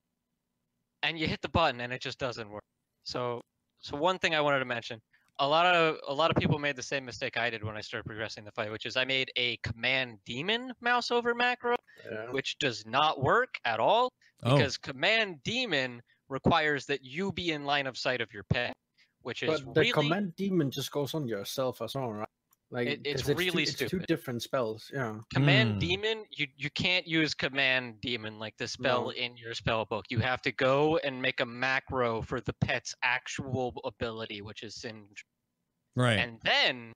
And 1.03 1.19
you 1.19 1.27
hit 1.27 1.41
the 1.41 1.49
button, 1.49 1.81
and 1.81 1.91
it 1.93 2.01
just 2.01 2.17
doesn't 2.17 2.49
work. 2.49 2.63
So, 3.03 3.41
so 3.85 3.95
one 3.95 4.17
thing 4.17 4.33
I 4.33 4.41
wanted 4.41 4.59
to 4.59 4.65
mention: 4.65 4.99
a 5.37 5.47
lot 5.47 5.67
of 5.75 5.97
a 6.07 6.13
lot 6.13 6.31
of 6.31 6.37
people 6.37 6.57
made 6.57 6.75
the 6.75 6.81
same 6.81 7.05
mistake 7.05 7.37
I 7.37 7.51
did 7.51 7.63
when 7.63 7.77
I 7.77 7.81
started 7.81 8.05
progressing 8.07 8.43
the 8.43 8.51
fight, 8.51 8.71
which 8.71 8.87
is 8.87 8.97
I 8.97 9.05
made 9.05 9.31
a 9.35 9.57
command 9.57 10.17
demon 10.25 10.73
mouse 10.81 11.11
over 11.11 11.35
macro, 11.35 11.75
yeah. 12.11 12.31
which 12.31 12.57
does 12.57 12.83
not 12.87 13.21
work 13.21 13.59
at 13.63 13.79
all 13.79 14.11
oh, 14.43 14.57
because 14.57 14.75
command 14.77 15.43
demon 15.43 16.01
requires 16.29 16.87
that 16.87 17.03
you 17.03 17.31
be 17.31 17.51
in 17.51 17.65
line 17.65 17.85
of 17.85 17.95
sight 17.95 18.21
of 18.21 18.33
your 18.33 18.43
pet, 18.51 18.75
which 19.21 19.43
is 19.43 19.61
But 19.61 19.75
the 19.75 19.81
really 19.81 19.91
command 19.91 20.35
demon 20.35 20.71
just 20.71 20.91
goes 20.91 21.13
on 21.13 21.27
yourself 21.27 21.79
as 21.83 21.93
well, 21.93 22.11
right? 22.11 22.27
Like 22.71 22.87
It- 22.87 23.01
it's 23.05 23.21
'cause 23.21 23.31
two- 23.31 23.35
really 23.37 23.63
it's 23.63 23.75
two 23.75 23.87
stupid. 23.87 24.07
different 24.07 24.41
spells. 24.41 24.89
Yeah. 24.93 25.19
command 25.33 25.75
Mm. 25.75 25.79
demon. 25.79 26.25
You 26.31 26.47
you 26.57 26.69
can't 26.71 27.07
use 27.07 27.33
command 27.33 28.01
demon 28.01 28.39
like 28.39 28.57
the 28.57 28.67
spell 28.67 29.03
No. 29.05 29.09
in 29.11 29.37
your 29.37 29.53
spell 29.53 29.85
book. 29.85 30.05
You 30.09 30.19
have 30.19 30.41
to 30.43 30.51
go 30.51 30.97
and 30.97 31.21
make 31.21 31.39
a 31.41 31.45
macro 31.45 32.21
for 32.23 32.41
the 32.41 32.53
pet's 32.53 32.93
actual 33.03 33.79
ability, 33.85 34.41
which 34.41 34.63
is 34.63 34.75
singe, 34.75 35.23
right. 35.95 36.19
and 36.19 36.39
then 36.43 36.93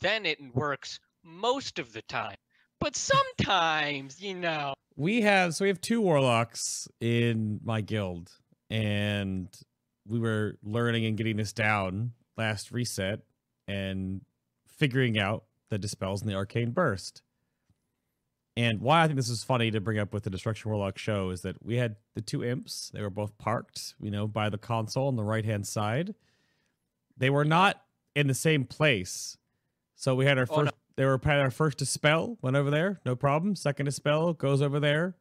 then 0.00 0.24
it 0.24 0.38
works 0.54 1.00
most 1.24 1.78
of 1.80 1.92
the 1.92 2.02
time. 2.02 2.36
But 2.78 2.94
sometimes, 2.94 4.20
you 4.22 4.34
know, 4.34 4.74
we 4.96 5.22
have 5.22 5.54
so 5.54 5.64
we 5.64 5.68
have 5.68 5.80
two 5.80 6.00
warlocks 6.00 6.86
in 7.00 7.60
my 7.64 7.80
guild 7.80 8.30
and 8.70 9.48
we 10.06 10.18
were 10.20 10.56
learning 10.62 11.04
and 11.06 11.16
getting 11.16 11.36
this 11.36 11.52
down 11.52 12.12
last 12.36 12.70
reset 12.70 13.20
and 13.66 14.20
figuring 14.78 15.18
out 15.18 15.44
the 15.70 15.78
dispels 15.78 16.22
and 16.22 16.30
the 16.30 16.34
arcane 16.34 16.70
burst 16.70 17.22
and 18.56 18.80
why 18.80 19.02
i 19.02 19.06
think 19.06 19.16
this 19.16 19.28
is 19.28 19.44
funny 19.44 19.70
to 19.70 19.80
bring 19.80 19.98
up 19.98 20.12
with 20.12 20.22
the 20.24 20.30
destruction 20.30 20.70
warlock 20.70 20.96
show 20.96 21.30
is 21.30 21.42
that 21.42 21.62
we 21.64 21.76
had 21.76 21.96
the 22.14 22.20
two 22.20 22.42
imps 22.44 22.90
they 22.94 23.02
were 23.02 23.10
both 23.10 23.36
parked 23.38 23.94
you 24.00 24.10
know 24.10 24.26
by 24.26 24.48
the 24.48 24.58
console 24.58 25.08
on 25.08 25.16
the 25.16 25.22
right 25.24 25.44
hand 25.44 25.66
side 25.66 26.14
they 27.16 27.28
were 27.30 27.44
not 27.44 27.82
in 28.14 28.26
the 28.26 28.34
same 28.34 28.64
place 28.64 29.36
so 29.94 30.14
we 30.14 30.24
had 30.24 30.38
our 30.38 30.46
Oh, 30.50 30.56
no. 30.56 30.62
first 30.64 30.74
they 30.96 31.04
were 31.04 31.20
had 31.22 31.38
our 31.40 31.50
first 31.50 31.78
dispel 31.78 32.38
went 32.40 32.56
over 32.56 32.70
there 32.70 33.00
no 33.04 33.14
problem 33.14 33.54
second 33.56 33.86
dispel 33.86 34.32
goes 34.32 34.62
over 34.62 34.80
there 34.80 35.14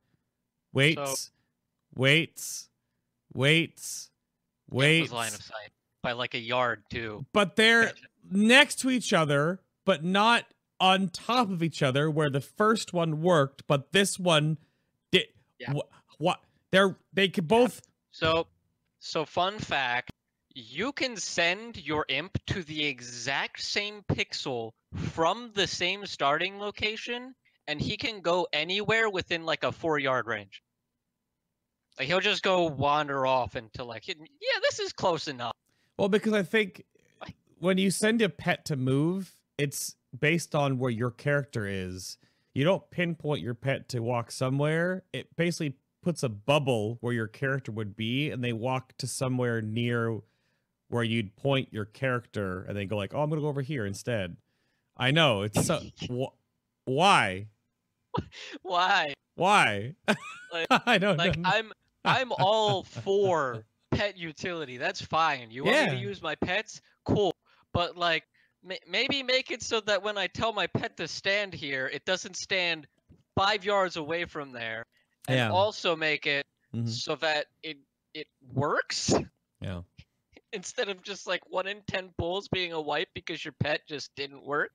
waits 0.74 1.32
waits 1.96 2.70
waits 3.34 4.10
it 4.70 4.76
waits 4.76 5.12
line 5.12 5.28
of 5.34 5.42
sight 5.42 5.72
by 6.04 6.12
like 6.14 6.36
a 6.36 6.40
yard 6.40 6.84
too. 6.90 7.26
but 7.34 7.56
they're. 7.56 7.92
Next 8.32 8.76
to 8.80 8.90
each 8.90 9.14
other 9.14 9.60
but 9.86 10.04
not 10.04 10.46
on 10.80 11.10
top 11.10 11.50
of 11.50 11.64
each 11.64 11.82
other 11.82 12.10
where 12.10 12.30
the 12.30 12.42
first 12.42 12.94
one 12.94 13.22
worked 13.22 13.64
but 13.68 13.92
this 13.92 14.20
one 14.20 14.58
did 15.12 15.26
Yeah. 15.60 15.74
wh- 15.74 16.22
what 16.22 16.42
they're 16.72 16.96
they 17.14 17.28
could 17.30 17.48
both 17.48 17.82
So, 18.12 18.48
so 19.00 19.26
fun 19.26 19.60
fact: 19.60 20.10
you 20.54 20.92
can 20.92 21.16
send 21.18 21.78
your 21.78 22.06
imp 22.10 22.38
to 22.48 22.64
the 22.64 22.86
exact 22.86 23.62
same 23.62 24.02
pixel 24.12 24.72
from 24.96 25.52
the 25.54 25.68
same 25.68 26.06
starting 26.06 26.60
location, 26.60 27.36
and 27.68 27.80
he 27.80 27.96
can 27.96 28.22
go 28.22 28.48
anywhere 28.54 29.10
within 29.10 29.46
like 29.46 29.64
a 29.64 29.72
four-yard 29.72 30.26
range. 30.28 30.62
Like 32.00 32.08
he'll 32.08 32.20
just 32.20 32.44
go 32.44 32.66
wander 32.66 33.26
off 33.26 33.56
into 33.56 33.84
like, 33.84 34.08
yeah, 34.08 34.16
this 34.62 34.80
is 34.80 34.94
close 34.94 35.28
enough. 35.28 35.54
well 35.98 36.10
because 36.10 36.34
i 36.34 36.44
think 36.44 36.84
when 37.60 37.78
you 37.78 37.92
send 37.92 38.22
a 38.22 38.30
pet 38.30 38.66
to 38.66 38.76
move 38.76 39.34
it's 39.58 39.96
based 40.18 40.54
on 40.54 40.78
where 40.78 40.92
your 40.92 41.12
character 41.12 41.66
is 41.68 42.18
you 42.58 42.64
don't 42.64 42.90
pinpoint 42.90 43.44
your 43.44 43.54
pet 43.54 43.88
to 43.90 44.00
walk 44.00 44.32
somewhere. 44.32 45.04
It 45.14 45.36
basically 45.36 45.76
puts 46.02 46.24
a 46.24 46.30
bubble 46.30 46.98
where 47.02 47.14
your 47.14 47.28
character 47.28 47.72
would 47.72 47.96
be, 47.96 48.32
and 48.32 48.44
they 48.44 48.52
walk 48.52 48.98
to 48.98 49.06
somewhere 49.06 49.62
near 49.62 50.22
where 50.88 51.04
you'd 51.04 51.36
point 51.36 51.70
your 51.72 51.86
character, 51.86 52.64
and 52.68 52.76
they 52.76 52.86
go 52.88 52.98
like, 52.98 53.14
"Oh, 53.14 53.22
I'm 53.22 53.30
gonna 53.30 53.44
go 53.44 53.48
over 53.48 53.62
here 53.62 53.86
instead." 53.86 54.38
I 54.98 55.12
know 55.12 55.44
it's 55.44 55.68
so. 55.68 55.82
wh- 56.12 56.34
why? 56.86 57.50
Why? 58.64 59.14
Why? 59.36 59.94
Like- 60.52 60.68
I 60.88 60.98
don't 60.98 61.18
Like 61.18 61.38
know. 61.38 61.48
I'm 61.54 61.72
I'm 62.04 62.32
all 62.32 62.86
for 62.86 63.66
pet 63.92 64.18
utility. 64.18 64.78
That's 64.78 65.00
fine. 65.00 65.52
You 65.52 65.66
want 65.66 65.92
me 65.92 65.92
to 65.92 66.02
use 66.02 66.24
my 66.24 66.34
pets? 66.34 66.82
Cool. 67.06 67.36
But 67.74 67.98
like 67.98 68.24
ma- 68.64 68.76
maybe 68.88 69.24
make 69.24 69.52
it 69.52 69.62
so 69.62 69.82
that 69.82 70.02
when 70.04 70.18
I 70.18 70.28
tell 70.28 70.54
my 70.54 70.68
pet 70.68 70.98
to 70.98 71.08
stand 71.08 71.54
here, 71.54 71.88
it 71.88 72.06
doesn't 72.06 72.36
stand 72.38 72.88
5 73.36 73.64
yards 73.66 73.96
away 73.98 74.26
from 74.26 74.52
there. 74.52 74.84
And 75.28 75.38
Yeah. 75.38 75.50
also 75.52 75.96
make 75.96 76.26
it 76.26 76.46
Mhm. 76.74 76.88
so 76.90 77.16
that 77.18 77.48
it 77.64 77.78
it 78.14 78.28
works 78.54 79.14
Yeah. 79.62 79.82
instead 80.54 80.90
of 80.90 81.04
just 81.04 81.28
like 81.28 81.42
1 81.50 81.68
in 81.68 81.84
10 81.88 82.14
pulls 82.18 82.48
being 82.48 82.72
a 82.74 82.82
wipe 82.82 83.10
because 83.14 83.44
your 83.46 83.54
pet 83.60 83.82
just 83.88 84.16
didn't 84.16 84.44
work. 84.46 84.72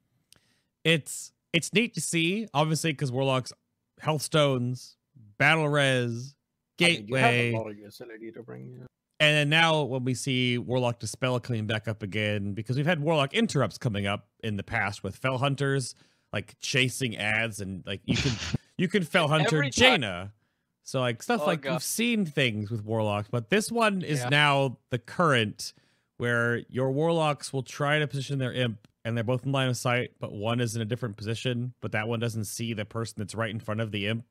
it's 0.84 1.32
it's 1.53 1.72
neat 1.74 1.95
to 1.95 2.01
see, 2.01 2.49
obviously, 2.55 2.93
because 2.93 3.12
Warlock's 3.12 3.53
health 4.01 4.22
stones, 4.22 4.97
battle 5.38 5.68
res, 5.68 6.34
I 6.80 6.84
mean, 6.84 7.07
you 7.09 7.14
have 7.16 7.34
gateway, 7.34 7.53
a 7.53 7.57
lot 7.57 7.70
of 7.70 7.78
utility 7.78 8.32
to 8.32 8.43
bring. 8.43 8.78
Yeah. 8.80 8.86
And 9.23 9.37
then 9.37 9.49
now 9.51 9.83
when 9.85 10.03
we 10.03 10.14
see 10.14 10.59
Warlock 10.59 10.99
Dispel 10.99 11.39
coming 11.39 11.64
back 11.66 11.87
up 11.87 12.03
again, 12.03 12.55
because 12.55 12.77
we've 12.77 12.87
had 12.87 13.01
Warlock 13.01 13.33
interrupts 13.35 13.79
coming 13.79 14.05
up 14.05 14.27
in 14.43 14.57
the 14.57 14.64
past 14.64 15.05
with 15.05 15.20
Felhunters, 15.20 15.95
like 16.33 16.57
chasing 16.61 17.16
ads, 17.16 17.61
and 17.61 17.85
like 17.87 18.01
you 18.05 18.16
can 18.16 18.33
you 18.77 18.89
can 18.89 19.05
Felhunter. 19.05 19.70
Jaina. 19.73 20.33
So 20.83 20.99
like 21.01 21.23
stuff 21.23 21.43
Oh, 21.45 21.47
like 21.47 21.61
God. 21.62 21.73
we've 21.75 21.83
seen 21.85 22.27
things 22.27 22.68
with 22.68 22.85
Warlocks, 22.85 23.29
but 23.31 23.49
this 23.49 23.70
one 23.70 24.03
is 24.03 24.18
Yeah. 24.23 24.29
now 24.31 24.79
the 24.91 24.99
current 24.99 25.73
where 26.16 26.59
your 26.68 26.91
Warlocks 26.91 27.53
will 27.53 27.62
try 27.62 28.01
to 28.01 28.09
position 28.09 28.39
their 28.41 28.53
imp 28.53 28.89
and 29.05 29.16
they're 29.16 29.23
both 29.23 29.47
in 29.47 29.53
line 29.53 29.68
of 29.68 29.77
sight, 29.77 30.12
but 30.18 30.33
one 30.33 30.61
is 30.61 30.75
in 30.75 30.83
a 30.83 30.85
different 30.85 31.16
position, 31.16 31.75
but 31.81 31.93
that 31.93 32.09
one 32.09 32.18
doesn't 32.18 32.45
see 32.47 32.75
the 32.75 32.85
person 32.85 33.14
that's 33.18 33.37
right 33.37 33.51
in 33.51 33.61
front 33.61 33.81
of 33.81 33.93
the 33.93 34.09
imp, 34.09 34.25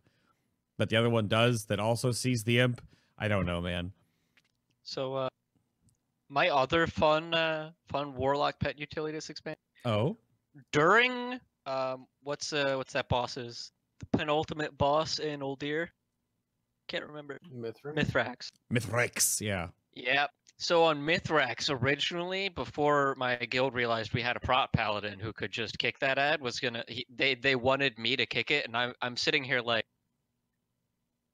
but 0.77 0.89
the 0.89 0.97
other 0.97 1.09
one 1.09 1.29
does 1.29 1.65
that 1.67 1.79
also 1.79 2.11
sees 2.11 2.43
the 2.43 2.59
imp. 2.59 2.81
I 3.17 3.29
don't 3.29 3.45
know, 3.45 3.61
man. 3.61 3.93
So 4.83 5.15
uh 5.15 5.29
my 6.29 6.49
other 6.49 6.87
fun 6.87 7.33
uh 7.33 7.71
fun 7.87 8.15
warlock 8.15 8.59
pet 8.59 8.79
utility 8.79 9.17
this 9.17 9.29
expansion 9.29 9.59
Oh, 9.85 10.17
during 10.71 11.39
um 11.65 12.05
what's 12.23 12.53
uh 12.53 12.75
what's 12.75 12.93
that 12.93 13.09
boss's 13.09 13.71
the 13.99 14.17
penultimate 14.17 14.77
boss 14.77 15.19
in 15.19 15.41
Uldir? 15.41 15.87
Can't 16.87 17.05
remember. 17.05 17.37
Mithra. 17.49 17.93
Mythrax. 17.93 18.49
Mythrax, 18.73 19.39
yeah. 19.39 19.67
Yep. 19.93 20.31
So 20.57 20.83
on 20.83 21.01
Mythrax 21.01 21.69
originally, 21.71 22.49
before 22.49 23.15
my 23.17 23.35
guild 23.35 23.73
realized 23.73 24.13
we 24.13 24.21
had 24.21 24.35
a 24.35 24.39
prot 24.39 24.71
paladin 24.73 25.17
who 25.19 25.33
could 25.33 25.51
just 25.51 25.79
kick 25.79 25.97
that 25.99 26.17
ad, 26.17 26.41
was 26.41 26.59
gonna 26.59 26.83
he, 26.87 27.05
they 27.15 27.35
they 27.35 27.55
wanted 27.55 27.97
me 27.97 28.15
to 28.15 28.25
kick 28.25 28.51
it, 28.51 28.65
and 28.65 28.77
I'm 28.77 28.93
I'm 29.01 29.17
sitting 29.17 29.43
here 29.43 29.61
like 29.61 29.85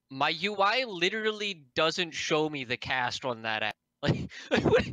my 0.10 0.34
UI 0.44 0.86
literally 0.86 1.66
doesn't 1.76 2.12
show 2.12 2.50
me 2.50 2.64
the 2.64 2.78
cast 2.78 3.26
on 3.26 3.42
that 3.44 3.64
ad. 3.64 3.74
Like, 4.52 4.64
what- 4.64 4.88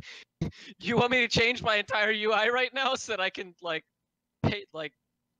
you 0.79 0.97
want 0.97 1.11
me 1.11 1.21
to 1.21 1.27
change 1.27 1.61
my 1.63 1.75
entire 1.75 2.11
UI 2.11 2.49
right 2.49 2.73
now 2.73 2.95
so 2.95 3.11
that 3.13 3.19
I 3.21 3.29
can 3.29 3.53
like 3.61 3.83
pay 4.43 4.65
like 4.73 4.93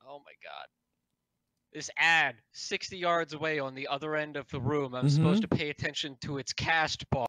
oh 0.08 0.20
my 0.20 0.32
god. 0.44 0.68
This 1.74 1.90
ad 1.98 2.36
60 2.54 2.98
yards 2.98 3.34
away 3.34 3.60
on 3.60 3.76
the 3.76 3.88
other 3.88 4.16
end 4.16 4.38
of 4.38 4.48
the 4.50 4.60
room. 4.62 4.96
I'm 4.96 5.10
supposed 5.10 5.42
to 5.42 5.48
pay 5.48 5.70
attention 5.70 6.16
to 6.22 6.38
its 6.38 6.54
cast 6.54 7.10
bar 7.10 7.26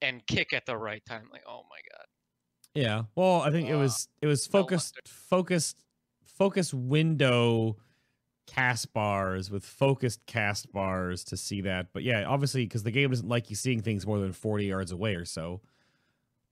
and 0.00 0.24
kick 0.26 0.52
at 0.52 0.66
the 0.66 0.76
right 0.76 1.04
time. 1.06 1.28
Like, 1.32 1.42
oh 1.48 1.62
my 1.70 1.78
god. 1.90 2.06
Yeah. 2.74 3.02
Well, 3.16 3.40
I 3.42 3.50
think 3.50 3.68
it 3.68 3.74
Uh, 3.74 3.78
was 3.78 4.08
it 4.20 4.26
was 4.26 4.48
no 4.48 4.60
focused 4.60 4.98
focused 5.06 5.84
focus 6.24 6.72
window 6.72 7.76
cast 8.46 8.92
bars 8.92 9.50
with 9.50 9.64
focused 9.64 10.24
cast 10.26 10.72
bars 10.72 11.24
to 11.24 11.36
see 11.36 11.60
that. 11.62 11.88
But 11.92 12.02
yeah, 12.02 12.24
obviously 12.24 12.64
because 12.64 12.82
the 12.82 12.90
game 12.90 13.10
doesn't 13.10 13.28
like 13.28 13.50
you 13.50 13.56
seeing 13.56 13.80
things 13.82 14.06
more 14.06 14.18
than 14.18 14.32
40 14.32 14.66
yards 14.66 14.92
away 14.92 15.14
or 15.14 15.24
so. 15.24 15.60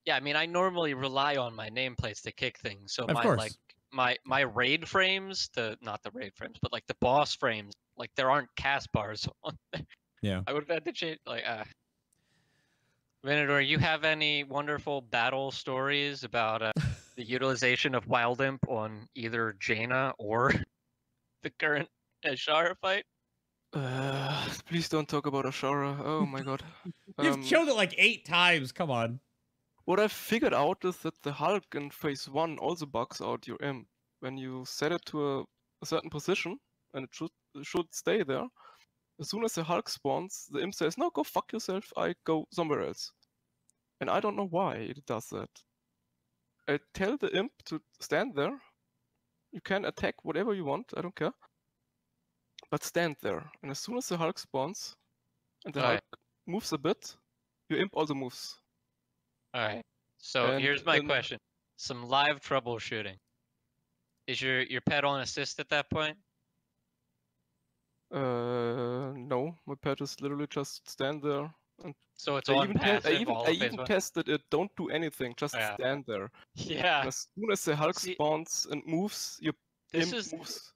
Yeah, 0.06 0.16
I 0.16 0.20
mean, 0.20 0.36
I 0.36 0.46
normally 0.46 0.94
rely 0.94 1.36
on 1.36 1.54
my 1.54 1.68
nameplates 1.68 2.22
to 2.22 2.32
kick 2.32 2.58
things. 2.58 2.92
So 2.94 3.04
Of 3.04 3.14
my 3.14 3.22
course. 3.22 3.38
like 3.38 3.52
my 3.92 4.16
my 4.24 4.40
raid 4.40 4.88
frames, 4.88 5.50
the 5.54 5.76
not 5.82 6.02
the 6.02 6.10
raid 6.12 6.32
frames, 6.34 6.56
but 6.62 6.72
like 6.72 6.86
the 6.86 6.96
boss 7.00 7.34
frames, 7.34 7.74
like 7.96 8.10
there 8.14 8.30
aren't 8.30 8.48
cast 8.56 8.90
bars 8.92 9.28
on. 9.44 9.56
there. 9.72 9.82
Yeah. 10.22 10.42
I 10.46 10.52
would 10.52 10.62
have 10.62 10.70
had 10.70 10.84
to 10.84 10.92
change. 10.92 11.18
Like, 11.26 11.44
uh, 11.46 11.64
Venador, 13.24 13.66
you 13.66 13.78
have 13.78 14.04
any 14.04 14.44
wonderful 14.44 15.02
battle 15.02 15.50
stories 15.50 16.24
about 16.24 16.62
uh, 16.62 16.72
the 17.16 17.22
utilization 17.24 17.94
of 17.94 18.06
Wild 18.08 18.40
Imp 18.40 18.66
on 18.68 19.06
either 19.14 19.54
Jaina 19.60 20.14
or 20.18 20.54
the 21.42 21.50
current 21.50 21.88
Azshara 22.24 22.76
fight? 22.80 23.04
Uh, 23.72 24.48
please 24.66 24.88
don't 24.88 25.08
talk 25.08 25.26
about 25.26 25.44
Azshara. 25.44 26.00
Oh 26.04 26.26
my 26.26 26.42
god. 26.42 26.62
You've 27.22 27.34
Um, 27.36 27.42
killed 27.42 27.68
it 27.68 27.74
like 27.74 27.94
eight 27.98 28.24
times. 28.24 28.72
Come 28.72 28.90
on. 28.90 29.20
What 29.84 30.00
I've 30.00 30.12
figured 30.12 30.54
out 30.54 30.84
is 30.84 30.96
that 30.98 31.20
the 31.22 31.32
Hulk 31.32 31.64
in 31.74 31.90
phase 31.90 32.28
one 32.28 32.58
also 32.58 32.86
bugs 32.86 33.20
out 33.20 33.46
your 33.46 33.58
imp. 33.62 33.88
When 34.20 34.36
you 34.36 34.64
set 34.66 34.92
it 34.92 35.04
to 35.06 35.38
a, 35.38 35.44
a 35.82 35.86
certain 35.86 36.10
position, 36.10 36.58
and 36.94 37.04
it 37.04 37.10
should 37.12 37.30
it 37.54 37.66
should 37.66 37.92
stay 37.94 38.22
there, 38.22 38.46
as 39.18 39.30
soon 39.30 39.44
as 39.44 39.54
the 39.54 39.64
Hulk 39.64 39.88
spawns, 39.88 40.46
the 40.50 40.60
imp 40.60 40.74
says, 40.74 40.98
No, 40.98 41.10
go 41.10 41.22
fuck 41.24 41.52
yourself, 41.52 41.92
I 41.96 42.14
go 42.24 42.46
somewhere 42.52 42.82
else. 42.82 43.12
And 44.00 44.08
I 44.10 44.20
don't 44.20 44.36
know 44.36 44.46
why 44.48 44.76
it 44.76 45.04
does 45.06 45.26
that. 45.30 45.50
I 46.68 46.78
tell 46.94 47.16
the 47.16 47.34
imp 47.36 47.52
to 47.66 47.80
stand 48.00 48.34
there. 48.34 48.60
You 49.52 49.60
can 49.60 49.84
attack 49.84 50.24
whatever 50.24 50.54
you 50.54 50.64
want, 50.64 50.92
I 50.96 51.00
don't 51.02 51.14
care. 51.14 51.32
But 52.70 52.84
stand 52.84 53.16
there. 53.20 53.50
And 53.62 53.70
as 53.70 53.80
soon 53.80 53.96
as 53.96 54.08
the 54.08 54.16
Hulk 54.16 54.38
spawns, 54.38 54.96
and 55.64 55.74
the 55.74 55.80
Alright. 55.80 56.00
Hulk 56.12 56.20
moves 56.46 56.72
a 56.72 56.78
bit, 56.78 57.16
your 57.68 57.80
imp 57.80 57.96
also 57.96 58.14
moves. 58.14 58.60
All 59.54 59.62
right. 59.62 59.84
So 60.18 60.46
And- 60.52 60.62
here's 60.62 60.84
my 60.84 61.00
question: 61.00 61.38
some 61.76 62.04
live 62.08 62.40
troubleshooting. 62.40 63.18
Is 64.26 64.40
your 64.40 64.62
your 64.62 64.82
pet 64.82 65.04
on 65.04 65.20
assist 65.20 65.58
at 65.58 65.68
that 65.70 65.90
point? 65.90 66.16
Uh, 68.12 69.12
no, 69.16 69.56
my 69.66 69.74
pet 69.80 70.00
is 70.00 70.20
literally 70.20 70.46
just 70.48 70.88
stand 70.88 71.22
there. 71.22 71.52
So 72.16 72.36
it's 72.36 72.50
I 72.50 72.64
even, 72.64 72.76
passive 72.78 73.10
I 73.10 73.14
even, 73.16 73.34
I 73.34 73.50
even 73.50 73.84
tested 73.86 74.28
it. 74.28 74.42
Don't 74.50 74.70
do 74.76 74.90
anything. 74.90 75.32
Just 75.38 75.54
Yeah. 75.54 75.74
stand 75.74 76.04
there. 76.06 76.30
Yeah. 76.54 77.00
And 77.00 77.08
as 77.08 77.28
soon 77.34 77.50
as 77.50 77.64
the 77.64 77.74
Hulk 77.74 77.98
See- 77.98 78.12
spawns 78.14 78.66
and 78.70 78.82
moves, 78.86 79.38
your 79.40 79.54
This 79.92 80.08
imp 80.12 80.16
is 80.16 80.32
moves 80.34 80.74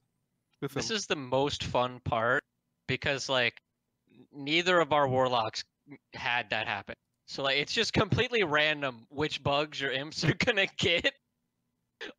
with 0.62 0.72
this 0.72 0.90
is 0.90 1.06
the 1.06 1.16
most 1.16 1.64
fun 1.64 2.00
part 2.00 2.42
because 2.86 3.28
like 3.28 3.60
neither 4.32 4.80
of 4.80 4.92
our 4.92 5.06
warlocks 5.06 5.64
had 6.14 6.48
that 6.50 6.66
happen. 6.66 6.94
So 7.26 7.42
like 7.42 7.58
it's 7.58 7.74
just 7.74 7.92
completely 7.92 8.42
random 8.42 9.06
which 9.10 9.42
bugs 9.42 9.78
your 9.80 9.92
imps 9.92 10.24
are 10.24 10.32
gonna 10.46 10.66
get. 10.78 11.12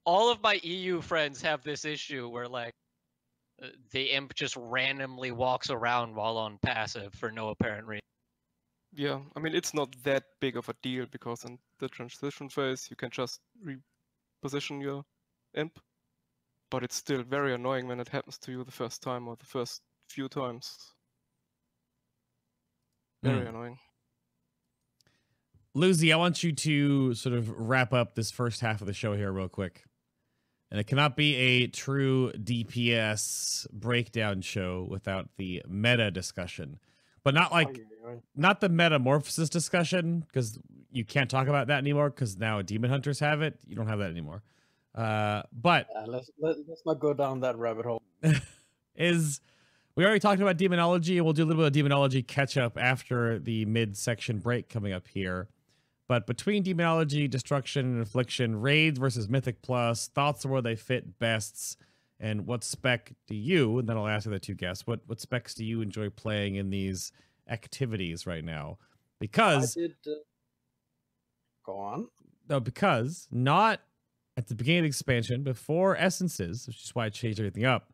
All 0.06 0.30
of 0.32 0.42
my 0.42 0.60
EU 0.64 1.02
friends 1.02 1.42
have 1.42 1.64
this 1.64 1.84
issue 1.84 2.30
where 2.30 2.48
like 2.48 2.74
uh, 3.62 3.68
the 3.92 4.12
imp 4.12 4.36
just 4.36 4.56
randomly 4.56 5.32
walks 5.32 5.70
around 5.72 6.14
while 6.16 6.38
on 6.38 6.60
passive 6.62 7.14
for 7.16 7.32
no 7.32 7.50
apparent 7.50 7.88
reason. 7.88 8.02
Yeah, 8.96 9.20
I 9.36 9.40
mean 9.42 9.54
it's 9.54 9.74
not 9.74 9.94
that 10.04 10.24
big 10.40 10.56
of 10.56 10.70
a 10.70 10.74
deal 10.82 11.06
because 11.12 11.44
in 11.44 11.60
the 11.80 11.90
transition 11.90 12.48
phase 12.50 12.88
you 12.90 12.96
can 12.96 13.10
just 13.12 13.42
reposition 13.62 14.82
your 14.82 15.04
imp, 15.54 15.80
but 16.72 16.84
it's 16.84 16.96
still 16.96 17.24
very 17.24 17.54
annoying 17.54 17.88
when 17.88 18.00
it 18.00 18.08
happens 18.08 18.38
to 18.40 18.52
you 18.52 18.64
the 18.64 18.72
first 18.72 19.02
time 19.04 19.28
or 19.28 19.36
the 19.36 19.46
first 19.46 19.82
few 20.10 20.30
times. 20.30 20.94
Very 23.22 23.42
Hmm. 23.42 23.48
annoying. 23.48 23.80
Lucy, 25.74 26.14
I 26.14 26.16
want 26.16 26.42
you 26.42 26.54
to 26.54 27.14
sort 27.16 27.36
of 27.36 27.50
wrap 27.50 27.92
up 27.92 28.16
this 28.16 28.32
first 28.32 28.62
half 28.62 28.80
of 28.80 28.88
the 28.88 28.94
show 28.94 29.14
here 29.18 29.32
real 29.32 29.50
quick. 29.50 29.84
And 30.72 30.80
it 30.80 30.88
cannot 30.88 31.18
be 31.18 31.36
a 31.36 31.68
true 31.68 32.32
DPS 32.34 33.68
breakdown 33.74 34.42
show 34.42 34.88
without 34.90 35.30
the 35.36 35.64
meta 35.68 36.12
discussion. 36.12 36.80
But 37.26 37.34
not 37.34 37.52
like 37.52 37.82
not 38.36 38.62
the 38.62 38.70
metamorphosis 38.70 39.50
discussion 39.50 40.24
because 40.28 40.60
you 40.92 41.04
can't 41.04 41.30
talk 41.30 41.48
about 41.48 41.68
that 41.68 41.80
anymore 41.80 42.12
because 42.12 42.38
now 42.38 42.62
demon 42.62 42.92
hunters 42.92 43.20
have 43.20 43.42
it. 43.42 43.60
You 43.68 43.76
don't 43.76 43.88
have 43.88 44.00
that 44.00 44.12
anymore. 44.12 44.44
Uh, 44.94 45.42
but 45.52 45.88
Uh, 45.94 46.06
let's 46.08 46.30
let, 46.40 46.56
let's 46.68 46.84
not 46.86 47.00
go 47.00 47.14
down 47.16 47.40
that 47.42 47.58
rabbit 47.58 47.86
hole. 47.86 48.02
is 48.96 49.42
we 49.96 50.06
already 50.06 50.20
talked 50.20 50.40
about 50.40 50.58
demonology 50.58 51.18
and 51.18 51.26
we'll 51.26 51.34
do 51.34 51.44
a 51.44 51.48
little 51.48 51.64
bit 51.64 51.68
of 51.68 51.74
demonology 51.74 52.22
catch 52.22 52.58
up 52.58 52.78
after 52.78 53.40
the 53.40 53.66
mid 53.66 53.98
section 53.98 54.38
break 54.38 54.70
coming 54.70 54.94
up 54.94 55.08
here 55.08 55.50
but 56.08 56.26
between 56.28 56.64
demonology 56.64 57.28
destruction 57.28 57.86
and 57.86 58.02
affliction 58.02 58.62
raids 58.62 58.98
versus 58.98 59.28
mythic 59.28 59.62
plus 59.62 60.08
thoughts 60.08 60.46
where 60.46 60.62
they 60.62 60.76
fit 60.76 61.20
best 61.20 61.78
And 62.20 62.48
what 62.48 62.64
spec 62.64 63.14
do 63.28 63.36
you, 63.36 63.80
and 63.80 63.90
then 63.90 63.98
I'll 63.98 64.08
ask 64.08 64.30
the 64.30 64.40
two 64.40 64.54
guests, 64.54 64.88
what, 64.88 65.02
what 65.06 65.20
specs 65.20 65.54
do 65.54 65.66
you 65.66 65.82
enjoy 65.82 66.10
playing 66.10 66.56
in 66.56 66.70
these 66.70 67.12
activities 67.50 68.26
right 68.26 68.44
now? 68.44 68.78
I 68.80 68.86
Because 69.20 69.74
did. 69.74 69.96
Uh, 70.08 70.12
go 71.66 71.78
on. 71.78 72.08
no, 72.50 72.60
because 72.60 73.28
not 73.32 73.82
at 74.38 74.48
the 74.48 74.56
beginning 74.56 74.80
of 74.80 74.84
the 74.84 74.88
expansion, 74.88 75.44
before 75.44 75.96
essences, 75.98 76.68
which 76.68 76.84
is 76.84 76.96
why 76.96 77.06
I 77.06 77.10
changed 77.10 77.40
everything 77.40 77.66
up. 77.66 77.92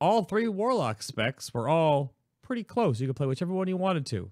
All 0.00 0.24
three 0.24 0.48
warlock 0.48 1.02
specs 1.02 1.52
were 1.54 1.68
all 1.68 2.14
pretty 2.42 2.64
close. 2.64 3.00
You 3.00 3.06
could 3.06 3.16
play 3.16 3.26
whichever 3.26 3.52
one 3.52 3.68
you 3.68 3.76
wanted 3.76 4.06
to. 4.06 4.30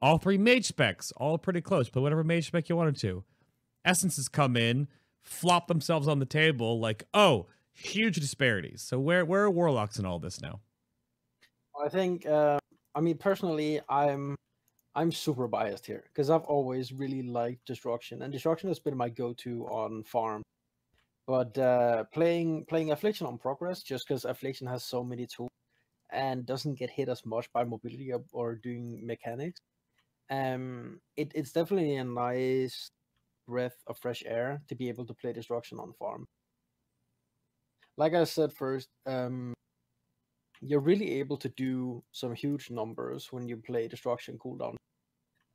All 0.00 0.18
three 0.18 0.38
mage 0.38 0.66
specs, 0.66 1.12
all 1.12 1.38
pretty 1.38 1.60
close. 1.60 1.88
Play 1.88 2.02
whatever 2.02 2.24
mage 2.24 2.46
spec 2.46 2.68
you 2.68 2.76
wanted 2.76 2.96
to. 2.98 3.24
Essences 3.84 4.28
come 4.28 4.56
in, 4.56 4.88
flop 5.22 5.66
themselves 5.68 6.08
on 6.08 6.18
the 6.18 6.26
table, 6.26 6.78
like, 6.80 7.04
oh, 7.14 7.46
huge 7.74 8.16
disparities. 8.16 8.82
So 8.82 8.98
where 8.98 9.24
where 9.24 9.44
are 9.44 9.50
warlocks 9.50 9.98
in 9.98 10.06
all 10.06 10.18
this 10.18 10.40
now? 10.40 10.60
I 11.82 11.88
think. 11.88 12.26
Uh, 12.26 12.58
I 12.94 13.00
mean, 13.00 13.16
personally, 13.16 13.80
I'm 13.88 14.36
I'm 14.94 15.12
super 15.12 15.48
biased 15.48 15.86
here 15.86 16.04
because 16.08 16.30
I've 16.30 16.44
always 16.44 16.92
really 16.92 17.22
liked 17.22 17.66
destruction, 17.66 18.22
and 18.22 18.32
destruction 18.32 18.68
has 18.68 18.78
been 18.78 18.96
my 18.96 19.08
go-to 19.08 19.64
on 19.66 20.04
farm. 20.04 20.42
But 21.26 21.56
uh, 21.56 22.04
playing 22.12 22.66
playing 22.66 22.90
affliction 22.90 23.26
on 23.26 23.38
progress, 23.38 23.82
just 23.82 24.06
because 24.06 24.24
affliction 24.24 24.66
has 24.66 24.84
so 24.84 25.02
many 25.04 25.26
tools 25.26 25.50
and 26.10 26.44
doesn't 26.44 26.78
get 26.78 26.90
hit 26.90 27.08
as 27.08 27.24
much 27.24 27.50
by 27.54 27.64
mobility 27.64 28.12
or, 28.12 28.22
or 28.32 28.56
doing 28.56 29.00
mechanics, 29.06 29.60
um, 30.30 31.00
it, 31.16 31.32
it's 31.34 31.52
definitely 31.52 31.96
a 31.96 32.04
nice 32.04 32.90
breath 33.48 33.76
of 33.86 33.98
fresh 33.98 34.22
air 34.26 34.62
to 34.68 34.74
be 34.74 34.88
able 34.88 35.06
to 35.06 35.14
play 35.14 35.32
destruction 35.32 35.78
on 35.78 35.92
farm. 35.98 36.26
Like 37.96 38.14
I 38.14 38.24
said 38.24 38.52
first, 38.52 38.88
um, 39.06 39.54
you're 40.60 40.80
really 40.80 41.18
able 41.18 41.36
to 41.38 41.48
do 41.50 42.02
some 42.12 42.34
huge 42.34 42.70
numbers 42.70 43.32
when 43.32 43.46
you 43.48 43.56
play 43.56 43.88
destruction 43.88 44.38
cooldown. 44.38 44.76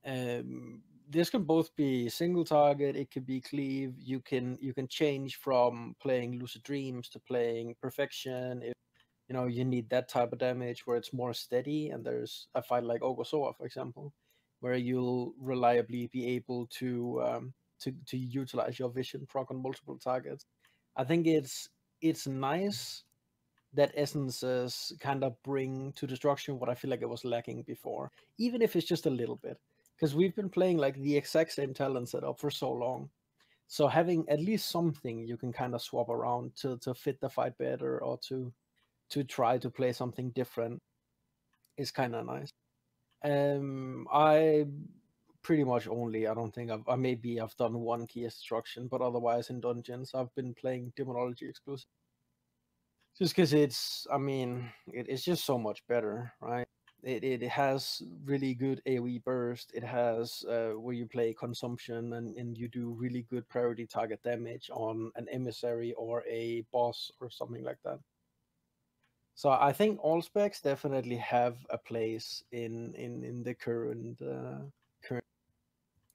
Um, 0.05 0.81
this 1.09 1.29
can 1.29 1.43
both 1.43 1.75
be 1.75 2.09
single 2.09 2.43
target, 2.45 2.95
it 2.95 3.11
could 3.11 3.25
be 3.25 3.41
cleave. 3.41 3.95
You 3.97 4.19
can 4.19 4.57
you 4.61 4.73
can 4.73 4.87
change 4.87 5.37
from 5.37 5.95
playing 6.01 6.39
lucid 6.39 6.63
dreams 6.63 7.09
to 7.09 7.19
playing 7.19 7.75
perfection. 7.81 8.61
If 8.63 8.73
you 9.29 9.33
know 9.35 9.45
you 9.47 9.65
need 9.65 9.89
that 9.89 10.09
type 10.09 10.33
of 10.33 10.39
damage 10.39 10.85
where 10.85 10.97
it's 10.97 11.13
more 11.13 11.33
steady, 11.33 11.89
and 11.89 12.05
there's 12.05 12.47
a 12.55 12.61
fight 12.61 12.83
like 12.83 13.01
Orgozoa, 13.01 13.55
for 13.57 13.65
example, 13.65 14.13
where 14.61 14.75
you'll 14.75 15.33
reliably 15.39 16.07
be 16.11 16.27
able 16.35 16.67
to 16.79 17.21
um, 17.23 17.53
to 17.81 17.93
to 18.07 18.17
utilize 18.17 18.79
your 18.79 18.89
vision 18.89 19.25
proc 19.29 19.51
on 19.51 19.61
multiple 19.61 19.97
targets. 19.97 20.45
I 20.97 21.03
think 21.05 21.27
it's 21.27 21.69
it's 22.01 22.27
nice 22.27 23.03
that 23.73 23.91
essences 23.95 24.93
kind 24.99 25.23
of 25.23 25.41
bring 25.43 25.93
to 25.93 26.07
destruction 26.07 26.59
what 26.59 26.69
I 26.69 26.75
feel 26.75 26.89
like 26.89 27.01
it 27.01 27.09
was 27.09 27.25
lacking 27.25 27.63
before, 27.63 28.11
even 28.37 28.61
if 28.61 28.75
it's 28.75 28.87
just 28.87 29.05
a 29.05 29.11
little 29.11 29.35
bit. 29.35 29.57
Because 29.95 30.15
we've 30.15 30.35
been 30.35 30.49
playing 30.49 30.77
like 30.77 30.95
the 30.95 31.15
exact 31.15 31.53
same 31.53 31.73
talent 31.73 32.09
setup 32.09 32.39
for 32.39 32.51
so 32.51 32.71
long. 32.71 33.09
So 33.67 33.87
having 33.87 34.25
at 34.29 34.39
least 34.39 34.69
something 34.69 35.25
you 35.25 35.37
can 35.37 35.51
kind 35.51 35.75
of 35.75 35.81
swap 35.81 36.09
around 36.09 36.55
to, 36.57 36.77
to 36.77 36.93
fit 36.93 37.19
the 37.19 37.29
fight 37.29 37.57
better 37.57 38.01
or 38.03 38.17
to 38.29 38.53
to 39.09 39.23
try 39.23 39.57
to 39.57 39.69
play 39.69 39.93
something 39.93 40.31
different 40.31 40.81
is 41.77 41.91
kind 41.91 42.15
of 42.15 42.25
nice. 42.25 42.51
Um, 43.23 44.07
I 44.11 44.65
pretty 45.47 45.63
much 45.63 45.87
only 45.87 46.27
I 46.27 46.33
don't 46.33 46.53
think 46.53 46.69
I've 46.69 46.83
I 46.89 46.97
maybe 46.97 47.39
I've 47.39 47.55
done 47.55 47.79
one 47.79 48.05
key 48.05 48.23
destruction, 48.23 48.89
but 48.89 48.99
otherwise 48.99 49.49
in 49.49 49.61
dungeons 49.61 50.11
I've 50.13 50.33
been 50.35 50.53
playing 50.53 50.91
demonology 50.97 51.47
exclusive. 51.47 51.87
Just 53.17 53.33
because 53.33 53.53
it's 53.53 54.05
i 54.11 54.17
mean 54.17 54.69
it, 54.87 55.05
it's 55.07 55.23
just 55.23 55.45
so 55.45 55.57
much 55.57 55.87
better 55.87 56.33
right? 56.41 56.67
It, 57.01 57.23
it 57.23 57.43
has 57.43 58.01
really 58.25 58.53
good 58.55 58.81
aoe 58.87 59.23
burst 59.23 59.71
it 59.73 59.85
has 59.85 60.43
uh, 60.49 60.71
where 60.83 60.93
you 60.93 61.05
play 61.07 61.33
consumption 61.33 62.13
and, 62.13 62.35
and 62.35 62.57
you 62.57 62.67
do 62.67 62.97
really 62.99 63.25
good 63.29 63.47
priority 63.47 63.87
target 63.87 64.21
damage 64.23 64.69
on 64.73 65.11
an 65.15 65.27
emissary 65.31 65.93
or 65.93 66.25
a 66.27 66.65
boss 66.73 67.09
or 67.21 67.29
something 67.29 67.63
like 67.63 67.79
that. 67.85 67.99
So 69.35 69.51
i 69.51 69.71
think 69.71 70.03
all 70.03 70.21
specs 70.21 70.59
definitely 70.61 71.17
have 71.17 71.55
a 71.69 71.77
place 71.77 72.43
in 72.51 72.93
in 72.95 73.23
in 73.23 73.43
the 73.43 73.53
current 73.53 74.21
uh, 74.21 74.67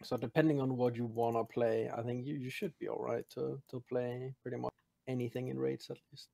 so 0.02 0.16
depending 0.16 0.60
on 0.60 0.76
what 0.76 0.96
you 0.96 1.06
want 1.06 1.36
to 1.36 1.44
play 1.44 1.90
i 1.96 2.02
think 2.02 2.26
you, 2.26 2.34
you 2.34 2.50
should 2.50 2.72
be 2.78 2.88
all 2.88 3.02
right 3.02 3.28
to 3.30 3.60
to 3.68 3.82
play 3.88 4.34
pretty 4.42 4.56
much 4.56 4.72
anything 5.08 5.48
in 5.48 5.58
raids 5.58 5.90
at 5.90 5.98
least 6.10 6.28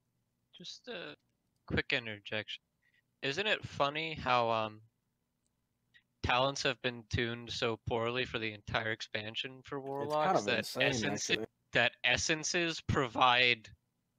Just 0.57 0.89
a 0.89 1.15
quick 1.67 1.93
interjection. 1.93 2.63
Isn't 3.23 3.47
it 3.47 3.65
funny 3.65 4.15
how 4.15 4.51
um 4.51 4.81
talents 6.23 6.63
have 6.63 6.81
been 6.83 7.05
tuned 7.11 7.51
so 7.51 7.79
poorly 7.89 8.25
for 8.25 8.39
the 8.39 8.53
entire 8.53 8.91
expansion 8.91 9.61
for 9.65 9.81
warlocks 9.81 10.27
kind 10.27 10.37
of 10.37 10.45
that 10.47 10.59
insane 10.59 10.83
essence 10.83 11.31
actually 11.31 11.47
that 11.73 11.93
essences 12.05 12.81
provide 12.81 13.69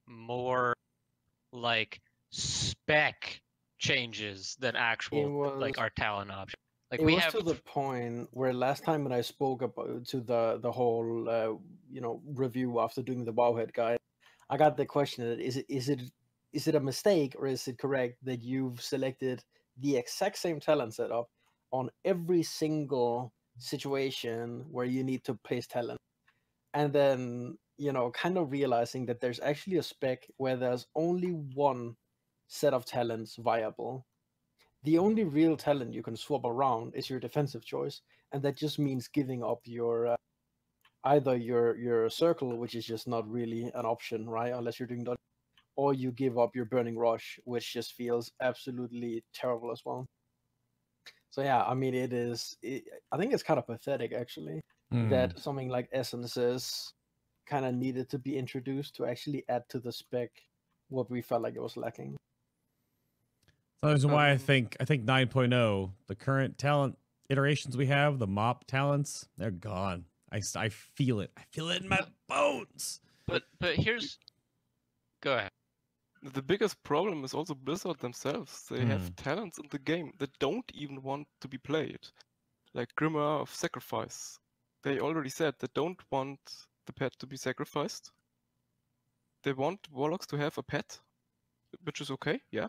more 0.08 0.74
like 1.52 2.00
spec 2.32 3.42
changes 3.80 4.56
than 4.60 4.76
actual 4.76 5.60
like 5.60 5.78
our 5.78 5.90
talent 5.90 6.32
option. 6.32 6.60
Like 6.92 7.02
it 7.02 7.06
we 7.06 7.16
was 7.16 7.24
have 7.24 7.34
to 7.34 7.42
the 7.44 7.56
point 7.56 8.30
where 8.32 8.54
last 8.54 8.84
time 8.84 9.04
when 9.04 9.14
I 9.14 9.22
spoke 9.22 9.62
about 9.62 10.06
to 10.08 10.22
the 10.22 10.60
the 10.62 10.72
whole 10.72 11.30
uh, 11.30 11.54
you 11.92 12.02
know 12.02 12.22
review 12.26 12.80
after 12.80 13.02
doing 13.04 13.26
the 13.26 13.34
Wowhead 13.34 13.74
guide, 13.74 14.00
I 14.50 14.58
got 14.58 14.76
the 14.76 14.86
question: 14.86 15.30
that 15.30 15.40
is 15.40 15.58
it 15.58 15.66
is 15.70 15.90
it 15.90 16.02
is 16.52 16.68
it 16.68 16.76
a 16.76 16.80
mistake 16.80 17.36
or 17.38 17.46
is 17.46 17.68
it 17.68 17.78
correct 17.78 18.18
that 18.24 18.42
you've 18.42 18.82
selected 18.82 19.44
the 19.78 19.98
exact 19.98 20.38
same 20.38 20.60
talent 20.60 20.96
setup 20.96 21.30
on 21.72 21.92
every 22.06 22.42
single 22.42 23.32
situation 23.58 24.66
where 24.72 24.86
you 24.86 25.04
need 25.04 25.24
to 25.26 25.36
place 25.36 25.68
talent, 25.68 26.00
and 26.74 26.92
then 26.92 27.58
you 27.78 27.94
know 27.94 28.10
kind 28.12 28.38
of 28.38 28.52
realizing 28.52 29.06
that 29.06 29.22
there's 29.22 29.40
actually 29.42 29.78
a 29.78 29.84
spec 29.84 30.26
where 30.38 30.58
there's 30.58 30.88
only 30.96 31.32
one 31.54 31.96
set 32.48 32.74
of 32.74 32.84
talents 32.84 33.36
viable 33.38 34.08
the 34.84 34.98
only 34.98 35.24
real 35.24 35.58
talent 35.58 35.94
you 35.94 36.04
can 36.04 36.16
swap 36.16 36.46
around 36.46 36.96
is 36.96 37.10
your 37.10 37.20
defensive 37.20 37.66
choice, 37.66 38.02
and 38.32 38.42
that 38.44 38.58
just 38.58 38.80
means 38.80 39.08
giving 39.08 39.44
up 39.44 39.62
your 39.66 40.08
uh, 40.08 40.16
either 41.06 41.36
your 41.36 41.76
your 41.78 42.10
circle, 42.10 42.58
which 42.58 42.76
is 42.76 42.86
just 42.86 43.08
not 43.08 43.30
really 43.30 43.64
an 43.76 43.86
option, 43.86 44.30
right? 44.30 44.54
Unless 44.54 44.80
you're 44.80 44.88
doing 44.88 45.04
that, 45.06 45.18
or 45.76 45.94
you 45.94 46.12
give 46.12 46.38
up 46.38 46.56
your 46.56 46.66
burning 46.66 46.98
rush, 46.98 47.40
which 47.46 47.74
just 47.74 47.94
feels 47.94 48.32
absolutely 48.42 49.24
terrible 49.34 49.72
as 49.72 49.82
well. 49.86 50.06
So 51.32 51.42
yeah, 51.42 51.64
I 51.64 51.74
mean, 51.74 51.94
it 51.94 52.14
is. 52.14 52.58
It, 52.62 52.84
I 53.12 53.18
think 53.18 53.34
it's 53.34 53.44
kind 53.44 53.60
of 53.60 53.68
pathetic 53.68 54.14
actually 54.14 54.62
Hmm. 54.92 55.10
that 55.12 55.40
something 55.40 55.70
like 55.70 55.88
essences 55.92 56.94
kind 57.48 57.66
of 57.66 57.74
needed 57.76 58.10
to 58.10 58.20
be 58.20 58.38
introduced 58.38 58.96
to 58.96 59.06
actually 59.06 59.44
add 59.50 59.64
to 59.70 59.80
the 59.80 59.92
spec 59.92 60.30
what 60.90 61.10
we 61.12 61.22
felt 61.22 61.42
like 61.44 61.56
it 61.56 61.62
was 61.62 61.78
lacking. 61.78 62.18
The 63.82 63.94
reason 63.94 64.12
why 64.12 64.32
I 64.32 64.38
think 64.38 64.76
I 64.80 64.86
think 64.86 65.06
9.0, 65.06 65.92
the 66.08 66.16
current 66.16 66.58
talent 66.58 66.98
iterations 67.30 67.78
we 67.78 67.86
have, 67.88 68.20
the 68.20 68.28
mop 68.28 68.66
talents, 68.66 69.28
they're 69.38 69.52
gone. 69.52 70.06
I, 70.32 70.42
I 70.56 70.70
feel 70.70 71.20
it. 71.22 71.32
I 71.38 71.42
feel 71.52 71.70
it 71.70 71.82
in 71.82 71.88
my 71.88 72.02
bones. 72.28 73.00
but 73.26 73.44
but 73.60 73.76
here's 73.76 74.18
go 75.22 75.38
ahead. 75.38 75.52
The 76.22 76.42
biggest 76.42 76.84
problem 76.84 77.24
is 77.24 77.34
also 77.34 77.56
Blizzard 77.56 78.00
themselves. 78.00 78.66
They 78.70 78.82
Hmm. 78.82 78.90
have 78.90 79.16
talents 79.16 79.58
in 79.58 79.68
the 79.70 79.80
game 79.80 80.12
that 80.18 80.38
don't 80.40 80.70
even 80.74 81.02
want 81.02 81.28
to 81.40 81.48
be 81.48 81.58
played. 81.58 82.00
Like 82.74 82.94
Grimoire 82.96 83.42
of 83.42 83.50
Sacrifice. 83.54 84.38
They 84.84 85.00
already 85.00 85.30
said 85.30 85.56
they 85.60 85.68
don't 85.74 86.02
want 86.12 86.40
the 86.86 86.94
pet 86.94 87.14
to 87.20 87.28
be 87.28 87.38
sacrificed. 87.38 88.12
They 89.44 89.54
want 89.54 89.88
Warlocks 89.92 90.28
to 90.28 90.38
have 90.38 90.58
a 90.58 90.64
pet, 90.64 91.00
which 91.84 92.02
is 92.02 92.12
okay, 92.12 92.42
yeah. 92.52 92.68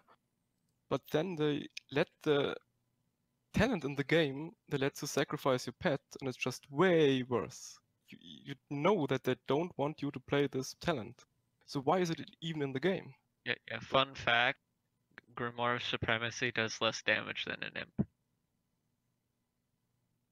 But 0.91 1.03
then 1.13 1.37
they 1.37 1.69
let 1.93 2.09
the 2.25 2.57
talent 3.55 3.85
in 3.85 3.95
the 3.95 4.05
game 4.05 4.53
they 4.69 4.79
let 4.79 5.01
you 5.01 5.09
sacrifice 5.09 5.67
your 5.67 5.75
pet, 5.81 6.01
and 6.21 6.29
it's 6.29 6.37
just 6.37 6.71
way 6.71 7.23
worse. 7.23 7.79
You, 8.09 8.19
you 8.21 8.55
know 8.71 9.07
that 9.07 9.23
they 9.23 9.37
don't 9.47 9.73
want 9.79 10.03
you 10.03 10.11
to 10.11 10.21
play 10.21 10.49
this 10.49 10.75
talent. 10.81 11.25
So 11.67 11.81
why 11.81 12.01
is 12.01 12.11
it 12.11 12.21
even 12.43 12.63
in 12.63 12.73
the 12.73 12.81
game? 12.81 13.15
Yeah, 13.45 13.55
yeah. 13.71 13.79
Fun 13.79 14.15
fact: 14.15 14.59
Grimoire 15.37 15.77
of 15.77 15.85
Supremacy 15.85 16.51
does 16.51 16.81
less 16.81 17.03
damage 17.03 17.45
than 17.45 17.63
an 17.63 17.77
imp. 17.77 18.09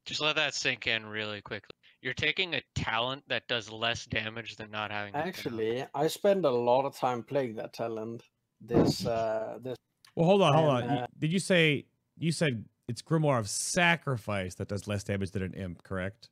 Just 0.04 0.20
let 0.20 0.36
that 0.36 0.54
sink 0.54 0.86
in 0.86 1.06
really 1.06 1.40
quickly. 1.40 1.76
You're 2.02 2.14
taking 2.14 2.54
a 2.54 2.62
talent 2.74 3.22
that 3.28 3.46
does 3.46 3.70
less 3.70 4.06
damage 4.06 4.56
than 4.56 4.70
not 4.70 4.90
having. 4.90 5.14
Actually, 5.14 5.84
I 5.94 6.06
spend 6.08 6.44
a 6.44 6.50
lot 6.50 6.84
of 6.84 6.96
time 6.96 7.22
playing 7.22 7.56
that 7.56 7.74
talent. 7.74 8.22
This 8.60 9.06
uh 9.06 9.58
this 9.62 9.76
Well, 10.18 10.26
hold 10.26 10.42
on, 10.42 10.52
hold 10.54 10.68
on. 10.70 10.82
And, 10.82 10.90
You- 10.92 10.98
uh, 10.98 11.06
Did 11.16 11.32
you 11.32 11.38
say 11.38 11.86
you 12.18 12.32
said 12.32 12.64
it's 12.88 13.02
Grimoire 13.02 13.38
of 13.38 13.48
Sacrifice 13.48 14.56
that 14.56 14.66
does 14.66 14.88
less 14.88 15.04
damage 15.04 15.30
than 15.30 15.44
an 15.44 15.54
imp, 15.54 15.84
correct? 15.84 16.28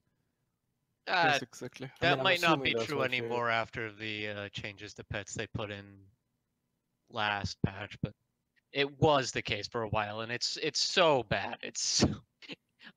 Uh, 1.06 1.22
yes, 1.34 1.42
exactly. 1.42 1.88
That 2.00 2.18
I'm 2.18 2.24
might 2.24 2.40
not 2.42 2.64
be 2.64 2.72
true 2.74 2.98
what 2.98 3.12
you're- 3.12 3.18
anymore 3.24 3.48
after 3.48 3.92
the 3.92 4.28
uh, 4.28 4.48
changes 4.48 4.92
to 4.94 5.04
pets 5.04 5.34
they 5.34 5.46
put 5.46 5.70
in 5.70 5.84
last 7.10 7.58
patch, 7.64 7.96
but 8.02 8.12
it 8.72 9.00
was 9.00 9.30
the 9.30 9.40
case 9.42 9.68
for 9.68 9.82
a 9.82 9.88
while, 9.90 10.22
and 10.22 10.32
it's 10.32 10.56
it's 10.60 10.80
so 10.80 11.22
bad. 11.28 11.58
It's 11.62 11.80
so, 11.80 12.08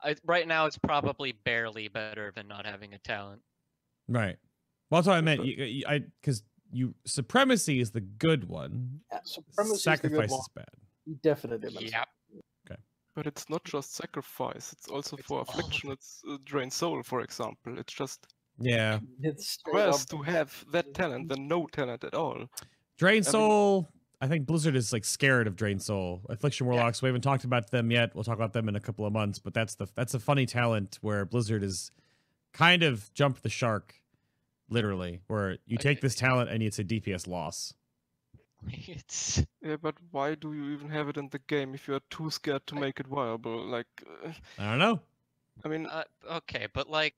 I, 0.04 0.16
right 0.26 0.48
now 0.48 0.66
it's 0.66 0.80
probably 0.80 1.34
barely 1.34 1.88
better 1.88 2.32
than 2.36 2.48
not 2.48 2.66
having 2.66 2.96
a 2.96 3.00
talent. 3.00 3.44
Right. 4.08 4.38
Well, 4.90 5.02
that's 5.02 5.08
what 5.08 5.18
I 5.18 5.22
meant. 5.22 5.42
But- 5.42 5.48
You, 5.48 5.64
you, 5.66 5.84
I 5.88 6.00
because 6.20 6.42
you 6.72 6.94
supremacy 7.06 7.80
is 7.80 7.92
the 7.92 8.02
good 8.02 8.48
one. 8.50 9.02
Yeah, 9.12 9.20
Supremacy 9.24 9.74
is 9.76 9.84
the 9.84 9.90
good 9.90 10.00
Sacrifice 10.02 10.32
one. 10.32 10.40
is 10.40 10.48
bad. 10.56 11.22
Definitely 11.24 11.88
Yeah. 11.92 12.04
Okay. 12.70 12.80
But 13.16 13.28
it's 13.28 13.50
not 13.50 13.64
just 13.64 13.96
sacrifice. 13.96 14.74
It's 14.74 14.88
also 14.88 15.18
It's 15.18 15.26
for 15.28 15.36
all 15.40 15.42
of 15.42 15.50
affliction. 15.50 15.92
It's 15.92 16.22
uh, 16.30 16.38
drain 16.46 16.70
soul, 16.72 17.02
for 17.04 17.22
example. 17.22 17.78
It's 17.80 17.94
just 17.94 18.28
Yeah. 18.60 19.00
It's 19.22 19.50
straight 19.50 19.74
worse 19.76 20.06
to 20.06 20.22
have 20.24 20.66
that 20.72 20.94
talent 21.00 21.30
than 21.30 21.48
no 21.48 21.66
talent 21.68 22.04
at 22.04 22.14
all. 22.14 22.46
Drain 22.98 23.24
Soul. 23.24 23.88
I 24.22 24.28
think 24.28 24.46
Blizzard 24.46 24.76
is 24.76 24.92
like 24.92 25.06
scared 25.06 25.48
of 25.48 25.56
Drain 25.56 25.80
Soul. 25.80 26.22
Affliction 26.30 26.68
Yeah. 26.68 26.74
Warlocks. 26.74 27.02
We 27.02 27.08
haven't 27.08 27.22
talked 27.22 27.46
about 27.46 27.72
them 27.72 27.90
yet. 27.90 28.14
We'll 28.14 28.26
talk 28.26 28.36
about 28.36 28.52
them 28.54 28.68
in 28.68 28.76
a 28.76 28.80
couple 28.82 29.06
of 29.06 29.14
months. 29.14 29.40
But 29.40 29.54
that's 29.54 29.76
the 29.76 29.88
that's 29.96 30.14
a 30.14 30.20
funny 30.20 30.46
talent 30.46 31.00
where 31.02 31.26
Blizzard 31.26 31.64
is 31.64 31.92
kind 32.52 32.84
of 32.84 33.14
jumped 33.14 33.44
the 33.44 33.50
shark, 33.50 33.96
literally. 34.70 35.22
Where 35.28 35.58
you 35.66 35.78
take 35.78 35.98
Okay. 35.98 36.02
this 36.02 36.16
talent 36.16 36.50
and 36.50 36.62
it's 36.64 36.80
a 36.80 36.84
DPS 36.84 37.28
loss. 37.28 37.74
It's 38.72 39.44
Yeah, 39.62 39.78
but 39.78 39.96
why 40.12 40.36
do 40.36 40.54
you 40.54 40.72
even 40.74 40.90
have 40.90 41.10
it 41.10 41.18
in 41.18 41.30
the 41.30 41.40
game 41.40 41.74
if 41.76 41.88
you're 41.88 42.02
too 42.10 42.30
scared 42.30 42.66
to 42.68 42.76
I- 42.76 42.80
make 42.80 43.00
it 43.00 43.08
viable? 43.08 43.66
Like, 43.66 43.88
uh, 44.26 44.32
I 44.58 44.70
don't 44.72 44.80
know. 44.80 45.02
I 45.64 45.68
mean, 45.68 45.86
uh, 45.88 46.04
okay, 46.32 46.68
but 46.74 46.90
like, 46.90 47.16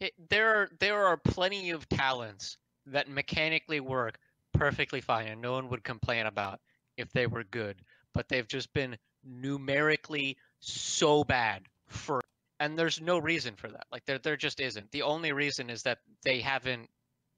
it, 0.00 0.12
there 0.28 0.54
are 0.54 0.68
there 0.78 1.04
are 1.06 1.16
plenty 1.16 1.70
of 1.70 1.88
talents 1.88 2.56
that 2.86 3.08
mechanically 3.08 3.80
work 3.80 4.18
perfectly 4.52 5.00
fine, 5.00 5.28
and 5.28 5.40
no 5.40 5.52
one 5.52 5.68
would 5.68 5.84
complain 5.84 6.26
about 6.26 6.60
if 6.96 7.12
they 7.12 7.26
were 7.26 7.44
good. 7.44 7.82
But 8.14 8.28
they've 8.28 8.46
just 8.48 8.72
been 8.72 8.96
numerically 9.24 10.36
so 10.60 11.24
bad 11.24 11.62
for, 11.86 12.20
and 12.60 12.78
there's 12.78 13.00
no 13.00 13.18
reason 13.18 13.54
for 13.56 13.68
that. 13.68 13.86
Like 13.92 14.04
there 14.04 14.18
there 14.18 14.36
just 14.36 14.60
isn't. 14.60 14.90
The 14.90 15.02
only 15.02 15.32
reason 15.32 15.70
is 15.70 15.82
that 15.84 15.98
they 16.22 16.40
haven't, 16.40 16.88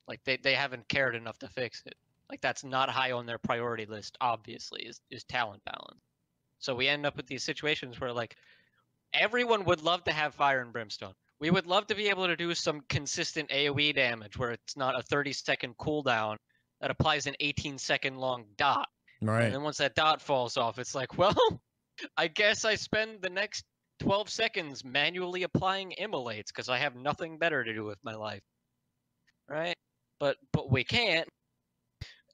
like 0.09 0.21
they 0.25 0.37
they 0.37 0.55
haven't 0.55 0.89
cared 0.89 1.15
enough 1.15 1.39
to 1.39 1.49
fix 1.49 1.83
it. 1.87 1.95
Like 2.29 2.41
that's 2.41 2.65
not 2.65 2.91
high 2.91 3.13
on 3.13 3.27
their 3.27 3.39
priority 3.39 3.87
list. 3.87 4.17
Obviously, 4.21 4.83
is 4.83 5.01
is 5.11 5.25
talent 5.25 5.63
balance. 5.65 6.01
So 6.59 6.75
we 6.75 6.89
end 6.89 7.07
up 7.07 7.17
with 7.17 7.27
these 7.27 7.43
situations 7.43 8.01
where 8.01 8.13
like 8.13 8.37
everyone 9.13 9.65
would 9.65 9.83
love 9.83 10.05
to 10.05 10.13
have 10.13 10.35
fire 10.35 10.61
and 10.61 10.73
brimstone. 10.73 11.15
We 11.41 11.51
would 11.51 11.67
love 11.67 11.87
to 11.87 11.95
be 11.95 12.09
able 12.09 12.27
to 12.27 12.37
do 12.37 12.55
some 12.55 12.83
consistent 12.89 13.49
AoE 13.49 13.95
damage 13.95 14.37
where 14.37 14.51
it's 14.51 14.77
not 14.77 14.99
a 14.99 15.03
30 15.03 15.33
second 15.33 15.77
cooldown 15.79 16.37
that 16.81 16.91
applies 16.91 17.27
an 17.27 17.35
18 17.41 17.79
second 17.79 18.19
long 18.19 18.45
dot. 18.57 18.89
Right. 19.23 19.45
And 19.45 19.55
then 19.55 19.63
once 19.63 19.79
that 19.79 19.95
dot 19.95 20.21
falls 20.21 20.57
off, 20.57 20.79
it's 20.79 20.95
like, 20.95 21.19
well, 21.19 21.37
I 22.17 22.29
guess 22.29 22.65
I 22.65 22.75
spend 22.75 23.23
the 23.23 23.31
next 23.31 23.65
12 24.01 24.29
seconds 24.29 24.85
manually 24.85 25.43
applying 25.43 25.93
immolates 25.93 26.51
because 26.51 26.69
I 26.69 26.79
have 26.79 26.97
nothing 26.97 27.39
better 27.39 27.63
to 27.63 27.75
do 27.75 27.85
with 27.85 27.99
my 28.03 28.15
life. 28.15 28.43
Right? 29.49 29.77
But 30.19 30.37
but 30.53 30.71
we 30.71 30.85
can't. 30.85 31.29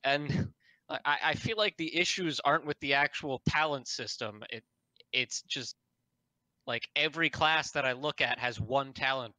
And 0.05 0.53
I, 0.89 1.19
I 1.25 1.35
feel 1.35 1.57
like 1.57 1.77
the 1.77 1.97
issues 1.97 2.41
aren't 2.41 2.67
with 2.67 2.79
the 2.81 2.95
actual 2.95 3.43
talent 3.49 3.89
system. 3.89 4.43
It 4.51 4.63
it's 5.13 5.43
just 5.43 5.75
like 6.67 6.83
every 6.95 7.31
class 7.31 7.73
that 7.73 7.85
I 7.85 7.93
look 7.93 8.21
at 8.21 8.39
has 8.39 8.61
one 8.61 8.93
talent 8.93 9.35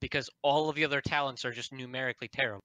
because 0.00 0.28
all 0.42 0.68
of 0.68 0.76
the 0.76 0.84
other 0.84 1.00
talents 1.00 1.44
are 1.44 1.52
just 1.52 1.72
numerically 1.72 2.28
terrible. 2.28 2.64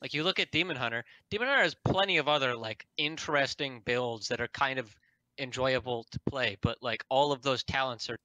Like 0.00 0.14
you 0.14 0.22
look 0.22 0.38
at 0.38 0.50
Demon 0.50 0.76
Hunter, 0.76 1.04
Demon 1.30 1.48
Hunter 1.48 1.62
has 1.62 1.74
plenty 1.84 2.18
of 2.18 2.28
other 2.28 2.54
like 2.54 2.84
interesting 2.96 3.80
builds 3.84 4.28
that 4.28 4.40
are 4.40 4.48
kind 4.48 4.78
of 4.78 4.94
enjoyable 5.38 6.04
to 6.10 6.18
play, 6.28 6.56
but 6.62 6.78
like 6.82 7.04
all 7.08 7.32
of 7.32 7.42
those 7.42 7.62
talents 7.64 8.08
are 8.10 8.16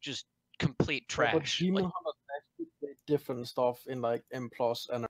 just 0.00 0.24
complete 0.58 1.04
Yeah, 1.10 1.32
But 1.32 1.42
trash. 1.44 1.62
Like, 1.62 1.84
Hunters 1.84 2.14
actually 2.36 2.94
different 3.06 3.48
stuff 3.48 3.86
in 3.86 4.00
like 4.00 4.22
M 4.32 4.48
plus 4.56 4.88
and 4.92 5.04
uh, 5.04 5.08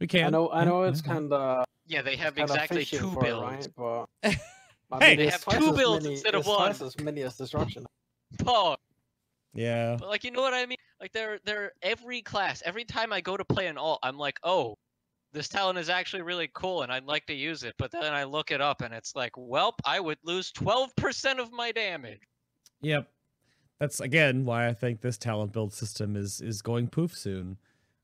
We 0.00 0.06
can. 0.06 0.26
I 0.26 0.30
know 0.30 0.50
I 0.50 0.64
know 0.64 0.82
it's 0.82 1.00
kind 1.00 1.32
of 1.32 1.64
yeah, 1.86 2.02
they 2.02 2.16
have 2.16 2.36
exactly 2.38 2.84
two 2.84 3.16
builds. 3.20 3.42
right? 3.42 3.68
But 3.76 4.06
I 4.92 4.98
Hey! 5.00 5.08
mean, 5.10 5.16
They 5.18 5.28
have 5.28 5.44
two 5.44 5.72
builds 5.72 6.04
many- 6.04 6.14
instead 6.16 6.34
of 6.34 6.46
one. 6.46 6.70
as 6.70 6.98
many 7.00 7.22
as 7.22 7.36
destruction. 7.36 7.86
Oh, 8.46 8.76
Yeah. 9.54 9.96
But 9.98 10.08
like 10.08 10.24
you 10.24 10.30
know 10.32 10.42
what 10.42 10.52
I 10.54 10.66
mean? 10.66 10.76
Like 11.00 11.12
they're 11.12 11.38
they're 11.44 11.72
every 11.82 12.22
class, 12.22 12.62
every 12.64 12.84
time 12.84 13.12
I 13.12 13.20
go 13.20 13.36
to 13.36 13.44
play 13.44 13.66
an 13.68 13.78
alt, 13.78 14.00
I'm 14.02 14.18
like, 14.18 14.38
oh, 14.42 14.74
this 15.36 15.48
talent 15.48 15.78
is 15.78 15.90
actually 15.90 16.22
really 16.22 16.48
cool 16.54 16.82
and 16.82 16.90
I'd 16.90 17.04
like 17.04 17.26
to 17.26 17.34
use 17.34 17.62
it. 17.62 17.74
But 17.78 17.90
then 17.92 18.14
I 18.14 18.24
look 18.24 18.50
it 18.50 18.62
up 18.62 18.80
and 18.80 18.94
it's 18.94 19.14
like, 19.14 19.32
welp, 19.32 19.74
I 19.84 20.00
would 20.00 20.16
lose 20.24 20.50
12% 20.52 21.38
of 21.38 21.52
my 21.52 21.72
damage. 21.72 22.22
Yep. 22.80 23.06
That's 23.78 24.00
again 24.00 24.46
why 24.46 24.66
I 24.66 24.72
think 24.72 25.02
this 25.02 25.18
talent 25.18 25.52
build 25.52 25.74
system 25.74 26.16
is 26.16 26.40
is 26.40 26.62
going 26.62 26.88
poof 26.88 27.14
soon. 27.16 27.58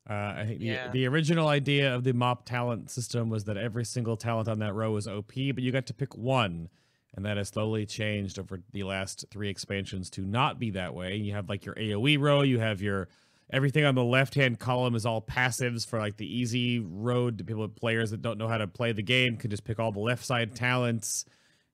Uh, 0.08 0.12
I 0.36 0.44
think 0.46 0.58
the, 0.60 0.66
Yeah. 0.66 0.90
the 0.90 1.06
original 1.08 1.48
idea 1.48 1.94
of 1.94 2.04
the 2.04 2.12
mop 2.12 2.44
talent 2.44 2.90
system 2.90 3.30
was 3.30 3.44
that 3.44 3.56
every 3.56 3.86
single 3.86 4.18
talent 4.18 4.48
on 4.48 4.58
that 4.58 4.74
row 4.74 4.92
was 4.92 5.08
OP, 5.08 5.32
but 5.54 5.62
you 5.62 5.72
got 5.72 5.86
to 5.86 5.94
pick 5.94 6.14
one, 6.16 6.68
and 7.14 7.24
that 7.24 7.38
has 7.38 7.48
slowly 7.48 7.86
changed 7.86 8.38
over 8.38 8.60
the 8.72 8.82
last 8.82 9.24
three 9.30 9.48
expansions 9.48 10.10
to 10.10 10.20
not 10.20 10.58
be 10.58 10.70
that 10.70 10.92
way. 10.94 11.16
You 11.16 11.32
have 11.32 11.48
like 11.48 11.64
your 11.64 11.76
AOE 11.76 12.18
row, 12.20 12.42
you 12.42 12.58
have 12.58 12.82
your 12.82 13.08
everything 13.50 13.84
on 13.84 13.94
the 13.94 14.04
left 14.04 14.34
hand 14.34 14.58
column 14.58 14.94
is 14.94 15.06
all 15.06 15.20
passives 15.20 15.86
for 15.86 15.98
like 15.98 16.16
the 16.16 16.26
easy 16.26 16.78
road 16.78 17.38
to 17.38 17.44
people 17.44 17.66
players 17.68 18.10
that 18.10 18.22
don't 18.22 18.38
know 18.38 18.48
how 18.48 18.58
to 18.58 18.66
play 18.66 18.92
the 18.92 19.02
game 19.02 19.36
can 19.36 19.50
just 19.50 19.64
pick 19.64 19.78
all 19.78 19.92
the 19.92 20.00
left 20.00 20.24
side 20.24 20.54
talents, 20.54 21.24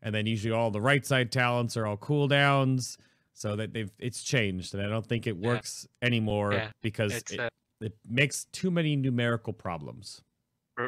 and 0.03 0.15
then 0.15 0.27
usually 0.27 0.53
all 0.53 0.70
the 0.70 0.81
right 0.81 1.05
side 1.07 1.31
talents 1.32 1.77
are 1.77 1.86
all 1.86 1.97
cooldowns 1.97 2.97
so 3.35 3.55
that 3.55 3.73
they've 3.73 3.93
it's 4.01 4.23
changed 4.23 4.74
and 4.74 4.85
i 4.85 4.89
don't 4.89 5.07
think 5.07 5.27
it 5.27 5.36
Yeah. 5.36 5.49
works 5.51 5.86
anymore 6.03 6.55
Yeah, 6.55 6.70
because 6.82 7.15
it, 7.15 7.39
uh, 7.39 7.49
it 7.81 7.95
makes 8.09 8.47
too 8.47 8.70
many 8.70 8.97
numerical 8.97 9.53
problems 9.53 10.23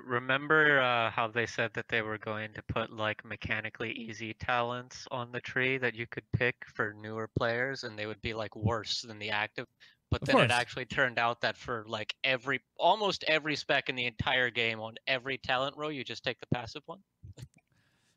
remember 0.07 0.81
uh, 0.81 1.11
how 1.11 1.27
they 1.27 1.47
said 1.47 1.73
that 1.74 1.86
they 1.89 2.02
were 2.02 2.19
going 2.19 2.52
to 2.55 2.62
put 2.62 2.93
like 2.93 3.24
mechanically 3.24 3.90
easy 3.93 4.35
talents 4.35 5.07
on 5.11 5.32
the 5.32 5.40
tree 5.40 5.78
that 5.78 5.94
you 5.94 6.07
could 6.07 6.24
pick 6.32 6.55
for 6.74 6.94
newer 6.94 7.28
players, 7.36 7.82
and 7.85 7.98
they 7.98 8.07
would 8.07 8.20
be 8.23 8.32
like 8.32 8.55
worse 8.55 9.02
than 9.02 9.19
the 9.19 9.31
active. 9.31 9.66
But 10.11 10.23
Of 10.23 10.28
then 10.28 10.41
it 10.41 10.51
actually 10.51 10.87
turned 10.87 11.19
out 11.19 11.41
that 11.43 11.57
for 11.57 11.85
like 11.87 12.15
every 12.24 12.61
almost 12.77 13.24
every 13.24 13.55
spec 13.57 13.89
in 13.89 13.95
the 13.95 14.07
entire 14.07 14.51
game 14.51 14.81
on 14.81 14.95
every 15.07 15.39
talent 15.39 15.77
row, 15.77 15.89
you 15.89 16.03
just 16.03 16.24
take 16.24 16.41
the 16.41 16.47
passive 16.53 16.82
one. 16.87 16.99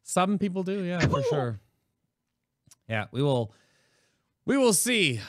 some 0.04 0.38
people 0.38 0.64
do 0.64 0.84
yeah 0.84 1.00
for 1.08 1.24
sure. 1.24 1.60
Yeah 2.90 3.06
we 3.12 3.22
will 3.22 3.54
we 4.46 4.58
will 4.58 4.74
see. 4.74 5.22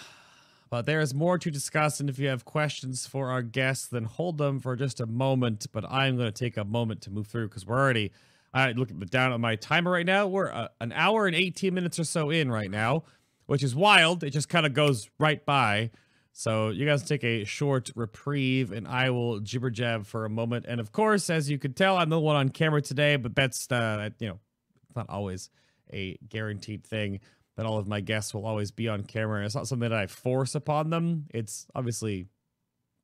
But 0.70 0.86
there 0.86 1.00
is 1.00 1.14
more 1.14 1.38
to 1.38 1.50
discuss 1.52 2.00
and 2.00 2.10
if 2.10 2.18
you 2.18 2.26
have 2.28 2.44
questions 2.44 3.06
for 3.06 3.30
our 3.30 3.42
guests 3.42 3.86
then 3.86 4.04
hold 4.04 4.38
them 4.38 4.58
for 4.58 4.74
just 4.74 4.98
a 4.98 5.06
moment 5.06 5.66
but 5.72 5.84
i'm 5.88 6.16
going 6.16 6.26
to 6.26 6.32
take 6.32 6.56
a 6.56 6.64
moment 6.64 7.00
to 7.02 7.12
move 7.12 7.28
through 7.28 7.46
because 7.46 7.64
we're 7.64 7.78
already 7.78 8.10
i 8.52 8.72
look 8.72 8.88
down 9.08 9.32
at 9.32 9.38
my 9.38 9.54
timer 9.54 9.92
right 9.92 10.06
now 10.06 10.26
we're 10.26 10.50
uh, 10.50 10.66
an 10.80 10.90
hour 10.90 11.28
and 11.28 11.36
18 11.36 11.72
minutes 11.72 12.00
or 12.00 12.04
so 12.04 12.28
in 12.30 12.50
right 12.50 12.72
now 12.72 13.04
which 13.46 13.62
is 13.62 13.74
wild. 13.74 14.24
It 14.24 14.30
just 14.30 14.48
kind 14.48 14.66
of 14.66 14.72
goes 14.72 15.08
right 15.18 15.44
by 15.44 15.90
so 16.36 16.70
you 16.70 16.84
guys 16.84 17.04
take 17.04 17.22
a 17.22 17.44
short 17.44 17.92
reprieve 17.94 18.72
and 18.72 18.88
I 18.88 19.10
will 19.10 19.38
jibber 19.38 19.70
jab 19.70 20.04
for 20.04 20.24
a 20.24 20.28
moment. 20.28 20.66
And 20.68 20.80
of 20.80 20.90
course, 20.90 21.30
as 21.30 21.48
you 21.48 21.58
can 21.58 21.74
tell, 21.74 21.96
I'm 21.96 22.08
the 22.10 22.18
one 22.18 22.34
on 22.34 22.48
camera 22.48 22.82
today, 22.82 23.14
but 23.14 23.36
that's 23.36 23.70
uh 23.70 24.10
you 24.18 24.28
know, 24.28 24.40
it's 24.88 24.96
not 24.96 25.08
always 25.08 25.48
a 25.92 26.18
guaranteed 26.28 26.84
thing 26.84 27.20
that 27.56 27.66
all 27.66 27.78
of 27.78 27.86
my 27.86 28.00
guests 28.00 28.34
will 28.34 28.46
always 28.46 28.72
be 28.72 28.88
on 28.88 29.04
camera. 29.04 29.44
It's 29.44 29.54
not 29.54 29.68
something 29.68 29.88
that 29.88 29.96
I 29.96 30.08
force 30.08 30.56
upon 30.56 30.90
them. 30.90 31.26
It's 31.32 31.68
obviously 31.72 32.26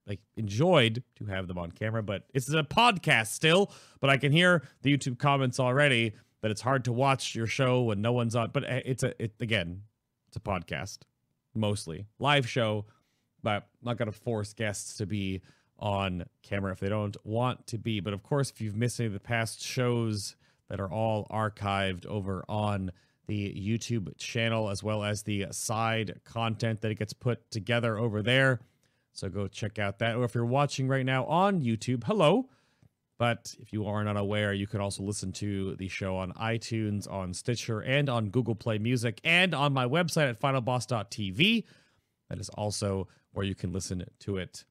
like 0.08 0.18
enjoyed 0.36 1.04
to 1.16 1.26
have 1.26 1.46
them 1.46 1.56
on 1.56 1.70
camera, 1.70 2.02
but 2.02 2.24
it's 2.34 2.52
a 2.52 2.64
podcast 2.64 3.28
still. 3.28 3.70
But 4.00 4.10
I 4.10 4.16
can 4.16 4.32
hear 4.32 4.64
the 4.82 4.96
YouTube 4.96 5.20
comments 5.20 5.60
already 5.60 6.14
that 6.42 6.50
it's 6.50 6.62
hard 6.62 6.84
to 6.86 6.92
watch 6.92 7.36
your 7.36 7.46
show 7.46 7.82
when 7.82 8.02
no 8.02 8.12
one's 8.12 8.34
on. 8.34 8.50
But 8.52 8.64
eh, 8.64 8.82
it's 8.86 9.04
a 9.04 9.22
it 9.22 9.34
again, 9.38 9.82
it's 10.26 10.36
a 10.36 10.40
podcast 10.40 10.98
mostly 11.54 12.06
live 12.18 12.48
show 12.48 12.86
but 13.42 13.62
I'm 13.62 13.62
not 13.82 13.98
going 13.98 14.10
to 14.10 14.18
force 14.18 14.52
guests 14.52 14.96
to 14.98 15.06
be 15.06 15.42
on 15.78 16.24
camera 16.42 16.72
if 16.72 16.80
they 16.80 16.88
don't 16.88 17.16
want 17.24 17.66
to 17.68 17.78
be. 17.78 18.00
But 18.00 18.12
of 18.12 18.22
course, 18.22 18.50
if 18.50 18.60
you've 18.60 18.76
missed 18.76 19.00
any 19.00 19.06
of 19.06 19.12
the 19.12 19.20
past 19.20 19.62
shows 19.62 20.36
that 20.68 20.80
are 20.80 20.90
all 20.90 21.26
archived 21.30 22.06
over 22.06 22.44
on 22.48 22.92
the 23.26 23.54
YouTube 23.54 24.16
channel, 24.18 24.70
as 24.70 24.82
well 24.82 25.04
as 25.04 25.22
the 25.22 25.46
side 25.52 26.20
content 26.24 26.80
that 26.80 26.90
it 26.90 26.98
gets 26.98 27.12
put 27.12 27.50
together 27.50 27.96
over 27.96 28.22
there. 28.22 28.60
So 29.12 29.28
go 29.28 29.46
check 29.48 29.78
out 29.78 29.98
that. 30.00 30.16
Or 30.16 30.24
if 30.24 30.34
you're 30.34 30.44
watching 30.44 30.88
right 30.88 31.06
now 31.06 31.24
on 31.26 31.60
YouTube, 31.60 32.04
hello. 32.04 32.48
But 33.18 33.54
if 33.60 33.72
you 33.72 33.86
are 33.86 34.02
not 34.02 34.16
aware, 34.16 34.54
you 34.54 34.66
can 34.66 34.80
also 34.80 35.02
listen 35.02 35.30
to 35.32 35.76
the 35.76 35.88
show 35.88 36.16
on 36.16 36.32
iTunes, 36.32 37.10
on 37.10 37.34
Stitcher, 37.34 37.80
and 37.80 38.08
on 38.08 38.30
Google 38.30 38.54
Play 38.54 38.78
Music, 38.78 39.20
and 39.24 39.54
on 39.54 39.74
my 39.74 39.84
website 39.84 40.30
at 40.30 40.40
finalboss.tv. 40.40 41.64
That 42.30 42.38
is 42.38 42.48
also 42.50 43.08
where 43.32 43.46
you 43.46 43.54
can 43.54 43.72
listen 43.72 44.04
to 44.20 44.36
it. 44.36 44.64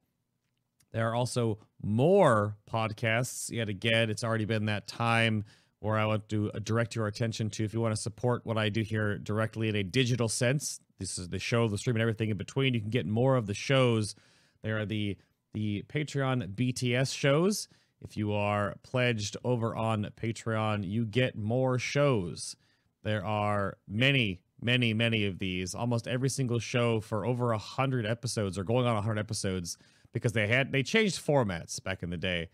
There 0.92 1.08
are 1.08 1.16
also 1.16 1.60
more 1.82 2.58
podcasts. 2.70 3.52
Yet 3.52 3.70
again, 3.70 4.10
it's 4.10 4.24
already 4.24 4.46
been 4.46 4.66
that 4.66 4.88
time 4.88 5.46
where 5.80 5.98
I 5.98 6.06
want 6.06 6.28
to 6.30 6.52
direct 6.64 6.96
your 6.96 7.08
attention 7.08 7.50
to 7.52 7.64
if 7.64 7.74
you 7.74 7.80
want 7.80 7.96
to 7.96 8.02
support 8.02 8.46
what 8.46 8.58
I 8.58 8.70
do 8.70 8.82
here 8.82 9.18
directly 9.18 9.70
in 9.70 9.76
a 9.76 9.84
digital 9.84 10.28
sense. 10.28 10.80
This 11.00 11.18
is 11.18 11.30
the 11.30 11.40
show, 11.40 11.68
the 11.68 11.78
stream, 11.78 11.96
and 11.96 12.02
everything 12.02 12.30
in 12.30 12.38
between. 12.38 12.74
You 12.74 12.82
can 12.82 12.90
get 12.90 13.06
more 13.06 13.36
of 13.36 13.46
the 13.46 13.54
shows. 13.54 14.16
There 14.62 14.78
are 14.80 14.86
the 14.86 15.18
the 15.54 15.84
Patreon 15.88 16.54
BTS 16.54 17.16
shows. 17.16 17.70
If 18.02 18.16
you 18.16 18.34
are 18.34 18.76
pledged 18.84 19.36
over 19.44 19.76
on 19.76 20.08
Patreon, 20.22 20.88
you 20.88 21.06
get 21.06 21.38
more 21.38 21.80
shows. 21.80 22.56
There 23.04 23.26
are 23.26 23.78
many, 23.88 24.42
many, 24.62 24.94
many 24.94 25.26
of 25.26 25.40
these. 25.40 25.74
Almost 25.76 26.08
every 26.08 26.30
single 26.30 26.60
show 26.60 27.00
for 27.00 27.26
over 27.26 27.52
a 27.52 27.58
hundred 27.58 28.06
episodes 28.06 28.58
or 28.58 28.64
going 28.64 28.86
on 28.86 28.96
a 28.96 29.02
hundred 29.02 29.20
episodes 29.20 29.78
because 30.14 30.34
they 30.34 30.48
had 30.48 30.72
they 30.72 30.84
changed 30.84 31.26
formats 31.26 31.82
back 31.84 32.04
in 32.04 32.10
the 32.10 32.18
day. 32.18 32.50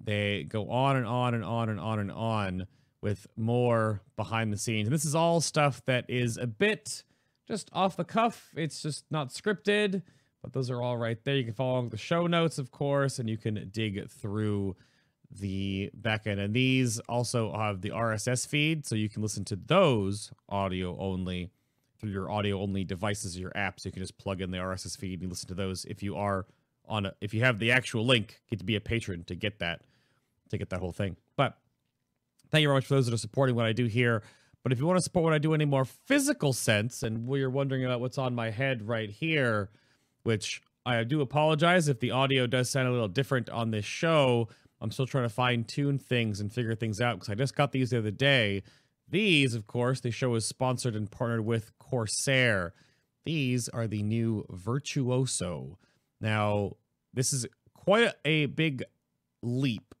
They 0.00 0.44
go 0.44 0.70
on 0.70 0.96
and 0.96 1.06
on 1.06 1.34
and 1.34 1.44
on 1.44 1.68
and 1.68 1.78
on 1.78 1.98
and 1.98 2.10
on 2.10 2.66
with 3.00 3.26
more 3.36 4.00
behind 4.16 4.52
the 4.52 4.56
scenes. 4.56 4.88
And 4.88 4.94
this 4.94 5.04
is 5.04 5.14
all 5.14 5.40
stuff 5.40 5.84
that 5.86 6.08
is 6.08 6.36
a 6.36 6.46
bit 6.46 7.04
just 7.46 7.68
off 7.72 7.96
the 7.96 8.04
cuff. 8.04 8.50
It's 8.56 8.82
just 8.82 9.04
not 9.10 9.30
scripted, 9.30 10.02
but 10.42 10.52
those 10.52 10.70
are 10.70 10.82
all 10.82 10.96
right 10.96 11.22
there. 11.24 11.36
You 11.36 11.44
can 11.44 11.54
follow 11.54 11.88
the 11.88 11.96
show 11.96 12.26
notes, 12.26 12.58
of 12.58 12.70
course, 12.70 13.18
and 13.18 13.28
you 13.28 13.36
can 13.36 13.68
dig 13.72 14.08
through 14.08 14.76
the 15.38 15.90
backend. 16.00 16.38
And 16.38 16.54
these 16.54 16.98
also 17.00 17.52
have 17.52 17.80
the 17.80 17.90
RSS 17.90 18.46
feed, 18.46 18.86
so 18.86 18.94
you 18.94 19.08
can 19.08 19.22
listen 19.22 19.44
to 19.46 19.56
those 19.56 20.32
audio 20.48 20.96
only 20.98 21.50
through 21.98 22.10
your 22.10 22.30
audio 22.30 22.60
only 22.60 22.84
devices 22.84 23.36
or 23.36 23.40
your 23.40 23.50
apps. 23.52 23.84
You 23.84 23.92
can 23.92 24.02
just 24.02 24.18
plug 24.18 24.40
in 24.40 24.50
the 24.50 24.58
RSS 24.58 24.96
feed 24.98 25.20
and 25.20 25.30
listen 25.30 25.48
to 25.48 25.54
those 25.54 25.84
if 25.84 26.02
you 26.02 26.16
are 26.16 26.46
on 26.88 27.06
a, 27.06 27.14
if 27.20 27.32
you 27.32 27.42
have 27.42 27.58
the 27.58 27.70
actual 27.70 28.04
link, 28.04 28.40
get 28.50 28.58
to 28.58 28.64
be 28.64 28.76
a 28.76 28.80
patron 28.80 29.24
to 29.24 29.34
get 29.34 29.60
that 29.60 29.82
to 30.50 30.58
get 30.58 30.70
that 30.70 30.80
whole 30.80 30.92
thing. 30.92 31.16
But 31.36 31.56
thank 32.50 32.62
you 32.62 32.68
very 32.68 32.76
much 32.76 32.86
for 32.86 32.94
those 32.94 33.06
that 33.06 33.14
are 33.14 33.18
supporting 33.18 33.54
what 33.54 33.66
I 33.66 33.72
do 33.72 33.86
here. 33.86 34.22
But 34.62 34.72
if 34.72 34.78
you 34.78 34.86
want 34.86 34.98
to 34.98 35.02
support 35.02 35.24
what 35.24 35.32
I 35.32 35.38
do 35.38 35.54
in 35.54 35.60
a 35.60 35.66
more 35.66 35.84
physical 35.84 36.52
sense, 36.52 37.02
and 37.02 37.28
you're 37.28 37.50
wondering 37.50 37.84
about 37.84 38.00
what's 38.00 38.18
on 38.18 38.34
my 38.34 38.50
head 38.50 38.86
right 38.86 39.10
here, 39.10 39.70
which 40.22 40.62
I 40.84 41.02
do 41.04 41.20
apologize 41.20 41.88
if 41.88 42.00
the 42.00 42.10
audio 42.10 42.46
does 42.46 42.70
sound 42.70 42.88
a 42.88 42.92
little 42.92 43.08
different 43.08 43.48
on 43.48 43.70
this 43.70 43.84
show. 43.84 44.48
I'm 44.82 44.90
still 44.90 45.06
trying 45.06 45.24
to 45.24 45.28
fine 45.28 45.62
tune 45.62 45.98
things 45.98 46.40
and 46.40 46.52
figure 46.52 46.74
things 46.74 47.00
out 47.00 47.14
because 47.14 47.28
I 47.28 47.36
just 47.36 47.54
got 47.54 47.70
these 47.70 47.90
the 47.90 47.98
other 47.98 48.10
day. 48.10 48.64
These, 49.08 49.54
of 49.54 49.66
course, 49.66 50.00
the 50.00 50.10
show 50.10 50.34
is 50.34 50.44
sponsored 50.44 50.96
and 50.96 51.08
partnered 51.08 51.44
with 51.44 51.78
Corsair. 51.78 52.74
These 53.24 53.68
are 53.68 53.86
the 53.86 54.02
new 54.02 54.44
Virtuoso. 54.50 55.78
Now, 56.20 56.72
this 57.14 57.32
is 57.32 57.46
quite 57.74 58.12
a 58.24 58.46
big 58.46 58.82
leap 59.40 59.94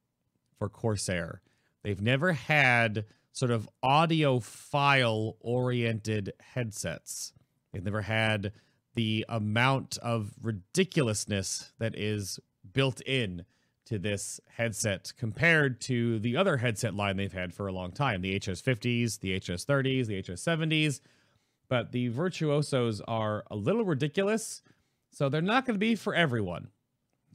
for 0.58 0.68
Corsair. 0.68 1.42
They've 1.84 2.00
never 2.00 2.32
had 2.32 3.04
sort 3.32 3.52
of 3.52 3.68
audiophile 3.84 5.34
oriented 5.40 6.32
headsets. 6.40 7.32
They've 7.72 7.84
never 7.84 8.02
had 8.02 8.52
the 8.94 9.24
amount 9.28 9.96
of 9.98 10.32
ridiculousness 10.42 11.72
that 11.78 11.96
is 11.96 12.40
built 12.72 13.00
in 13.02 13.44
to 13.86 13.98
this 13.98 14.40
headset 14.56 15.12
compared 15.18 15.80
to 15.82 16.18
the 16.18 16.36
other 16.36 16.58
headset 16.58 16.94
line 16.94 17.16
they've 17.16 17.32
had 17.32 17.52
for 17.52 17.66
a 17.66 17.72
long 17.72 17.92
time 17.92 18.22
the 18.22 18.38
HS50s, 18.38 19.20
the 19.20 19.38
HS30s, 19.38 20.06
the 20.06 20.22
HS70s. 20.22 21.00
But 21.68 21.92
the 21.92 22.08
Virtuosos 22.08 23.00
are 23.08 23.44
a 23.50 23.56
little 23.56 23.84
ridiculous, 23.84 24.62
so 25.10 25.28
they're 25.28 25.40
not 25.40 25.64
going 25.64 25.74
to 25.74 25.80
be 25.80 25.94
for 25.94 26.14
everyone. 26.14 26.68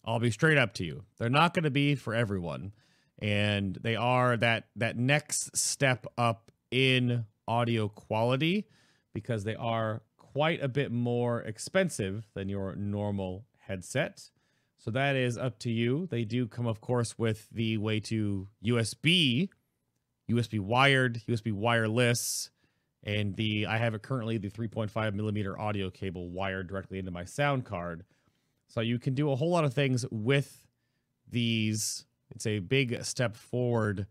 I'll 0.05 0.19
be 0.19 0.31
straight 0.31 0.57
up 0.57 0.73
to 0.75 0.85
you. 0.85 1.03
They're 1.17 1.29
not 1.29 1.53
going 1.53 1.63
to 1.63 1.71
be 1.71 1.95
for 1.95 2.13
everyone 2.13 2.71
and 3.19 3.77
they 3.81 3.95
are 3.95 4.37
that 4.37 4.67
that 4.75 4.97
next 4.97 5.55
step 5.57 6.05
up 6.17 6.51
in 6.71 7.25
audio 7.47 7.87
quality 7.87 8.67
because 9.13 9.43
they 9.43 9.55
are 9.55 10.03
quite 10.17 10.61
a 10.61 10.67
bit 10.67 10.91
more 10.91 11.41
expensive 11.41 12.27
than 12.33 12.49
your 12.49 12.75
normal 12.75 13.45
headset. 13.59 14.29
So 14.87 14.91
that 14.91 15.17
is 15.17 15.37
up 15.37 15.59
to 15.59 15.69
you. 15.69 16.07
They 16.09 16.23
do 16.23 16.47
come, 16.47 16.65
of 16.65 16.79
course, 16.79 17.19
with 17.19 17.49
the 17.51 17.75
way 17.75 17.99
to 17.99 18.47
USB, 18.63 19.49
USB 20.31 20.61
wired, 20.61 21.21
USB 21.27 21.51
wireless, 21.51 22.51
and 23.03 23.35
the 23.35 23.65
I 23.65 23.79
have 23.79 23.95
it 23.95 24.01
currently 24.01 24.37
the 24.37 24.49
3.5 24.49 25.13
millimeter 25.13 25.59
audio 25.59 25.89
cable 25.89 26.29
wired 26.29 26.69
directly 26.69 26.99
into 26.99 27.11
my 27.11 27.25
sound 27.25 27.65
card. 27.65 28.05
So 28.69 28.79
you 28.79 28.97
can 28.97 29.13
do 29.13 29.29
a 29.29 29.35
whole 29.35 29.49
lot 29.49 29.65
of 29.65 29.73
things 29.73 30.05
with 30.09 30.65
these 31.29 32.05
it's 32.33 32.47
a 32.47 32.59
big 32.59 33.03
step 33.03 33.35
forward 33.35 34.07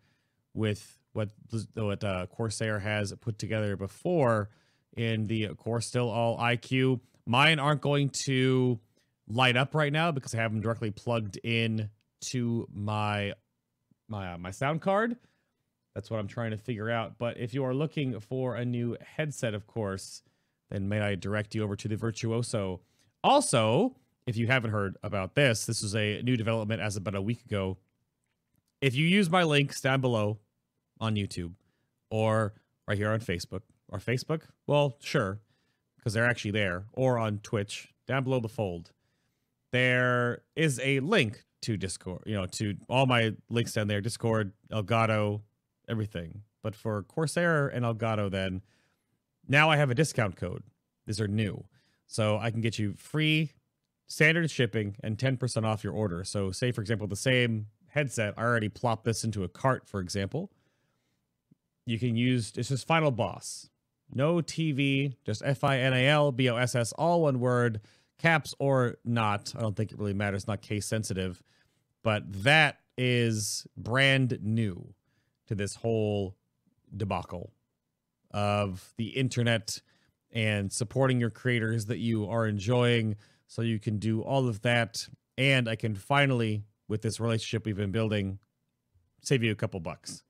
with 0.53 0.99
what 1.15 1.31
what 1.73 2.05
uh, 2.05 2.27
Corsair 2.27 2.81
has 2.81 3.15
put 3.23 3.39
together 3.39 3.79
before 3.79 4.51
in 4.95 5.27
the 5.27 5.55
Core 5.55 5.81
still 5.81 6.11
all 6.11 6.37
IQ. 6.37 7.01
Mine 7.25 7.59
aren't 7.59 7.81
going 7.81 8.11
to 8.27 8.79
light 9.29 9.57
up 9.57 9.75
right 9.75 9.93
now 9.93 10.11
because 10.13 10.35
I 10.35 10.39
have 10.39 10.53
them 10.53 10.61
directly 10.61 10.91
plugged 10.91 11.39
in 11.43 11.91
to 12.23 12.67
my 12.73 13.33
my 14.09 14.35
uh, 14.35 14.39
my 14.39 14.51
sound 14.51 14.81
card. 14.81 15.17
That's 15.95 16.11
what 16.11 16.21
I'm 16.21 16.29
trying 16.29 16.51
to 16.51 16.59
figure 16.59 16.91
out. 16.91 17.19
But 17.19 17.39
if 17.39 17.55
you 17.55 17.65
are 17.65 17.75
looking 17.75 18.21
for 18.21 18.57
a 18.57 18.65
new 18.65 18.97
headset, 19.01 19.55
of 19.55 19.67
course, 19.67 20.23
then 20.71 20.89
may 20.89 21.01
I 21.01 21.15
direct 21.15 21.55
you 21.55 21.63
over 21.63 21.75
to 21.77 21.89
the 21.89 21.97
Virtuoso. 21.97 22.81
Also, 23.25 23.97
if 24.27 24.37
you 24.37 24.47
haven't 24.47 24.73
heard 24.73 24.97
about 25.03 25.35
this, 25.35 25.65
this 25.65 25.83
is 25.83 25.97
a 25.97 26.21
new 26.23 26.37
development 26.37 26.83
as 26.83 26.97
about 26.97 27.15
a 27.15 27.23
week 27.23 27.45
ago 27.47 27.79
if 28.81 28.95
you 28.95 29.07
use 29.07 29.31
my 29.31 29.43
links 29.43 29.81
down 29.81 30.01
below 30.01 30.39
on 31.01 31.15
YouTube 31.15 31.53
or 32.11 32.55
right 32.87 32.99
here 32.99 33.11
on 33.11 33.21
Facebook 33.21 33.63
or 33.89 33.99
Facebook, 33.99 34.43
well, 34.67 34.97
sure, 35.01 35.41
because 35.97 36.13
they're 36.13 36.29
actually 36.29 36.51
there, 36.51 36.85
or 36.93 37.19
on 37.19 37.39
Twitch 37.39 37.93
down 38.07 38.25
below 38.25 38.41
the 38.41 38.49
fold, 38.49 38.93
there 39.73 40.43
is 40.55 40.81
a 40.83 41.01
link 41.01 41.45
to 41.63 41.77
Discord, 41.77 42.23
you 42.27 42.35
know, 42.35 42.47
to 42.47 42.77
all 42.89 43.07
my 43.07 43.35
links 43.51 43.73
down 43.73 43.89
there 43.89 44.01
Discord, 44.01 44.53
Elgato, 44.71 45.43
everything. 45.89 46.43
But 46.63 46.75
for 46.75 47.03
Corsair 47.03 47.69
and 47.69 47.85
Elgato, 47.85 48.31
then 48.31 48.63
now 49.49 49.71
I 49.71 49.77
have 49.77 49.91
a 49.91 49.95
discount 49.95 50.37
code. 50.37 50.63
These 51.07 51.21
are 51.21 51.29
new. 51.29 51.65
So 52.07 52.39
I 52.39 52.51
can 52.51 52.61
get 52.61 52.79
you 52.79 52.95
free 52.95 53.53
standard 54.07 54.51
shipping 54.51 54.97
and 55.03 55.19
10% 55.19 55.65
off 55.65 55.83
your 55.83 55.93
order. 55.93 56.25
So, 56.25 56.53
say, 56.53 56.73
for 56.73 56.81
example, 56.81 57.07
the 57.07 57.17
same 57.17 57.67
headset, 57.89 58.35
I 58.37 58.43
already 58.43 58.69
plopped 58.69 59.05
this 59.05 59.25
into 59.25 59.43
a 59.45 59.49
cart, 59.49 59.89
for 59.89 60.01
example. 60.01 60.51
You 61.85 61.99
can 61.99 62.17
use 62.17 62.53
it's 62.57 62.69
just 62.69 62.87
Final 62.87 63.11
Boss. 63.11 63.71
No 64.13 64.37
TV, 64.37 65.15
just 65.25 65.43
F 65.45 65.65
I 65.65 65.79
N 65.79 65.93
A 65.93 66.07
L 66.07 66.31
B 66.31 66.49
O 66.49 66.57
S 66.57 66.75
S, 66.75 66.93
all 66.93 67.23
one 67.23 67.41
word, 67.41 67.81
caps 68.19 68.55
or 68.59 68.97
not. 69.05 69.53
I 69.57 69.61
don't 69.61 69.77
think 69.77 69.93
it 69.93 69.99
really 69.99 70.15
matters, 70.15 70.47
not 70.47 70.63
case 70.63 70.87
sensitive. 70.87 71.43
But 72.03 72.45
that 72.45 72.79
is 72.97 73.67
brand 73.77 74.39
new 74.43 74.95
to 75.49 75.55
this 75.55 75.75
whole 75.75 76.37
debacle 76.97 77.53
of 78.31 78.95
the 78.97 79.09
internet 79.09 79.81
and 80.33 80.73
supporting 80.73 81.21
your 81.21 81.31
creators 81.31 81.87
that 81.87 81.99
you 81.99 82.29
are 82.29 82.47
enjoying 82.47 83.17
so 83.47 83.63
you 83.63 83.79
can 83.79 83.99
do 83.99 84.23
all 84.23 84.49
of 84.49 84.63
that 84.63 85.07
and 85.39 85.69
I 85.69 85.77
can 85.77 85.95
finally 85.95 86.65
with 86.89 87.03
this 87.03 87.21
relationship 87.21 87.67
we've 87.67 87.77
been 87.77 87.91
building, 87.91 88.39
save 89.23 89.43
you 89.43 89.53
a 89.53 89.57
couple 89.57 89.81
bucks. 89.81 90.23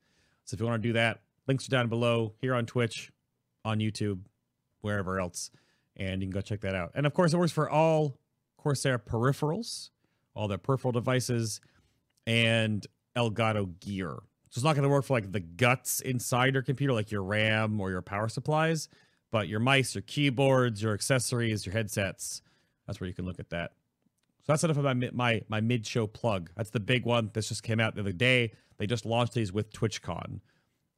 So 0.43 0.55
if 0.55 0.59
you 0.59 0.65
want 0.65 0.81
to 0.81 0.87
do 0.89 0.93
that, 0.93 1.21
links 1.47 1.67
are 1.67 1.71
down 1.71 1.87
below 1.87 2.33
here 2.41 2.55
on 2.55 2.65
Twitch, 2.65 3.11
on 3.63 3.79
YouTube, 3.79 4.21
wherever 4.81 5.19
else, 5.19 5.51
and 5.97 6.21
you 6.21 6.27
can 6.27 6.33
go 6.33 6.41
check 6.41 6.61
that 6.61 6.75
out. 6.75 6.91
And 6.95 7.05
of 7.05 7.13
course, 7.13 7.33
it 7.33 7.37
works 7.37 7.51
for 7.51 7.69
all 7.69 8.17
Corsair 8.57 8.99
peripherals, 8.99 9.89
all 10.35 10.47
their 10.47 10.57
peripheral 10.57 10.91
devices, 10.91 11.59
and 12.25 12.85
Elgato 13.15 13.79
gear. 13.79 14.11
So 14.49 14.59
it's 14.59 14.63
not 14.63 14.75
going 14.75 14.83
to 14.83 14.89
work 14.89 15.03
for 15.03 15.13
like 15.17 15.31
the 15.31 15.39
guts 15.39 15.99
inside 15.99 16.53
your 16.53 16.63
computer, 16.63 16.93
like 16.93 17.11
your 17.11 17.23
RAM 17.23 17.81
or 17.81 17.89
your 17.89 18.01
power 18.01 18.29
supplies, 18.29 18.87
but 19.31 19.47
your 19.47 19.59
mice, 19.59 19.95
your 19.95 20.03
keyboards, 20.03 20.81
your 20.81 20.93
accessories, 20.93 21.65
your 21.65 21.73
headsets. 21.73 22.41
That's 22.85 23.01
where 23.01 23.07
you 23.07 23.13
can 23.13 23.25
look 23.25 23.39
at 23.39 23.49
that. 23.49 23.71
So 24.43 24.53
that's 24.53 24.63
enough 24.63 24.77
of 24.77 24.83
my 24.85 24.93
my 25.11 25.41
my 25.49 25.59
mid 25.59 25.85
show 25.85 26.07
plug. 26.07 26.49
That's 26.55 26.69
the 26.69 26.79
big 26.79 27.05
one. 27.05 27.31
This 27.33 27.49
just 27.49 27.63
came 27.63 27.81
out 27.81 27.95
the 27.95 28.01
other 28.01 28.13
day. 28.13 28.53
They 28.77 28.87
just 28.87 29.05
launched 29.05 29.33
these 29.33 29.51
with 29.51 29.73
TwitchCon, 29.73 30.39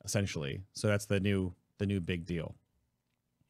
essentially. 0.06 0.62
So 0.74 0.88
that's 0.88 1.06
the 1.08 1.20
new 1.20 1.54
the 1.80 1.88
new 1.88 2.00
big 2.00 2.26
deal. 2.26 2.54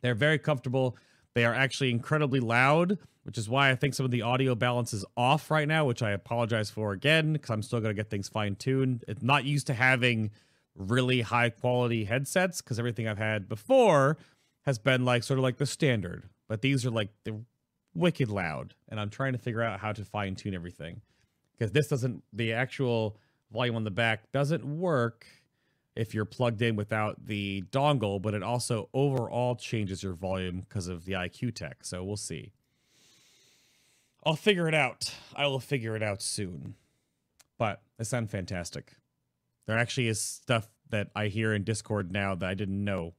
They're 0.02 0.16
very 0.16 0.40
comfortable. 0.40 0.98
They 1.35 1.45
are 1.45 1.53
actually 1.53 1.91
incredibly 1.91 2.39
loud, 2.39 2.97
which 3.23 3.38
is 3.38 3.49
why 3.49 3.69
I 3.69 3.76
think 3.76 3.93
some 3.93 4.06
of 4.06 4.11
the 4.11 4.23
audio 4.23 4.56
balance 4.56 4.93
is 4.93 5.06
off 5.15 5.51
right 5.51 5.68
now, 5.68 5.85
which 5.85 6.01
I 6.01 6.11
apologize 6.11 6.69
for 6.69 6.91
again 6.91 7.34
because 7.34 7.49
I'm 7.49 7.61
still 7.61 7.80
going 7.80 7.95
to 7.95 7.99
get 7.99 8.10
things 8.10 8.27
fine 8.27 8.56
tuned. 8.56 9.06
It's 9.07 9.22
not 9.22 9.45
used 9.45 9.68
to 9.68 9.73
having 9.73 10.31
really 10.76 11.22
high 11.22 11.49
quality 11.49 12.06
headsets 12.06 12.61
because 12.61 12.80
everything 12.80 13.07
I've 13.07 13.18
had 13.18 13.47
before 13.47 14.18
has 14.65 14.80
been 14.80 15.06
like 15.06 15.23
sort 15.23 15.38
of 15.39 15.43
like 15.43 15.57
the 15.57 15.65
standard, 15.65 16.30
but 16.47 16.61
these 16.61 16.85
are 16.85 16.91
like 16.91 17.10
the 17.23 17.41
wicked 17.93 18.30
loud, 18.30 18.73
and 18.88 18.99
I'm 18.99 19.10
trying 19.10 19.34
to 19.34 19.39
figure 19.39 19.61
out 19.61 19.80
how 19.80 19.91
to 19.91 20.06
fine 20.06 20.35
tune 20.35 20.53
everything 20.53 21.01
because 21.57 21.72
this 21.72 21.88
doesn't 21.88 22.23
the 22.34 22.53
actual 22.53 23.18
volume 23.51 23.76
on 23.76 23.84
the 23.84 23.91
back 23.91 24.31
doesn't 24.31 24.64
work 24.64 25.26
if 26.00 26.14
you're 26.14 26.24
plugged 26.24 26.62
in 26.62 26.78
without 26.78 27.26
the 27.26 27.62
dongle, 27.72 28.22
but 28.22 28.34
it 28.34 28.42
also 28.42 28.88
overall 28.94 29.54
changes 29.54 30.02
your 30.02 30.14
volume 30.14 30.62
because 30.62 30.88
of 30.88 31.04
the 31.04 31.12
IQ 31.12 31.54
tech. 31.54 31.84
So 31.84 32.06
we'll 32.06 32.16
see. 32.16 32.54
I'll 34.24 34.38
figure 34.38 34.70
it 34.70 34.74
out. 34.74 35.14
I 35.36 35.48
will 35.48 35.60
figure 35.60 35.98
it 35.98 36.02
out 36.02 36.22
soon. 36.22 36.76
But 37.58 37.82
it 38.00 38.06
sounds 38.06 38.32
fantastic. 38.32 38.94
There 39.66 39.78
actually 39.78 40.08
is 40.08 40.22
stuff 40.22 40.70
that 40.90 41.10
I 41.18 41.28
hear 41.28 41.54
in 41.54 41.66
Discord 41.66 42.14
now 42.14 42.34
that 42.34 42.50
I 42.50 42.54
didn't 42.54 42.82
know 42.82 43.16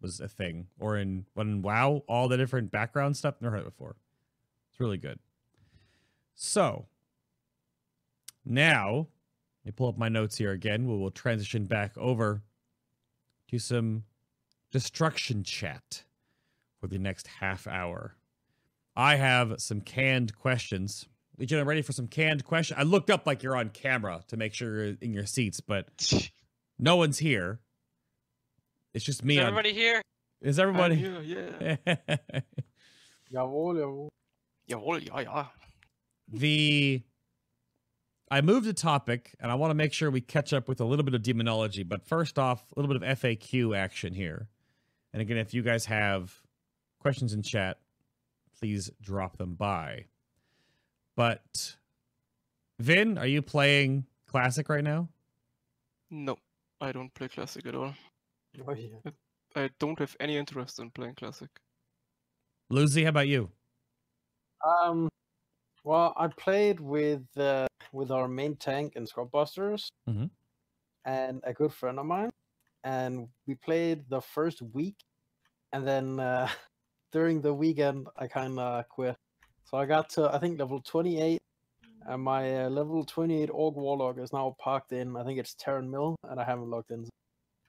was 0.00 0.18
a 0.18 0.26
thing. 0.26 0.68
Or 0.78 0.96
in 0.96 1.26
when 1.34 1.60
WoW, 1.60 2.02
all 2.08 2.28
the 2.28 2.38
different 2.38 2.70
background 2.70 3.18
stuff, 3.18 3.34
never 3.42 3.56
heard 3.56 3.66
it 3.66 3.76
before. 3.76 3.96
It's 4.70 4.80
really 4.80 4.96
good. 4.96 5.18
So 6.34 6.86
now, 8.42 9.08
me 9.66 9.72
pull 9.72 9.88
up 9.88 9.98
my 9.98 10.08
notes 10.08 10.36
here 10.36 10.52
again. 10.52 10.86
We 10.86 10.96
will 10.96 11.10
transition 11.10 11.64
back 11.64 11.96
over 11.98 12.42
to 13.50 13.58
some 13.58 14.04
destruction 14.72 15.42
chat 15.42 16.04
for 16.80 16.86
the 16.86 16.98
next 16.98 17.26
half 17.26 17.66
hour. 17.66 18.14
I 18.94 19.16
have 19.16 19.54
some 19.58 19.80
canned 19.80 20.36
questions. 20.36 21.06
Legion, 21.38 21.58
I'm 21.58 21.68
ready 21.68 21.82
for 21.82 21.92
some 21.92 22.06
canned 22.06 22.44
questions. 22.44 22.78
I 22.80 22.84
looked 22.84 23.10
up 23.10 23.26
like 23.26 23.42
you're 23.42 23.56
on 23.56 23.68
camera 23.70 24.22
to 24.28 24.36
make 24.36 24.54
sure 24.54 24.86
you're 24.86 24.96
in 25.00 25.12
your 25.12 25.26
seats, 25.26 25.60
but 25.60 26.30
no 26.78 26.96
one's 26.96 27.18
here. 27.18 27.60
It's 28.94 29.04
just 29.04 29.24
me. 29.24 29.34
Is 29.34 29.40
on- 29.40 29.48
everybody 29.48 29.72
here? 29.74 30.00
Is 30.40 30.58
I'm 30.58 30.68
everybody? 30.68 30.94
here, 30.94 31.20
yeah. 31.22 31.76
Jawohl, 33.32 33.74
jawohl. 33.74 34.08
Jawohl, 34.70 35.06
ja, 35.08 35.18
ja. 35.20 35.46
the 36.28 37.02
I 38.30 38.40
moved 38.40 38.66
the 38.66 38.72
topic 38.72 39.36
and 39.40 39.52
I 39.52 39.54
want 39.54 39.70
to 39.70 39.74
make 39.74 39.92
sure 39.92 40.10
we 40.10 40.20
catch 40.20 40.52
up 40.52 40.68
with 40.68 40.80
a 40.80 40.84
little 40.84 41.04
bit 41.04 41.14
of 41.14 41.22
demonology, 41.22 41.84
but 41.84 42.06
first 42.06 42.38
off, 42.38 42.64
a 42.76 42.80
little 42.80 42.92
bit 42.92 43.02
of 43.02 43.18
FAQ 43.18 43.76
action 43.76 44.14
here. 44.14 44.48
And 45.12 45.22
again, 45.22 45.36
if 45.36 45.54
you 45.54 45.62
guys 45.62 45.86
have 45.86 46.34
questions 47.00 47.32
in 47.32 47.42
chat, 47.42 47.78
please 48.58 48.90
drop 49.00 49.36
them 49.36 49.54
by. 49.54 50.06
But 51.16 51.76
Vin, 52.80 53.16
are 53.16 53.26
you 53.26 53.42
playing 53.42 54.06
classic 54.26 54.68
right 54.68 54.84
now? 54.84 55.08
No, 56.10 56.36
I 56.80 56.92
don't 56.92 57.12
play 57.14 57.28
classic 57.28 57.66
at 57.66 57.74
all. 57.74 57.94
Oh, 58.66 58.72
yeah. 58.72 59.10
I 59.54 59.68
don't 59.78 59.98
have 59.98 60.16
any 60.18 60.38
interest 60.38 60.78
in 60.78 60.90
playing 60.90 61.16
classic. 61.16 61.50
Lucy, 62.70 63.02
how 63.02 63.10
about 63.10 63.28
you? 63.28 63.50
Um, 64.64 65.10
well, 65.84 66.14
I 66.16 66.28
played 66.28 66.80
with 66.80 67.20
uh, 67.36 67.65
with 67.92 68.10
our 68.10 68.28
main 68.28 68.56
tank 68.56 68.94
in 68.96 69.06
Scrubbusters, 69.06 69.88
Mhm. 70.08 70.30
and 71.04 71.40
a 71.44 71.52
good 71.52 71.72
friend 71.72 71.98
of 71.98 72.06
mine, 72.06 72.30
and 72.84 73.28
we 73.46 73.54
played 73.54 74.08
the 74.08 74.20
first 74.20 74.62
week, 74.62 74.96
and 75.72 75.86
then 75.86 76.18
uh, 76.20 76.48
during 77.12 77.40
the 77.40 77.54
weekend 77.54 78.08
I 78.16 78.26
kind 78.26 78.58
of 78.58 78.88
quit. 78.88 79.16
So 79.64 79.76
I 79.78 79.86
got 79.86 80.08
to 80.10 80.32
I 80.34 80.38
think 80.38 80.58
level 80.58 80.80
twenty 80.80 81.20
eight, 81.20 81.40
and 82.06 82.22
my 82.22 82.64
uh, 82.64 82.68
level 82.70 83.04
twenty 83.04 83.42
eight 83.42 83.50
Orc 83.52 83.76
Warlock 83.76 84.18
is 84.18 84.32
now 84.32 84.54
parked 84.58 84.92
in 84.92 85.16
I 85.16 85.24
think 85.24 85.38
it's 85.38 85.54
Tarren 85.54 85.88
Mill, 85.88 86.16
and 86.24 86.40
I 86.40 86.44
haven't 86.44 86.70
logged 86.70 86.90
in. 86.90 87.08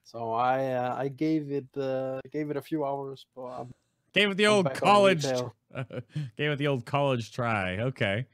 So 0.04 0.32
I 0.32 0.72
uh, 0.72 0.94
I 0.96 1.08
gave 1.08 1.50
it 1.52 1.68
uh, 1.76 2.20
gave 2.32 2.50
it 2.50 2.56
a 2.56 2.62
few 2.62 2.84
hours, 2.84 3.26
but 3.34 3.42
I'm 3.46 3.70
Gave 4.14 4.30
it 4.30 4.36
the 4.36 4.46
I'm 4.46 4.52
old 4.66 4.74
college. 4.74 5.22
Gave 6.36 6.50
it 6.52 6.56
the 6.56 6.66
old 6.66 6.86
college 6.86 7.30
try. 7.30 7.76
Okay. 7.78 8.24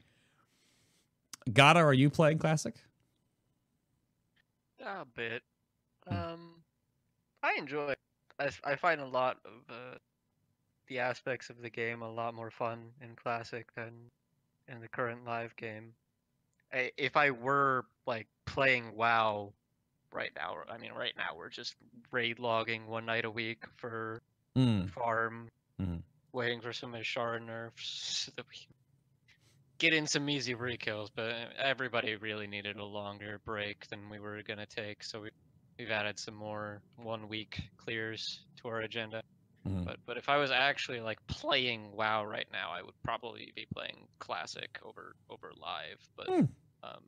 Gato, 1.51 1.79
are 1.79 1.93
you 1.93 2.09
playing 2.09 2.39
classic? 2.39 2.75
A 4.85 5.05
bit. 5.05 5.41
Hmm. 6.07 6.15
Um, 6.15 6.49
I 7.43 7.55
enjoy. 7.57 7.89
It. 7.91 7.99
I 8.39 8.49
I 8.63 8.75
find 8.75 9.01
a 9.01 9.05
lot 9.05 9.37
of 9.45 9.51
uh, 9.69 9.97
the 10.87 10.99
aspects 10.99 11.49
of 11.49 11.61
the 11.61 11.69
game 11.69 12.01
a 12.01 12.11
lot 12.11 12.33
more 12.33 12.51
fun 12.51 12.91
in 13.01 13.15
classic 13.15 13.73
than 13.75 13.93
in 14.67 14.81
the 14.81 14.87
current 14.87 15.25
live 15.25 15.55
game. 15.55 15.93
I, 16.73 16.91
if 16.97 17.15
I 17.15 17.31
were 17.31 17.85
like 18.05 18.27
playing 18.45 18.95
WoW 18.95 19.53
right 20.11 20.31
now, 20.35 20.57
I 20.69 20.77
mean, 20.77 20.91
right 20.93 21.13
now 21.17 21.35
we're 21.37 21.49
just 21.49 21.75
raid 22.11 22.39
logging 22.39 22.87
one 22.87 23.05
night 23.05 23.25
a 23.25 23.31
week 23.31 23.63
for 23.77 24.21
Hmm. 24.55 24.85
farm, 24.87 25.49
Mhm. 25.81 26.01
waiting 26.31 26.61
for 26.61 26.71
some 26.73 26.93
Azshara 26.93 27.41
nerfs 27.43 27.87
so 28.25 28.31
that 28.35 28.45
we 28.47 28.55
can 28.55 28.73
get 29.77 29.93
in 29.93 30.07
some 30.07 30.29
easy 30.29 30.53
re-kills. 30.53 31.09
But 31.09 31.33
everybody 31.61 32.15
really 32.15 32.47
needed 32.47 32.77
a 32.77 32.83
longer 32.85 33.39
break 33.45 33.87
than 33.87 34.09
we 34.09 34.19
were 34.19 34.41
gonna 34.43 34.65
take, 34.65 35.03
so 35.03 35.21
we 35.21 35.29
we've 35.77 35.91
added 35.91 36.17
some 36.17 36.35
more 36.35 36.81
one 36.95 37.27
week 37.27 37.61
clears 37.77 38.45
to 38.61 38.67
our 38.69 38.79
agenda. 38.81 39.21
Mhm. 39.67 39.83
But 39.85 39.97
but 40.05 40.17
if 40.17 40.29
I 40.29 40.37
was 40.37 40.51
actually 40.51 41.01
like 41.01 41.19
playing 41.27 41.91
WoW 41.91 42.23
right 42.25 42.47
now, 42.51 42.69
I 42.71 42.81
would 42.81 42.93
probably 43.03 43.51
be 43.55 43.65
playing 43.73 44.07
classic 44.19 44.79
over 44.83 45.15
over 45.29 45.51
live. 45.57 45.99
But 46.15 46.27
Hmm. 46.27 46.41
um, 46.83 47.03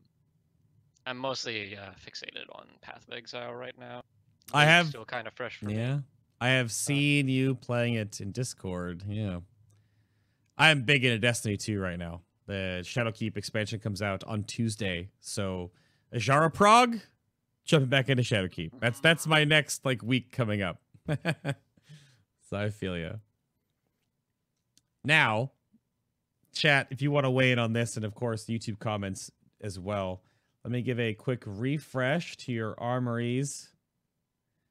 I'm 1.06 1.18
mostly 1.18 1.78
uh, 1.78 1.92
fixated 2.06 2.46
on 2.52 2.68
Path 2.82 3.06
of 3.08 3.14
Exile 3.14 3.54
right 3.54 3.78
now. 3.80 4.04
I 4.54 4.64
It's 4.64 4.70
have- 4.70 4.88
still 4.88 5.06
kind 5.06 5.28
of 5.28 5.34
fresh 5.34 5.58
for 5.58 5.66
me. 5.66 5.76
Yeah. 5.76 6.00
I 6.42 6.50
have 6.50 6.72
seen 6.72 7.30
you 7.30 7.56
playing 7.56 7.94
it 7.96 8.20
in 8.22 8.32
Discord. 8.32 9.04
Yeah. 9.08 9.40
I 10.58 10.70
am 10.70 10.84
big 10.84 11.04
into 11.06 11.18
Destiny 11.20 11.58
2 11.58 11.80
right 11.80 11.98
now. 11.98 12.22
The 12.48 12.80
Shadowkeep 12.84 13.38
expansion 13.38 13.80
comes 13.80 14.02
out 14.02 14.24
on 14.24 14.44
Tuesday. 14.44 15.10
So 15.20 15.72
Ajara 16.14 16.54
Prague, 16.54 17.00
jumping 17.66 17.90
back 17.90 18.10
into 18.10 18.24
Shadowkeep. 18.24 18.72
That's 18.80 19.00
that's 19.00 19.28
my 19.28 19.44
next 19.44 19.86
like 19.86 20.02
week 20.02 20.32
coming 20.32 20.62
up. 20.62 20.82
so 21.08 22.58
I 22.58 22.70
feel 22.70 22.98
you. 22.98 23.20
Now, 25.04 25.52
chat, 26.54 26.88
if 26.90 27.02
you 27.02 27.12
want 27.12 27.26
to 27.26 27.30
weigh 27.30 27.52
in 27.52 27.60
on 27.60 27.74
this, 27.74 27.96
and 27.96 28.06
of 28.06 28.16
course 28.16 28.46
YouTube 28.46 28.80
comments 28.80 29.32
as 29.62 29.80
well. 29.80 30.22
Let 30.64 30.72
me 30.72 30.82
give 30.82 31.00
a 31.00 31.14
quick 31.14 31.44
refresh 31.46 32.36
to 32.38 32.52
your 32.52 32.76
armories. 32.78 33.70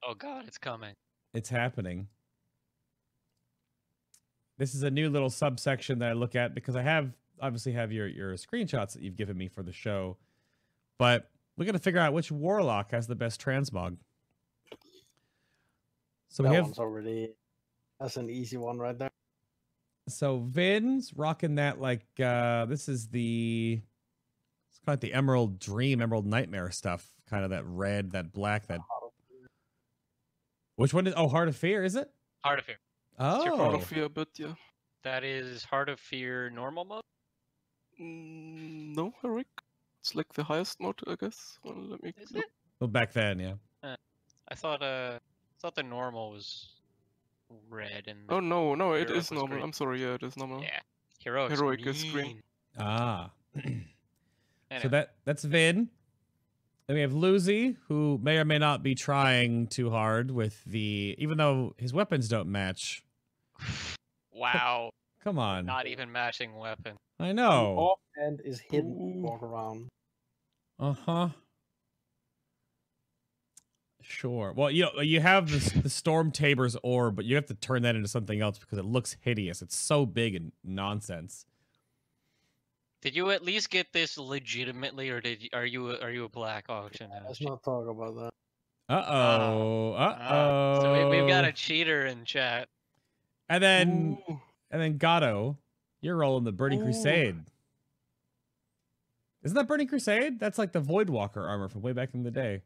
Oh 0.06 0.14
god, 0.14 0.44
it's 0.46 0.58
coming. 0.58 0.94
It's 1.32 1.48
happening. 1.48 2.08
This 4.58 4.74
is 4.74 4.82
a 4.82 4.90
new 4.90 5.10
little 5.10 5.30
subsection 5.30 5.98
that 5.98 6.10
I 6.10 6.12
look 6.12 6.34
at 6.34 6.54
because 6.54 6.76
I 6.76 6.82
have 6.82 7.12
obviously 7.40 7.72
have 7.72 7.92
your 7.92 8.06
your 8.06 8.34
screenshots 8.34 8.92
that 8.92 9.02
you've 9.02 9.16
given 9.16 9.36
me 9.36 9.48
for 9.48 9.62
the 9.62 9.72
show, 9.72 10.16
but 10.98 11.30
we 11.56 11.64
got 11.66 11.72
to 11.72 11.78
figure 11.78 12.00
out 12.00 12.12
which 12.12 12.30
warlock 12.30 12.90
has 12.90 13.06
the 13.06 13.14
best 13.14 13.40
transmog. 13.40 13.96
So 16.28 16.42
that 16.42 16.50
we 16.50 16.54
have 16.56 16.64
one's 16.64 16.78
already 16.78 17.30
that's 17.98 18.16
an 18.16 18.28
easy 18.28 18.56
one 18.56 18.78
right 18.78 18.98
there. 18.98 19.10
so 20.08 20.38
Vin's 20.38 21.14
rocking 21.16 21.54
that 21.54 21.80
like 21.80 22.04
uh 22.22 22.66
this 22.66 22.88
is 22.88 23.08
the 23.08 23.80
it's 24.68 24.78
kind 24.80 24.88
of 24.88 24.92
like 24.94 25.00
the 25.00 25.14
Emerald 25.14 25.58
Dream, 25.58 26.02
Emerald 26.02 26.26
Nightmare 26.26 26.70
stuff, 26.70 27.10
kind 27.30 27.44
of 27.44 27.50
that 27.50 27.64
red, 27.66 28.12
that 28.12 28.32
black, 28.32 28.66
that 28.66 28.80
which 30.76 30.92
one 30.92 31.06
is 31.06 31.14
oh 31.16 31.28
Heart 31.28 31.48
of 31.48 31.56
Fear, 31.56 31.84
is 31.84 31.96
it? 31.96 32.10
Heart 32.44 32.58
of 32.58 32.64
Fear. 32.66 32.76
Oh, 33.18 33.44
your 33.44 33.60
Out 33.60 33.74
of 33.74 33.84
fear, 33.84 34.08
but 34.10 34.28
yeah. 34.36 34.52
That 35.02 35.24
is 35.24 35.64
Heart 35.64 35.88
of 35.88 35.98
Fear 35.98 36.50
normal 36.50 36.84
mode. 36.84 37.02
Mm, 38.00 38.94
no, 38.96 39.12
Heroic. 39.22 39.46
It's 40.00 40.14
like 40.14 40.32
the 40.34 40.44
highest 40.44 40.80
mode, 40.80 41.00
I 41.06 41.16
guess. 41.16 41.58
Well, 41.64 41.74
let 41.76 42.02
me 42.02 42.12
Is 42.20 42.30
look. 42.32 42.44
it? 42.44 42.50
well 42.80 42.88
back 42.88 43.12
then, 43.12 43.38
yeah. 43.40 43.54
I 44.48 44.54
thought 44.54 44.80
uh, 44.82 45.18
I 45.18 45.56
thought 45.60 45.74
the 45.74 45.82
normal 45.82 46.30
was 46.30 46.68
red 47.68 48.04
and 48.06 48.20
Oh 48.28 48.38
no, 48.40 48.74
no, 48.76 48.92
it 48.92 49.08
Heroic 49.08 49.10
is 49.10 49.30
was 49.30 49.32
normal. 49.32 49.48
green. 49.48 49.62
I'm 49.64 49.72
sorry, 49.72 50.02
yeah, 50.02 50.14
it 50.14 50.22
is 50.22 50.36
normal. 50.36 50.62
yeah, 50.62 50.80
heroic. 51.18 51.50
Heroic 51.52 51.84
is 51.86 52.04
green. 52.04 52.42
Ah. 52.78 53.30
Anyway, 54.68 54.82
So 54.82 54.88
that 54.88 55.14
that's 55.24 55.44
Vin. 55.44 55.88
Then 56.88 56.96
we 56.96 57.00
have 57.02 57.12
Lucy, 57.12 57.76
who 57.86 58.18
may 58.20 58.36
or 58.38 58.44
may 58.44 58.58
not 58.58 58.82
be 58.82 58.96
trying 58.96 59.68
too 59.68 59.90
hard 59.90 60.32
with 60.32 60.64
the 60.64 61.14
even 61.18 61.38
though 61.38 61.74
his 61.78 61.92
weapons 61.92 62.28
don't 62.28 62.50
match. 62.50 63.04
wow, 64.32 64.90
Come 65.24 65.38
on. 65.38 65.66
not 65.66 65.86
even 65.86 66.10
matching 66.10 66.56
weapon. 66.56 66.96
I 67.18 67.28
The 67.28 67.34
know. 67.34 67.96
offhand 68.16 68.40
is 68.44 68.60
hidden. 68.60 68.92
Ooh. 68.92 69.22
Walk 69.22 69.42
around. 69.42 69.88
Uh-huh. 70.78 71.28
Sure. 74.02 74.52
Well, 74.54 74.70
you 74.70 74.84
know, 74.84 75.00
you 75.00 75.20
have 75.20 75.50
this 75.50 75.70
the 75.70 75.88
Storm 75.90 76.30
Tabor's 76.30 76.76
orb, 76.82 77.16
but 77.16 77.24
you 77.24 77.34
have 77.34 77.46
to 77.46 77.54
turn 77.54 77.82
that 77.82 77.96
into 77.96 78.08
something 78.08 78.40
else 78.40 78.58
because 78.58 78.78
it 78.78 78.84
looks 78.84 79.16
hideous. 79.20 79.62
It's 79.62 79.76
so 79.76 80.06
big 80.06 80.36
and 80.36 80.52
nonsense. 80.62 81.44
Did 83.02 83.16
you 83.16 83.30
at 83.30 83.42
least 83.42 83.70
get 83.70 83.92
this 83.92 84.16
legitimately, 84.16 85.10
or 85.10 85.20
did 85.20 85.42
you, 85.42 85.48
are 85.52 85.66
you 85.66 85.90
a, 85.90 85.98
are 86.00 86.10
you 86.10 86.24
a 86.24 86.28
black 86.28 86.66
auction 86.68 87.10
house? 87.10 87.22
Let's 87.26 87.40
not 87.40 87.62
talk 87.62 87.88
about 87.88 88.14
that. 88.16 88.32
Uh-oh. 88.88 89.92
Uh-oh. 89.92 89.96
Ah, 89.98 90.80
so 90.80 91.10
we, 91.10 91.16
we've 91.18 91.28
got 91.28 91.44
a 91.44 91.52
cheater 91.52 92.06
in 92.06 92.24
chat. 92.24 92.68
And 93.48 93.62
then 93.62 94.18
Ooh. 94.28 94.40
and 94.70 94.80
then 94.80 94.98
Gato, 94.98 95.56
You're 96.06 96.16
rolling 96.16 96.44
the 96.44 96.52
Burning 96.52 96.80
Ooh. 96.82 96.84
Crusade. 96.84 97.36
Isn't 99.42 99.56
that 99.56 99.66
Burning 99.66 99.88
Crusade? 99.88 100.38
That's 100.38 100.56
like 100.56 100.72
the 100.72 100.80
Voidwalker 100.80 101.46
armor 101.48 101.68
from 101.68 101.82
way 101.82 101.92
back 101.92 102.14
in 102.14 102.22
the 102.22 102.30
day. 102.30 102.62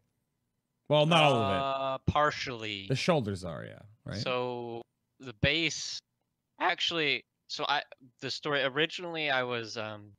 Well, 0.90 1.06
not 1.06 1.22
all 1.22 1.34
of 1.36 1.54
it. 1.54 1.58
Uh, 1.58 1.98
partially. 2.06 2.84
The 2.86 2.96
shoulders 2.96 3.44
are, 3.44 3.64
yeah. 3.64 3.78
Right. 4.04 4.18
So 4.18 4.82
the 5.20 5.32
base, 5.40 5.98
actually, 6.60 7.24
so 7.48 7.64
I 7.66 7.82
the 8.20 8.30
story 8.30 8.62
originally 8.62 9.30
I 9.30 9.42
was 9.42 9.78
um 9.78 10.12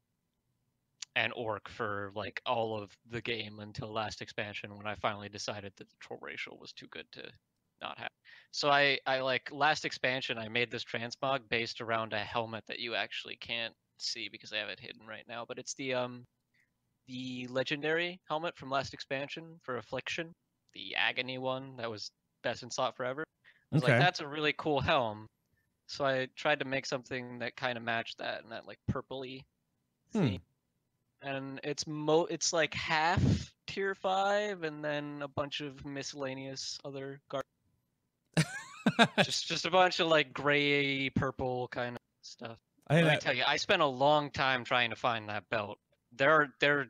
an 1.15 1.31
orc 1.33 1.69
for 1.69 2.11
like 2.15 2.41
all 2.45 2.81
of 2.81 2.89
the 3.09 3.21
game 3.21 3.59
until 3.59 3.91
last 3.91 4.21
expansion 4.21 4.75
when 4.77 4.87
I 4.87 4.95
finally 4.95 5.29
decided 5.29 5.73
that 5.75 5.89
the 5.89 5.95
troll 5.99 6.19
racial 6.21 6.57
was 6.59 6.71
too 6.73 6.87
good 6.87 7.05
to 7.11 7.23
not 7.81 7.97
have. 7.99 8.11
So 8.51 8.69
I 8.69 8.99
I 9.05 9.21
like 9.21 9.51
last 9.51 9.85
expansion 9.85 10.37
I 10.37 10.49
made 10.49 10.71
this 10.71 10.85
transmog 10.85 11.49
based 11.49 11.81
around 11.81 12.13
a 12.13 12.23
helmet 12.23 12.65
that 12.67 12.79
you 12.79 12.95
actually 12.95 13.37
can't 13.37 13.75
see 13.99 14.29
because 14.29 14.53
I 14.53 14.57
have 14.57 14.69
it 14.69 14.79
hidden 14.79 15.07
right 15.07 15.27
now, 15.27 15.45
but 15.45 15.59
it's 15.59 15.73
the 15.75 15.93
um 15.95 16.25
the 17.07 17.47
legendary 17.47 18.21
helmet 18.27 18.57
from 18.57 18.69
last 18.69 18.93
expansion 18.93 19.59
for 19.63 19.77
affliction, 19.77 20.33
the 20.73 20.95
agony 20.95 21.37
one 21.37 21.77
that 21.77 21.89
was 21.89 22.11
best 22.43 22.63
in 22.63 22.71
slot 22.71 22.95
forever. 22.97 23.23
I 23.23 23.75
was 23.75 23.83
Okay. 23.83 23.97
like, 23.97 23.97
that's 23.97 24.19
a 24.21 24.27
really 24.27 24.53
cool 24.53 24.81
helm. 24.81 25.27
So 25.87 26.05
I 26.05 26.27
tried 26.35 26.59
to 26.59 26.65
make 26.65 26.85
something 26.85 27.39
that 27.39 27.55
kind 27.57 27.77
of 27.77 27.83
matched 27.83 28.19
that 28.19 28.43
and 28.43 28.51
that 28.53 28.67
like 28.67 28.79
purpley 28.91 29.43
Hmm. 30.13 30.35
theme. 30.35 30.41
And 31.21 31.59
it's 31.63 31.87
mo 31.87 32.25
it's 32.25 32.53
like 32.53 32.73
half 32.73 33.53
tier 33.67 33.95
five 33.95 34.63
and 34.63 34.83
then 34.83 35.21
a 35.23 35.27
bunch 35.27 35.61
of 35.61 35.85
miscellaneous 35.85 36.79
other 36.85 37.21
gar 37.29 37.43
just 39.23 39.47
just 39.47 39.65
a 39.65 39.71
bunch 39.71 39.99
of 39.99 40.07
like 40.07 40.33
gray 40.33 41.09
purple 41.09 41.67
kind 41.69 41.95
of 41.95 42.01
stuff. 42.21 42.57
I 42.87 43.01
Let 43.01 43.11
me 43.13 43.17
tell 43.19 43.35
you, 43.35 43.43
I 43.47 43.57
spent 43.57 43.81
a 43.81 43.85
long 43.87 44.31
time 44.31 44.63
trying 44.63 44.89
to 44.89 44.95
find 44.95 45.29
that 45.29 45.49
belt. 45.49 45.77
There 46.15 46.31
are 46.31 46.47
there 46.59 46.79
are 46.79 46.85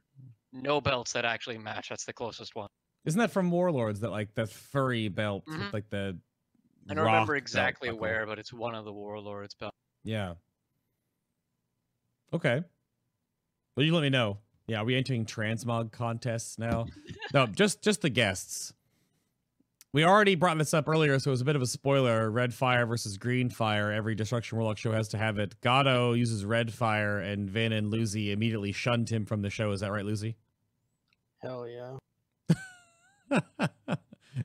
no 0.53 0.82
belts 0.82 1.14
that 1.14 1.26
actually 1.26 1.57
match. 1.57 1.90
That's 1.90 2.06
the 2.06 2.14
closest 2.14 2.56
one. 2.56 2.69
isn't 3.06 3.19
that 3.19 3.32
from 3.32 3.49
Warlords 3.52 3.99
that 4.02 4.11
like 4.11 4.34
the 4.34 4.45
furry 4.48 5.07
belt 5.10 5.44
with 5.48 5.57
Mhm. 5.57 5.73
like 5.73 5.90
the 5.90 6.18
I 6.90 6.94
don't 6.95 7.06
remember 7.06 7.36
exactly 7.36 7.90
buckle? 7.90 7.99
where, 8.02 8.26
but 8.26 8.40
it's 8.40 8.52
one 8.52 8.73
of 8.76 8.86
the 8.86 8.91
warlords 8.94 9.53
belts. 9.53 9.76
Yeah. 10.03 10.34
Okay. 12.34 12.64
Well, 13.76 13.86
you 13.86 13.94
let 13.94 14.02
me 14.02 14.10
know. 14.10 14.40
Yeah, 14.68 14.80
are 14.82 14.86
we 14.86 14.95
entering 14.95 15.26
transmog 15.26 15.91
contests 15.91 16.57
now? 16.57 16.86
no, 17.34 17.45
just 17.48 17.82
just 17.82 18.02
the 18.02 18.10
guests. 18.10 18.73
We 19.93 20.05
already 20.05 20.35
brought 20.35 20.57
this 20.57 20.73
up 20.73 20.88
earlier, 20.88 21.19
so 21.19 21.31
it 21.31 21.34
was 21.34 21.41
a 21.41 21.45
bit 21.45 21.57
of 21.57 21.61
a 21.61 21.68
spoiler. 21.68 22.31
Red 22.31 22.53
fire 22.53 22.85
versus 22.85 23.18
green 23.18 23.49
fire. 23.49 23.91
Every 23.91 24.15
Destruction 24.15 24.57
Warlock 24.57 24.77
show 24.77 24.93
has 24.93 25.09
to 25.09 25.18
have 25.18 25.38
it. 25.38 25.59
Gato 25.59 26.13
uses 26.13 26.45
red 26.45 26.73
fire, 26.73 27.19
and 27.19 27.49
Vin 27.49 27.73
and 27.73 27.91
Lucy 27.91 28.31
immediately 28.31 28.72
shunned 28.72 29.09
him 29.09 29.26
from 29.26 29.41
the 29.41 29.49
show. 29.49 29.72
Is 29.72 29.81
that 29.81 29.91
right, 29.91 30.05
Lucy? 30.05 30.38
Hell 31.39 31.68
yeah. 31.68 33.38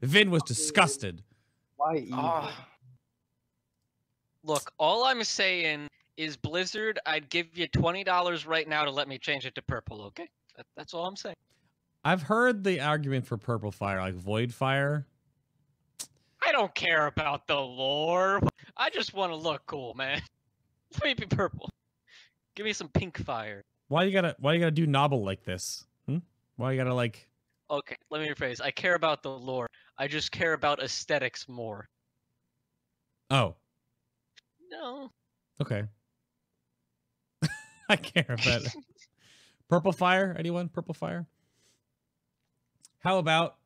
Vin 0.02 0.32
was 0.32 0.42
disgusted. 0.42 1.22
Why 1.76 1.96
even? 1.98 2.14
Ah, 2.14 2.66
Look, 4.42 4.72
all 4.78 5.04
I'm 5.04 5.22
saying 5.22 5.86
is 6.16 6.36
Blizzard, 6.36 6.98
I'd 7.06 7.28
give 7.28 7.56
you 7.56 7.68
twenty 7.68 8.02
dollars 8.02 8.46
right 8.46 8.66
now 8.66 8.84
to 8.84 8.90
let 8.90 9.06
me 9.06 9.18
change 9.18 9.46
it 9.46 9.54
to 9.54 9.62
purple. 9.62 10.02
Okay, 10.06 10.28
that, 10.56 10.66
that's 10.76 10.92
all 10.94 11.06
I'm 11.06 11.16
saying. 11.16 11.36
I've 12.04 12.22
heard 12.22 12.64
the 12.64 12.80
argument 12.80 13.26
for 13.26 13.36
purple 13.36 13.70
fire, 13.70 14.00
like 14.00 14.14
void 14.14 14.52
fire. 14.54 15.06
I 16.56 16.58
don't 16.58 16.74
care 16.74 17.06
about 17.06 17.46
the 17.46 17.60
lore. 17.60 18.40
I 18.78 18.88
just 18.88 19.12
want 19.12 19.30
to 19.30 19.36
look 19.36 19.66
cool, 19.66 19.92
man. 19.92 20.22
Let 20.94 21.04
me 21.04 21.12
be 21.12 21.26
purple. 21.26 21.68
Give 22.54 22.64
me 22.64 22.72
some 22.72 22.88
pink 22.88 23.18
fire. 23.18 23.62
Why 23.88 24.04
you 24.04 24.12
gotta 24.12 24.34
why 24.38 24.54
you 24.54 24.60
gotta 24.60 24.70
do 24.70 24.86
novel 24.86 25.22
like 25.22 25.44
this? 25.44 25.84
Hmm? 26.06 26.18
Why 26.56 26.72
you 26.72 26.78
gotta 26.78 26.94
like 26.94 27.28
Okay, 27.70 27.96
let 28.10 28.22
me 28.22 28.28
rephrase. 28.28 28.62
I 28.62 28.70
care 28.70 28.94
about 28.94 29.22
the 29.22 29.30
lore. 29.30 29.66
I 29.98 30.08
just 30.08 30.32
care 30.32 30.54
about 30.54 30.82
aesthetics 30.82 31.46
more. 31.46 31.86
oh 33.30 33.54
No. 34.70 35.10
Okay. 35.60 35.84
I 37.90 37.96
care 37.96 38.24
about 38.30 38.62
it. 38.62 38.74
Purple 39.68 39.92
fire? 39.92 40.34
Anyone? 40.38 40.70
Purple 40.70 40.94
fire? 40.94 41.26
How 43.00 43.18
about 43.18 43.56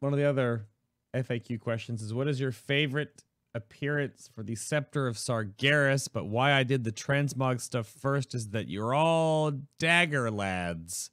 one 0.00 0.12
of 0.12 0.18
the 0.18 0.28
other 0.28 0.66
FAQ 1.14 1.60
questions 1.60 2.02
is 2.02 2.14
what 2.14 2.28
is 2.28 2.40
your 2.40 2.52
favorite 2.52 3.22
appearance 3.54 4.30
for 4.34 4.42
the 4.42 4.54
Scepter 4.54 5.06
of 5.06 5.16
Sargeras? 5.16 6.08
But 6.12 6.26
why 6.26 6.52
I 6.52 6.62
did 6.62 6.84
the 6.84 6.92
transmog 6.92 7.60
stuff 7.60 7.86
first 7.86 8.34
is 8.34 8.50
that 8.50 8.68
you're 8.68 8.94
all 8.94 9.52
dagger 9.78 10.30
lads, 10.30 11.10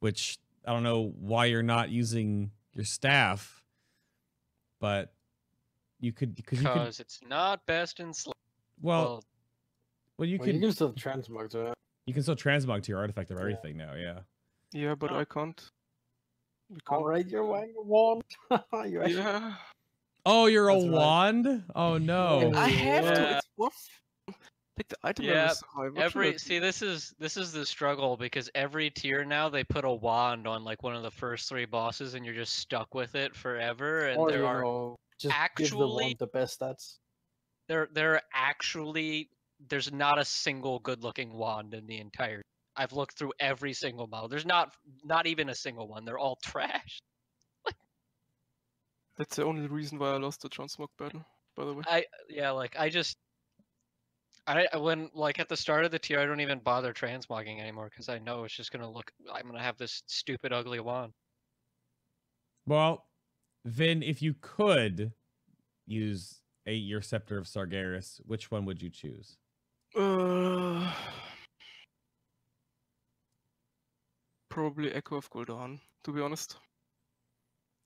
which 0.00 0.38
I 0.66 0.72
don't 0.72 0.82
know 0.82 1.12
why 1.18 1.46
you're 1.46 1.62
not 1.62 1.90
using 1.90 2.50
your 2.72 2.84
staff, 2.84 3.62
but 4.80 5.12
you 6.00 6.12
could 6.12 6.34
because 6.34 6.62
you 6.62 6.68
could 6.68 7.00
it's 7.00 7.20
not 7.28 7.64
best 7.66 7.98
in 8.00 8.14
slot. 8.14 8.36
well 8.80 9.02
well 9.02 9.24
well 10.18 10.28
you 10.28 10.38
well, 10.38 10.46
could 10.46 10.54
you 10.54 10.60
can 10.60 10.72
still 10.72 10.92
transmog 10.92 11.50
to 11.50 11.66
it. 11.66 11.74
You 12.06 12.14
can 12.14 12.22
still 12.22 12.36
transmog 12.36 12.82
to 12.84 12.88
your 12.92 12.98
artifact 13.00 13.30
of 13.30 13.36
Yeah. 13.36 13.42
everything 13.42 13.76
now, 13.76 13.94
yeah. 13.94 14.20
yeah, 14.72 14.94
but 14.94 15.10
Oh. 15.12 15.16
I 15.18 15.24
can't. 15.24 15.70
We 16.70 16.76
can't. 16.88 17.00
All 17.00 17.04
right, 17.06 17.26
you're 17.26 17.44
wearing 17.52 17.74
a 17.78 17.82
wand. 17.82 18.22
you 18.50 19.00
actually 19.02 19.14
Yeah, 19.14 19.54
Oh, 20.26 20.46
you're 20.46 20.68
a 20.68 20.74
right. 20.74 20.90
wand? 20.90 21.64
Oh 21.74 21.98
no. 21.98 22.52
I 22.54 22.68
have 22.68 23.14
to. 23.14 23.20
Yeah. 23.20 23.36
It's 23.38 23.46
rough. 23.58 23.88
Like 24.76 24.88
the 24.88 24.96
item 25.02 25.24
Yeah, 25.24 25.32
level 25.32 25.50
is 25.52 25.58
so 25.58 25.66
high. 25.74 25.82
What 25.82 25.92
should 25.94 25.98
I 26.00 26.04
every 26.04 26.32
do? 26.32 26.38
see 26.38 26.58
this 26.60 26.82
is 26.82 27.14
this 27.18 27.36
is 27.36 27.50
the 27.52 27.66
struggle 27.66 28.16
because 28.16 28.48
every 28.54 28.90
tier 28.90 29.24
now 29.24 29.48
they 29.48 29.64
put 29.64 29.84
a 29.84 29.90
wand 29.92 30.46
on 30.46 30.62
like 30.62 30.82
one 30.84 30.94
of 30.94 31.02
the 31.02 31.10
first 31.10 31.48
three 31.48 31.64
bosses 31.64 32.14
and 32.14 32.24
you're 32.24 32.34
just 32.34 32.56
stuck 32.56 32.94
with 32.94 33.14
it 33.16 33.34
forever 33.34 34.06
and 34.08 34.18
or 34.18 34.30
there 34.30 34.46
are 34.46 34.62
know, 34.62 34.96
just 35.18 35.34
give 35.56 35.70
the 35.70 35.74
actually- 35.76 36.04
wand 36.04 36.16
the 36.20 36.26
best 36.28 36.60
stats. 36.60 36.98
there 37.68 37.88
there 37.92 38.14
are 38.14 38.22
actually 38.32 39.28
there's 39.68 39.90
not 39.90 40.18
a 40.20 40.24
single 40.24 40.78
good 40.78 41.02
looking 41.02 41.32
wand 41.32 41.74
in 41.74 41.84
the 41.88 41.98
entire 41.98 42.40
I've 42.78 42.92
looked 42.92 43.18
through 43.18 43.32
every 43.40 43.72
single 43.74 44.06
model. 44.06 44.28
There's 44.28 44.46
not 44.46 44.72
not 45.04 45.26
even 45.26 45.48
a 45.48 45.54
single 45.54 45.88
one. 45.88 46.04
They're 46.04 46.18
all 46.18 46.38
trash. 46.42 47.02
That's 49.16 49.34
the 49.34 49.44
only 49.44 49.66
reason 49.66 49.98
why 49.98 50.10
I 50.12 50.16
lost 50.16 50.42
the 50.42 50.48
transmog 50.48 50.88
battle. 50.96 51.24
By 51.56 51.64
the 51.64 51.74
way. 51.74 51.82
I 51.86 52.04
yeah, 52.30 52.52
like 52.52 52.76
I 52.78 52.88
just 52.88 53.18
I 54.46 54.68
I- 54.72 54.76
when 54.76 55.10
like 55.12 55.40
at 55.40 55.48
the 55.48 55.56
start 55.56 55.84
of 55.84 55.90
the 55.90 55.98
tier 55.98 56.20
I 56.20 56.26
don't 56.26 56.40
even 56.40 56.60
bother 56.60 56.92
transmogging 56.92 57.60
anymore 57.60 57.88
because 57.90 58.08
I 58.08 58.18
know 58.18 58.44
it's 58.44 58.54
just 58.54 58.70
gonna 58.70 58.90
look 58.90 59.10
I'm 59.32 59.46
gonna 59.46 59.60
have 59.62 59.76
this 59.76 60.04
stupid 60.06 60.52
ugly 60.52 60.78
wand. 60.78 61.12
Well, 62.64 63.06
Vin, 63.64 64.02
if 64.04 64.22
you 64.22 64.34
could 64.40 65.12
use 65.84 66.42
a 66.64 66.74
your 66.74 67.02
scepter 67.02 67.38
of 67.38 67.46
Sargeras, 67.46 68.20
which 68.24 68.52
one 68.52 68.64
would 68.66 68.80
you 68.82 68.90
choose? 68.90 69.36
Uh, 69.96 70.92
probably 74.48 74.92
Echo 74.92 75.16
of 75.16 75.30
Gul'dan, 75.30 75.80
to 76.04 76.12
be 76.12 76.20
honest. 76.20 76.56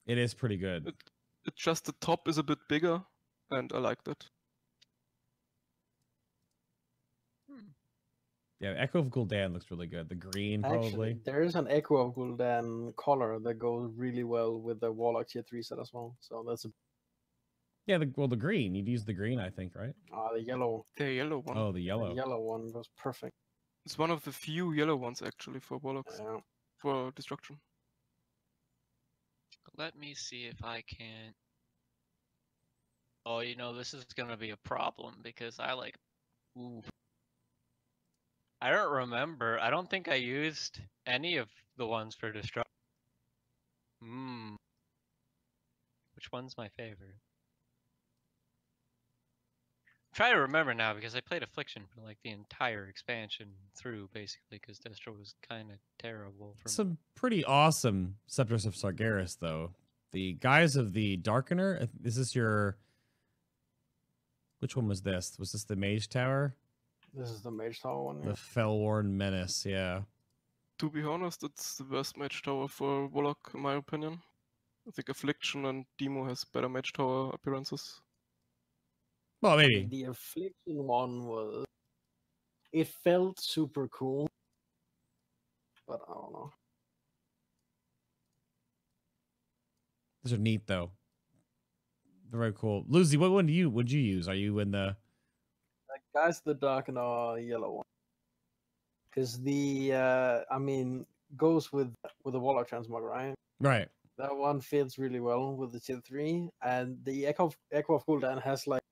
It 0.05 0.17
is 0.17 0.33
pretty 0.33 0.57
good. 0.57 0.87
It- 0.87 1.11
It's 1.45 1.61
just 1.61 1.83
the 1.85 1.91
top 1.99 2.27
is 2.29 2.37
a 2.37 2.43
bit 2.43 2.59
bigger, 2.69 3.03
and 3.51 3.71
I 3.73 3.77
like 3.79 4.01
that. 4.05 4.29
Yeah, 8.59 8.75
Echo 8.77 8.99
of 8.99 9.07
Gul'dan 9.07 9.51
looks 9.51 9.69
really 9.69 9.87
good. 9.87 10.07
The 10.07 10.15
green 10.15 10.61
probably. 10.61 10.87
Actually, 10.87 11.13
there 11.25 11.41
is 11.41 11.55
an 11.55 11.67
Echo 11.67 11.97
of 11.97 12.15
Gul'dan 12.15 12.95
color 12.95 13.39
that 13.39 13.55
goes 13.55 13.91
really 13.97 14.23
well 14.23 14.57
with 14.57 14.79
the 14.79 14.89
Warlock 14.91 15.27
tier 15.27 15.43
3 15.43 15.61
set 15.61 15.79
as 15.79 15.91
well. 15.91 16.15
So 16.21 16.45
that's 16.47 16.63
a, 16.63 16.69
Yeah, 17.87 17.97
the, 17.97 18.13
well 18.15 18.29
the 18.29 18.37
green. 18.37 18.73
You'd 18.73 18.87
use 18.87 19.03
the 19.03 19.13
green, 19.13 19.37
I 19.39 19.49
think, 19.49 19.75
right? 19.75 19.93
ah, 20.13 20.31
the 20.31 20.41
yellow, 20.41 20.85
The 20.95 21.11
yellow 21.11 21.39
one. 21.39 21.57
Oh, 21.57 21.67
the 21.73 21.79
the 21.79 21.81
yellow. 21.81 22.15
yellow 22.15 22.39
one 22.39 22.71
was 22.71 22.87
perfect. 22.95 23.35
It's 23.85 23.97
one 23.97 24.11
of 24.11 24.23
the 24.23 24.31
few 24.31 24.71
yellow 24.71 24.95
ones 24.95 25.21
actually 25.21 25.59
for 25.59 25.77
Warlocks, 25.79 26.17
Yeah. 26.19 26.39
For 26.83 27.11
destruction. 27.15 27.57
Let 29.77 29.97
me 29.97 30.13
see 30.13 30.43
if 30.43 30.61
I 30.63 30.81
can. 30.81 31.33
Oh, 33.25 33.39
you 33.39 33.55
know 33.55 33.73
this 33.73 33.93
is 33.93 34.03
gonna 34.17 34.35
be 34.35 34.49
a 34.49 34.57
problem 34.57 35.15
because 35.23 35.59
I 35.59 35.73
like. 35.73 35.95
Ooh. 36.57 36.83
I 38.61 38.69
don't 38.69 38.91
remember. 38.91 39.57
I 39.59 39.69
don't 39.69 39.89
think 39.89 40.09
I 40.09 40.15
used 40.15 40.79
any 41.07 41.37
of 41.37 41.47
the 41.77 41.87
ones 41.87 42.15
for 42.15 42.31
destruction. 42.31 42.69
Hmm. 44.01 44.55
Which 46.15 46.31
one's 46.33 46.57
my 46.57 46.67
favorite? 46.67 47.15
I'm 50.13 50.15
trying 50.15 50.33
to 50.33 50.41
remember 50.41 50.75
now 50.75 50.93
because 50.93 51.15
I 51.15 51.21
played 51.21 51.41
Affliction 51.41 51.85
for 51.89 52.05
like 52.05 52.19
the 52.23 52.29
entire 52.29 52.85
expansion 52.85 53.47
through, 53.75 54.09
basically, 54.13 54.59
because 54.61 54.77
Destro 54.77 55.17
was 55.17 55.33
kind 55.49 55.71
of 55.71 55.77
terrible 55.97 56.53
for 56.55 56.69
me. 56.69 56.71
Some 56.71 56.97
pretty 57.15 57.43
awesome 57.43 58.17
scepters 58.27 58.67
of 58.67 58.75
Sargeras, 58.75 59.39
though. 59.39 59.71
The 60.11 60.33
guys 60.33 60.75
of 60.75 60.93
the 60.93 61.17
Darkener. 61.17 61.89
Is 62.03 62.15
this 62.15 62.35
your? 62.35 62.77
Which 64.59 64.75
one 64.75 64.87
was 64.87 65.01
this? 65.01 65.35
Was 65.39 65.51
this 65.51 65.63
the 65.63 65.75
Mage 65.75 66.09
Tower? 66.09 66.53
This 67.15 67.31
is 67.31 67.41
the 67.41 67.49
Mage 67.49 67.81
Tower 67.81 68.03
one. 68.03 68.21
The 68.21 68.27
Yeah. 68.27 68.33
Fellworn 68.35 69.17
Menace, 69.17 69.65
yeah. 69.65 70.01
To 70.77 70.91
be 70.91 71.01
honest, 71.01 71.43
it's 71.43 71.77
the 71.77 71.85
best 71.85 72.17
Mage 72.17 72.43
tower 72.43 72.67
for 72.67 73.07
Warlock, 73.07 73.49
in 73.55 73.61
my 73.61 73.73
opinion. 73.77 74.21
I 74.87 74.91
think 74.91 75.09
Affliction 75.09 75.65
and 75.65 75.85
Demo 75.97 76.25
has 76.25 76.43
better 76.43 76.69
Mage 76.69 76.93
tower 76.93 77.31
appearances. 77.33 78.01
Well, 79.43 79.57
maybe. 79.57 79.85
The 79.91 80.05
Affliction 80.05 80.87
one 80.87 81.25
was. 81.25 81.65
It 82.71 82.87
felt 82.87 83.41
super 83.41 83.89
cool, 83.89 84.29
but 85.85 85.99
I 86.07 86.13
don't 86.13 86.31
know. 86.31 86.51
These 90.23 90.31
are 90.31 90.37
neat 90.37 90.65
though. 90.65 90.91
They're 92.31 92.39
very 92.39 92.53
cool. 92.53 92.85
Lucy, 92.87 93.17
what 93.17 93.31
one 93.31 93.45
do 93.45 93.51
you 93.51 93.69
would 93.69 93.91
you 93.91 93.99
use? 93.99 94.29
Are 94.29 94.33
you 94.33 94.59
in 94.59 94.71
the 94.71 94.95
Like, 95.89 96.01
guys, 96.15 96.39
the 96.39 96.53
dark 96.53 96.87
and 96.87 96.97
uh, 96.97 97.35
yellow 97.37 97.73
one. 97.73 97.85
Because 99.09 99.41
the, 99.41 99.91
uh, 99.93 100.39
I 100.49 100.57
mean, 100.57 101.05
goes 101.35 101.73
with 101.73 101.93
with 102.23 102.31
the 102.31 102.39
Warlock 102.39 102.69
transmog, 102.69 103.01
right? 103.01 103.35
right? 103.59 103.89
That 104.17 104.33
one 104.33 104.61
fits 104.61 104.97
really 104.97 105.19
well 105.19 105.53
with 105.53 105.73
the 105.73 105.81
tier 105.81 105.99
three, 105.99 106.49
and 106.65 106.97
the 107.03 107.27
Echo 107.27 107.47
of, 107.47 107.57
Echo 107.73 107.95
of 107.95 108.05
Gul'dan 108.05 108.41
has 108.41 108.67
like 108.67 108.82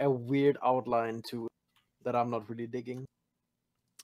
a 0.00 0.10
weird 0.10 0.56
outline 0.64 1.22
to 1.28 1.46
it 1.46 1.52
that 2.04 2.14
I'm 2.16 2.30
not 2.30 2.48
really 2.48 2.66
digging. 2.66 3.04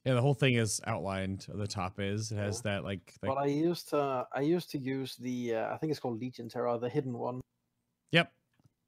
Yeah, 0.04 0.14
the 0.14 0.20
whole 0.20 0.34
thing 0.34 0.54
is 0.54 0.82
outlined. 0.86 1.46
The 1.48 1.66
top 1.66 1.98
is 1.98 2.30
it 2.30 2.36
has 2.36 2.60
that 2.62 2.84
like, 2.84 3.14
like 3.22 3.34
But 3.34 3.38
I 3.38 3.46
used 3.46 3.88
to 3.90 4.26
I 4.32 4.40
used 4.40 4.70
to 4.72 4.78
use 4.78 5.16
the 5.16 5.54
uh, 5.54 5.74
I 5.74 5.78
think 5.78 5.90
it's 5.90 6.00
called 6.00 6.20
Legion 6.20 6.48
Terror, 6.48 6.76
the 6.78 6.90
hidden 6.90 7.16
one, 7.16 7.40
yep. 8.12 8.30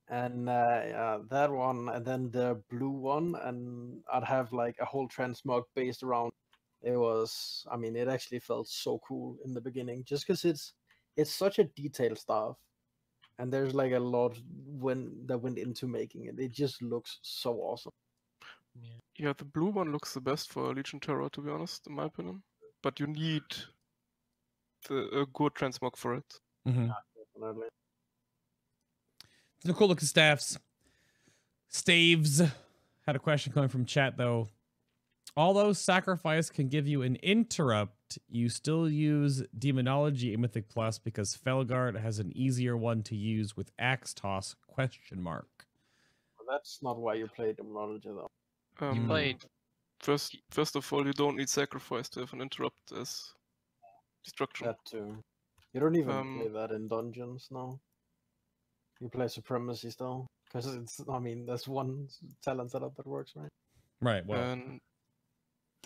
and 0.09 0.49
uh, 0.49 0.53
uh, 0.53 1.19
that 1.31 1.51
one, 1.51 1.89
and 1.89 2.05
then 2.05 2.31
the 2.31 2.61
blue 2.69 2.91
one, 2.91 3.35
and 3.45 4.03
I'd 4.13 4.25
have 4.25 4.53
like 4.53 4.77
a 4.79 4.85
whole 4.85 5.09
transmog 5.09 5.63
based 5.75 6.03
around. 6.03 6.33
It 6.83 6.97
was, 6.97 7.67
I 7.73 7.77
mean, 7.79 7.97
it 7.97 8.09
actually 8.09 8.41
felt 8.41 8.69
so 8.69 9.01
cool 9.07 9.39
in 9.47 9.55
the 9.55 9.61
beginning, 9.63 10.05
just 10.05 10.27
because 10.27 10.45
it's 10.45 10.75
it's 11.17 11.33
such 11.33 11.59
a 11.59 11.65
detailed 11.65 12.19
stuff, 12.19 12.59
and 13.39 13.53
there's 13.53 13.75
like 13.75 13.93
a 13.93 13.99
lot 13.99 14.39
when 14.67 15.13
that 15.27 15.39
went 15.39 15.59
into 15.59 15.87
making 15.87 16.27
it. 16.27 16.39
It 16.39 16.53
just 16.53 16.83
looks 16.83 17.19
so 17.23 17.55
awesome. 17.55 17.93
Yeah, 19.19 19.33
the 19.37 19.45
blue 19.45 19.71
one 19.71 19.93
looks 19.93 20.13
the 20.13 20.21
best 20.21 20.53
for 20.53 20.75
Legion 20.75 21.01
Terror, 21.01 21.29
to 21.31 21.41
be 21.41 21.51
honest, 21.51 21.87
in 21.87 21.95
my 21.95 22.05
opinion. 22.05 22.43
But 22.83 23.01
you 23.01 23.07
need 23.07 23.43
the, 24.89 25.21
a 25.21 25.27
good 25.33 25.55
transmog 25.55 25.97
for 25.97 26.15
it. 26.15 26.41
Mm-hmm. 26.69 26.89
Definitely. 27.35 27.69
Some 29.65 29.75
cool 29.75 29.89
looking 29.89 30.07
staffs. 30.07 30.59
Staves 31.69 32.43
had 33.07 33.17
a 33.17 33.19
question 33.19 33.53
coming 33.53 33.69
from 33.69 33.85
chat 33.85 34.17
though. 34.17 34.49
Although 35.37 35.75
sacrifice 35.75 36.49
can 36.49 36.69
give 36.69 36.89
you 36.89 37.03
an 37.03 37.17
interrupt, 37.17 38.19
you 38.29 38.49
still 38.49 38.89
use 38.89 39.43
demonology 39.59 40.33
in 40.33 40.41
Mythic 40.41 40.69
Plus 40.69 40.99
because 40.99 41.37
Felguard 41.37 42.01
has 42.01 42.19
an 42.19 42.33
easier 42.35 42.77
one 42.77 43.03
to 43.05 43.15
use 43.15 43.57
with 43.57 43.71
axe 43.79 44.15
toss 44.15 44.55
question 44.67 45.23
mark. 45.23 45.67
But 46.39 46.47
that's 46.51 46.79
not 46.83 46.99
why 46.99 47.15
you 47.15 47.29
play 47.29 47.53
Demonology 47.53 48.09
though. 48.09 48.31
You 48.81 49.01
Um, 49.03 49.07
played 49.07 49.45
First, 50.01 50.37
first 50.51 50.77
of 50.77 50.93
all, 50.93 51.07
you 51.07 51.13
don't 51.15 51.37
need 51.37 51.49
sacrifice 51.49 52.09
to 52.11 52.21
have 52.21 52.33
an 52.35 52.43
interrupt 52.43 52.93
as 52.93 53.33
destruction. 54.25 54.67
That 54.67 54.77
too. 54.85 55.23
You 55.73 55.81
don't 55.81 55.97
even 55.97 56.11
Um, 56.11 56.39
play 56.39 56.49
that 56.49 56.71
in 56.71 56.87
dungeons 56.87 57.49
now. 57.51 57.81
You 59.01 59.09
play 59.09 59.29
Supremacy 59.29 59.91
still, 59.91 60.27
because 60.45 60.67
it's. 60.75 61.01
I 61.09 61.19
mean, 61.19 61.47
there's 61.47 61.67
one 61.67 62.09
talent 62.43 62.71
setup 62.73 62.95
that 62.97 63.07
works, 63.07 63.33
right? 63.37 63.49
Right. 64.01 64.25
Well, 64.27 64.43
And 64.43 64.81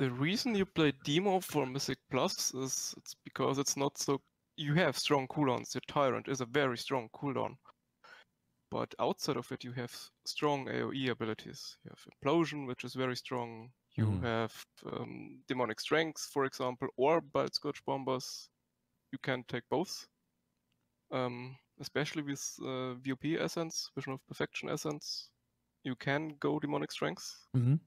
the 0.01 0.10
reason 0.10 0.56
you 0.56 0.66
play 0.66 0.90
Demo 1.05 1.39
for 1.39 1.64
Mythic 1.64 1.98
Plus 2.10 2.52
is 2.55 2.93
it's 2.97 3.14
because 3.22 3.56
it's 3.59 3.77
not 3.77 3.98
so. 3.98 4.20
You 4.56 4.74
have 4.74 4.98
strong 4.98 5.28
cooldowns. 5.28 5.74
Your 5.74 5.82
Tyrant 5.86 6.27
is 6.27 6.40
a 6.40 6.47
very 6.47 6.77
strong 6.77 7.09
cooldown. 7.10 7.59
But 8.70 8.94
outside 8.98 9.36
of 9.36 9.52
it, 9.52 9.64
you 9.64 9.72
have 9.72 10.10
strong 10.24 10.66
AoE 10.68 11.09
abilities. 11.10 11.77
You 11.85 11.90
have 11.90 12.09
Implosion, 12.10 12.66
which 12.66 12.85
is 12.85 12.94
very 12.94 13.14
strong. 13.14 13.74
You 13.97 14.06
Mhm. 14.06 14.22
have 14.22 14.64
um, 14.86 15.44
Demonic 15.47 15.78
Strength, 15.78 16.22
for 16.32 16.47
example, 16.47 16.89
or 16.97 17.20
Bilescourge 17.20 17.85
Bombers. 17.85 18.48
You 19.12 19.18
can 19.18 19.44
take 19.44 19.68
both. 19.70 20.09
Um, 21.12 21.59
especially 21.81 22.22
with 22.22 22.43
uh, 22.62 22.94
VOP 22.94 23.36
Essence, 23.36 23.90
Vision 23.94 24.12
of 24.14 24.27
Perfection 24.27 24.68
Essence, 24.70 25.31
you 25.85 25.97
can 25.97 26.31
go 26.40 26.59
Demonic 26.60 26.93
Strength 26.93 27.48
Mhm. 27.55 27.81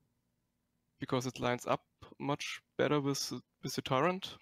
Because 1.03 1.25
it 1.27 1.37
lines 1.41 1.65
up 1.67 1.83
much 2.17 2.61
better 2.77 3.01
with 3.01 3.27
the- 3.29 3.43
with 3.61 3.75
the 3.75 3.81
Tyrant, 3.81 4.37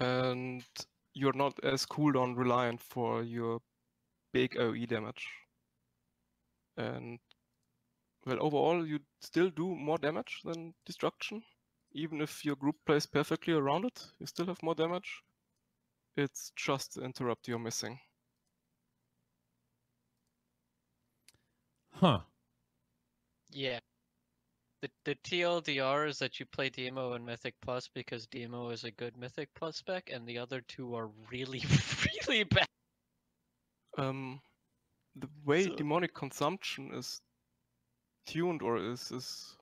and 0.00 0.64
you're 1.12 1.34
not 1.34 1.62
as 1.62 1.84
cooldown 1.84 2.34
reliant 2.34 2.80
for 2.80 3.22
your 3.22 3.60
big 4.32 4.56
AOE 4.56 4.86
damage. 4.86 5.28
And 6.78 7.20
well, 8.24 8.38
overall, 8.40 8.86
you 8.86 9.00
still 9.20 9.50
do 9.50 9.74
more 9.74 9.98
damage 9.98 10.40
than 10.44 10.74
destruction, 10.86 11.44
even 11.92 12.22
if 12.22 12.42
your 12.42 12.56
group 12.56 12.76
plays 12.86 13.04
perfectly 13.04 13.52
around 13.52 13.84
it. 13.84 14.06
You 14.18 14.26
still 14.26 14.46
have 14.46 14.62
more 14.62 14.74
damage. 14.74 15.22
It's 16.16 16.52
just 16.56 16.94
the 16.94 17.02
interrupt 17.04 17.48
you're 17.48 17.58
missing. 17.58 18.00
huh. 21.92 22.20
Yeah. 23.50 23.80
The 24.80 24.90
the 25.04 25.14
TLDR 25.16 26.08
is 26.08 26.18
that 26.20 26.38
you 26.38 26.46
play 26.46 26.68
Demo 26.70 27.12
and 27.14 27.26
Mythic 27.26 27.54
Plus 27.60 27.88
because 27.88 28.26
Demo 28.28 28.70
is 28.70 28.84
a 28.84 28.90
good 28.92 29.16
Mythic 29.16 29.48
Plus 29.54 29.76
spec, 29.76 30.10
and 30.12 30.26
the 30.26 30.38
other 30.38 30.60
two 30.60 30.94
are 30.94 31.08
really, 31.30 31.62
really 32.28 32.44
bad. 32.44 32.66
Um, 33.96 34.40
the 35.16 35.28
way 35.44 35.64
So- 35.64 35.74
demonic 35.74 36.14
consumption 36.14 36.94
is 36.94 37.20
tuned 38.26 38.62
or 38.62 38.76
is 38.76 39.10
is 39.10 39.56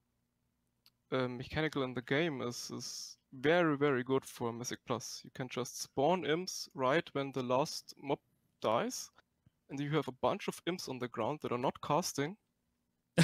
uh, 1.12 1.28
mechanical 1.28 1.82
in 1.82 1.94
the 1.94 2.02
game 2.02 2.42
is 2.42 2.70
is 2.70 3.16
very 3.32 3.76
very 3.78 4.02
good 4.04 4.24
for 4.24 4.52
Mythic 4.52 4.80
Plus. 4.86 5.22
You 5.24 5.30
can 5.34 5.48
just 5.48 5.80
spawn 5.80 6.26
imps 6.26 6.68
right 6.74 7.08
when 7.14 7.32
the 7.32 7.42
last 7.42 7.94
mob 8.02 8.18
dies, 8.60 9.10
and 9.70 9.80
you 9.80 9.90
have 9.92 10.08
a 10.08 10.12
bunch 10.20 10.46
of 10.48 10.60
imps 10.66 10.88
on 10.88 10.98
the 10.98 11.08
ground 11.08 11.38
that 11.42 11.52
are 11.52 11.58
not 11.58 11.80
casting. 11.80 12.36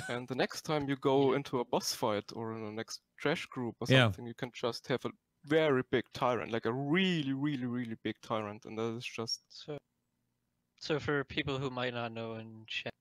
And 0.09 0.29
the 0.29 0.35
next 0.35 0.63
time 0.63 0.89
you 0.89 0.97
go 0.97 1.33
into 1.35 1.61
a 1.61 1.65
boss 1.65 1.95
fight 1.95 2.25
or 2.35 2.53
in 2.57 2.65
a 2.65 2.73
next 2.73 3.01
trash 3.19 3.47
group 3.47 3.77
or 3.81 3.87
Yeah. 3.87 4.13
something, 4.13 4.27
you 4.27 4.35
can 4.35 4.51
just 4.55 4.87
have 4.89 5.05
a 5.05 5.11
very 5.45 5.83
big 5.91 6.05
tyrant, 6.15 6.53
like 6.53 6.67
a 6.67 6.73
really 6.73 7.33
really 7.33 7.67
really 7.67 7.97
big 8.05 8.17
tyrant, 8.23 8.65
and 8.65 8.79
that 8.79 8.97
is 8.97 9.05
just 9.07 9.43
So, 9.49 9.79
so 10.81 10.99
for 11.01 11.25
people 11.25 11.59
who 11.59 11.71
might 11.71 11.95
not 11.95 12.13
know 12.13 12.35
in 12.35 12.65
chat, 12.67 12.93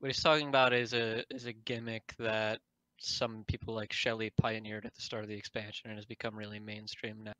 what 0.00 0.08
he's 0.08 0.22
talking 0.22 0.48
about 0.48 0.72
is 0.72 0.94
a 0.94 1.24
is 1.30 1.46
a 1.46 1.52
gimmick 1.52 2.14
that 2.18 2.60
some 3.00 3.44
people 3.46 3.74
like 3.74 3.92
Shelly 3.92 4.30
pioneered 4.40 4.86
at 4.86 4.94
the 4.94 5.02
start 5.02 5.22
of 5.24 5.28
the 5.28 5.36
expansion 5.36 5.90
and 5.90 5.98
has 5.98 6.06
become 6.06 6.36
really 6.36 6.60
mainstream 6.60 7.22
now. 7.24 7.32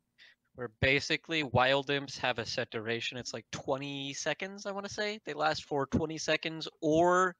Where 0.55 0.69
basically 0.81 1.43
wild 1.43 1.89
imps 1.91 2.17
have 2.19 2.39
a 2.39 2.45
set 2.45 2.71
duration. 2.71 3.17
It's 3.17 3.33
like 3.33 3.45
20 3.51 4.13
seconds, 4.13 4.65
I 4.65 4.71
want 4.71 4.85
to 4.87 4.93
say. 4.93 5.19
They 5.25 5.33
last 5.33 5.65
for 5.65 5.85
20 5.87 6.17
seconds 6.17 6.67
or 6.81 7.35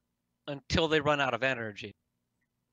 until 0.51 0.87
they 0.87 0.99
run 0.99 1.19
out 1.19 1.33
of 1.33 1.43
energy. 1.43 1.93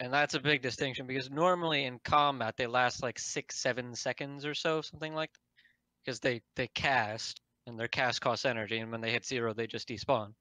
And 0.00 0.12
that's 0.12 0.34
a 0.34 0.40
big 0.40 0.62
distinction 0.62 1.06
because 1.06 1.30
normally 1.30 1.84
in 1.84 1.98
combat 2.04 2.56
they 2.56 2.66
last 2.66 3.02
like 3.02 3.18
six, 3.18 3.58
seven 3.60 3.94
seconds 3.94 4.44
or 4.44 4.54
so, 4.54 4.80
something 4.80 5.14
like 5.14 5.32
that. 5.32 5.38
Because 6.04 6.20
they, 6.20 6.40
they 6.56 6.68
cast 6.68 7.40
and 7.66 7.78
their 7.78 7.88
cast 7.88 8.20
costs 8.20 8.46
energy, 8.46 8.78
and 8.78 8.90
when 8.90 9.00
they 9.00 9.10
hit 9.10 9.26
zero, 9.26 9.52
they 9.52 9.66
just 9.66 9.88
despawn. 9.88 10.32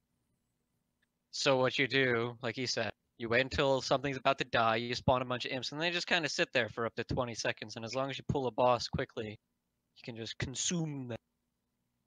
So 1.32 1.58
what 1.58 1.78
you 1.78 1.88
do, 1.88 2.38
like 2.42 2.56
he 2.56 2.66
said, 2.66 2.92
you 3.18 3.30
wait 3.30 3.42
until 3.42 3.82
something's 3.82 4.18
about 4.18 4.38
to 4.38 4.46
die, 4.46 4.78
you 4.78 4.96
spawn 4.96 5.22
a 5.22 5.26
bunch 5.26 5.46
of 5.46 5.52
imps, 5.52 5.72
and 5.72 5.82
they 5.82 5.92
just 5.92 6.08
kind 6.08 6.24
of 6.24 6.32
sit 6.32 6.50
there 6.54 6.70
for 6.70 6.86
up 6.86 6.96
to 6.96 7.04
20 7.04 7.36
seconds. 7.36 7.76
And 7.76 7.84
as 7.84 7.96
long 7.96 8.10
as 8.10 8.18
you 8.18 8.24
pull 8.30 8.48
a 8.48 8.52
boss 8.52 8.88
quickly, 8.88 9.30
you 9.30 10.04
can 10.04 10.16
just 10.16 10.38
consume 10.38 11.10
them. 11.10 11.18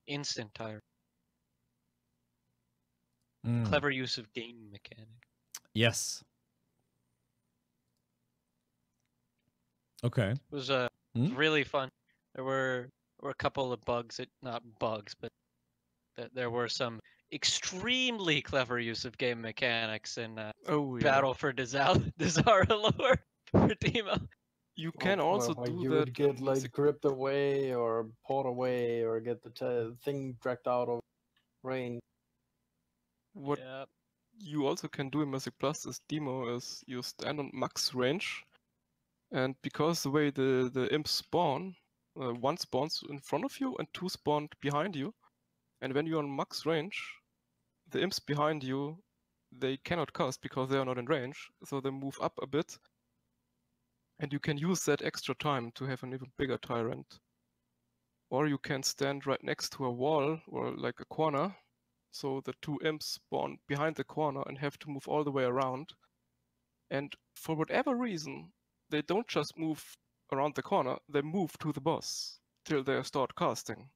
Instant 0.07 0.53
tire. 0.55 0.81
Mm. 3.47 3.65
Clever 3.67 3.91
use 3.91 4.19
of 4.19 4.31
game 4.35 4.71
mechanic. 4.71 5.09
Yes. 5.75 6.23
Okay. 10.05 10.31
It 10.31 10.39
was 10.51 10.71
uh, 10.71 10.89
it 11.15 11.19
was 11.21 11.31
Hmm? 11.31 11.37
really 11.37 11.65
fun. 11.65 11.89
There 12.35 12.45
were 12.45 12.89
were 13.21 13.31
a 13.31 13.35
couple 13.35 13.73
of 13.73 13.81
bugs, 13.85 14.17
that, 14.19 14.29
not 14.43 14.63
bugs, 14.79 15.15
but 15.21 15.31
th- 16.17 16.31
there 16.35 16.51
were 16.51 16.69
some 16.69 17.01
extremely 17.33 18.41
clever 18.41 18.79
use 18.79 19.05
of 19.05 19.17
game 19.19 19.41
mechanics 19.41 20.19
in 20.19 20.39
uh, 20.39 20.53
oh 20.69 20.97
yeah. 20.97 21.03
Battle 21.03 21.35
for 21.35 21.53
Dizal- 21.53 22.13
Dizaralor 22.19 23.17
for 23.51 23.75
Demo. 23.81 24.17
You 24.77 24.93
can 24.93 25.21
or 25.21 25.33
also 25.35 25.53
like 25.55 25.67
do 25.71 25.81
you 25.83 25.91
that. 25.91 25.99
would 25.99 26.15
get 26.15 26.41
like 26.41 26.57
Mythic- 26.57 26.73
gripped 26.73 27.05
away 27.05 27.75
or 27.75 28.07
pulled 28.27 28.47
away 28.47 29.03
or 29.03 29.21
get 29.21 29.43
the 29.43 29.51
t- 29.51 29.95
thing 30.05 30.37
dragged 30.41 30.67
out 30.69 30.89
of 30.89 31.01
range. 31.63 32.01
What 33.35 33.61
you 34.39 34.67
also 34.67 34.89
can 34.89 35.11
do 35.11 35.23
in 35.23 35.31
Mythic 35.31 35.59
Plus 35.59 35.87
is 35.87 36.01
demo 36.09 36.55
is 36.57 36.83
you 36.87 37.03
stand 37.03 37.39
on 37.41 37.51
max 37.53 37.95
range 37.95 38.45
And 39.33 39.57
because 39.63 40.03
the 40.03 40.11
way 40.11 40.31
the, 40.31 40.71
the 40.73 40.93
imps 40.95 41.11
spawn, 41.13 41.77
uh, 42.21 42.33
one 42.35 42.57
spawns 42.59 43.03
in 43.09 43.19
front 43.21 43.45
of 43.45 43.61
you 43.61 43.77
and 43.79 43.89
two 43.93 44.09
spawn 44.09 44.49
behind 44.61 44.97
you. 44.97 45.15
And 45.81 45.95
when 45.95 46.07
you're 46.07 46.21
on 46.23 46.37
max 46.37 46.67
range, 46.67 47.03
the 47.91 48.01
imps 48.03 48.19
behind 48.21 48.65
you, 48.65 49.03
they 49.53 49.77
cannot 49.79 50.13
cast 50.15 50.43
because 50.43 50.69
they 50.71 50.79
are 50.79 50.85
not 50.85 50.99
in 50.99 51.07
range. 51.07 51.51
So 51.65 51.81
they 51.81 51.91
move 51.91 52.19
up 52.21 52.39
a 52.43 52.47
bit. 52.47 52.79
And 54.21 54.33
you 54.33 54.39
can 54.39 54.57
use 54.57 54.85
that 54.85 55.03
extra 55.03 55.35
time 55.35 55.73
to 55.73 55.85
have 55.87 56.05
an 56.05 56.15
even 56.15 56.31
bigger 56.39 56.59
tyrant. 56.59 57.19
Or 58.31 58.47
you 58.47 58.57
can 58.57 58.83
stand 58.83 59.27
right 59.27 59.43
next 59.45 59.73
to 59.75 59.85
a 59.85 59.91
wall 59.93 60.41
or 60.47 60.71
like 60.71 61.01
a 61.01 61.05
corner. 61.05 61.55
So 62.13 62.41
the 62.41 62.55
two 62.63 62.79
imps 62.85 63.07
spawn 63.07 63.59
behind 63.67 63.97
the 63.97 64.05
corner 64.05 64.43
and 64.47 64.59
have 64.59 64.79
to 64.81 64.91
move 64.91 65.09
all 65.09 65.25
the 65.25 65.33
way 65.33 65.45
around. 65.45 65.95
And 66.91 67.17
for 67.35 67.57
whatever 67.57 67.97
reason, 67.97 68.53
they 68.91 69.01
don't 69.03 69.27
just 69.27 69.57
move 69.57 69.97
around 70.31 70.55
the 70.55 70.63
corner, 70.63 70.99
they 71.09 71.23
move 71.23 71.59
to 71.61 71.73
the 71.73 71.81
boss 71.81 72.41
till 72.65 72.85
they 72.85 73.03
start 73.03 73.35
casting. 73.35 73.91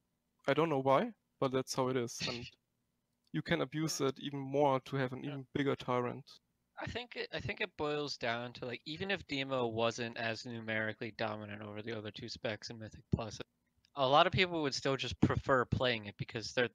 I 0.47 0.53
don't 0.55 0.69
know 0.69 0.81
why, 0.81 1.13
but 1.39 1.51
that's 1.51 1.75
how 1.75 1.89
it 1.89 1.95
is. 1.97 2.23
And 2.27 2.47
you 3.31 3.41
can 3.41 3.61
abuse 3.61 4.01
it 4.01 4.19
even 4.19 4.39
more 4.39 4.79
to 4.81 4.95
have 4.97 5.13
an 5.13 5.23
Yeah. 5.23 5.35
even 5.35 5.47
bigger 5.53 5.75
tyrant. 5.75 6.39
I 6.79 6.85
think 6.87 7.15
it, 7.15 7.29
I 7.33 7.39
think 7.41 7.61
it 7.61 7.75
boils 7.77 8.17
down 8.17 8.53
to 8.53 8.65
like 8.65 8.81
even 8.85 9.11
if 9.11 9.27
Demo 9.27 9.67
wasn't 9.67 10.17
as 10.17 10.45
numerically 10.45 11.11
dominant 11.11 11.61
over 11.61 11.81
the 11.81 11.97
other 11.97 12.11
two 12.11 12.29
specs 12.29 12.69
in 12.69 12.79
Mythic 12.79 13.03
Plus, 13.13 13.39
a 13.95 14.07
lot 14.07 14.27
of 14.27 14.33
people 14.33 14.61
would 14.61 14.75
still 14.75 14.97
just 14.97 15.19
prefer 15.21 15.65
playing 15.65 16.05
it 16.05 16.15
because 16.17 16.53
there 16.53 16.69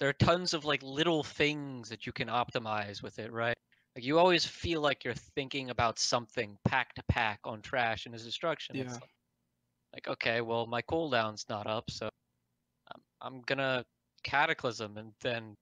there 0.00 0.08
are 0.08 0.14
tons 0.14 0.54
of 0.54 0.64
like 0.64 0.82
little 0.82 1.22
things 1.22 1.90
that 1.90 2.06
you 2.06 2.12
can 2.12 2.28
optimize 2.28 3.02
with 3.02 3.18
it, 3.18 3.30
right? 3.32 3.56
Like 3.94 4.04
you 4.04 4.18
always 4.18 4.46
feel 4.46 4.80
like 4.80 5.04
you're 5.04 5.14
thinking 5.14 5.70
about 5.70 5.98
something 5.98 6.56
pack 6.64 6.94
to 6.94 7.02
pack 7.08 7.40
on 7.44 7.60
trash 7.60 8.06
and 8.06 8.14
his 8.14 8.24
destruction. 8.24 8.76
It's 8.76 8.92
Yeah. 8.92 8.94
like, 8.94 9.10
like, 9.92 10.08
okay, 10.08 10.40
well 10.40 10.66
my 10.66 10.82
cooldown's 10.82 11.44
not 11.48 11.66
up, 11.66 11.90
so 11.90 12.08
I'm 12.92 13.02
I'm 13.20 13.40
gonna 13.42 13.84
cataclysm 14.22 14.96
and 14.96 15.12
then 15.20 15.54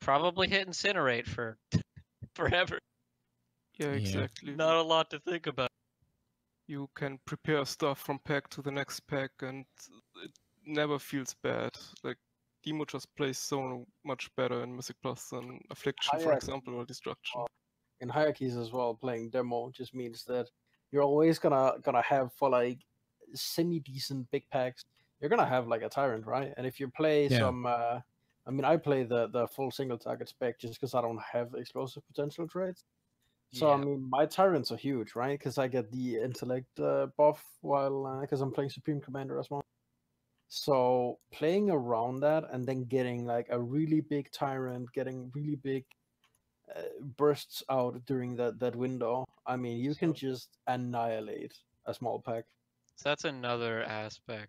probably 0.00 0.48
hit 0.48 0.68
incinerate 0.68 1.26
for 1.26 1.56
forever. 2.34 2.78
Yeah, 3.78 3.92
Yeah. 3.92 4.26
exactly. 4.26 4.54
Not 4.54 4.76
a 4.76 4.82
lot 4.82 5.10
to 5.10 5.20
think 5.20 5.46
about. 5.46 5.70
You 6.66 6.88
can 6.94 7.18
prepare 7.26 7.64
stuff 7.64 8.00
from 8.00 8.18
pack 8.18 8.48
to 8.50 8.62
the 8.62 8.70
next 8.70 9.00
pack 9.06 9.30
and 9.40 9.64
it 10.16 10.32
never 10.66 10.98
feels 10.98 11.34
bad. 11.34 11.70
Like 12.02 12.18
Demo 12.64 12.84
just 12.84 13.14
plays 13.16 13.38
so 13.38 13.86
much 14.04 14.30
better 14.36 14.62
in 14.62 14.74
Mythic 14.74 14.96
Plus 15.02 15.28
than 15.28 15.60
Affliction, 15.70 16.18
for 16.20 16.32
example, 16.32 16.74
or 16.74 16.84
Destruction. 16.84 17.42
in 18.00 18.08
hierarchies 18.08 18.56
as 18.56 18.72
well 18.72 18.94
playing 18.94 19.30
demo 19.30 19.70
just 19.70 19.94
means 19.94 20.24
that 20.24 20.48
you're 20.90 21.02
always 21.02 21.38
gonna 21.38 21.74
gonna 21.82 22.02
have 22.02 22.32
for 22.32 22.50
like 22.50 22.78
semi 23.34 23.80
decent 23.80 24.28
big 24.30 24.48
packs 24.50 24.82
you're 25.20 25.30
gonna 25.30 25.46
have 25.46 25.68
like 25.68 25.82
a 25.82 25.88
tyrant 25.88 26.26
right? 26.26 26.52
And 26.56 26.66
if 26.66 26.78
you 26.80 26.88
play 26.88 27.28
Yeah. 27.28 27.38
some 27.38 27.66
uh 27.66 28.00
i 28.46 28.50
mean 28.50 28.64
i 28.64 28.76
play 28.76 29.04
the 29.04 29.28
the 29.28 29.46
full 29.48 29.70
single 29.70 29.96
target 29.98 30.28
spec 30.28 30.58
just 30.58 30.74
because 30.74 30.94
i 30.94 31.00
don't 31.00 31.20
have 31.32 31.54
explosive 31.54 32.06
potential 32.06 32.46
traits. 32.48 32.82
So 33.52 33.70
i 33.70 33.76
mean 33.76 34.06
my 34.10 34.26
tyrants 34.26 34.70
are 34.72 34.76
huge 34.76 35.14
right? 35.14 35.38
Because 35.38 35.56
i 35.58 35.68
get 35.68 35.90
the 35.92 36.16
intellect 36.20 36.78
uh, 36.80 37.06
buff 37.16 37.42
while 37.60 38.18
because 38.20 38.40
i'm 38.40 38.52
playing 38.52 38.70
supreme 38.70 39.00
commander 39.00 39.38
as 39.38 39.48
well 39.50 39.63
so 40.54 41.18
playing 41.32 41.70
around 41.70 42.20
that 42.20 42.44
and 42.52 42.66
then 42.66 42.84
getting 42.84 43.26
like 43.26 43.46
a 43.50 43.60
really 43.60 44.00
big 44.00 44.30
tyrant 44.30 44.92
getting 44.92 45.30
really 45.34 45.56
big 45.56 45.84
uh, 46.74 46.80
bursts 47.16 47.62
out 47.68 48.04
during 48.06 48.36
that 48.36 48.58
that 48.58 48.74
window, 48.74 49.26
I 49.46 49.56
mean, 49.56 49.78
you 49.78 49.94
can 49.94 50.14
just 50.14 50.48
annihilate 50.66 51.52
a 51.86 51.92
small 51.92 52.22
pack. 52.24 52.44
So 52.96 53.10
that's 53.10 53.24
another 53.24 53.82
aspect. 53.82 54.48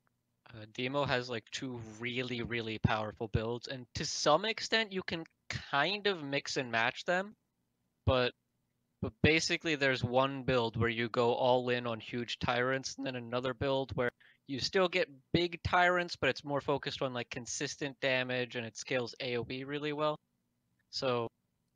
Uh, 0.53 0.65
Demo 0.73 1.03
has 1.05 1.29
like 1.29 1.43
two 1.51 1.81
really, 1.99 2.41
really 2.41 2.79
powerful 2.79 3.27
builds, 3.27 3.67
and 3.67 3.85
to 3.95 4.05
some 4.05 4.45
extent, 4.45 4.93
you 4.93 5.01
can 5.03 5.25
kind 5.49 6.07
of 6.07 6.23
mix 6.23 6.55
and 6.55 6.71
match 6.71 7.03
them. 7.05 7.35
But, 8.05 8.33
but 9.01 9.11
basically, 9.21 9.75
there's 9.75 10.03
one 10.03 10.43
build 10.43 10.77
where 10.77 10.89
you 10.89 11.09
go 11.09 11.33
all 11.33 11.67
in 11.69 11.85
on 11.85 11.99
huge 11.99 12.39
tyrants, 12.39 12.95
and 12.95 13.05
then 13.05 13.15
another 13.15 13.53
build 13.53 13.91
where 13.95 14.11
you 14.47 14.59
still 14.59 14.87
get 14.87 15.09
big 15.33 15.61
tyrants, 15.63 16.15
but 16.15 16.29
it's 16.29 16.43
more 16.43 16.61
focused 16.61 17.01
on 17.01 17.13
like 17.13 17.29
consistent 17.29 17.99
damage, 18.01 18.55
and 18.55 18.65
it 18.65 18.77
scales 18.77 19.15
AOE 19.21 19.65
really 19.65 19.93
well. 19.93 20.17
So 20.91 21.27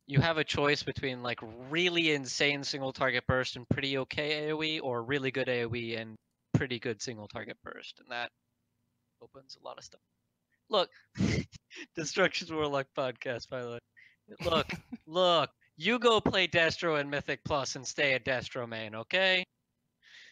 you 0.08 0.20
have 0.20 0.38
a 0.38 0.44
choice 0.44 0.84
between 0.84 1.22
like 1.24 1.40
really 1.70 2.14
insane 2.14 2.64
single 2.64 2.94
target 2.94 3.24
burst 3.28 3.56
and 3.56 3.68
pretty 3.70 3.98
okay 4.00 4.50
AoE, 4.50 4.80
or 4.82 5.04
really 5.04 5.32
good 5.32 5.48
AoE 5.48 6.00
and 6.00 6.16
pretty 6.54 6.80
good 6.80 7.02
single 7.02 7.28
target 7.28 7.58
burst, 7.64 8.00
and 8.00 8.10
that 8.12 8.30
opens 9.22 9.58
a 9.60 9.66
lot 9.66 9.78
of 9.78 9.84
stuff. 9.84 10.02
Look, 10.70 10.90
Destruction's 11.96 12.52
Warlock 12.52 12.88
podcast, 12.98 13.50
by 13.50 13.62
the 13.62 13.72
way. 13.72 13.80
Look, 14.46 14.68
look, 15.08 15.50
you 15.78 15.98
go 16.00 16.22
play 16.22 16.48
Destro 16.48 17.00
and 17.00 17.10
Mythic 17.10 17.44
Plus 17.44 17.76
and 17.76 17.86
stay 17.86 18.14
a 18.14 18.20
Destro 18.20 18.68
main, 18.68 18.96
okay? 18.96 19.44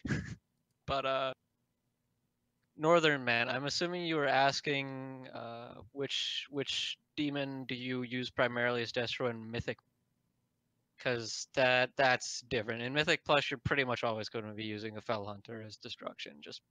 but 0.86 1.04
uh, 1.04 1.32
Northern 2.78 3.24
Man, 3.24 3.48
I'm 3.48 3.66
assuming 3.66 4.06
you 4.06 4.16
were 4.16 4.26
asking 4.26 5.26
uh, 5.34 5.74
which 5.92 6.46
which 6.50 6.96
demon 7.16 7.64
do 7.64 7.74
you 7.74 8.02
use 8.02 8.30
primarily 8.30 8.82
as 8.82 8.92
Destro 8.92 9.28
in 9.30 9.50
Mythic? 9.50 9.78
Because 10.96 11.48
that 11.54 11.90
that's 11.96 12.40
different. 12.42 12.82
In 12.82 12.92
Mythic 12.92 13.24
Plus, 13.24 13.50
you're 13.50 13.58
pretty 13.58 13.84
much 13.84 14.04
always 14.04 14.28
going 14.28 14.46
to 14.46 14.52
be 14.52 14.64
using 14.64 14.96
a 14.96 15.00
Felhunter 15.00 15.64
as 15.66 15.76
destruction. 15.76 16.40
Just 16.40 16.62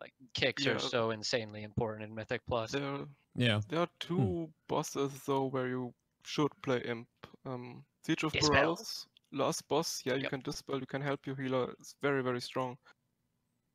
like 0.00 0.12
kicks 0.34 0.66
Yeah. 0.66 0.72
are 0.72 0.78
so 0.78 1.10
insanely 1.10 1.62
important 1.62 2.08
in 2.08 2.14
Mythic 2.14 2.42
Plus. 2.46 2.70
There, 2.72 3.06
Yeah. 3.34 3.60
there 3.68 3.80
are 3.80 3.88
two 3.98 4.52
bosses 4.66 5.24
though 5.24 5.44
where 5.46 5.68
you 5.68 5.94
should 6.24 6.52
play 6.62 6.80
Imp. 6.80 7.08
Um, 7.44 7.84
Siege 8.02 8.24
of 8.24 8.32
Dispel. 8.32 8.76
Boralus, 8.76 9.06
last 9.32 9.68
boss, 9.68 10.02
yeah, 10.06 10.14
you 10.14 10.22
Yep. 10.22 10.30
can 10.30 10.40
dispel, 10.40 10.80
you 10.80 10.86
can 10.86 11.02
help 11.02 11.26
your 11.26 11.36
healer. 11.36 11.72
It's 11.78 11.94
very, 12.00 12.22
very 12.22 12.40
strong. 12.40 12.78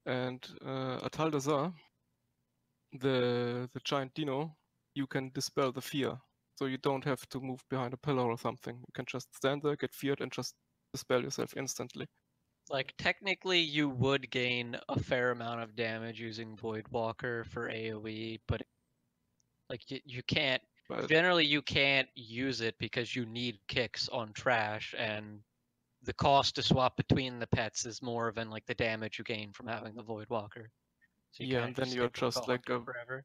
And 0.05 0.45
uh, 0.63 0.99
Atal'Dazar, 0.99 1.73
the 2.93 3.69
the 3.73 3.79
giant 3.83 4.13
dino, 4.13 4.55
you 4.93 5.07
can 5.07 5.31
dispel 5.33 5.71
the 5.71 5.81
fear. 5.81 6.17
So 6.57 6.67
you 6.67 6.77
don't 6.77 7.03
have 7.03 7.27
to 7.29 7.39
move 7.41 7.61
behind 7.69 7.93
a 7.93 7.97
pillar 7.97 8.29
or 8.29 8.37
something. 8.37 8.77
You 8.77 8.93
can 8.93 9.05
just 9.05 9.35
stand 9.35 9.61
there, 9.61 9.75
get 9.75 9.93
feared, 9.93 10.21
and 10.21 10.31
just 10.31 10.55
dispel 10.93 11.21
yourself 11.21 11.53
instantly. 11.57 12.07
Like 12.69 12.93
technically, 12.97 13.59
you 13.59 13.89
would 13.89 14.31
gain 14.31 14.77
a 14.89 14.99
fair 14.99 15.31
amount 15.31 15.61
of 15.61 15.75
damage 15.75 16.19
using 16.19 16.55
Voidwalker 16.55 17.45
for 17.45 17.69
AOE, 17.69 18.39
but 18.47 18.63
like 19.69 19.91
you, 19.91 19.99
you 20.05 20.23
can't. 20.23 20.61
But 20.87 21.09
Generally, 21.09 21.45
you 21.45 21.61
can't 21.61 22.07
use 22.15 22.61
it 22.61 22.75
because 22.79 23.15
you 23.15 23.25
need 23.25 23.57
kicks 23.67 24.07
on 24.09 24.33
trash, 24.33 24.95
and 24.97 25.39
the 26.05 26.13
cost 26.13 26.55
to 26.55 26.63
swap 26.63 26.95
between 26.97 27.39
the 27.39 27.47
pets 27.47 27.85
is 27.85 28.01
more 28.01 28.31
than 28.35 28.49
like 28.49 28.65
the 28.65 28.75
damage 28.75 29.17
you 29.17 29.23
gain 29.25 29.51
from 29.51 29.67
having 29.67 29.95
the 29.95 30.03
Voidwalker. 30.03 30.67
So 31.31 31.43
Yeah, 31.43 31.65
and 31.65 31.75
then 31.75 31.89
you're 31.89 32.09
just 32.09 32.47
like 32.47 32.69
a- 32.69 32.79
forever. 32.81 33.23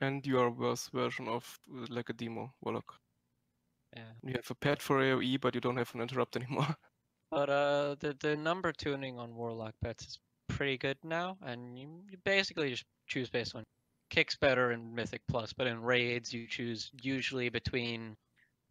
and 0.00 0.24
you 0.26 0.38
are 0.38 0.46
a 0.46 0.50
worse 0.50 0.88
version 0.88 1.28
of 1.28 1.58
like 1.88 2.08
a 2.10 2.12
demo 2.12 2.52
warlock. 2.60 2.94
Yeah. 3.96 4.12
You 4.22 4.32
have 4.34 4.50
a 4.50 4.54
pet 4.54 4.82
for 4.82 4.98
AoE, 5.00 5.40
but 5.40 5.54
you 5.54 5.60
don't 5.60 5.76
have 5.76 5.94
an 5.94 6.00
interrupt 6.00 6.36
anymore. 6.40 6.76
But 7.30 7.48
uh, 7.50 7.96
the 8.00 8.16
the 8.20 8.36
number 8.36 8.72
tuning 8.72 9.18
on 9.18 9.34
Warlock 9.34 9.74
pets 9.82 10.04
is 10.06 10.18
pretty 10.48 10.78
good 10.78 10.98
now, 11.02 11.36
and 11.42 11.76
you, 11.78 12.02
you 12.10 12.18
basically 12.24 12.70
just 12.70 12.84
choose 13.08 13.28
based 13.30 13.54
on 13.56 13.64
kicks 14.10 14.36
better 14.36 14.70
in 14.72 14.94
Mythic 14.94 15.22
Plus, 15.28 15.52
but 15.52 15.66
in 15.66 15.80
raids 15.80 16.32
you 16.32 16.46
choose 16.46 16.90
usually 17.02 17.48
between 17.48 18.16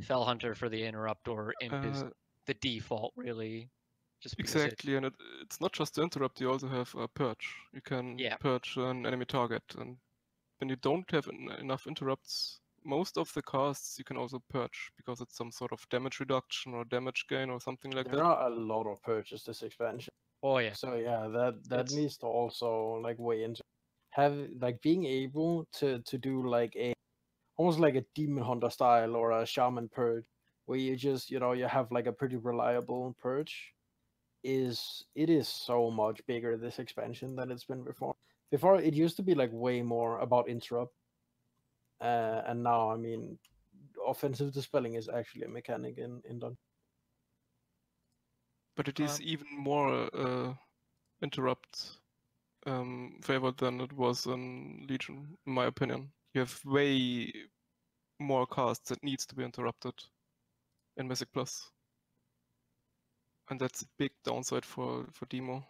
Felhunter 0.04 0.56
for 0.56 0.70
the 0.70 0.82
interrupt 0.86 1.28
or 1.28 1.54
Imp 1.62 1.86
is 1.86 2.04
Uh, 2.04 2.10
the 2.46 2.54
default 2.56 3.14
really. 3.16 3.70
Just 4.22 4.38
because 4.38 4.56
it- 4.56 4.64
Exactly, 4.66 4.96
and 4.96 5.06
it, 5.08 5.14
it's 5.42 5.60
not 5.60 5.74
just 5.74 5.96
the 5.96 6.02
interrupt, 6.02 6.40
you 6.40 6.50
also 6.50 6.68
have 6.70 6.94
a 6.96 7.08
purge. 7.08 7.56
You 7.74 7.82
can 7.82 8.18
Yeah. 8.18 8.38
purge 8.38 8.78
an 8.78 9.06
enemy 9.06 9.26
target, 9.26 9.64
and 9.78 9.98
when 10.60 10.70
you 10.70 10.78
don't 10.78 11.10
have 11.12 11.28
en- 11.28 11.52
enough 11.60 11.88
interrupts, 11.88 12.62
most 12.86 13.18
of 13.18 13.34
the 13.34 13.42
casts 13.42 13.98
you 13.98 14.04
can 14.06 14.18
also 14.18 14.42
purge 14.50 14.92
because 14.98 15.20
it's 15.22 15.36
some 15.38 15.52
sort 15.52 15.72
of 15.74 15.88
damage 15.90 16.20
reduction 16.20 16.74
or 16.74 16.86
damage 16.86 17.26
gain 17.28 17.50
or 17.50 17.60
something 17.60 17.92
like 17.92 18.06
there 18.06 18.12
that. 18.16 18.18
There 18.18 18.26
are 18.26 18.48
a 18.48 18.56
lot 18.56 18.88
of 18.88 19.02
purchases 19.04 19.46
this 19.46 19.62
expansion. 19.64 20.10
oh 20.42 20.58
yeah, 20.60 20.74
So 20.74 20.96
yeah, 20.96 21.28
that 21.28 21.64
that 21.70 21.80
It's- 21.86 21.94
needs 21.94 22.18
to 22.20 22.26
also 22.28 23.00
like 23.02 23.18
weigh 23.20 23.44
into 23.44 23.62
have 24.12 24.36
like 24.62 24.80
being 24.82 25.06
able 25.06 25.66
to 25.80 26.00
to 26.04 26.18
do 26.18 26.48
like 26.48 26.76
a 26.78 26.94
almost 27.58 27.80
like 27.80 27.96
a 27.96 28.06
demon 28.16 28.44
hunter 28.44 28.70
style 28.70 29.16
or 29.16 29.32
a 29.32 29.46
shaman 29.46 29.90
purge 29.90 30.26
where 30.66 30.80
you 30.80 30.96
just 30.96 31.32
you 31.32 31.40
know 31.40 31.54
you 31.54 31.68
have 31.68 31.92
like 31.92 32.08
a 32.08 32.12
pretty 32.14 32.38
reliable 32.38 33.16
purge 33.22 33.74
is 34.44 35.06
it 35.16 35.30
is 35.30 35.48
so 35.48 35.90
much 35.92 36.26
bigger 36.28 36.58
this 36.58 36.80
expansion 36.80 37.36
than 37.36 37.52
it's 37.52 37.66
been 37.66 37.84
before. 37.84 38.16
Before 38.52 38.80
it 38.80 38.94
used 38.94 39.16
to 39.18 39.24
be 39.24 39.36
like 39.36 39.50
way 39.54 39.82
more 39.82 40.20
about 40.20 40.50
interrupt, 40.50 40.94
uh, 42.02 42.42
and 42.48 42.64
now 42.64 42.92
I 42.92 42.98
mean, 42.98 43.38
offensive 44.08 44.52
dispelling 44.54 44.96
is 44.96 45.10
actually 45.10 45.46
a 45.46 45.50
mechanic 45.50 45.98
in 45.98 46.22
in 46.30 46.40
Dun. 46.40 46.58
But 48.76 48.88
it 48.88 49.00
is 49.00 49.20
Um, 49.20 49.26
even 49.26 49.48
more 49.58 50.10
uh, 50.16 50.54
interrupt 51.22 52.00
um, 52.66 53.20
favored 53.22 53.58
than 53.58 53.82
it 53.82 53.94
was 53.94 54.26
in 54.26 54.86
Legion, 54.88 55.38
in 55.46 55.54
my 55.54 55.66
opinion. 55.66 56.12
You 56.34 56.42
have 56.42 56.60
way 56.66 57.32
more 58.20 58.46
casts 58.48 58.90
that 58.90 59.04
needs 59.04 59.26
to 59.28 59.36
be 59.36 59.44
interrupted 59.44 59.94
in 60.98 61.08
Mythic 61.08 61.32
Plus. 61.34 61.70
And 63.50 63.60
that's 63.60 63.82
a 63.82 63.86
big 63.98 64.12
downside 64.24 64.66
for, 64.66 65.06
for 65.12 65.26
Demo. 65.26 65.66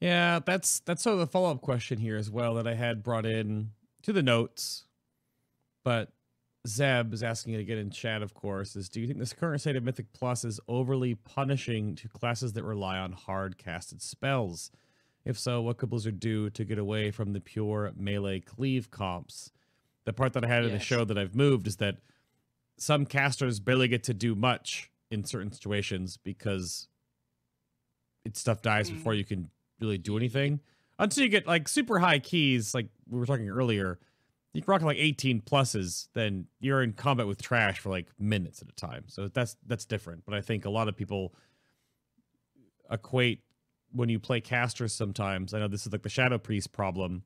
Yeah, 0.00 0.40
that's 0.44 0.80
that's 0.80 1.02
sort 1.02 1.14
of 1.14 1.20
the 1.20 1.28
follow 1.28 1.52
up 1.52 1.60
question 1.60 1.98
here 1.98 2.16
as 2.16 2.28
well 2.28 2.54
that 2.54 2.66
I 2.66 2.74
had 2.74 3.04
brought 3.04 3.24
in 3.24 3.70
to 4.02 4.12
the 4.12 4.22
notes. 4.22 4.84
But 5.84 6.10
Zeb 6.66 7.12
is 7.12 7.22
asking 7.22 7.54
it 7.54 7.60
again 7.60 7.78
in 7.78 7.90
chat, 7.90 8.20
of 8.20 8.34
course, 8.34 8.74
is 8.74 8.88
do 8.88 9.00
you 9.00 9.06
think 9.06 9.20
this 9.20 9.32
current 9.32 9.60
state 9.60 9.76
of 9.76 9.84
Mythic 9.84 10.12
Plus 10.12 10.44
is 10.44 10.60
overly 10.66 11.14
punishing 11.14 11.94
to 11.96 12.08
classes 12.08 12.52
that 12.54 12.64
rely 12.64 12.98
on 12.98 13.12
hard 13.12 13.58
casted 13.58 14.02
spells? 14.02 14.72
If 15.24 15.38
so, 15.38 15.62
what 15.62 15.78
could 15.78 15.90
Blizzard 15.90 16.18
do 16.18 16.50
to 16.50 16.64
get 16.64 16.78
away 16.78 17.10
from 17.12 17.32
the 17.32 17.40
pure 17.40 17.92
melee 17.96 18.40
cleave 18.40 18.90
comps? 18.90 19.52
The 20.04 20.12
part 20.12 20.32
that 20.32 20.44
I 20.44 20.48
had 20.48 20.64
in 20.64 20.72
the 20.72 20.80
show 20.80 21.04
that 21.04 21.16
I've 21.16 21.36
moved 21.36 21.68
is 21.68 21.76
that 21.76 21.98
some 22.82 23.06
casters 23.06 23.60
barely 23.60 23.86
get 23.86 24.02
to 24.04 24.14
do 24.14 24.34
much 24.34 24.90
in 25.10 25.24
certain 25.24 25.52
situations 25.52 26.16
because 26.16 26.88
it 28.24 28.36
stuff 28.36 28.60
dies 28.60 28.90
mm. 28.90 28.94
before 28.94 29.14
you 29.14 29.24
can 29.24 29.50
really 29.80 29.98
do 29.98 30.16
anything. 30.16 30.60
Until 30.98 31.24
you 31.24 31.30
get 31.30 31.46
like 31.46 31.68
super 31.68 31.98
high 31.98 32.18
keys, 32.18 32.74
like 32.74 32.88
we 33.08 33.18
were 33.18 33.26
talking 33.26 33.48
earlier, 33.48 33.98
you 34.52 34.62
can 34.62 34.70
rock 34.70 34.82
like 34.82 34.98
18 34.98 35.42
pluses, 35.42 36.08
then 36.14 36.46
you're 36.60 36.82
in 36.82 36.92
combat 36.92 37.26
with 37.26 37.40
trash 37.40 37.78
for 37.78 37.88
like 37.88 38.08
minutes 38.18 38.60
at 38.62 38.68
a 38.68 38.74
time. 38.74 39.04
So 39.06 39.28
that's 39.28 39.56
that's 39.66 39.84
different. 39.84 40.24
But 40.24 40.34
I 40.34 40.40
think 40.40 40.64
a 40.64 40.70
lot 40.70 40.88
of 40.88 40.96
people 40.96 41.34
equate 42.90 43.42
when 43.92 44.08
you 44.08 44.18
play 44.18 44.40
casters 44.40 44.92
sometimes. 44.92 45.54
I 45.54 45.60
know 45.60 45.68
this 45.68 45.86
is 45.86 45.92
like 45.92 46.02
the 46.02 46.08
Shadow 46.08 46.38
Priest 46.38 46.72
problem, 46.72 47.22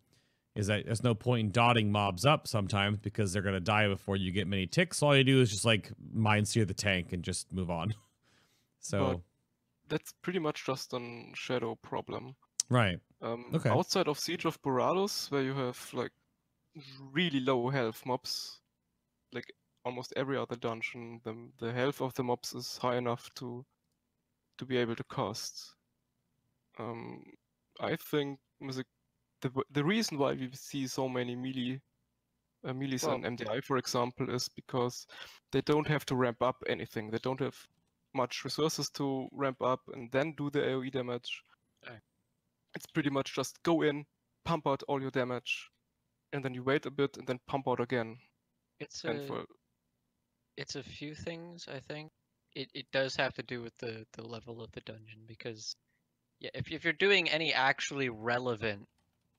is 0.56 0.66
that 0.68 0.86
there's 0.86 1.02
no 1.02 1.14
point 1.14 1.40
in 1.40 1.50
dotting 1.52 1.92
mobs 1.92 2.24
up 2.24 2.48
sometimes 2.48 2.98
because 2.98 3.32
they're 3.32 3.42
gonna 3.42 3.60
die 3.60 3.88
before 3.88 4.16
you 4.16 4.32
get 4.32 4.46
many 4.46 4.66
ticks. 4.66 5.02
All 5.02 5.16
you 5.16 5.24
do 5.24 5.40
is 5.40 5.50
just 5.50 5.64
like 5.64 5.92
mind 6.12 6.48
sear 6.48 6.64
the 6.64 6.74
tank 6.74 7.12
and 7.12 7.22
just 7.22 7.52
move 7.52 7.70
on. 7.70 7.94
So 8.78 9.22
That's 9.88 10.12
pretty 10.22 10.38
much 10.38 10.64
just 10.64 10.92
a 10.92 11.00
shadow 11.34 11.74
problem. 11.74 12.36
right. 12.68 13.00
Um, 13.20 13.46
Okay. 13.52 13.70
Outside 13.70 14.06
of 14.06 14.18
Siege 14.18 14.44
of 14.44 14.62
Boralus, 14.62 15.28
where 15.30 15.42
you 15.42 15.54
have 15.54 15.90
like 15.92 16.12
really 17.12 17.40
low 17.40 17.68
health 17.68 18.04
mobs, 18.06 18.60
like 19.32 19.52
almost 19.84 20.12
every 20.16 20.36
other 20.36 20.56
dungeon, 20.56 21.20
the 21.24 21.34
the 21.58 21.72
health 21.72 22.00
of 22.00 22.14
the 22.14 22.22
mobs 22.22 22.54
is 22.54 22.78
high 22.78 22.96
enough 22.96 23.28
to 23.36 23.64
to 24.58 24.64
be 24.64 24.76
able 24.76 24.94
to 24.96 25.04
cast. 25.04 25.74
Um, 26.78 27.24
I 27.80 27.96
think 27.96 28.38
Mythic, 28.60 28.86
the 29.48 29.62
the 29.70 29.84
reason 29.84 30.18
why 30.18 30.32
we 30.34 30.50
see 30.52 30.86
so 30.86 31.08
many 31.08 31.36
melee 31.36 31.80
uh, 32.64 32.72
melees 32.72 33.06
Well, 33.06 33.14
and 33.14 33.24
MDI, 33.24 33.62
for 33.64 33.76
example, 33.78 34.30
is 34.30 34.48
because 34.48 35.06
they 35.52 35.60
don't 35.62 35.86
have 35.88 36.04
to 36.06 36.16
ramp 36.16 36.42
up 36.42 36.62
anything. 36.68 37.10
They 37.10 37.18
don't 37.18 37.40
have 37.40 37.56
much 38.14 38.44
resources 38.44 38.90
to 38.90 39.28
ramp 39.32 39.62
up 39.62 39.80
and 39.92 40.10
then 40.12 40.34
do 40.36 40.50
the 40.50 40.60
AoE 40.60 40.90
damage. 40.92 41.42
Right. 41.86 42.00
It's 42.74 42.86
pretty 42.86 43.10
much 43.10 43.34
just 43.34 43.62
go 43.62 43.82
in, 43.82 44.06
pump 44.44 44.66
out 44.66 44.82
all 44.88 45.00
your 45.00 45.10
damage, 45.10 45.70
and 46.32 46.44
then 46.44 46.54
you 46.54 46.62
wait 46.62 46.86
a 46.86 46.90
bit 46.90 47.16
and 47.16 47.26
then 47.26 47.40
pump 47.46 47.68
out 47.68 47.80
again. 47.80 48.18
It's 48.80 49.04
And 49.04 49.20
a 49.20 49.26
for 49.26 49.44
it's 50.56 50.76
a 50.76 50.82
few 50.82 51.14
things. 51.14 51.68
I 51.68 51.80
think 51.80 52.12
it 52.54 52.70
it 52.74 52.86
does 52.92 53.16
have 53.16 53.34
to 53.34 53.42
do 53.42 53.62
with 53.62 53.76
the 53.78 54.06
the 54.14 54.22
level 54.26 54.62
of 54.62 54.72
the 54.72 54.80
dungeon 54.82 55.24
because 55.26 55.76
yeah, 56.40 56.50
if 56.54 56.70
if 56.70 56.84
you're 56.84 56.92
doing 56.92 57.28
any 57.30 57.52
actually 57.54 58.08
relevant 58.08 58.88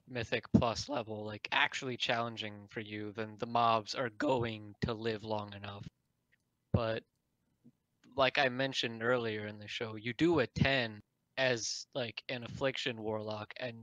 mythic 0.07 0.45
plus 0.53 0.89
level, 0.89 1.25
like 1.25 1.47
actually 1.51 1.97
challenging 1.97 2.67
for 2.69 2.79
you, 2.79 3.11
then 3.15 3.35
the 3.39 3.45
mobs 3.45 3.95
are 3.95 4.09
going 4.17 4.75
to 4.81 4.93
live 4.93 5.23
long 5.23 5.53
enough. 5.53 5.88
But 6.73 7.03
like 8.15 8.38
I 8.38 8.49
mentioned 8.49 9.03
earlier 9.03 9.47
in 9.47 9.59
the 9.59 9.67
show, 9.67 9.95
you 9.95 10.13
do 10.13 10.39
a 10.39 10.47
10 10.47 11.01
as 11.38 11.85
like 11.93 12.23
an 12.29 12.43
affliction 12.43 13.01
warlock 13.01 13.53
and 13.57 13.77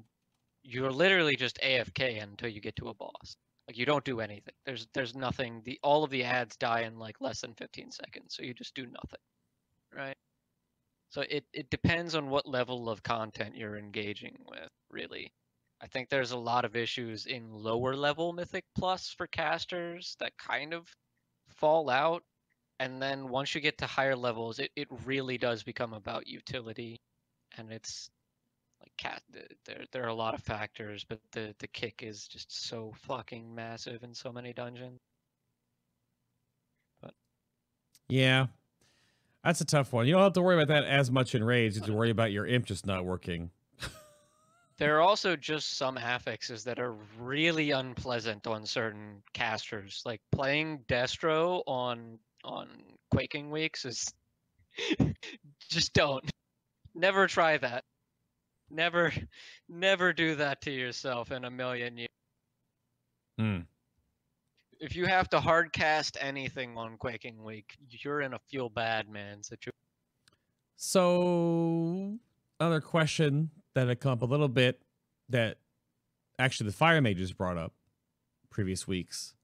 you're 0.63 0.91
literally 0.91 1.37
just 1.37 1.61
AFK 1.63 2.23
until 2.23 2.49
you 2.49 2.61
get 2.61 2.77
to 2.77 2.89
a 2.89 2.95
boss. 2.95 3.37
Like 3.69 3.79
you 3.79 3.87
don't 3.87 4.05
do 4.05 4.21
anything. 4.21 4.55
There's 4.67 4.87
there's 4.93 5.15
nothing. 5.15 5.63
The 5.65 5.79
all 5.83 6.05
of 6.05 6.11
the 6.11 6.25
ads 6.25 6.57
die 6.57 6.83
in 6.83 6.99
like 6.99 7.21
less 7.21 7.41
than 7.41 7.55
15 7.55 7.91
seconds, 7.93 8.35
so 8.37 8.43
you 8.43 8.53
just 8.55 8.75
do 8.75 8.83
nothing. 8.87 9.21
Right? 9.95 10.17
So 11.11 11.23
it 11.23 11.45
it 11.53 11.71
depends 11.71 12.15
on 12.15 12.29
what 12.29 12.47
level 12.49 12.91
of 12.91 13.03
content 13.03 13.57
you're 13.57 13.79
engaging 13.79 14.37
with, 14.49 14.69
really. 14.91 15.33
I 15.85 15.87
think 15.87 16.09
there's 16.09 16.31
a 16.31 16.39
lot 16.39 16.65
of 16.65 16.77
issues 16.77 17.27
in 17.27 17.53
lower 17.53 17.95
level 17.95 18.33
Mythic 18.33 18.65
Plus 18.75 19.11
for 19.11 19.27
casters 19.27 20.17
that 20.19 20.33
kind 20.39 20.73
of 20.73 20.89
fall 21.51 21.91
out. 21.91 22.23
And 22.81 23.03
then 23.03 23.29
once 23.29 23.55
you 23.55 23.61
get 23.61 23.77
to 23.79 23.87
higher 23.87 24.17
levels, 24.17 24.59
it, 24.59 24.71
it 24.77 24.89
really 25.05 25.37
does 25.37 25.63
become 25.63 25.93
about 25.93 26.27
utility. 26.27 27.03
And 27.59 27.71
it's 27.71 28.09
like 28.81 28.93
cat 28.97 29.21
there 29.67 29.85
there 29.93 30.05
are 30.05 30.09
a 30.09 30.15
lot 30.15 30.33
of 30.33 30.43
factors, 30.43 31.05
but 31.07 31.21
the, 31.33 31.55
the 31.59 31.69
kick 31.69 32.03
is 32.03 32.27
just 32.27 32.67
so 32.67 32.91
fucking 32.97 33.55
massive 33.55 34.03
in 34.05 34.15
so 34.15 34.33
many 34.33 34.55
dungeons. 34.55 35.01
But 37.03 37.13
Yeah. 38.09 38.47
That's 39.45 39.61
a 39.61 39.67
tough 39.67 39.93
one. 39.93 40.07
You 40.07 40.15
don't 40.15 40.23
have 40.23 40.33
to 40.33 40.43
worry 40.43 40.55
about 40.55 40.69
that 40.69 40.85
as 40.85 41.11
much 41.11 41.35
in 41.35 41.45
rage. 41.45 41.75
You 41.75 41.83
have 41.83 41.89
to 41.89 41.95
worry 41.95 42.09
about 42.09 42.33
your 42.33 42.47
imp 42.47 42.65
just 42.65 42.87
not 42.87 43.05
working. 43.05 43.51
There 44.77 44.97
are 44.97 45.01
also 45.01 45.37
just 45.37 45.77
some 45.77 45.97
affixes 45.97 46.65
that 46.65 46.81
are 46.81 46.97
really 47.19 47.71
unpleasant 47.71 48.47
on 48.47 48.67
certain 48.67 49.23
casters. 49.33 50.03
Like 50.05 50.21
playing 50.33 50.81
Destro 50.89 51.63
on 51.67 52.19
on 52.43 52.69
Quaking 53.11 53.51
Weeks 53.51 53.85
is 53.85 54.13
just 55.71 55.93
don't. 55.93 56.29
Never 56.95 57.27
try 57.29 57.57
that. 57.59 57.85
Never 58.69 59.13
never 59.69 60.13
do 60.13 60.35
that 60.37 60.61
to 60.63 60.73
yourself 60.73 61.31
in 61.31 61.45
a 61.45 61.51
million 61.51 61.97
years. 61.97 62.09
Hmm. 63.39 63.61
If 64.81 64.97
you 64.97 65.07
have 65.07 65.29
to 65.31 65.41
hard 65.41 65.73
cast 65.73 66.19
anything 66.21 66.77
on 66.77 66.97
Quaking 66.99 67.43
Week, 67.45 67.77
you're 67.89 68.21
in 68.21 68.35
a 68.35 68.39
feel 68.51 68.69
bad 68.69 69.09
man 69.09 69.43
situation. 69.43 69.73
So, 70.77 72.19
another 72.59 72.81
question 72.81 73.51
that 73.75 73.89
had 73.89 74.01
come 74.01 74.13
up 74.13 74.23
a 74.23 74.27
little 74.27 74.49
bit 74.49 74.83
that 75.29 75.59
actually 76.39 76.67
the 76.67 76.77
Fire 76.77 77.01
Mages 77.01 77.33
brought 77.33 77.59
up 77.59 77.73
previous 78.51 78.87
weeks 78.87 79.35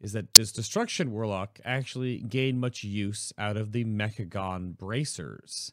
is 0.00 0.12
that 0.12 0.32
does 0.32 0.52
Destruction 0.52 1.12
Warlock 1.12 1.60
actually 1.64 2.18
gain 2.18 2.58
much 2.58 2.82
use 2.82 3.32
out 3.36 3.56
of 3.56 3.72
the 3.72 3.84
Mechagon 3.84 4.76
bracers? 4.76 5.72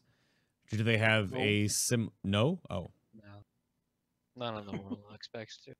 Do 0.70 0.84
they 0.84 0.98
have 0.98 1.32
No. 1.32 1.40
a 1.40 1.68
sim? 1.68 2.10
No. 2.22 2.60
Oh, 2.68 2.90
No. 3.14 3.44
None 4.36 4.56
of 4.56 4.66
the 4.66 4.72
warlock 4.72 5.14
expects 5.14 5.58
to. 5.64 5.74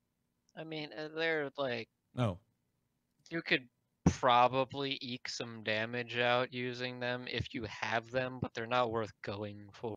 I 0.55 0.63
mean, 0.63 0.89
uh, 0.97 1.09
they're 1.15 1.51
like 1.57 1.89
oh. 2.17 2.39
you 3.29 3.41
could 3.43 3.69
probably 4.09 4.97
eke 5.01 5.29
some 5.29 5.63
damage 5.63 6.17
out 6.17 6.51
using 6.51 6.99
them 6.99 7.27
if 7.29 7.53
you 7.53 7.65
have 7.65 8.09
them, 8.09 8.39
but 8.41 8.53
they're 8.53 8.65
not 8.65 8.91
worth 8.91 9.13
going 9.21 9.69
for. 9.71 9.95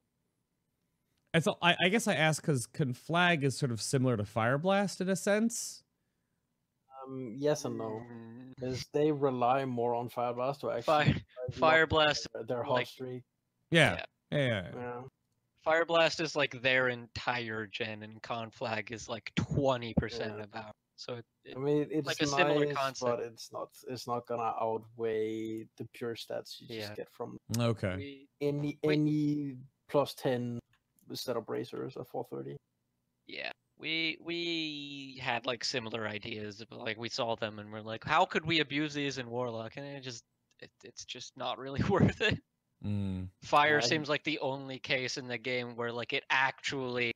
And 1.35 1.43
so 1.43 1.57
I, 1.63 1.77
I 1.83 1.89
guess 1.89 2.07
I 2.07 2.15
ask 2.15 2.43
because 2.43 2.67
Conflag 2.67 3.43
is 3.43 3.57
sort 3.57 3.73
of 3.73 3.81
similar 3.81 4.17
to 4.17 4.25
Fire 4.25 4.59
Blast 4.59 5.01
in 5.01 5.09
a 5.09 5.17
sense. 5.17 5.83
Um, 7.07 7.35
yes 7.39 7.65
and 7.65 7.79
no, 7.79 8.01
Mm, 8.13 8.53
because 8.55 8.87
they 8.93 9.11
rely 9.11 9.65
more 9.65 9.95
on 9.95 10.09
Fire 10.09 10.33
Blast 10.35 10.61
to 10.61 10.71
actually 10.71 10.83
Fire, 10.83 11.15
Fire 11.53 11.87
Blast, 11.87 12.29
their, 12.35 12.45
their 12.45 12.63
hot 12.63 12.75
like- 12.75 12.87
streak. 12.87 13.23
Yeah. 13.71 13.95
Yeah. 13.95 14.05
Yeah. 14.31 14.39
yeah, 14.39 14.63
yeah. 14.75 14.81
Yeah. 14.81 15.01
Fire 15.65 15.85
Blast 15.85 16.21
is 16.21 16.35
like 16.37 16.61
their 16.61 16.89
entire 16.89 17.67
gen, 17.69 18.03
and 18.03 18.21
Conflag 18.21 18.91
is 18.91 19.09
like 19.09 19.31
twenty 19.37 19.95
percent 19.97 20.35
Yeah. 20.39 20.45
about. 20.45 20.73
So 20.97 21.15
it, 21.15 21.25
it, 21.45 21.57
I 21.57 21.61
mean, 21.61 21.87
it's 21.91 22.07
like 22.07 22.21
a 22.21 22.27
similar 22.27 22.73
concept. 22.75 23.01
but 23.19 23.21
it's 23.21 23.53
not. 23.53 23.69
It's 23.89 24.07
not 24.09 24.27
gonna 24.27 24.53
outweigh 24.61 25.65
the 25.79 25.87
pure 25.95 26.15
stats 26.17 26.57
you 26.61 26.67
Yeah. 26.69 26.81
just 26.87 26.97
get 26.97 27.09
from 27.13 27.39
Okay. 27.59 27.95
we, 27.97 28.29
any 28.41 28.77
Wait. 28.83 28.99
any 28.99 29.55
plus 29.89 30.15
ten 30.15 30.59
set 31.17 31.37
of 31.37 31.47
bracers 31.47 31.97
at 31.97 32.07
430. 32.09 32.57
yeah, 33.27 33.51
we 33.79 34.19
we 34.23 35.19
had 35.23 35.47
like 35.47 35.65
similar 35.65 36.07
ideas, 36.07 36.63
but 36.69 36.79
like 36.79 36.99
we 36.99 37.09
saw 37.09 37.35
them 37.37 37.59
and 37.59 37.73
we're 37.73 37.81
like, 37.81 38.05
how 38.05 38.25
could 38.25 38.45
we 38.47 38.61
abuse 38.61 38.95
these 38.95 39.19
in 39.19 39.29
Warlock? 39.31 39.77
And 39.77 39.87
it 39.87 40.03
just 40.03 40.23
it, 40.61 40.71
it's 40.85 41.05
just 41.05 41.37
not 41.37 41.59
really 41.59 41.83
worth 41.89 42.21
it. 42.21 42.39
Mm. 42.85 43.29
Fire 43.43 43.79
I- 43.79 43.81
seems 43.81 44.09
like 44.09 44.25
the 44.25 44.39
only 44.41 44.79
case 44.79 45.17
in 45.17 45.27
the 45.29 45.39
game 45.39 45.77
where 45.77 45.93
like 45.93 46.13
it 46.13 46.25
actually 46.31 47.13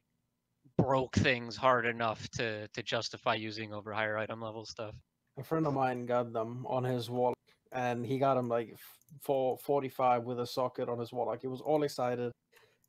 broke 0.79 1.15
things 1.17 1.57
hard 1.57 1.87
enough 1.87 2.29
to 2.31 2.67
to 2.69 2.83
justify 2.83 3.35
using 3.35 3.73
over 3.73 3.93
higher 3.93 4.17
item 4.19 4.41
level 4.41 4.65
stuff. 4.65 4.95
A 5.39 5.45
friend 5.45 5.67
of 5.67 5.75
mine 5.75 6.07
got 6.07 6.33
them 6.33 6.65
on 6.67 6.83
his 6.85 7.11
wall, 7.11 7.35
and 7.73 8.07
he 8.07 8.19
got 8.19 8.35
them 8.35 8.49
like 8.49 8.71
f- 8.73 8.81
for 9.21 9.59
45 9.59 10.25
with 10.25 10.41
a 10.41 10.47
socket 10.47 10.89
on 10.89 10.99
his 10.99 11.13
wall. 11.13 11.27
Like 11.27 11.43
he 11.43 11.47
was 11.47 11.61
all 11.61 11.83
excited 11.83 12.33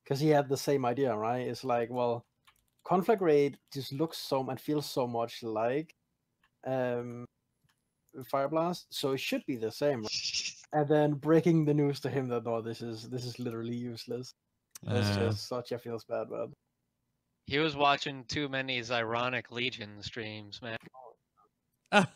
because 0.08 0.22
he 0.22 0.30
had 0.30 0.48
the 0.48 0.56
same 0.56 0.86
idea, 0.86 1.14
right? 1.14 1.46
It's 1.46 1.66
like, 1.66 1.90
well, 1.90 2.26
Conflagrate 2.86 3.56
just 3.74 3.92
looks 3.92 4.18
so 4.18 4.48
and 4.50 4.58
feels 4.60 4.86
so 4.90 5.06
much 5.06 5.44
like 5.44 5.94
um, 6.66 7.26
Fire 8.26 8.48
Blast, 8.48 8.88
so 8.90 9.12
it 9.12 9.20
should 9.20 9.46
be 9.46 9.58
the 9.58 9.70
same. 9.72 10.04
right? 10.04 10.54
And 10.72 10.88
then 10.88 11.14
breaking 11.16 11.66
the 11.66 11.74
news 11.74 12.00
to 12.02 12.10
him 12.10 12.30
that 12.30 12.46
no, 12.46 12.62
this 12.62 12.82
is 12.82 13.10
this 13.10 13.26
is 13.26 13.38
literally 13.38 13.76
useless. 13.76 14.34
That's 14.84 15.18
Uh, 15.18 15.26
just 15.28 15.48
such 15.50 15.74
a 15.74 15.80
feels 15.80 16.06
bad, 16.06 16.30
bad. 16.30 16.54
He 17.48 17.60
was 17.60 17.76
watching 17.76 18.24
too 18.26 18.48
many 18.48 18.80
Zyronic 18.82 19.52
Legion 19.52 20.02
streams, 20.02 20.62
man. 20.62 20.78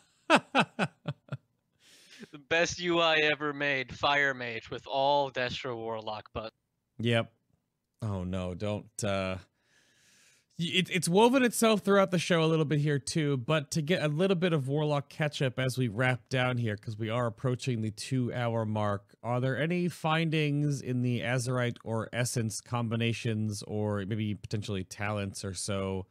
The 2.30 2.38
best 2.38 2.80
UI 2.80 3.24
ever 3.24 3.52
made, 3.52 3.94
Fire 3.94 4.32
Mage, 4.32 4.70
with 4.70 4.86
all 4.86 5.30
Destro 5.30 5.76
Warlock 5.76 6.32
buttons. 6.32 6.52
Yep. 6.98 7.30
Oh 8.02 8.24
no, 8.24 8.54
don't 8.54 9.04
uh 9.04 9.36
it, 10.58 10.90
it's 10.90 11.08
woven 11.08 11.42
itself 11.42 11.80
throughout 11.80 12.10
the 12.10 12.18
show 12.18 12.44
a 12.44 12.46
little 12.46 12.64
bit 12.64 12.80
here 12.80 12.98
too, 12.98 13.36
but 13.36 13.70
to 13.72 13.82
get 13.82 14.02
a 14.02 14.08
little 14.08 14.36
bit 14.36 14.52
of 14.52 14.68
Warlock 14.68 15.08
catch 15.08 15.42
up 15.42 15.58
as 15.58 15.78
we 15.78 15.88
wrap 15.88 16.28
down 16.28 16.58
here, 16.58 16.76
because 16.76 16.98
we 16.98 17.08
are 17.10 17.26
approaching 17.26 17.80
the 17.80 17.90
two 17.90 18.32
hour 18.32 18.64
mark, 18.64 19.14
are 19.22 19.40
there 19.40 19.58
any 19.58 19.88
findings 19.88 20.80
in 20.80 21.02
the 21.02 21.20
Azerite 21.20 21.78
or 21.84 22.08
Essence 22.12 22.60
combinations 22.60 23.62
or 23.64 24.04
maybe 24.06 24.34
potentially 24.34 24.84
talents 24.84 25.44
or 25.44 25.54
so 25.54 26.06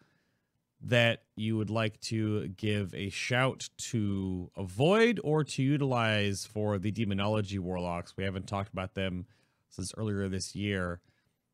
that 0.81 1.23
you 1.35 1.55
would 1.55 1.69
like 1.69 1.99
to 2.01 2.47
give 2.49 2.93
a 2.95 3.09
shout 3.09 3.69
to 3.77 4.49
avoid 4.57 5.19
or 5.23 5.43
to 5.43 5.61
utilize 5.61 6.45
for 6.45 6.79
the 6.79 6.91
Demonology 6.91 7.59
Warlocks? 7.59 8.17
We 8.17 8.23
haven't 8.23 8.47
talked 8.47 8.73
about 8.73 8.95
them 8.95 9.27
since 9.69 9.93
earlier 9.95 10.27
this 10.27 10.55
year. 10.55 10.99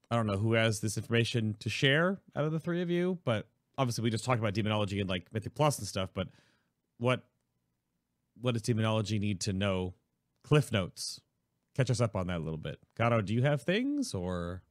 I 0.09 0.15
don't 0.15 0.25
know 0.27 0.37
who 0.37 0.53
has 0.53 0.79
this 0.79 0.97
information 0.97 1.55
to 1.59 1.69
share 1.69 2.19
out 2.35 2.45
of 2.45 2.51
the 2.51 2.59
three 2.59 2.81
of 2.81 2.89
you, 2.89 3.19
but 3.25 3.47
obviously 3.77 4.03
we 4.03 4.09
just 4.09 4.23
talked 4.25 4.39
about 4.39 4.53
demonology 4.53 4.99
and 5.01 5.09
like 5.09 5.27
Mythic 5.33 5.53
Plus 5.55 5.77
and 5.79 5.87
stuff. 5.87 6.09
But 6.13 6.27
what 6.97 7.23
what 8.39 8.53
does 8.53 8.61
demonology 8.61 9.19
need 9.19 9.41
to 9.41 9.53
know? 9.53 9.93
Cliff 10.43 10.71
notes. 10.71 11.19
Catch 11.75 11.89
us 11.91 11.99
up 12.01 12.15
on 12.15 12.27
that 12.27 12.37
a 12.37 12.43
little 12.43 12.57
bit. 12.57 12.79
Gato, 12.97 13.21
do 13.21 13.33
you 13.33 13.41
have 13.43 13.61
things 13.63 14.13
or? 14.13 14.61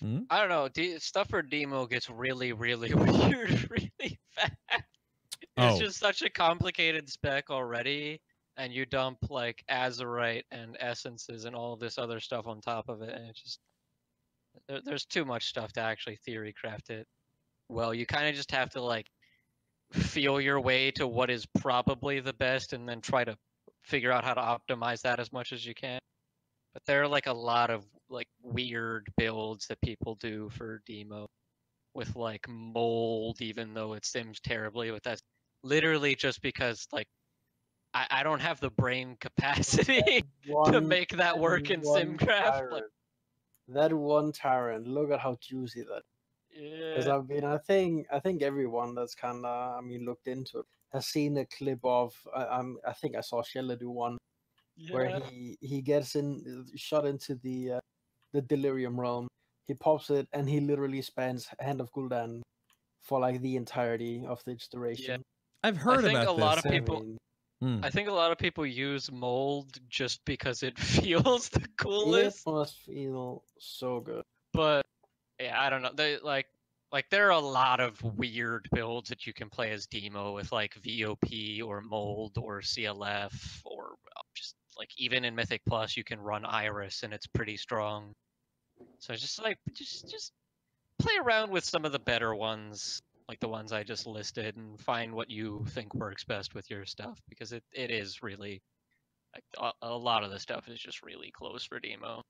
Hmm? 0.00 0.20
I 0.30 0.40
don't 0.40 0.48
know. 0.48 0.68
D- 0.68 0.98
stuff 0.98 1.28
for 1.30 1.42
demo 1.42 1.86
gets 1.86 2.08
really, 2.08 2.52
really 2.52 2.94
weird 2.94 3.68
really 3.70 4.18
fast. 4.34 4.52
It's 5.40 5.48
Oh. 5.56 5.78
just 5.78 5.98
such 5.98 6.22
a 6.22 6.30
complicated 6.30 7.08
spec 7.10 7.50
already, 7.50 8.20
and 8.58 8.72
you 8.72 8.84
dump 8.84 9.18
like 9.30 9.64
azerite 9.70 10.42
and 10.50 10.76
essences 10.80 11.44
and 11.44 11.56
all 11.56 11.76
this 11.76 11.96
other 11.96 12.20
stuff 12.20 12.46
on 12.46 12.60
top 12.60 12.88
of 12.88 13.00
it, 13.02 13.14
and 13.14 13.30
it 13.30 13.36
just 13.36 13.60
there, 14.66 14.80
there's 14.84 15.06
too 15.06 15.24
much 15.24 15.46
stuff 15.46 15.72
to 15.74 15.80
actually 15.80 16.16
theory 16.16 16.52
craft 16.52 16.90
it. 16.90 17.06
Well, 17.68 17.94
you 17.94 18.04
kind 18.04 18.28
of 18.28 18.34
just 18.34 18.50
have 18.52 18.70
to 18.70 18.82
like 18.82 19.06
feel 19.92 20.40
your 20.40 20.60
way 20.60 20.90
to 20.92 21.06
what 21.06 21.30
is 21.30 21.46
probably 21.60 22.20
the 22.20 22.34
best, 22.34 22.72
and 22.72 22.88
then 22.88 23.00
try 23.00 23.24
to 23.24 23.36
figure 23.82 24.12
out 24.12 24.24
how 24.24 24.34
to 24.34 24.40
optimize 24.40 25.02
that 25.02 25.20
as 25.20 25.32
much 25.32 25.52
as 25.52 25.64
you 25.64 25.74
can. 25.74 26.00
But 26.74 26.82
there 26.86 27.02
are 27.02 27.08
like 27.08 27.26
a 27.26 27.32
lot 27.32 27.70
of 27.70 27.84
like 28.10 28.28
weird 28.42 29.08
builds 29.16 29.66
that 29.68 29.80
people 29.80 30.16
do 30.16 30.50
for 30.50 30.82
demo 30.86 31.28
with 31.94 32.16
like 32.16 32.46
mold, 32.48 33.40
even 33.40 33.74
though 33.74 33.94
it 33.94 34.04
sims 34.04 34.40
terribly. 34.40 34.90
But 34.90 35.02
that's 35.02 35.22
literally 35.62 36.14
just 36.14 36.42
because 36.42 36.86
like 36.92 37.06
I, 37.98 38.20
I 38.20 38.22
don't 38.22 38.40
have 38.40 38.60
the 38.60 38.70
brain 38.70 39.16
capacity 39.20 40.24
to 40.66 40.80
make 40.80 41.10
that 41.16 41.38
work 41.38 41.70
in 41.70 41.80
SimCraft. 41.80 42.20
Like, 42.20 42.28
tyrant. 42.28 42.84
That 43.68 43.92
one 43.92 44.32
tyrant, 44.32 44.86
look 44.86 45.10
at 45.10 45.20
how 45.20 45.36
juicy 45.40 45.82
that. 45.82 46.02
Because 46.50 47.06
yeah, 47.06 47.16
I 47.16 47.20
mean, 47.20 47.44
I 47.44 47.58
think 47.58 48.06
I 48.12 48.18
think 48.20 48.42
everyone 48.42 48.94
that's 48.94 49.14
kind 49.14 49.44
of 49.44 49.78
I 49.78 49.80
mean 49.80 50.04
looked 50.04 50.26
into 50.26 50.60
it 50.60 50.66
has 50.92 51.06
seen 51.06 51.36
a 51.38 51.44
clip 51.46 51.78
of. 51.84 52.14
I, 52.34 52.46
I'm 52.46 52.78
I 52.86 52.92
think 52.92 53.16
I 53.16 53.20
saw 53.20 53.42
Shella 53.42 53.78
do 53.78 53.90
one 53.90 54.16
where 54.90 55.20
he 55.20 55.58
he 55.60 55.82
gets 55.82 56.14
in 56.14 56.64
shot 56.76 57.04
into 57.04 57.34
the 57.36 57.72
uh, 57.72 57.80
the 58.32 58.42
delirium 58.42 58.98
realm. 58.98 59.28
He 59.66 59.74
pops 59.74 60.08
it 60.10 60.26
and 60.32 60.48
he 60.48 60.60
literally 60.60 61.02
spends 61.02 61.48
hand 61.60 61.80
of 61.80 61.92
Gul'dan 61.92 62.40
for 63.02 63.20
like 63.20 63.40
the 63.42 63.56
entirety 63.56 64.24
of 64.26 64.42
the 64.46 64.56
duration. 64.72 65.22
I've 65.62 65.76
heard 65.76 65.98
I 65.98 66.02
think 66.02 66.18
about 66.20 66.28
a 66.28 66.32
lot 66.32 66.54
this. 66.56 66.64
of 66.64 66.70
I 66.70 66.74
people- 66.74 67.00
mean, 67.00 67.18
Hmm. 67.60 67.80
I 67.82 67.90
think 67.90 68.08
a 68.08 68.12
lot 68.12 68.30
of 68.30 68.38
people 68.38 68.64
use 68.64 69.10
mold 69.10 69.78
just 69.88 70.24
because 70.24 70.62
it 70.62 70.78
feels 70.78 71.48
the 71.48 71.66
coolest. 71.76 72.38
it 72.38 72.44
coolest. 72.44 72.46
must 72.46 72.76
feel 72.86 73.42
so 73.58 74.00
good. 74.00 74.22
but 74.52 74.86
yeah, 75.40 75.60
I 75.60 75.70
don't 75.70 75.82
know. 75.82 75.90
They 75.94 76.18
like 76.18 76.46
like 76.90 77.10
there 77.10 77.26
are 77.26 77.32
a 77.32 77.38
lot 77.38 77.80
of 77.80 78.02
weird 78.02 78.68
builds 78.72 79.08
that 79.10 79.26
you 79.26 79.32
can 79.32 79.50
play 79.50 79.72
as 79.72 79.86
demo 79.86 80.34
with 80.34 80.52
like 80.52 80.74
VOP 80.82 81.60
or 81.62 81.80
mold 81.80 82.38
or 82.38 82.60
CLF 82.60 83.60
or 83.64 83.94
just 84.34 84.54
like 84.78 84.88
even 84.96 85.24
in 85.24 85.34
Mythic 85.34 85.62
Plus 85.68 85.96
you 85.96 86.04
can 86.04 86.20
run 86.20 86.44
Iris 86.44 87.02
and 87.02 87.12
it's 87.12 87.26
pretty 87.26 87.56
strong. 87.56 88.14
So 89.00 89.14
just 89.14 89.42
like 89.42 89.58
just 89.74 90.08
just 90.08 90.32
play 90.98 91.14
around 91.22 91.50
with 91.50 91.64
some 91.64 91.84
of 91.84 91.92
the 91.92 91.98
better 91.98 92.34
ones, 92.34 93.02
like 93.28 93.40
the 93.40 93.48
ones 93.48 93.72
I 93.72 93.82
just 93.82 94.06
listed, 94.06 94.56
and 94.56 94.80
find 94.80 95.12
what 95.12 95.30
you 95.30 95.64
think 95.70 95.94
works 95.94 96.24
best 96.24 96.54
with 96.54 96.70
your 96.70 96.86
stuff 96.86 97.20
because 97.28 97.52
it, 97.52 97.62
it 97.72 97.90
is 97.90 98.22
really 98.22 98.62
like 99.34 99.44
a, 99.82 99.86
a 99.86 99.96
lot 99.96 100.24
of 100.24 100.30
the 100.30 100.38
stuff 100.38 100.68
is 100.68 100.80
just 100.80 101.02
really 101.02 101.30
close 101.30 101.64
for 101.64 101.78
demo 101.78 102.22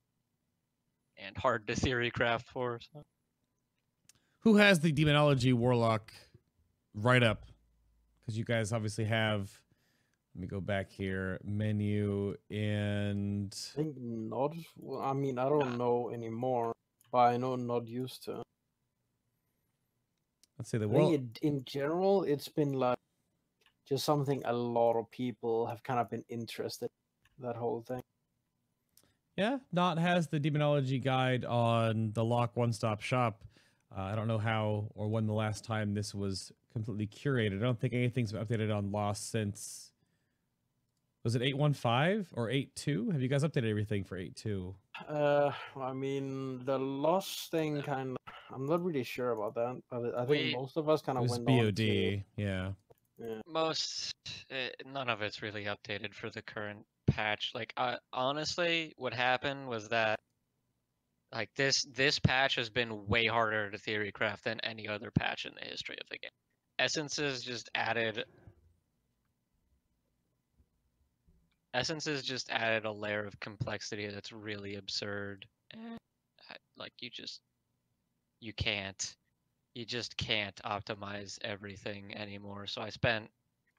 and 1.17 1.37
hard 1.37 1.67
to 1.69 1.77
theory 1.77 2.11
craft 2.11 2.49
for. 2.49 2.81
So. 2.93 3.03
Who 4.41 4.57
has 4.57 4.81
the 4.81 4.93
demonology 4.93 5.53
warlock 5.53 6.13
write 6.95 7.23
up? 7.23 7.47
Because 8.21 8.39
you 8.39 8.45
guys 8.45 8.73
obviously 8.73 9.05
have. 9.05 9.51
Let 10.35 10.43
me 10.43 10.47
go 10.47 10.61
back 10.61 10.91
here. 10.91 11.41
Menu 11.43 12.37
and 12.51 13.53
I 13.75 13.77
think 13.77 13.97
not. 13.99 14.55
I 15.01 15.13
mean, 15.13 15.39
I 15.39 15.49
don't 15.49 15.63
ah. 15.63 15.77
know 15.77 16.11
anymore, 16.13 16.73
but 17.11 17.19
I 17.19 17.37
know 17.37 17.57
not 17.57 17.89
used 17.89 18.25
to. 18.25 18.43
Let's 20.59 20.71
say 20.71 20.79
the 20.79 20.89
world. 20.89 21.15
it, 21.15 21.39
in 21.43 21.65
general, 21.65 22.25
it's 22.25 22.49
been 22.49 22.73
like 22.73 22.99
just 23.89 24.05
something 24.05 24.43
a 24.45 24.53
lot 24.53 24.99
of 24.99 25.11
people 25.11 25.67
have 25.67 25.83
kind 25.83 25.99
of 25.99 26.11
been 26.11 26.25
interested. 26.29 26.91
That 27.39 27.57
whole 27.57 27.83
thing. 27.87 28.03
Yeah, 29.37 29.59
Not 29.73 29.99
has 29.99 30.27
the 30.27 30.41
demonology 30.41 30.99
guide 30.99 31.45
on 31.45 32.11
the 32.13 32.25
Lock 32.25 32.57
One 32.57 32.73
Stop 32.73 33.01
Shop. 33.01 33.45
Uh, 33.97 34.03
I 34.03 34.17
don't 34.17 34.27
know 34.27 34.39
how 34.39 34.91
or 34.97 35.07
when 35.07 35.29
the 35.29 35.33
last 35.33 35.65
time 35.65 35.95
this 35.95 36.13
was 36.13 36.53
completely 36.73 37.07
curated. 37.07 37.59
I 37.59 37.63
don't 37.63 37.79
think 37.81 37.95
anything's 37.95 38.33
been 38.33 38.45
updated 38.45 38.77
on 38.77 38.91
Lost 38.91 39.31
since. 39.31 39.93
Was 41.23 41.37
it 41.37 41.43
815 41.43 42.27
or 42.35 42.51
82? 42.51 43.11
Have 43.11 43.23
you 43.23 43.29
guys 43.29 43.45
updated 43.45 43.71
everything 43.71 44.03
for 44.03 44.17
82? 44.17 44.75
Uh, 45.09 45.53
I 45.81 45.93
mean, 45.93 46.65
the 46.65 46.79
lost 46.79 47.53
thing 47.53 47.81
kind 47.83 48.13
of. 48.13 48.18
I'm 48.51 48.67
not 48.67 48.83
really 48.83 49.03
sure 49.05 49.33
about 49.33 49.55
that, 49.55 49.83
but 49.91 50.15
I 50.15 50.19
think 50.27 50.29
We- 50.29 50.53
most 50.55 50.77
of 50.77 50.89
us 50.89 51.03
kind 51.03 51.19
of 51.19 51.23
was 51.23 51.33
went 51.33 51.49
on 51.49 51.55
BOD. 51.57 51.77
to. 51.77 52.23
Yeah. 52.37 52.73
Yeah. 53.19 53.41
Most, 53.47 54.13
eh, 54.51 54.71
none 54.87 55.09
of 55.09 55.23
it's 55.23 55.43
really 55.43 55.65
updated 55.65 56.15
for 56.15 56.31
the 56.31 56.41
current 56.43 56.87
patch. 57.07 57.51
Like, 57.55 57.73
uh, 57.77 57.97
honestly, 58.13 58.95
what 58.97 59.13
happened 59.13 59.69
was 59.69 59.89
that, 59.89 60.21
like 61.33 61.53
this 61.57 61.83
this 61.93 62.19
patch 62.19 62.55
has 62.55 62.71
been 62.71 63.07
way 63.07 63.27
harder 63.27 63.71
to 63.71 63.77
theory 63.79 64.11
craft 64.13 64.45
than 64.45 64.59
any 64.61 64.89
other 64.89 65.11
patch 65.11 65.45
in 65.45 65.55
the 65.55 65.65
history 65.67 65.99
of 66.01 66.09
the 66.09 66.19
game. 66.19 66.31
Essences 66.79 67.43
just 67.43 67.69
added. 67.75 68.25
Essences 71.75 72.23
just 72.23 72.51
added 72.51 72.87
a 72.87 72.93
layer 72.93 73.25
of 73.27 73.39
complexity 73.41 74.07
that's 74.07 74.33
really 74.33 74.77
absurd, 74.77 75.45
and 75.73 75.99
uh, 76.51 76.55
like 76.77 76.93
you 77.01 77.11
just, 77.11 77.41
you 78.41 78.53
can't 78.53 79.17
you 79.75 79.85
just 79.85 80.17
can't 80.17 80.57
optimize 80.65 81.39
everything 81.43 82.17
anymore. 82.17 82.67
So 82.67 82.83
I 82.83 82.89
spent 82.89 83.29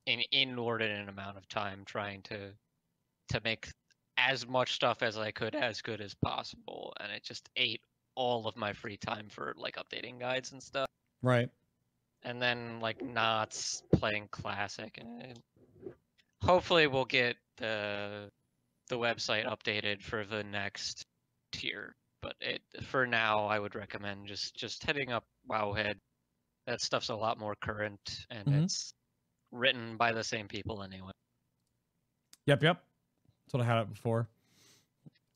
an 0.08 0.22
inordinate 0.32 1.10
amount 1.10 1.38
of 1.38 1.48
time 1.50 1.84
trying 1.86 2.22
to 2.24 2.52
to 3.30 3.42
make 3.44 3.68
as 4.18 4.48
much 4.48 4.74
stuff 4.74 5.04
as 5.04 5.18
I 5.18 5.32
could 5.32 5.56
as 5.56 5.82
good 5.82 6.02
as 6.02 6.14
possible, 6.14 6.94
and 7.00 7.12
it 7.12 7.24
just 7.24 7.50
ate 7.56 7.82
all 8.16 8.48
of 8.48 8.56
my 8.56 8.74
free 8.74 8.98
time 8.98 9.28
for 9.30 9.54
like 9.58 9.76
updating 9.76 10.20
guides 10.20 10.52
and 10.52 10.62
stuff. 10.62 10.88
Right. 11.22 11.50
And 12.24 12.42
then 12.42 12.80
like 12.80 13.02
Knots 13.02 13.84
playing 13.94 14.28
classic, 14.32 15.00
and 15.00 15.40
hopefully 16.42 16.88
we'll 16.88 17.06
get 17.06 17.36
the 17.58 18.30
the 18.90 18.98
website 18.98 19.46
updated 19.46 20.02
for 20.02 20.26
the 20.26 20.44
next 20.44 21.06
tier. 21.52 21.96
But 22.22 22.36
it 22.42 22.62
for 22.84 23.08
now, 23.08 23.46
I 23.46 23.60
would 23.60 23.76
recommend 23.76 24.28
just 24.28 24.56
just 24.56 24.84
heading 24.84 25.12
up 25.12 25.24
Wowhead. 25.50 25.96
That 26.68 26.82
stuff's 26.82 27.10
a 27.10 27.16
lot 27.16 27.40
more 27.40 27.56
current, 27.64 28.26
and 28.30 28.48
Mhm. 28.48 28.64
it's 28.64 28.94
written 29.52 29.96
by 29.98 30.12
the 30.12 30.24
same 30.24 30.48
people 30.48 30.84
anyway. 30.84 31.12
Yep, 32.46 32.64
yep. 32.64 32.84
That's 33.46 33.54
what 33.54 33.62
I 33.64 33.66
had 33.66 33.82
it 33.82 33.90
before. 33.94 34.28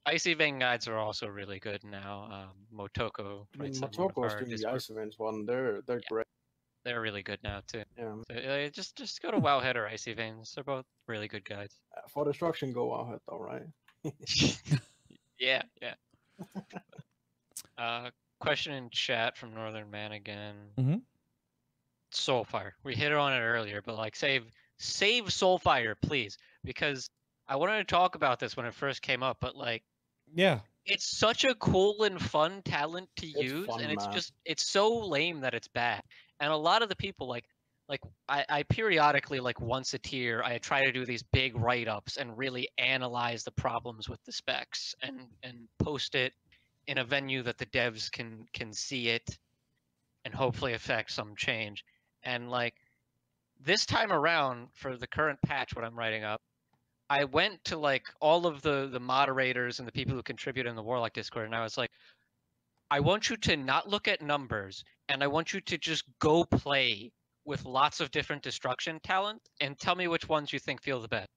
Icy 0.06 0.34
Vein 0.34 0.60
guides 0.60 0.88
are 0.90 0.98
also 0.98 1.28
really 1.28 1.60
good 1.60 1.84
now. 1.86 2.24
Um, 2.30 2.68
Motoko. 2.74 3.48
I 3.54 3.58
mean, 3.58 3.72
writes 3.72 3.78
in 3.78 3.82
one 3.84 3.90
of 3.90 3.96
Motoko's 3.96 4.34
doing 4.34 4.46
the 4.50 4.58
Discord- 4.58 4.76
Icy 4.76 4.94
Veins 4.94 5.18
one. 5.20 5.46
They're 5.46 5.82
they're 5.84 6.00
Yeah. 6.00 6.10
great. 6.10 6.28
They're 6.84 7.00
really 7.02 7.24
good 7.24 7.42
now 7.44 7.62
too. 7.62 7.86
Yeah. 7.98 8.22
So, 8.30 8.36
uh, 8.38 8.70
just 8.70 8.98
just 8.98 9.22
go 9.22 9.32
to 9.32 9.38
Wowhead 9.38 9.76
or 9.78 9.88
Icy 9.88 10.14
Veins. 10.14 10.52
They're 10.54 10.66
both 10.66 10.86
really 11.08 11.30
good 11.30 11.46
guides. 11.46 11.80
Uh, 11.96 12.02
For 12.10 12.26
destruction, 12.26 12.74
go 12.74 12.94
out 12.94 13.22
though, 13.30 13.40
right? 13.40 13.66
yeah, 15.40 15.62
yeah. 15.82 15.96
Uh, 17.78 18.10
question 18.40 18.74
in 18.74 18.90
chat 18.90 19.38
from 19.38 19.54
Northern 19.54 19.90
Man 19.90 20.12
again. 20.12 20.72
Mhm. 20.78 21.02
Soulfire. 22.14 22.74
We 22.84 22.96
hit 22.96 23.12
on 23.14 23.34
it 23.34 23.40
earlier, 23.40 23.82
but 23.82 23.96
like 23.96 24.16
save 24.16 24.52
save 24.78 25.26
Soulfire, 25.26 25.96
please, 26.02 26.38
because 26.64 27.10
I 27.48 27.56
wanted 27.56 27.78
to 27.80 27.84
talk 27.86 28.16
about 28.16 28.40
this 28.40 28.56
when 28.56 28.66
it 28.66 28.74
first 28.74 29.02
came 29.02 29.24
up, 29.24 29.38
but 29.40 29.56
like 29.56 29.84
Yeah. 30.34 30.62
it's 30.86 31.06
such 31.18 31.44
a 31.46 31.56
cool 31.56 32.04
and 32.04 32.22
fun 32.22 32.62
talent 32.64 33.10
to 33.18 33.28
It's 33.34 33.42
use 33.44 33.68
fun, 33.68 33.82
and 33.82 33.92
it's 33.92 34.06
man. 34.06 34.14
just 34.14 34.34
it's 34.46 34.64
so 34.64 35.00
lame 35.08 35.42
that 35.42 35.54
it's 35.54 35.68
bad 35.68 36.04
and 36.40 36.52
a 36.52 36.56
lot 36.58 36.82
of 36.82 36.90
the 36.90 36.96
people 36.96 37.28
like 37.28 37.46
like 37.90 38.02
I, 38.30 38.46
I 38.50 38.64
periodically 38.64 39.40
like 39.40 39.60
once 39.60 39.94
a 39.94 40.00
tier 40.00 40.42
i 40.44 40.58
try 40.58 40.86
to 40.86 40.92
do 40.92 41.06
these 41.06 41.24
big 41.24 41.56
write-ups 41.56 42.18
and 42.18 42.38
really 42.38 42.70
analyze 42.78 43.44
the 43.44 43.52
problems 43.52 44.08
with 44.08 44.24
the 44.24 44.32
specs 44.32 44.96
and 45.02 45.22
and 45.44 45.68
post 45.80 46.16
it 46.16 46.34
in 46.88 46.98
a 46.98 47.04
venue 47.04 47.44
that 47.44 47.58
the 47.58 47.66
devs 47.68 48.12
can 48.12 48.46
can 48.54 48.74
see 48.74 49.10
it 49.10 49.38
and 50.26 50.34
hopefully 50.34 50.74
affect 50.74 51.12
some 51.12 51.36
change. 51.36 51.84
And 52.24 52.50
like 52.50 52.76
this 53.60 53.86
time 53.86 54.12
around 54.12 54.70
for 54.74 54.98
the 54.98 55.08
current 55.08 55.40
patch 55.46 55.76
what 55.76 55.86
i'm 55.86 55.98
writing 55.98 56.24
up 56.24 56.42
I 57.10 57.26
went 57.26 57.64
to 57.66 57.78
like 57.78 58.08
all 58.22 58.48
of 58.48 58.62
the 58.62 58.90
the 58.92 59.00
moderators 59.00 59.80
and 59.80 59.88
the 59.88 59.92
people 59.92 60.16
who 60.16 60.24
contribute 60.24 60.66
in 60.66 60.76
the 60.76 60.82
Warlock 60.82 61.14
Discord, 61.14 61.46
and 61.46 61.54
I 61.54 61.62
was 61.62 61.78
like, 61.78 61.92
I 62.90 63.02
want 63.02 63.30
you 63.30 63.38
to 63.38 63.58
not 63.58 63.90
look 63.90 64.08
at 64.08 64.22
numbers, 64.22 64.84
and 65.10 65.22
I 65.22 65.28
want 65.28 65.54
you 65.54 65.62
to 65.62 65.78
just 65.78 66.06
go 66.20 66.44
play 66.44 67.12
with 67.46 67.66
lots 67.66 68.00
of 68.00 68.12
different 68.12 68.42
destruction 68.42 69.00
talent, 69.04 69.42
and 69.60 69.78
tell 69.78 69.96
me 69.96 70.08
which 70.08 70.30
ones 70.30 70.54
you 70.54 70.60
think 70.60 70.82
feel 70.82 71.02
the 71.02 71.08
best. 71.08 71.30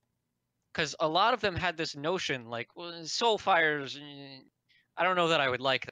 Because 0.72 0.94
a 1.00 1.08
lot 1.08 1.34
of 1.34 1.40
them 1.40 1.56
had 1.56 1.76
this 1.76 1.96
notion 1.96 2.46
like, 2.46 2.68
well, 2.76 2.92
Soulfires, 3.02 3.96
eh, 3.96 4.40
I 4.96 5.04
don't 5.04 5.16
know 5.16 5.28
that 5.28 5.40
I 5.40 5.48
would 5.48 5.60
like. 5.60 5.88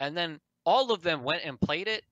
And 0.00 0.16
then 0.16 0.40
all 0.64 0.92
of 0.92 1.02
them 1.02 1.22
went 1.22 1.44
and 1.44 1.60
played 1.60 1.88
it, 1.88 2.02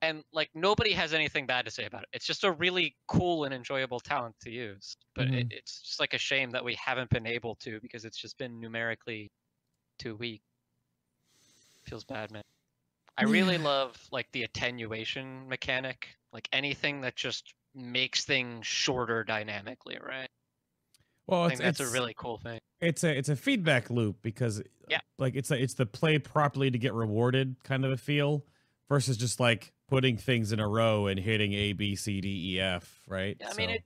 and 0.00 0.22
like 0.32 0.48
nobody 0.54 0.92
has 0.92 1.12
anything 1.12 1.46
bad 1.46 1.64
to 1.64 1.70
say 1.70 1.84
about 1.84 2.02
it. 2.02 2.08
It's 2.12 2.26
just 2.26 2.44
a 2.44 2.52
really 2.52 2.94
cool 3.08 3.44
and 3.44 3.52
enjoyable 3.52 4.00
talent 4.00 4.36
to 4.42 4.50
use. 4.50 4.96
But 5.14 5.28
it, 5.28 5.46
it's 5.50 5.80
just 5.82 6.00
like 6.00 6.14
a 6.14 6.18
shame 6.18 6.50
that 6.50 6.64
we 6.64 6.74
haven't 6.82 7.10
been 7.10 7.26
able 7.26 7.56
to 7.56 7.80
because 7.80 8.04
it's 8.04 8.16
just 8.16 8.38
been 8.38 8.60
numerically 8.60 9.30
too 9.98 10.14
weak. 10.14 10.42
Feels 11.86 12.04
bad, 12.04 12.30
man. 12.30 12.44
I 13.16 13.24
really 13.24 13.58
love 13.58 13.96
like 14.12 14.30
the 14.30 14.44
attenuation 14.44 15.48
mechanic, 15.48 16.06
like 16.32 16.48
anything 16.52 17.00
that 17.02 17.16
just 17.16 17.54
makes 17.74 18.24
things 18.24 18.66
shorter 18.66 19.24
dynamically, 19.24 19.98
right? 20.04 20.28
Well, 21.26 21.42
I 21.42 21.46
it's, 21.48 21.60
think 21.60 21.62
that's 21.76 21.80
a 21.80 21.92
really 21.92 22.14
cool 22.16 22.38
thing. 22.38 22.58
it's 22.80 23.04
a 23.04 23.16
it's 23.16 23.28
a 23.28 23.36
feedback 23.36 23.90
loop 23.90 24.16
because 24.22 24.62
Yeah. 24.88 25.00
like 25.18 25.36
it's 25.36 25.50
a, 25.50 25.62
it's 25.62 25.74
the 25.74 25.86
play 25.86 26.18
properly 26.18 26.70
to 26.70 26.78
get 26.78 26.94
rewarded 26.94 27.56
kind 27.64 27.84
of 27.84 27.92
a 27.92 27.96
feel 27.96 28.44
versus 28.88 29.16
just 29.16 29.38
like 29.38 29.72
putting 29.88 30.16
things 30.16 30.52
in 30.52 30.60
a 30.60 30.68
row 30.68 31.06
and 31.06 31.20
hitting 31.20 31.52
A 31.52 31.72
B 31.74 31.96
C 31.96 32.20
D 32.20 32.54
E 32.54 32.60
F 32.60 33.02
right. 33.06 33.36
Yeah, 33.40 33.50
I 33.50 33.54
mean 33.54 33.70
it 33.70 33.84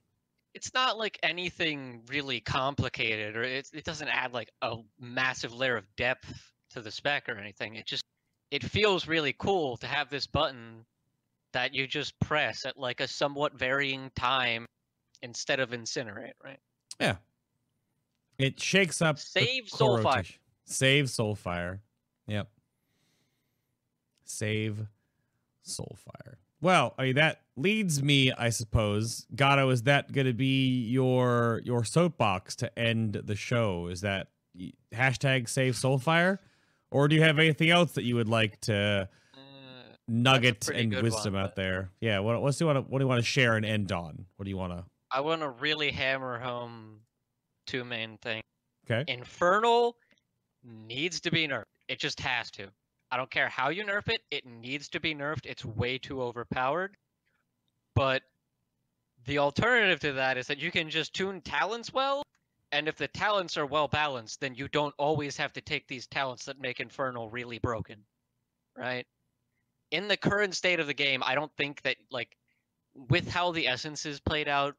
it's 0.53 0.73
not 0.73 0.97
like 0.97 1.19
anything 1.23 2.03
really 2.07 2.39
complicated 2.39 3.35
or 3.35 3.43
it 3.43 3.67
it 3.73 3.83
doesn't 3.83 4.07
add 4.07 4.33
like 4.33 4.49
a 4.61 4.77
massive 4.99 5.53
layer 5.53 5.75
of 5.75 5.85
depth 5.97 6.51
to 6.69 6.81
the 6.81 6.91
spec 6.91 7.27
or 7.27 7.37
anything. 7.37 7.75
It 7.75 7.85
just 7.85 8.03
it 8.51 8.63
feels 8.63 9.07
really 9.07 9.33
cool 9.37 9.75
to 9.77 9.87
have 9.87 10.09
this 10.09 10.27
button 10.27 10.85
that 11.53 11.73
you 11.73 11.87
just 11.87 12.19
press 12.19 12.65
at 12.65 12.77
like 12.77 12.99
a 12.99 13.07
somewhat 13.07 13.57
varying 13.57 14.11
time 14.15 14.65
instead 15.21 15.59
of 15.59 15.71
incinerate, 15.71 16.33
right? 16.43 16.59
yeah, 16.99 17.15
it 18.37 18.59
shakes 18.59 19.01
up. 19.01 19.19
Save 19.19 19.65
Soulfire. 19.65 20.31
Save 20.65 21.05
Soulfire. 21.05 21.79
Yep. 22.27 22.49
Save 24.25 24.87
Soulfire. 25.65 26.35
Well, 26.61 26.93
I 26.97 27.03
mean 27.03 27.15
that 27.15 27.41
leads 27.55 28.01
me, 28.01 28.31
I 28.31 28.49
suppose. 28.49 29.25
Gato, 29.35 29.69
is 29.69 29.83
that 29.83 30.11
going 30.11 30.27
to 30.27 30.33
be 30.33 30.85
your 30.85 31.61
your 31.65 31.83
soapbox 31.83 32.55
to 32.57 32.79
end 32.79 33.21
the 33.25 33.35
show? 33.35 33.87
Is 33.87 34.01
that 34.01 34.29
hashtag 34.93 35.49
Save 35.49 35.75
Soulfire, 35.75 36.39
or 36.89 37.07
do 37.07 37.15
you 37.15 37.21
have 37.21 37.39
anything 37.39 37.69
else 37.69 37.93
that 37.93 38.03
you 38.03 38.15
would 38.15 38.29
like 38.29 38.61
to 38.61 39.09
nugget 40.07 40.69
and 40.69 40.93
wisdom 41.01 41.33
one, 41.33 41.43
out 41.43 41.55
but- 41.55 41.61
there? 41.61 41.89
Yeah. 41.99 42.19
What 42.19 42.41
what 42.41 42.55
do 42.55 42.63
you 42.63 42.67
want 42.67 42.85
to 42.85 42.91
what 42.91 42.99
do 42.99 43.03
you 43.03 43.09
want 43.09 43.19
to 43.19 43.25
share 43.25 43.55
and 43.55 43.65
end 43.65 43.91
on? 43.91 44.25
What 44.35 44.45
do 44.45 44.49
you 44.49 44.57
want 44.57 44.73
to? 44.73 44.83
I 45.11 45.21
want 45.21 45.41
to 45.41 45.49
really 45.49 45.91
hammer 45.91 46.39
home 46.39 46.99
two 47.67 47.83
main 47.83 48.17
things. 48.17 48.43
Okay. 48.89 49.11
Infernal 49.11 49.95
needs 50.63 51.19
to 51.21 51.31
be 51.31 51.47
nerfed. 51.47 51.65
It 51.87 51.99
just 51.99 52.19
has 52.19 52.51
to. 52.51 52.67
I 53.11 53.17
don't 53.17 53.29
care 53.29 53.47
how 53.47 53.69
you 53.69 53.85
nerf 53.85 54.09
it, 54.09 54.21
it 54.31 54.45
needs 54.45 54.89
to 54.89 54.99
be 54.99 55.13
nerfed. 55.13 55.45
It's 55.45 55.63
way 55.63 55.97
too 55.97 56.21
overpowered. 56.21 56.97
But 57.95 58.23
the 59.25 59.37
alternative 59.37 59.99
to 59.99 60.13
that 60.13 60.37
is 60.37 60.47
that 60.47 60.57
you 60.57 60.71
can 60.71 60.89
just 60.89 61.13
tune 61.13 61.39
talents 61.41 61.93
well, 61.93 62.23
and 62.71 62.87
if 62.87 62.97
the 62.97 63.07
talents 63.07 63.55
are 63.55 63.67
well 63.67 63.87
balanced, 63.87 64.41
then 64.41 64.55
you 64.55 64.67
don't 64.67 64.95
always 64.97 65.37
have 65.37 65.53
to 65.53 65.61
take 65.61 65.87
these 65.87 66.07
talents 66.07 66.45
that 66.45 66.59
make 66.59 66.79
Infernal 66.79 67.29
really 67.29 67.59
broken. 67.59 67.97
Right? 68.75 69.05
In 69.93 70.09
the 70.09 70.17
current 70.17 70.55
state 70.55 70.81
of 70.81 70.87
the 70.87 70.93
game, 70.93 71.21
I 71.23 71.35
don't 71.35 71.55
think 71.55 71.81
that 71.83 71.95
like 72.11 72.35
with 72.95 73.29
how 73.29 73.51
the 73.51 73.67
essences 73.67 74.19
played 74.19 74.47
out, 74.47 74.75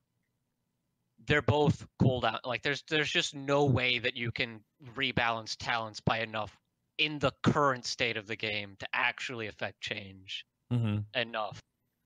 they're 1.26 1.40
both 1.40 1.86
cooldown. 2.02 2.40
Like 2.44 2.62
there's 2.62 2.82
there's 2.90 3.10
just 3.10 3.34
no 3.34 3.64
way 3.64 3.98
that 4.00 4.16
you 4.16 4.30
can 4.30 4.60
rebalance 4.94 5.56
talents 5.56 6.00
by 6.00 6.18
enough 6.18 6.54
in 6.98 7.18
the 7.18 7.32
current 7.42 7.86
state 7.86 8.16
of 8.16 8.26
the 8.26 8.36
game 8.36 8.76
to 8.80 8.88
actually 8.92 9.46
affect 9.46 9.80
change 9.80 10.44
Mm-hmm. 10.72 11.20
enough. 11.20 11.60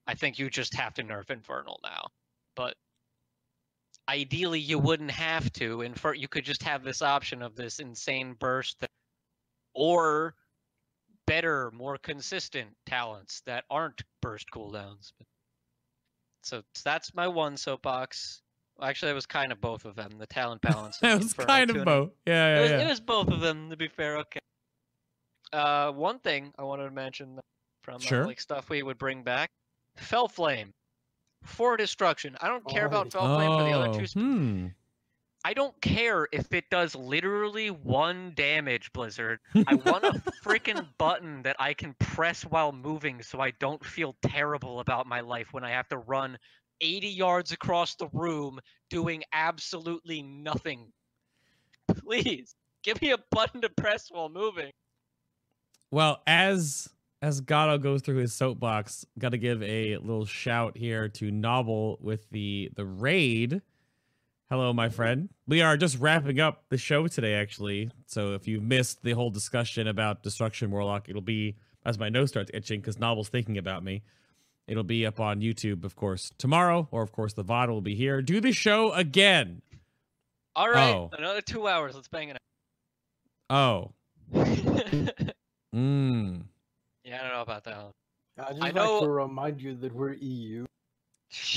I 0.06 0.14
think 0.14 0.38
you 0.38 0.50
just 0.50 0.74
have 0.74 0.94
to 0.94 1.02
nerf 1.02 1.30
Infernal 1.30 1.80
now. 1.82 2.08
But 2.56 2.74
ideally 4.08 4.60
you 4.60 4.78
wouldn't 4.78 5.10
have 5.10 5.52
to. 5.54 5.82
Infer 5.82 6.14
you 6.14 6.28
could 6.28 6.44
just 6.44 6.62
have 6.62 6.82
this 6.82 7.02
option 7.02 7.42
of 7.42 7.54
this 7.54 7.78
insane 7.78 8.34
burst 8.38 8.80
that, 8.80 8.90
or 9.74 10.34
better, 11.28 11.70
more 11.72 11.96
consistent 11.98 12.70
talents 12.86 13.42
that 13.46 13.64
aren't 13.70 14.02
burst 14.20 14.46
cooldowns. 14.52 15.12
So 16.42 16.62
that's 16.84 17.14
my 17.14 17.28
one 17.28 17.56
soapbox. 17.56 18.42
Actually, 18.80 19.10
it 19.10 19.14
was 19.14 19.26
kind 19.26 19.52
of 19.52 19.60
both 19.60 19.84
of 19.84 19.94
them. 19.96 20.10
The 20.18 20.26
talent 20.26 20.62
balance. 20.62 20.98
it 21.02 21.18
was 21.18 21.34
kind 21.34 21.70
of 21.70 21.84
both. 21.84 22.10
Yeah, 22.26 22.48
It 22.48 22.54
yeah, 22.56 22.60
was, 22.62 22.70
yeah. 22.70 22.80
it 22.80 22.88
was 22.88 23.00
both 23.00 23.28
of 23.28 23.40
them, 23.40 23.70
to 23.70 23.76
be 23.76 23.88
fair. 23.88 24.18
Okay. 24.18 24.40
Uh, 25.52 25.90
one 25.92 26.18
thing 26.20 26.52
I 26.58 26.62
wanted 26.62 26.84
to 26.84 26.90
mention 26.90 27.38
from 27.82 28.00
Sure. 28.00 28.22
uh, 28.24 28.26
like 28.26 28.40
stuff 28.40 28.68
we 28.70 28.82
would 28.82 28.98
bring 28.98 29.22
back: 29.22 29.50
Fel 29.96 30.28
Flame 30.28 30.72
for 31.42 31.76
destruction. 31.76 32.36
I 32.40 32.48
don't 32.48 32.66
care 32.68 32.86
about 32.86 33.06
Oh. 33.06 33.10
Fel 33.20 33.34
Flame 33.36 33.58
for 33.58 33.64
the 33.64 33.72
other 33.72 33.88
Oh, 33.88 33.98
two. 33.98 34.06
sp- 34.06 34.18
hmm. 34.18 34.66
I 35.44 35.54
don't 35.54 35.80
care 35.80 36.26
if 36.32 36.52
it 36.52 36.68
does 36.70 36.94
literally 36.94 37.68
one 37.68 38.32
damage, 38.34 38.92
Blizzard. 38.92 39.38
I 39.66 39.74
want 39.76 40.04
a 40.04 40.22
freaking 40.44 40.86
button 40.98 41.42
that 41.42 41.56
I 41.58 41.74
can 41.74 41.94
press 42.00 42.42
while 42.42 42.72
moving 42.72 43.22
so 43.22 43.40
I 43.40 43.52
don't 43.52 43.84
feel 43.84 44.16
terrible 44.22 44.80
about 44.80 45.06
my 45.06 45.20
life 45.20 45.52
when 45.52 45.64
I 45.64 45.70
have 45.70 45.88
to 45.88 45.98
run 45.98 46.38
80 46.80 47.08
yards 47.08 47.52
across 47.52 47.94
the 47.94 48.08
room 48.12 48.60
doing 48.90 49.22
absolutely 49.32 50.22
nothing. 50.22 50.92
Please, 51.88 52.54
give 52.82 53.00
me 53.00 53.12
a 53.12 53.18
button 53.30 53.60
to 53.62 53.68
press 53.68 54.08
while 54.10 54.28
moving. 54.28 54.72
Well, 55.90 56.20
as 56.26 56.88
as 57.20 57.40
Gato 57.40 57.78
goes 57.78 58.02
through 58.02 58.18
his 58.18 58.32
soapbox, 58.32 59.04
got 59.18 59.30
to 59.30 59.38
give 59.38 59.62
a 59.62 59.96
little 59.96 60.26
shout 60.26 60.76
here 60.76 61.08
to 61.08 61.30
Novel 61.30 61.98
with 62.00 62.28
the 62.30 62.70
the 62.76 62.84
raid. 62.84 63.62
Hello, 64.50 64.72
my 64.72 64.88
friend. 64.88 65.28
We 65.46 65.60
are 65.60 65.76
just 65.76 65.98
wrapping 65.98 66.40
up 66.40 66.64
the 66.70 66.78
show 66.78 67.06
today, 67.06 67.34
actually. 67.34 67.90
So 68.06 68.32
if 68.34 68.48
you 68.48 68.60
missed 68.60 69.02
the 69.02 69.12
whole 69.12 69.30
discussion 69.30 69.86
about 69.86 70.22
Destruction 70.22 70.70
Warlock, 70.70 71.08
it'll 71.08 71.20
be 71.20 71.56
as 71.84 71.98
my 71.98 72.08
nose 72.08 72.30
starts 72.30 72.50
itching 72.54 72.80
because 72.80 72.98
Novel's 72.98 73.28
thinking 73.28 73.58
about 73.58 73.84
me. 73.84 74.02
It'll 74.66 74.84
be 74.84 75.04
up 75.06 75.20
on 75.20 75.40
YouTube, 75.40 75.84
of 75.84 75.96
course, 75.96 76.32
tomorrow, 76.38 76.88
or 76.90 77.02
of 77.02 77.12
course 77.12 77.34
the 77.34 77.44
VOD 77.44 77.68
will 77.68 77.80
be 77.82 77.94
here. 77.94 78.22
Do 78.22 78.40
the 78.40 78.52
show 78.52 78.92
again. 78.92 79.60
All 80.56 80.68
right, 80.70 80.94
Oh. 80.94 81.10
another 81.16 81.40
two 81.40 81.68
hours. 81.68 81.94
Let's 81.94 82.08
bang 82.08 82.30
it 82.30 82.38
Oh, 83.50 83.54
out. 83.54 83.92
mm. 85.74 86.42
yeah, 87.04 87.18
I 87.18 87.22
don't 87.22 87.32
know 87.32 87.42
about 87.42 87.64
that 87.64 87.76
one. 87.76 87.92
I 88.38 88.50
just 88.50 88.62
I 88.62 88.64
like 88.66 88.74
know- 88.74 89.00
to 89.00 89.08
remind 89.10 89.60
you 89.62 89.74
that 89.76 89.94
we're 89.94 90.14
EU. 90.14 90.66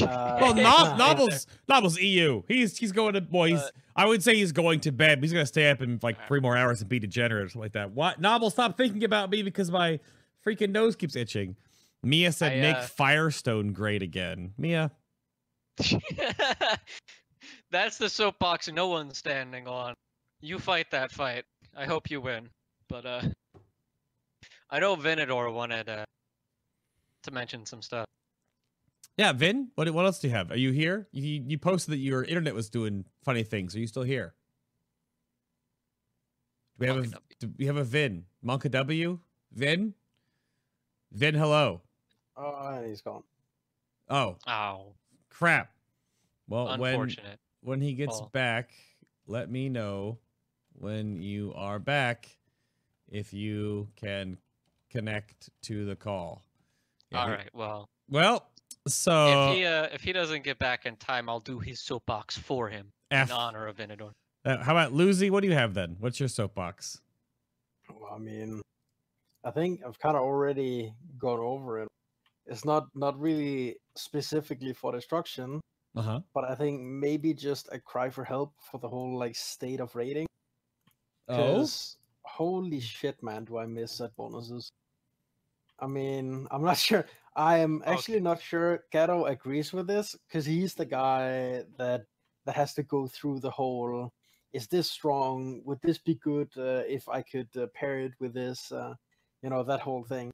Uh, 0.02 0.38
Well, 0.42 0.58
Yeah. 0.58 0.64
Nob, 0.64 0.98
Noble's 0.98 1.48
Noble's 1.70 2.00
EU. 2.00 2.44
He's 2.48 2.78
he's 2.78 2.92
going 2.92 3.14
to 3.14 3.22
boy. 3.22 3.50
He's 3.52 3.62
But- 3.62 3.72
I 3.96 4.06
would 4.06 4.24
say 4.24 4.36
he's 4.36 4.52
going 4.52 4.80
to 4.82 4.92
bed. 4.92 5.20
But 5.20 5.24
he's 5.26 5.34
gonna 5.34 5.46
stay 5.46 5.70
up 5.70 5.82
in 5.82 6.00
like 6.02 6.28
three 6.28 6.40
more 6.40 6.58
hours 6.58 6.82
and 6.82 6.90
be 6.90 7.00
degenerate 7.00 7.46
or 7.46 7.50
something 7.50 7.62
like 7.62 7.74
that. 7.74 7.92
What? 7.92 8.20
Noble, 8.20 8.50
stop 8.50 8.78
thinking 8.78 9.04
about 9.04 9.30
me 9.30 9.44
because 9.44 9.72
my 9.72 10.00
freaking 10.46 10.72
nose 10.72 10.96
keeps 10.96 11.16
itching. 11.16 11.56
Mia 12.04 12.32
said, 12.32 12.54
I, 12.54 12.62
"Make 12.62 12.76
uh, 12.78 12.82
Firestone 12.82 13.74
great 13.74 14.02
again." 14.02 14.54
Mia, 14.58 14.92
That's 17.72 17.98
the 17.98 18.10
soapbox 18.10 18.68
no 18.70 18.88
one's 18.88 19.18
standing 19.18 19.68
on. 19.68 19.94
You 20.42 20.60
fight 20.60 20.92
that 20.92 21.12
fight. 21.12 21.46
I 21.76 21.86
hope 21.86 22.10
you 22.12 22.20
win. 22.22 22.50
But 22.90 23.06
uh 23.06 23.22
I 24.70 24.80
know 24.80 24.96
Venador 24.96 25.54
wanted 25.54 25.90
uh, 25.90 26.06
to 27.24 27.32
mention 27.32 27.66
some 27.66 27.82
stuff. 27.82 28.06
Yeah, 29.22 29.32
Vin. 29.34 29.70
What 29.76 29.90
what 29.92 30.06
else 30.06 30.20
do 30.20 30.28
you 30.28 30.34
have? 30.34 30.52
Are 30.52 30.58
you 30.58 30.72
here? 30.72 31.08
You 31.12 31.44
you 31.48 31.58
posted 31.58 31.94
that 31.94 31.98
your 31.98 32.24
internet 32.24 32.56
was 32.56 32.70
doing 32.70 33.06
funny 33.24 33.44
things. 33.44 33.76
Are 33.76 33.80
you 33.80 33.88
still 33.88 34.04
here? 34.04 34.34
Do 36.80 36.88
we 36.88 36.88
have 36.88 36.98
a 36.98 37.02
Monka 37.02 37.12
W. 37.12 37.22
do 37.40 37.52
we 37.60 37.66
have 37.68 37.78
a 37.78 37.84
Vin? 37.84 38.26
Monka 38.44 38.72
W? 38.72 39.20
Vin? 39.54 39.94
Vin, 41.12 41.36
hello. 41.36 41.82
Oh, 42.36 42.84
he's 42.88 43.02
gone. 43.02 43.24
Oh 44.10 44.38
Oh, 44.48 44.94
crap. 45.30 45.72
Well, 46.48 46.78
when 46.80 46.92
unfortunate. 46.94 47.40
when 47.62 47.82
he 47.82 47.94
gets 47.94 48.20
Paul. 48.20 48.30
back, 48.34 48.72
let 49.28 49.50
me 49.52 49.70
know 49.70 50.18
when 50.74 51.22
you 51.22 51.54
are 51.56 51.80
back 51.80 52.28
if 53.10 53.34
you 53.34 53.90
can 53.96 54.38
connect 54.90 55.50
to 55.64 55.86
the 55.86 55.96
call. 55.96 56.42
Yeah, 57.12 57.20
All 57.22 57.28
he- 57.28 57.34
right. 57.34 57.50
Well, 57.54 57.90
Well, 58.10 58.50
so 58.88 59.52
if 59.52 59.58
he 59.58 59.66
uh, 59.66 59.88
if 59.92 60.02
he 60.02 60.14
doesn't 60.14 60.44
get 60.44 60.60
back 60.60 60.86
in 60.86 60.96
time, 60.98 61.30
I'll 61.30 61.40
do 61.40 61.60
his 61.60 61.80
soapbox 61.80 62.38
for 62.38 62.70
him 62.70 62.92
F. 63.12 63.30
in 63.30 63.36
honor 63.36 63.68
of 63.68 63.78
Venador. 63.78 64.12
Uh, 64.46 64.58
how 64.64 64.72
about 64.74 64.92
Lucy? 64.94 65.30
What 65.30 65.42
do 65.42 65.48
you 65.48 65.54
have 65.54 65.74
then? 65.74 65.96
What's 66.00 66.20
your 66.20 66.30
soapbox? 66.30 67.02
Well, 67.94 68.14
I 68.14 68.18
mean, 68.18 68.62
I 69.44 69.52
think 69.52 69.82
I've 69.86 70.00
kind 70.00 70.16
of 70.16 70.24
already 70.24 70.94
gone 71.20 71.40
over 71.40 71.82
it. 71.82 71.88
It's 72.48 72.66
not 72.66 72.88
not 72.96 73.20
really 73.20 73.78
specifically 73.96 74.74
for 74.74 74.92
destruction, 74.92 75.62
Uh 75.96 76.02
huh. 76.02 76.20
but 76.34 76.44
I 76.46 76.56
think 76.56 76.82
maybe 76.82 77.34
just 77.34 77.70
a 77.72 77.80
cry 77.80 78.10
for 78.10 78.24
help 78.24 78.54
for 78.72 78.80
the 78.80 78.88
whole 78.90 79.18
like 79.18 79.36
state 79.36 79.80
of 79.80 79.96
rating. 79.96 80.26
Oh, 81.28 81.36
'cause 81.36 81.98
holy 82.24 82.80
shit, 82.80 83.22
man, 83.24 83.46
do 83.46 83.58
I 83.58 83.66
miss 83.66 83.92
set 83.94 84.16
bonuses? 84.16 84.72
I 85.80 85.88
mean, 85.88 86.48
I'm 86.52 86.64
not 86.64 86.78
sure. 86.88 87.06
I 87.36 87.60
am 87.60 87.82
actually 87.86 88.20
not 88.20 88.42
sure 88.42 88.84
Gato 88.92 89.26
agrees 89.26 89.72
with 89.72 89.88
this 89.88 90.16
because 90.28 90.46
he's 90.46 90.74
the 90.74 90.86
guy 90.86 91.64
that 91.78 92.06
that 92.46 92.56
has 92.56 92.74
to 92.74 92.84
go 92.84 93.08
through 93.08 93.40
the 93.40 93.50
whole. 93.52 94.12
Is 94.54 94.68
this 94.68 94.92
strong? 94.92 95.62
Would 95.66 95.80
this 95.82 95.98
be 95.98 96.16
good 96.16 96.50
uh, 96.58 96.84
if 96.88 97.08
I 97.08 97.22
could 97.22 97.48
uh, 97.56 97.68
pair 97.74 98.00
it 98.00 98.14
with 98.20 98.34
this? 98.34 98.72
Uh, 98.72 98.96
you 99.42 99.50
know 99.50 99.64
that 99.64 99.80
whole 99.80 100.04
thing. 100.04 100.32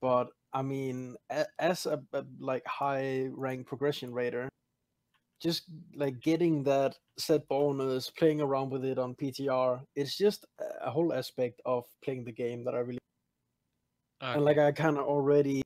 But 0.00 0.28
I 0.52 0.62
mean, 0.62 1.16
a- 1.30 1.46
as 1.58 1.86
a, 1.86 2.02
a 2.12 2.24
like 2.40 2.66
high 2.66 3.28
rank 3.30 3.66
progression 3.66 4.12
raider, 4.12 4.48
just 5.40 5.64
like 5.94 6.20
getting 6.20 6.64
that 6.64 6.96
set 7.18 7.46
bonus, 7.48 8.10
playing 8.10 8.40
around 8.40 8.70
with 8.70 8.84
it 8.84 8.98
on 8.98 9.14
PTR, 9.14 9.80
it's 9.94 10.16
just 10.16 10.44
a- 10.60 10.86
a 10.86 10.90
whole 10.90 11.12
aspect 11.12 11.60
of 11.64 11.84
playing 12.02 12.24
the 12.24 12.32
game 12.32 12.64
that 12.64 12.74
I 12.74 12.78
really 12.78 12.98
and 14.20 14.44
like 14.44 14.58
I 14.58 14.72
kind 14.72 14.98
of 14.98 15.04
already 15.04 15.62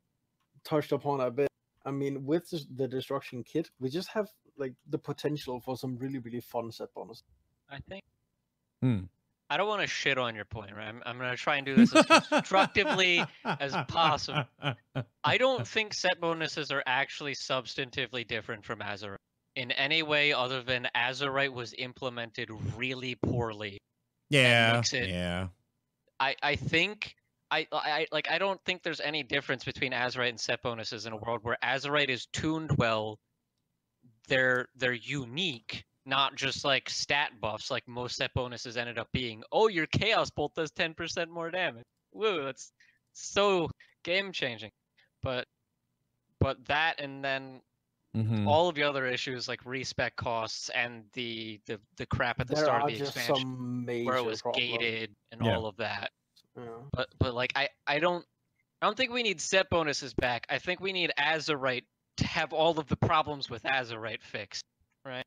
touched 0.64 0.92
upon 0.92 1.20
a 1.20 1.30
bit. 1.30 1.48
I 1.84 1.90
mean, 1.90 2.26
with 2.26 2.52
the 2.76 2.86
destruction 2.86 3.42
kit, 3.42 3.70
we 3.80 3.88
just 3.88 4.08
have 4.10 4.28
like 4.58 4.74
the 4.88 4.98
potential 4.98 5.60
for 5.60 5.76
some 5.76 5.96
really 5.96 6.18
really 6.18 6.40
fun 6.40 6.70
set 6.72 6.92
bonus. 6.94 7.22
I 7.70 7.78
think. 7.88 8.02
Hmm. 8.82 9.00
I 9.52 9.56
don't 9.56 9.66
want 9.66 9.80
to 9.82 9.88
shit 9.88 10.16
on 10.16 10.36
your 10.36 10.44
point, 10.44 10.72
right? 10.76 10.86
I'm, 10.86 11.02
I'm 11.04 11.18
gonna 11.18 11.36
try 11.36 11.56
and 11.56 11.66
do 11.66 11.74
this 11.74 11.92
as 11.94 12.06
constructively 12.28 13.24
as 13.44 13.74
possible. 13.88 14.44
I 15.24 15.38
don't 15.38 15.66
think 15.74 15.92
set 15.94 16.20
bonuses 16.20 16.70
are 16.70 16.82
actually 16.86 17.34
substantively 17.34 18.26
different 18.26 18.64
from 18.64 18.78
Azerite 18.78 19.16
in 19.56 19.72
any 19.72 20.04
way 20.04 20.32
other 20.32 20.62
than 20.62 20.86
Azerite 20.96 21.52
was 21.52 21.74
implemented 21.78 22.48
really 22.76 23.16
poorly. 23.16 23.78
Yeah, 24.28 24.80
it- 24.92 25.08
yeah. 25.08 25.48
I, 26.20 26.36
I 26.42 26.54
think 26.54 27.16
I, 27.50 27.66
I 27.72 28.06
like 28.12 28.30
I 28.30 28.38
don't 28.38 28.60
think 28.64 28.82
there's 28.82 29.00
any 29.00 29.22
difference 29.22 29.64
between 29.64 29.92
Azerite 29.92 30.28
and 30.28 30.40
set 30.40 30.62
bonuses 30.62 31.06
in 31.06 31.12
a 31.12 31.16
world 31.16 31.40
where 31.42 31.56
Azerite 31.64 32.08
is 32.08 32.26
tuned 32.26 32.70
well. 32.78 33.18
They're 34.28 34.68
they're 34.76 34.92
unique, 34.92 35.84
not 36.06 36.36
just 36.36 36.64
like 36.64 36.88
stat 36.88 37.32
buffs 37.40 37.70
like 37.70 37.86
most 37.88 38.16
set 38.16 38.32
bonuses 38.34 38.76
ended 38.76 38.98
up 38.98 39.08
being. 39.12 39.42
Oh, 39.50 39.68
your 39.68 39.86
chaos 39.86 40.30
bolt 40.30 40.54
does 40.54 40.70
10% 40.70 41.28
more 41.28 41.50
damage. 41.50 41.84
Woo, 42.12 42.44
that's 42.44 42.72
so 43.12 43.68
game 44.04 44.30
changing. 44.32 44.70
But 45.22 45.46
but 46.38 46.64
that 46.66 47.00
and 47.00 47.24
then 47.24 47.60
Mhm. 48.16 48.44
all 48.44 48.68
of 48.68 48.74
the 48.74 48.82
other 48.82 49.06
issues 49.06 49.46
like 49.46 49.64
respec 49.64 50.16
costs 50.16 50.68
and 50.70 51.04
the 51.12 51.60
the, 51.66 51.78
the 51.96 52.06
crap 52.06 52.40
at 52.40 52.48
the 52.48 52.56
there 52.56 52.64
start 52.64 52.82
of 52.82 52.88
the 52.88 53.04
expansion 53.04 53.36
some 53.36 53.84
major 53.84 54.06
where 54.06 54.16
it 54.16 54.24
was 54.24 54.42
problems. 54.42 54.68
gated 54.68 55.14
and 55.30 55.44
Yeah. 55.44 55.54
all 55.56 55.66
of 55.66 55.76
that 55.76 56.10
Yeah. 56.60 56.70
but 56.92 57.08
but 57.18 57.34
like 57.34 57.52
I 57.56 57.68
I 57.86 57.98
don't 57.98 58.24
I 58.82 58.86
don't 58.86 58.96
think 58.96 59.12
we 59.12 59.22
need 59.22 59.40
set 59.40 59.68
bonuses 59.70 60.14
back. 60.14 60.46
I 60.48 60.58
think 60.58 60.80
we 60.80 60.92
need 60.92 61.12
Azerite 61.18 61.84
to 62.18 62.26
have 62.26 62.52
all 62.52 62.78
of 62.78 62.86
the 62.88 62.96
problems 62.96 63.48
with 63.50 63.62
Azerite 63.64 64.22
fixed. 64.22 64.64
right? 65.04 65.24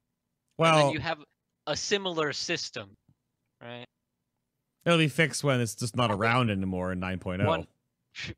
Well, 0.58 0.76
then 0.86 0.94
you 0.94 1.00
have 1.00 1.20
a 1.68 1.76
similar 1.76 2.34
system, 2.34 2.96
right? 3.62 3.86
it'll 4.86 4.98
be 5.00 5.08
fixed 5.08 5.44
when 5.46 5.62
it's 5.62 5.76
just 5.76 5.96
not 5.96 6.12
around 6.12 6.50
anymore 6.52 6.92
in 6.92 7.00
9.0. 7.00 7.66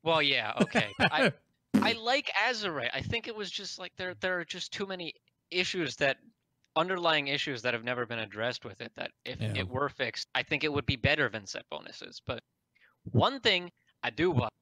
Well, 0.04 0.22
yeah, 0.22 0.54
okay. 0.62 0.88
but 0.98 1.12
I 1.12 1.34
I 1.82 1.94
like 1.94 2.30
Azerite. 2.48 2.92
I 2.94 3.02
think 3.02 3.28
it 3.28 3.36
was 3.36 3.50
just 3.52 3.78
like 3.80 3.92
there 3.98 4.14
there 4.22 4.40
are 4.40 4.46
just 4.46 4.72
too 4.72 4.86
many 4.86 5.14
issues 5.52 5.96
that 5.98 6.18
underlying 6.78 7.28
issues 7.28 7.62
that 7.64 7.74
have 7.74 7.84
never 7.84 8.06
been 8.06 8.20
addressed 8.20 8.64
with 8.66 8.80
it 8.82 8.92
that 8.98 9.12
if 9.26 9.40
Yeah. 9.42 9.54
it 9.56 9.68
were 9.68 9.90
fixed, 9.90 10.28
I 10.36 10.44
think 10.44 10.64
it 10.64 10.72
would 10.72 10.86
be 10.86 10.96
better 10.98 11.30
than 11.30 11.46
set 11.48 11.64
bonuses. 11.70 12.22
But 12.26 12.42
one 13.12 13.40
thing 13.40 13.72
I 14.04 14.10
do 14.10 14.32
want 14.32 14.54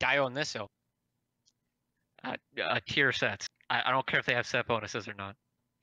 Dionyso. 0.00 0.66
Uh, 2.24 2.36
uh, 2.62 2.80
tier 2.88 3.12
sets. 3.12 3.46
I, 3.70 3.82
I 3.86 3.90
don't 3.90 4.06
care 4.06 4.20
if 4.20 4.26
they 4.26 4.34
have 4.34 4.46
set 4.46 4.66
bonuses 4.66 5.08
or 5.08 5.14
not. 5.14 5.34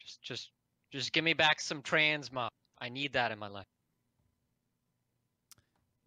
Just 0.02 0.22
just 0.22 0.52
just 0.92 1.14
give 1.14 1.24
me 1.24 1.34
back 1.34 1.60
some 1.60 1.82
trans 1.82 2.30
transmog. 2.30 2.50
I 2.82 2.90
need 2.90 3.14
that 3.14 3.32
in 3.32 3.40
my 3.40 3.48
life. 3.48 3.66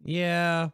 yeah. 0.03 0.69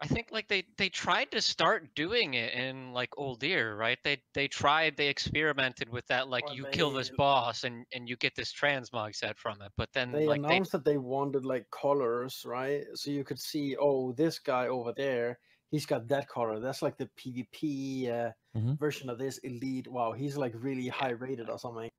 I 0.00 0.06
think 0.06 0.30
like 0.30 0.48
they 0.48 0.62
they 0.76 0.88
tried 0.90 1.30
to 1.32 1.40
start 1.40 1.94
doing 1.94 2.34
it 2.34 2.52
in 2.54 2.92
like 2.92 3.10
Uldir, 3.12 3.76
right? 3.78 3.98
They 4.04 4.22
they 4.34 4.46
tried, 4.48 4.96
they 4.96 5.08
experimented 5.08 5.88
with 5.88 6.06
that 6.08 6.28
like 6.28 6.44
Well, 6.44 6.52
you 6.52 6.66
kill 6.66 6.92
this 6.92 7.10
boss 7.10 7.64
and 7.64 7.86
and 7.92 8.08
you 8.08 8.16
get 8.16 8.34
this 8.36 8.52
transmog 8.52 9.14
set 9.14 9.38
from 9.38 9.62
it. 9.62 9.72
But 9.76 9.92
then 9.92 10.12
They 10.12 10.26
like 10.26 10.42
they 10.48 10.60
announced 10.60 10.72
that 10.72 10.84
they 10.84 10.98
wanted 10.98 11.44
like 11.44 11.70
colors, 11.70 12.44
right? 12.44 12.84
So 12.94 13.10
you 13.10 13.24
could 13.24 13.40
see, 13.40 13.76
oh, 13.76 14.12
this 14.12 14.38
guy 14.38 14.68
over 14.68 14.92
there, 14.92 15.40
he's 15.70 15.86
got 15.86 16.08
that 16.08 16.28
color. 16.28 16.60
That's 16.60 16.82
like 16.82 16.96
the 16.96 17.06
PvP 17.08 18.08
uh, 18.08 18.32
Mhm. 18.54 18.76
version 18.78 19.10
of 19.10 19.18
this 19.18 19.38
elite. 19.38 19.88
Wow, 19.88 20.12
he's 20.12 20.36
like 20.36 20.52
really 20.56 20.88
high 20.88 21.10
rated 21.10 21.50
or 21.50 21.58
something. 21.58 21.90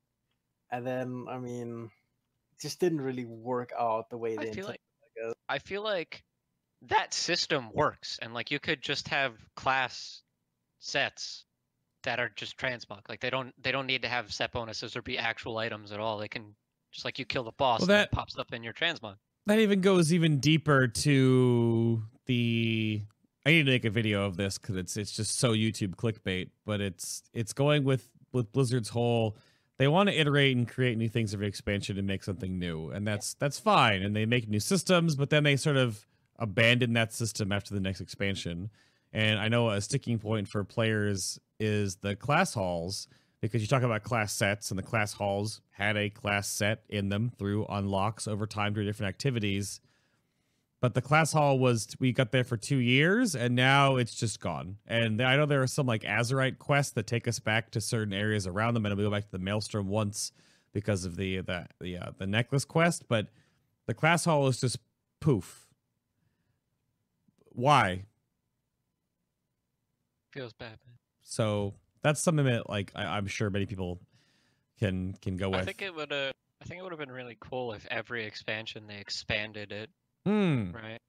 And 0.71 0.87
then, 0.87 1.27
I 1.29 1.39
mean, 1.39 1.91
it 2.53 2.59
just 2.61 2.79
didn't 2.81 3.01
really 3.01 3.25
work 3.25 3.71
out 3.77 4.09
the 4.11 4.17
way 4.19 4.37
they 4.37 4.37
I 4.37 4.45
feel 4.45 4.65
intended. 4.65 4.67
like 4.67 4.81
guess. 5.17 5.33
I 5.49 5.59
feel 5.59 5.83
like 5.83 6.25
that 6.83 7.13
system 7.13 7.69
works 7.73 8.19
and 8.21 8.33
like 8.33 8.51
you 8.51 8.59
could 8.59 8.81
just 8.81 9.07
have 9.07 9.33
class 9.55 10.21
sets 10.79 11.45
that 12.03 12.19
are 12.19 12.29
just 12.35 12.57
transmog. 12.57 13.01
Like 13.09 13.19
they 13.19 13.29
don't 13.29 13.53
they 13.61 13.71
don't 13.71 13.87
need 13.87 14.03
to 14.03 14.07
have 14.07 14.31
set 14.31 14.51
bonuses 14.51 14.95
or 14.95 15.01
be 15.01 15.17
actual 15.17 15.57
items 15.57 15.91
at 15.91 15.99
all. 15.99 16.17
They 16.19 16.27
can 16.27 16.55
just 16.91 17.03
like 17.05 17.19
you 17.19 17.25
kill 17.25 17.43
the 17.43 17.51
boss 17.51 17.81
Well, 17.81 17.89
and 17.89 17.99
that- 17.99 18.03
it 18.05 18.11
pops 18.11 18.37
up 18.37 18.53
in 18.53 18.63
your 18.63 18.73
transmog. 18.73 19.15
that 19.47 19.59
even 19.59 19.81
goes 19.81 20.13
even 20.13 20.39
deeper 20.39 20.87
to 20.87 22.03
the 22.25 23.01
I 23.45 23.51
need 23.51 23.65
to 23.65 23.71
make 23.71 23.85
a 23.85 23.89
video 23.89 24.25
of 24.25 24.35
this 24.37 24.57
because 24.57 24.75
it's 24.75 24.97
it's 24.97 25.11
just 25.11 25.37
so 25.39 25.51
YouTube 25.53 25.95
clickbait, 25.95 26.49
but 26.65 26.81
it's 26.81 27.23
it's 27.33 27.53
going 27.53 27.83
with 27.83 28.09
with 28.33 28.51
Blizzard's 28.51 28.89
whole 28.89 29.37
they 29.77 29.87
want 29.87 30.09
to 30.09 30.19
iterate 30.19 30.57
and 30.57 30.67
create 30.67 30.97
new 30.97 31.07
things 31.07 31.33
every 31.33 31.47
expansion 31.47 31.97
and 31.97 32.07
make 32.07 32.23
something 32.23 32.57
new, 32.59 32.89
and 32.89 33.07
that's 33.07 33.33
that's 33.35 33.59
fine. 33.59 34.01
And 34.01 34.15
they 34.15 34.25
make 34.25 34.47
new 34.49 34.59
systems, 34.59 35.15
but 35.15 35.29
then 35.29 35.43
they 35.43 35.55
sort 35.55 35.77
of 35.77 36.05
abandon 36.39 36.93
that 36.93 37.13
system 37.13 37.51
after 37.51 37.73
the 37.73 37.79
next 37.79 38.01
expansion. 38.01 38.69
And 39.13 39.39
I 39.39 39.47
know 39.47 39.69
a 39.69 39.81
sticking 39.81 40.19
point 40.19 40.47
for 40.47 40.63
players 40.63 41.39
is 41.59 41.97
the 41.97 42.15
class 42.15 42.53
halls 42.53 43.07
because 43.41 43.61
you 43.61 43.67
talk 43.67 43.83
about 43.83 44.03
class 44.03 44.33
sets 44.33 44.71
and 44.71 44.77
the 44.77 44.83
class 44.83 45.13
halls 45.13 45.61
had 45.71 45.95
a 45.97 46.09
class 46.09 46.47
set 46.47 46.83
in 46.89 47.09
them 47.09 47.31
through 47.37 47.65
unlocks 47.69 48.27
over 48.27 48.45
time 48.45 48.73
through 48.73 48.85
different 48.85 49.09
activities 49.09 49.79
but 50.79 50.93
the 50.93 51.01
class 51.01 51.33
hall 51.33 51.57
was 51.57 51.87
we 51.99 52.11
got 52.11 52.31
there 52.31 52.43
for 52.43 52.55
two 52.55 52.77
years, 52.77 53.35
and 53.35 53.55
now 53.55 53.95
it's 53.95 54.13
just 54.13 54.39
gone. 54.39 54.77
And 54.85 55.21
I 55.21 55.35
know 55.35 55.47
there 55.47 55.63
are 55.63 55.67
some 55.67 55.87
like 55.87 56.03
Azerite 56.03 56.59
quests 56.59 56.93
that 56.93 57.07
take 57.07 57.27
us 57.27 57.39
back 57.39 57.71
to 57.71 57.81
certain 57.81 58.13
areas 58.13 58.45
around 58.45 58.75
them, 58.75 58.85
and 58.85 58.95
we 58.95 59.03
go 59.03 59.09
back 59.09 59.25
to 59.25 59.31
the 59.31 59.39
Maelstrom 59.39 59.87
once 59.87 60.31
because 60.73 61.03
of 61.03 61.15
the 61.15 61.41
the 61.41 61.67
the 61.81 61.97
uh, 61.97 62.11
the 62.17 62.27
necklace 62.27 62.65
quest, 62.65 63.07
but 63.07 63.27
the 63.87 63.95
class 63.95 64.25
hall 64.25 64.47
is 64.47 64.61
just 64.61 64.77
poof. 65.19 65.66
Why? 67.57 68.03
Feels 70.31 70.53
bad. 70.53 70.69
Man. 70.85 70.97
So 71.23 71.73
that's 72.03 72.21
something 72.21 72.45
that 72.45 72.69
like 72.69 72.91
I, 72.95 73.03
I'm 73.17 73.25
sure 73.25 73.49
many 73.49 73.65
people 73.65 73.99
can 74.79 75.13
can 75.23 75.37
go 75.37 75.49
with. 75.49 75.61
I 75.61 75.63
think 75.65 75.81
it 75.81 75.93
would 75.93 76.11
have. 76.11 76.33
I 76.61 76.65
think 76.65 76.79
it 76.79 76.83
would 76.83 76.91
have 76.91 76.99
been 76.99 77.11
really 77.11 77.35
cool 77.39 77.73
if 77.73 77.85
every 77.89 78.25
expansion 78.25 78.85
they 78.87 78.97
expanded 78.97 79.71
it, 79.71 79.89
Hmm. 80.25 80.71
right? 80.71 80.99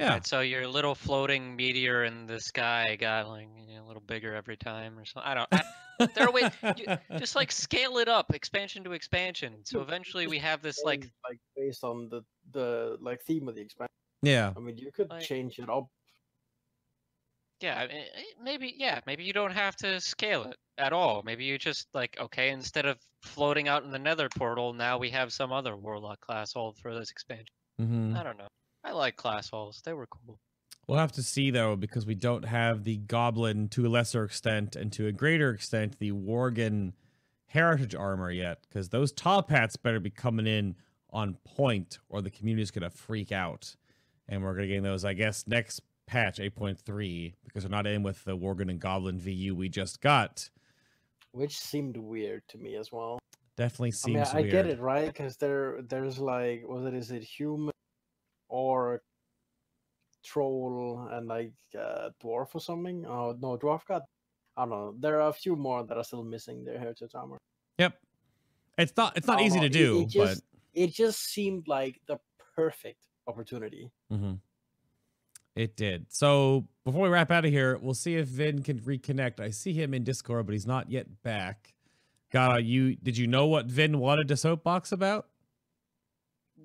Yeah. 0.00 0.12
Right, 0.12 0.26
so 0.26 0.40
your 0.40 0.66
little 0.66 0.94
floating 0.94 1.56
meteor 1.56 2.04
in 2.04 2.26
the 2.26 2.38
sky 2.40 2.96
got 2.96 3.28
like 3.28 3.48
you 3.68 3.76
know, 3.76 3.84
a 3.84 3.86
little 3.86 4.02
bigger 4.06 4.34
every 4.34 4.56
time 4.56 4.98
or 4.98 5.04
something. 5.04 5.30
I 5.30 5.34
don't. 5.34 5.48
I, 5.52 6.06
there 6.14 6.26
are 6.26 6.32
ways. 6.32 6.50
you- 6.78 6.96
just 7.18 7.36
like 7.36 7.52
scale 7.52 7.98
it 7.98 8.08
up, 8.08 8.34
expansion 8.34 8.82
to 8.84 8.92
expansion. 8.92 9.56
So 9.64 9.82
eventually 9.82 10.26
we 10.26 10.38
have 10.38 10.62
this 10.62 10.82
like 10.84 11.10
like 11.28 11.38
based 11.54 11.84
on 11.84 12.08
the 12.08 12.22
the 12.52 12.96
like 13.02 13.20
theme 13.22 13.46
of 13.46 13.54
the 13.54 13.60
expansion. 13.60 13.92
Yeah. 14.26 14.52
I 14.56 14.60
mean, 14.60 14.76
you 14.76 14.90
could 14.92 15.08
Like- 15.10 15.22
change 15.22 15.58
it 15.58 15.68
up. 15.70 15.86
Yeah, 17.60 17.78
I 17.78 17.86
mean, 17.86 17.96
eh, 17.96 18.22
maybe 18.42 18.74
yeah, 18.76 19.00
maybe 19.06 19.24
you 19.24 19.32
don't 19.32 19.52
have 19.52 19.76
to 19.76 19.98
scale 20.00 20.44
it 20.44 20.56
at 20.76 20.92
all. 20.92 21.22
Maybe 21.24 21.44
you 21.44 21.56
just 21.56 21.88
like 21.94 22.16
okay, 22.20 22.50
instead 22.50 22.84
of 22.84 22.98
floating 23.22 23.66
out 23.66 23.82
in 23.84 23.90
the 23.90 23.98
Nether 23.98 24.28
portal, 24.28 24.74
now 24.74 24.98
we 24.98 25.08
have 25.10 25.32
some 25.32 25.52
other 25.52 25.74
Warlock 25.76 26.20
class 26.20 26.52
hall 26.52 26.74
for 26.82 26.94
this 26.94 27.10
expansion. 27.10 27.54
hmm 27.78 28.14
I 28.14 28.22
don't 28.22 28.36
know. 28.36 28.48
I 28.84 28.92
like 28.92 29.16
class 29.16 29.48
halls; 29.48 29.80
they 29.84 29.94
were 29.94 30.06
cool. 30.08 30.38
We'll 30.86 30.98
have 30.98 31.12
to 31.12 31.22
see 31.22 31.50
though, 31.50 31.76
because 31.76 32.04
we 32.04 32.14
don't 32.14 32.44
have 32.44 32.84
the 32.84 32.98
goblin 32.98 33.68
to 33.70 33.86
a 33.86 33.88
lesser 33.88 34.24
extent, 34.24 34.76
and 34.76 34.92
to 34.92 35.06
a 35.06 35.12
greater 35.12 35.50
extent, 35.50 35.98
the 35.98 36.12
Worgen 36.12 36.92
heritage 37.46 37.94
armor 37.94 38.30
yet. 38.30 38.60
Because 38.68 38.90
those 38.90 39.12
top 39.12 39.48
hats 39.50 39.76
better 39.76 39.98
be 39.98 40.10
coming 40.10 40.46
in 40.46 40.76
on 41.10 41.38
point, 41.42 41.98
or 42.10 42.20
the 42.20 42.30
community's 42.30 42.70
gonna 42.70 42.90
freak 42.90 43.32
out. 43.32 43.74
And 44.28 44.42
we're 44.42 44.54
gonna 44.54 44.66
get 44.66 44.82
those, 44.82 45.04
I 45.04 45.12
guess, 45.14 45.44
next 45.46 45.80
patch 46.06 46.38
8.3, 46.38 47.34
because 47.44 47.64
we're 47.64 47.70
not 47.70 47.86
in 47.86 48.02
with 48.02 48.24
the 48.24 48.36
Worgen 48.36 48.70
and 48.70 48.80
Goblin 48.80 49.18
VU 49.18 49.54
we 49.54 49.68
just 49.68 50.00
got. 50.00 50.48
which 51.32 51.58
seemed 51.58 51.96
weird 51.96 52.42
to 52.48 52.58
me 52.58 52.76
as 52.76 52.90
well. 52.90 53.18
Definitely 53.56 53.88
I 54.04 54.08
mean, 54.08 54.24
seems 54.24 54.34
I 54.34 54.42
get 54.42 54.66
it, 54.66 54.80
right? 54.80 55.06
Because 55.06 55.36
there, 55.36 55.80
there's 55.88 56.18
like, 56.18 56.64
was 56.66 56.84
it 56.84 56.94
is 56.94 57.10
it 57.10 57.22
human 57.22 57.72
or 58.48 59.02
troll 60.24 61.08
and 61.10 61.26
like 61.28 61.52
uh, 61.78 62.10
dwarf 62.22 62.54
or 62.54 62.60
something? 62.60 63.06
Oh 63.06 63.36
no, 63.40 63.56
dwarf 63.56 63.86
got. 63.86 64.02
I 64.56 64.62
don't 64.62 64.70
know. 64.70 64.94
There 64.98 65.20
are 65.20 65.28
a 65.28 65.32
few 65.32 65.56
more 65.56 65.84
that 65.84 65.96
are 65.96 66.04
still 66.04 66.24
missing 66.24 66.64
their 66.64 66.78
heritage 66.78 67.12
armor. 67.14 67.38
Yep. 67.78 67.94
It's 68.78 68.96
not. 68.96 69.16
It's 69.16 69.26
not 69.26 69.40
easy 69.40 69.56
know, 69.56 69.62
to 69.62 69.68
do, 69.68 70.00
it 70.02 70.08
just, 70.08 70.42
It 70.74 70.92
just 70.92 71.24
seemed 71.24 71.68
like 71.68 72.00
the 72.06 72.18
perfect 72.54 73.00
opportunity. 73.26 73.90
but 74.08 74.16
hmm 74.18 74.34
it 75.54 75.74
did. 75.74 76.12
So 76.12 76.68
before 76.84 77.02
we 77.02 77.08
wrap 77.08 77.30
out 77.30 77.46
of 77.46 77.50
here, 77.50 77.78
we'll 77.78 77.94
see 77.94 78.16
if 78.16 78.26
Vin 78.28 78.62
can 78.62 78.78
reconnect. 78.80 79.40
I 79.40 79.50
see 79.50 79.72
him 79.72 79.94
in 79.94 80.04
Discord, 80.04 80.44
but 80.46 80.52
he's 80.52 80.66
not 80.66 80.90
yet 80.90 81.22
back. 81.22 81.72
Got 82.30 82.64
you? 82.64 82.96
Did 82.96 83.16
you 83.16 83.26
know 83.26 83.46
what 83.46 83.66
Vin 83.66 83.98
wanted 83.98 84.28
to 84.28 84.36
soapbox 84.36 84.92
about? 84.92 85.28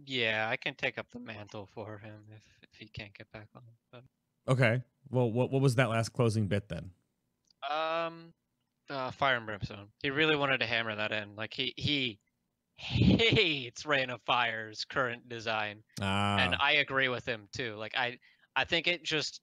Yeah, 0.05 0.47
I 0.49 0.57
can 0.57 0.75
take 0.75 0.97
up 0.97 1.09
the 1.11 1.19
mantle 1.19 1.65
for 1.65 1.97
him 1.99 2.25
if 2.35 2.43
if 2.63 2.75
he 2.77 2.87
can't 2.87 3.13
get 3.13 3.31
back 3.31 3.47
on. 3.55 3.63
But 3.91 4.03
Okay. 4.47 4.83
Well, 5.09 5.31
what 5.31 5.51
what 5.51 5.61
was 5.61 5.75
that 5.75 5.89
last 5.89 6.09
closing 6.09 6.47
bit 6.47 6.67
then? 6.69 6.91
um, 7.69 8.33
uh, 8.89 9.11
Fire 9.11 9.37
and 9.37 9.45
Brimstone. 9.45 9.89
He 10.01 10.09
really 10.09 10.35
wanted 10.35 10.59
to 10.59 10.65
hammer 10.65 10.95
that 10.95 11.11
in. 11.11 11.35
Like 11.35 11.53
he 11.53 11.73
he 11.77 12.19
hates 12.81 13.85
Rain 13.85 14.09
of 14.09 14.21
Fire's 14.23 14.85
current 14.85 15.29
design. 15.29 15.83
Ah, 16.01 16.37
and 16.37 16.55
I 16.59 16.73
agree 16.73 17.09
with 17.09 17.25
him 17.25 17.47
too. 17.53 17.75
Like 17.75 17.95
I, 17.95 18.17
I 18.55 18.65
think 18.65 18.87
it 18.87 19.03
just, 19.03 19.39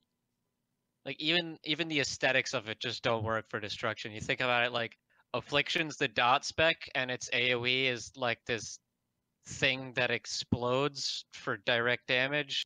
like 1.05 1.19
even 1.19 1.57
even 1.63 1.87
the 1.87 2.01
aesthetics 2.01 2.53
of 2.53 2.67
it 2.67 2.79
just 2.79 3.01
don't 3.01 3.23
work 3.23 3.45
for 3.49 3.59
destruction. 3.59 4.11
You 4.11 4.19
think 4.19 4.41
about 4.41 4.65
it 4.65 4.73
like 4.73 4.97
affliction's 5.33 5.95
the 5.95 6.09
dot 6.09 6.43
spec, 6.43 6.89
and 6.95 7.09
its 7.09 7.29
AOE 7.29 7.85
is 7.85 8.11
like 8.17 8.39
this 8.45 8.77
thing 9.47 9.93
that 9.95 10.11
explodes 10.11 11.23
for 11.31 11.57
direct 11.65 12.07
damage, 12.07 12.65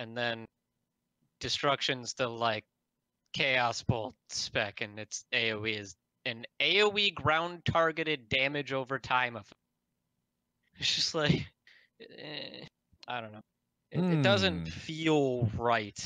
and 0.00 0.16
then 0.16 0.46
destruction's 1.38 2.14
the 2.14 2.28
like 2.28 2.64
chaos 3.32 3.82
bolt 3.84 4.16
spec, 4.28 4.80
and 4.80 4.98
its 4.98 5.24
AOE 5.32 5.78
is 5.78 5.94
an 6.24 6.44
AOE 6.60 7.14
ground 7.14 7.64
targeted 7.64 8.28
damage 8.28 8.72
over 8.72 8.98
time 8.98 9.36
effect. 9.36 9.54
It's 10.82 10.96
just 10.96 11.14
like, 11.14 11.46
eh, 12.00 12.64
I 13.06 13.20
don't 13.20 13.30
know. 13.30 13.40
It, 13.92 14.00
it 14.00 14.16
Hmm. 14.16 14.22
doesn't 14.22 14.68
feel 14.68 15.48
right. 15.56 15.96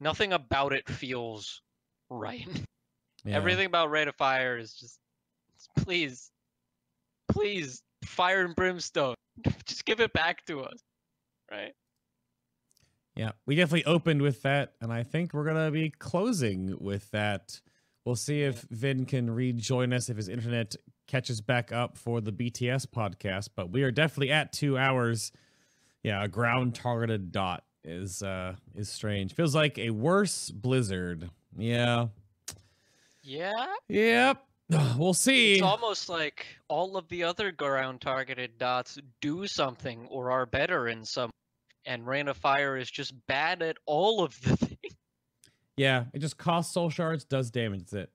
Nothing 0.00 0.32
about 0.32 0.72
it 0.72 0.88
feels 0.88 1.60
right. 2.08 2.48
yeah. 3.24 3.36
Everything 3.36 3.66
about 3.66 3.90
Rain 3.90 4.08
of 4.08 4.16
Fire 4.16 4.56
is 4.56 4.72
just, 4.72 4.98
please, 5.76 6.30
please, 7.30 7.82
fire 8.06 8.42
and 8.46 8.56
brimstone. 8.56 9.16
just 9.66 9.84
give 9.84 10.00
it 10.00 10.14
back 10.14 10.46
to 10.46 10.62
us, 10.62 10.78
right? 11.50 11.74
Yeah, 13.14 13.32
we 13.44 13.54
definitely 13.54 13.84
opened 13.84 14.22
with 14.22 14.40
that, 14.42 14.72
and 14.80 14.90
I 14.90 15.02
think 15.02 15.34
we're 15.34 15.44
gonna 15.44 15.70
be 15.70 15.90
closing 15.90 16.74
with 16.80 17.10
that. 17.10 17.60
We'll 18.06 18.16
see 18.16 18.42
if 18.42 18.62
Vin 18.70 19.04
can 19.04 19.30
rejoin 19.30 19.92
us 19.92 20.08
if 20.08 20.16
his 20.16 20.28
internet 20.28 20.74
catches 21.06 21.40
back 21.40 21.72
up 21.72 21.96
for 21.98 22.20
the 22.20 22.32
BTS 22.32 22.86
podcast. 22.86 23.48
But 23.54 23.70
we 23.70 23.82
are 23.82 23.90
definitely 23.90 24.30
at 24.32 24.52
two 24.52 24.78
hours. 24.78 25.32
Yeah, 26.02 26.24
a 26.24 26.28
ground 26.28 26.74
targeted 26.74 27.32
dot 27.32 27.64
is 27.84 28.22
uh 28.22 28.54
is 28.74 28.88
strange. 28.88 29.34
Feels 29.34 29.54
like 29.54 29.78
a 29.78 29.90
worse 29.90 30.50
blizzard. 30.50 31.30
Yeah. 31.56 32.06
Yeah. 33.22 33.66
Yep. 33.88 34.42
We'll 34.96 35.12
see. 35.12 35.54
It's 35.54 35.62
almost 35.62 36.08
like 36.08 36.46
all 36.68 36.96
of 36.96 37.06
the 37.08 37.24
other 37.24 37.52
ground 37.52 38.00
targeted 38.00 38.56
dots 38.56 38.98
do 39.20 39.46
something 39.46 40.06
or 40.08 40.30
are 40.30 40.46
better 40.46 40.88
in 40.88 41.04
some, 41.04 41.30
and 41.84 42.06
Rain 42.06 42.26
of 42.26 42.38
Fire 42.38 42.78
is 42.78 42.90
just 42.90 43.12
bad 43.26 43.60
at 43.62 43.76
all 43.84 44.24
of 44.24 44.40
the 44.40 44.56
things. 44.66 44.94
yeah, 45.76 46.04
it 46.14 46.20
just 46.20 46.38
costs 46.38 46.72
soul 46.72 46.88
shards, 46.88 47.24
does 47.24 47.50
damage. 47.50 47.80
That's 47.80 47.92
it. 47.92 48.10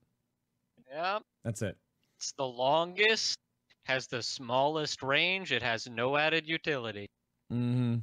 Yeah. 0.89 1.19
That's 1.43 1.61
it. 1.61 1.77
It's 2.18 2.31
the 2.38 2.45
longest, 2.48 3.38
has 3.85 4.07
the 4.07 4.22
smallest 4.23 5.03
range, 5.03 5.52
it 5.52 5.61
has 5.61 5.88
no 5.88 6.18
added 6.18 6.48
utility. 6.48 7.07
Mm-hmm. 7.53 7.98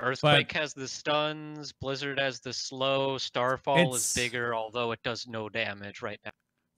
Earthquake 0.00 0.50
has 0.52 0.72
the 0.74 0.88
stuns, 0.88 1.72
Blizzard 1.72 2.18
has 2.18 2.40
the 2.40 2.52
slow, 2.52 3.18
Starfall 3.18 3.94
is 3.94 4.14
bigger, 4.14 4.54
although 4.54 4.90
it 4.92 5.00
does 5.04 5.26
no 5.28 5.48
damage 5.48 6.02
right 6.02 6.18
now. 6.24 6.30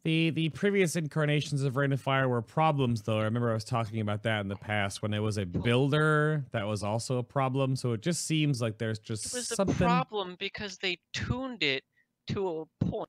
The 0.05 0.29
the 0.31 0.51
previous 0.51 0.97
incarnations 0.97 1.63
of 1.63 1.77
Rain 1.77 1.91
of 1.93 2.01
Fire 2.01 2.29
were 2.29 2.43
problems 2.43 3.01
though. 3.03 3.21
I 3.21 3.23
remember 3.25 3.51
I 3.51 3.55
was 3.55 3.65
talking 3.65 4.01
about 4.01 4.23
that 4.25 4.41
in 4.41 4.49
the 4.49 4.57
past 4.57 5.01
when 5.01 5.15
it 5.15 5.21
was 5.21 5.39
a 5.39 5.47
builder 5.47 6.45
that 6.53 6.67
was 6.67 6.83
also 6.83 7.17
a 7.17 7.23
problem. 7.23 7.75
So 7.75 7.93
it 7.93 8.03
just 8.03 8.27
seems 8.27 8.61
like 8.61 8.77
there's 8.77 8.99
just 8.99 9.27
It 9.33 9.37
was 9.39 9.49
something. 9.49 9.75
a 9.77 9.79
problem 9.79 10.37
because 10.39 10.77
they 10.77 10.99
tuned 11.15 11.63
it 11.63 11.85
to 12.27 12.67
a 12.83 12.85
point. 12.85 13.09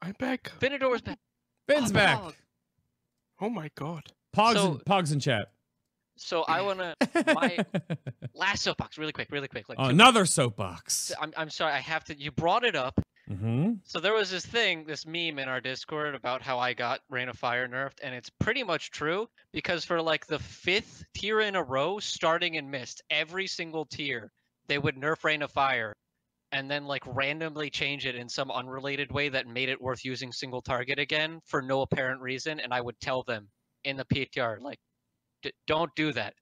I'm 0.00 0.16
back. 0.18 0.50
Venador's 0.58 1.02
back. 1.02 1.18
Vin's 1.68 1.92
Oh, 1.92 1.94
back. 1.94 2.18
dog. 2.20 2.34
Oh 3.42 3.50
my 3.50 3.68
god. 3.74 4.04
Pogs 4.34 4.54
So- 4.54 4.72
in, 4.72 4.78
Pogs 4.78 5.12
in 5.12 5.20
chat. 5.20 5.48
So 6.16 6.42
I 6.42 6.60
wanna 6.66 6.94
my 7.34 7.58
last 8.34 8.62
soapbox, 8.62 8.96
really 8.98 9.12
quick, 9.12 9.28
really 9.30 9.48
quick. 9.48 9.68
Like 9.68 9.78
Oh, 9.80 9.84
two- 9.84 9.90
another 9.90 10.24
soapbox. 10.26 11.10
I'm 11.20 11.32
I'm 11.36 11.50
sorry, 11.50 11.72
I 11.72 11.78
have 11.80 12.04
to. 12.04 12.18
You 12.18 12.30
brought 12.30 12.64
it 12.64 12.76
up. 12.76 13.00
Mm-hmm. 13.30 13.74
So 13.84 13.98
there 14.00 14.12
was 14.12 14.30
this 14.30 14.44
thing, 14.44 14.84
this 14.84 15.06
meme 15.06 15.38
in 15.38 15.48
our 15.48 15.60
Discord 15.60 16.14
about 16.14 16.42
how 16.42 16.58
I 16.58 16.74
got 16.74 17.00
Rain 17.08 17.28
of 17.28 17.38
Fire 17.38 17.66
nerfed, 17.68 17.98
and 18.02 18.14
it's 18.14 18.28
pretty 18.28 18.62
much 18.62 18.90
true 18.90 19.28
because 19.52 19.84
for 19.84 20.02
like 20.02 20.26
the 20.26 20.38
fifth 20.38 21.04
tier 21.14 21.40
in 21.40 21.56
a 21.56 21.62
row, 21.62 21.98
starting 21.98 22.54
in 22.56 22.70
Mist, 22.70 23.02
every 23.10 23.46
single 23.46 23.86
tier 23.86 24.30
they 24.68 24.78
would 24.78 24.96
nerf 24.96 25.24
Rain 25.24 25.40
of 25.42 25.50
Fire, 25.50 25.92
and 26.52 26.70
then 26.70 26.84
like 26.86 27.02
randomly 27.06 27.70
change 27.70 28.06
it 28.06 28.14
in 28.14 28.28
some 28.28 28.50
unrelated 28.50 29.10
way 29.10 29.28
that 29.30 29.46
made 29.46 29.68
it 29.68 29.80
worth 29.80 30.04
using 30.04 30.30
single 30.32 30.62
target 30.62 30.98
again 30.98 31.40
for 31.46 31.60
no 31.62 31.82
apparent 31.82 32.20
reason, 32.20 32.60
and 32.60 32.72
I 32.72 32.80
would 32.80 32.98
tell 33.00 33.22
them 33.22 33.48
in 33.84 33.96
the 33.96 34.04
PTR 34.04 34.60
like, 34.60 34.78
"D- 35.42 35.52
don't 35.66 35.92
do 35.96 36.12
that, 36.12 36.34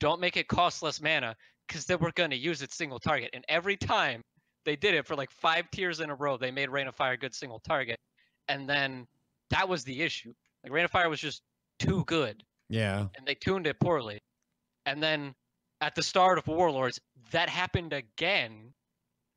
don't 0.00 0.20
make 0.20 0.36
it 0.36 0.48
cost 0.48 0.82
less 0.82 1.00
mana, 1.00 1.36
because 1.66 1.84
then 1.84 1.98
we're 2.00 2.12
gonna 2.12 2.34
use 2.36 2.62
it 2.62 2.72
single 2.72 2.98
target, 3.00 3.30
and 3.34 3.44
every 3.48 3.76
time 3.76 4.22
they 4.64 4.76
did 4.76 4.94
it 4.94 5.06
for 5.06 5.16
like 5.16 5.30
five 5.30 5.70
tiers 5.70 6.00
in 6.00 6.10
a 6.10 6.14
row. 6.14 6.36
They 6.36 6.50
made 6.50 6.68
Rain 6.68 6.88
of 6.88 6.94
Fire 6.94 7.12
a 7.12 7.16
good 7.16 7.34
single 7.34 7.60
target, 7.60 7.98
and 8.48 8.68
then 8.68 9.06
that 9.48 9.66
was 9.66 9.82
the 9.82 10.02
issue. 10.02 10.34
Like 10.62 10.72
Rain 10.72 10.84
of 10.84 10.90
Fire 10.90 11.08
was 11.08 11.20
just 11.20 11.42
too 11.78 12.04
good, 12.04 12.44
Yeah. 12.68 13.08
and 13.16 13.26
they 13.26 13.34
tuned 13.34 13.66
it 13.66 13.80
poorly. 13.80 14.18
And 14.84 15.02
then 15.02 15.34
at 15.80 15.94
the 15.94 16.02
start 16.02 16.36
of 16.36 16.46
Warlords, 16.48 17.00
that 17.30 17.48
happened 17.48 17.94
again, 17.94 18.74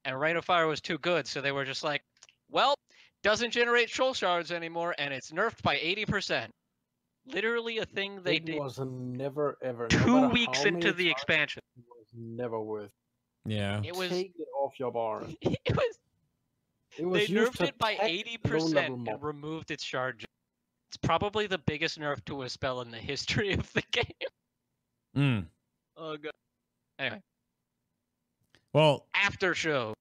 and 0.06 0.20
Rain 0.20 0.38
of 0.38 0.46
Fire 0.46 0.68
was 0.68 0.82
too 0.82 0.98
good, 1.00 1.28
so 1.28 1.42
they 1.42 1.52
were 1.52 1.66
just 1.66 1.84
like, 1.84 2.02
well, 2.50 2.76
doesn't 3.24 3.52
generate 3.52 3.90
soul 3.90 4.14
shards 4.14 4.52
anymore, 4.52 4.96
and 4.98 5.14
it's 5.14 5.32
nerfed 5.32 5.62
by 5.62 5.78
80%. 5.78 6.48
Literally 7.28 7.78
a 7.78 7.86
thing 7.86 8.22
they 8.24 8.38
it 8.38 8.46
did 8.46 8.60
was 8.60 8.80
never 8.80 9.58
ever. 9.62 9.88
two 9.88 10.22
matter 10.22 10.34
weeks 10.34 10.66
into 10.66 10.92
the 10.92 11.10
expansion. 11.10 11.62
It 11.78 11.84
was 11.88 12.08
never 12.16 12.60
worth. 12.60 12.92
Yeah. 13.46 13.82
It 13.84 13.96
was 13.96 14.10
Take 14.10 14.34
it 14.40 14.48
off 14.60 14.80
your 14.80 14.92
bar. 14.92 15.26
it 15.42 15.76
was 15.76 16.00
It 16.98 17.06
was 17.06 17.28
they 17.28 17.34
nerfed 17.34 17.68
it 17.68 17.78
by 17.78 17.98
eighty 18.02 18.38
percent 18.38 19.08
and 19.08 19.22
removed 19.22 19.70
its 19.70 19.84
shard. 19.84 20.26
It's 20.90 20.98
probably 20.98 21.46
the 21.46 21.60
biggest 21.60 22.00
nerf 22.00 22.26
to 22.26 22.42
a 22.42 22.50
spell 22.50 22.82
in 22.82 22.90
the 22.90 22.98
history 22.98 23.54
of 23.54 23.72
the 23.74 23.84
game. 23.92 24.06
Mm. 25.16 25.46
Oh 25.96 26.18
god. 26.18 26.34
Anyway, 26.98 27.22
Well, 28.74 29.08
after 29.14 29.54
show. 29.54 29.94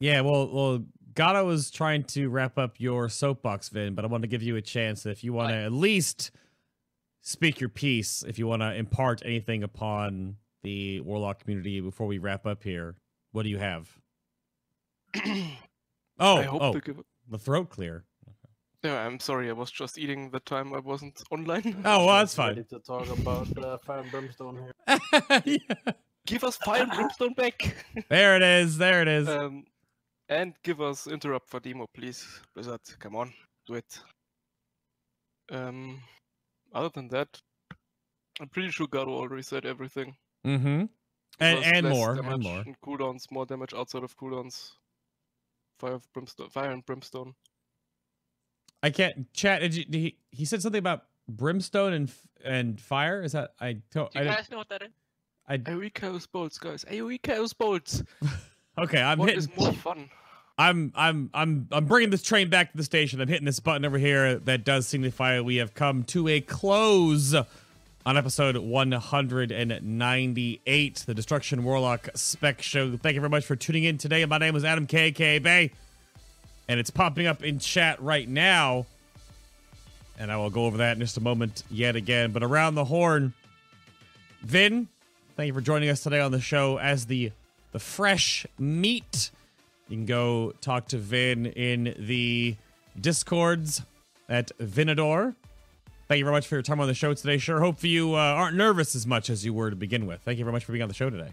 yeah. 0.00 0.20
Well, 0.20 0.48
well. 0.52 0.84
Gato 1.14 1.44
was 1.44 1.72
trying 1.72 2.04
to 2.04 2.28
wrap 2.28 2.58
up 2.58 2.78
your 2.78 3.08
soapbox, 3.08 3.70
Vin, 3.70 3.96
but 3.96 4.04
I 4.04 4.08
want 4.08 4.22
to 4.22 4.28
give 4.28 4.40
you 4.40 4.54
a 4.54 4.62
chance 4.62 5.04
if 5.04 5.24
you 5.24 5.32
want 5.32 5.50
to 5.50 5.56
at 5.56 5.72
least 5.72 6.30
speak 7.22 7.58
your 7.58 7.70
piece, 7.70 8.22
if 8.22 8.38
you 8.38 8.46
want 8.46 8.62
to 8.62 8.72
impart 8.72 9.22
anything 9.24 9.64
upon 9.64 10.36
the 10.62 11.00
Warlock 11.00 11.40
community 11.40 11.80
before 11.80 12.06
we 12.06 12.18
wrap 12.18 12.46
up 12.46 12.62
here. 12.62 12.94
What 13.32 13.42
do 13.42 13.48
you 13.48 13.58
have? 13.58 13.90
Oh, 16.20 16.38
I 16.38 16.42
hope 16.42 16.62
oh, 16.62 16.72
to 16.72 16.80
give. 16.80 17.00
the 17.30 17.38
throat 17.38 17.70
clear. 17.70 18.04
Yeah, 18.82 19.06
I'm 19.06 19.20
sorry. 19.20 19.48
I 19.50 19.52
was 19.52 19.70
just 19.70 19.98
eating 19.98 20.30
the 20.30 20.40
time 20.40 20.74
I 20.74 20.80
wasn't 20.80 21.22
online. 21.30 21.80
Oh, 21.84 22.06
well, 22.06 22.18
that's 22.18 22.36
Ready 22.36 22.62
fine. 22.62 22.64
to 22.64 22.84
talk 22.84 23.08
about 23.18 23.58
uh, 23.64 23.78
Fire 23.78 24.00
and 24.00 24.10
Brimstone 24.10 24.58
here. 24.86 25.40
Yeah. 25.44 25.92
give 26.28 26.44
us 26.44 26.56
fire 26.58 26.82
and 26.82 26.92
brimstone 26.92 27.32
back. 27.36 27.74
There 28.08 28.36
it 28.36 28.42
is. 28.42 28.78
There 28.78 29.02
it 29.02 29.08
is. 29.08 29.28
um, 29.28 29.64
and 30.28 30.54
give 30.62 30.80
us 30.80 31.06
interrupt 31.06 31.48
for 31.48 31.58
demo, 31.60 31.86
please. 31.94 32.24
Blizzard, 32.54 32.80
come 32.98 33.16
on, 33.16 33.32
do 33.66 33.74
it. 33.74 33.98
Um, 35.50 36.00
other 36.74 36.90
than 36.90 37.08
that, 37.08 37.28
I'm 38.40 38.48
pretty 38.48 38.70
sure 38.70 38.86
Gato 38.86 39.10
already 39.10 39.42
said 39.42 39.64
everything. 39.66 40.14
mm-hmm. 40.46 40.80
Give 40.80 40.88
And 41.40 41.58
us 41.58 41.64
and 41.66 41.88
more. 41.88 42.14
damage 42.16 42.32
And 42.34 42.42
more. 42.42 42.64
cooldowns, 42.84 43.30
more 43.30 43.46
damage 43.46 43.72
outside 43.74 44.02
of 44.02 44.16
cooldowns. 44.16 44.72
Fire 45.80 45.92
of 45.94 46.12
brimstone, 46.12 46.50
fire 46.50 46.70
and 46.72 46.84
brimstone. 46.84 47.34
I 48.82 48.90
can't 48.90 49.32
chat. 49.32 49.60
Did 49.62 49.74
you, 49.74 49.84
did 49.84 49.98
he, 49.98 50.18
he 50.30 50.44
said 50.44 50.60
something 50.62 50.78
about 50.80 51.04
brimstone 51.28 51.92
and 51.92 52.12
and 52.44 52.80
fire. 52.80 53.22
Is 53.22 53.32
that 53.32 53.50
I? 53.60 53.74
To, 53.74 53.80
Do 53.92 54.00
I 54.00 54.02
you 54.02 54.08
didn't- 54.24 54.26
guys 54.36 54.50
know 54.50 54.58
what 54.58 54.68
that 54.70 54.82
is? 54.82 54.90
I 55.48 55.56
AoE 55.58 55.94
chaos 55.94 56.26
bolts, 56.26 56.58
guys. 56.58 56.84
AoE 56.90 57.22
chaos 57.22 57.52
bolts. 57.54 58.02
okay. 58.78 59.00
I'm 59.00 59.18
What 59.18 59.28
hitting. 59.30 59.44
is 59.44 59.56
more 59.56 59.72
fun? 59.72 60.10
I'm 60.58 60.92
I'm 60.94 61.30
I'm 61.32 61.68
I'm 61.70 61.86
bringing 61.86 62.10
this 62.10 62.22
train 62.22 62.50
back 62.50 62.72
to 62.72 62.76
the 62.76 62.82
station. 62.84 63.20
I'm 63.20 63.28
hitting 63.28 63.46
this 63.46 63.60
button 63.60 63.84
over 63.84 63.96
here 63.96 64.38
that 64.40 64.64
does 64.64 64.88
signify 64.88 65.40
we 65.40 65.56
have 65.56 65.72
come 65.74 66.02
to 66.04 66.28
a 66.28 66.40
close 66.40 67.34
on 68.04 68.16
episode 68.16 68.56
198, 68.56 71.04
the 71.06 71.14
Destruction 71.14 71.62
Warlock 71.64 72.08
Spec 72.14 72.62
Show. 72.62 72.96
Thank 72.96 73.14
you 73.14 73.20
very 73.20 73.30
much 73.30 73.44
for 73.44 73.54
tuning 73.54 73.84
in 73.84 73.98
today. 73.98 74.24
My 74.24 74.38
name 74.38 74.56
is 74.56 74.64
Adam 74.64 74.86
K. 74.86 75.12
K. 75.12 75.38
Bay, 75.38 75.70
and 76.68 76.80
it's 76.80 76.90
popping 76.90 77.26
up 77.26 77.44
in 77.44 77.58
chat 77.60 78.00
right 78.02 78.28
now. 78.28 78.86
And 80.18 80.32
I 80.32 80.36
will 80.36 80.50
go 80.50 80.64
over 80.64 80.78
that 80.78 80.94
in 80.96 81.00
just 81.00 81.16
a 81.18 81.20
moment 81.20 81.62
yet 81.70 81.94
again. 81.94 82.32
But 82.32 82.42
around 82.42 82.74
the 82.74 82.84
horn, 82.84 83.32
Vin, 84.42 84.88
thank 85.38 85.46
you 85.46 85.54
for 85.54 85.60
joining 85.60 85.88
us 85.88 86.02
today 86.02 86.18
on 86.18 86.32
the 86.32 86.40
show 86.40 86.78
as 86.78 87.06
the 87.06 87.30
the 87.70 87.78
fresh 87.78 88.44
meat. 88.58 89.30
You 89.88 89.96
can 89.96 90.04
go 90.04 90.52
talk 90.60 90.88
to 90.88 90.98
Vin 90.98 91.46
in 91.46 91.94
the 91.96 92.56
discords 93.00 93.82
at 94.28 94.50
Vinador. 94.58 95.36
Thank 96.08 96.18
you 96.18 96.24
very 96.24 96.34
much 96.34 96.48
for 96.48 96.56
your 96.56 96.62
time 96.62 96.80
on 96.80 96.88
the 96.88 96.94
show 96.94 97.14
today. 97.14 97.38
Sure 97.38 97.60
hope 97.60 97.84
you 97.84 98.14
uh, 98.14 98.18
aren't 98.18 98.56
nervous 98.56 98.96
as 98.96 99.06
much 99.06 99.30
as 99.30 99.44
you 99.44 99.54
were 99.54 99.70
to 99.70 99.76
begin 99.76 100.06
with. 100.08 100.20
Thank 100.22 100.40
you 100.40 100.44
very 100.44 100.52
much 100.52 100.64
for 100.64 100.72
being 100.72 100.82
on 100.82 100.88
the 100.88 100.94
show 100.94 101.08
today. 101.08 101.30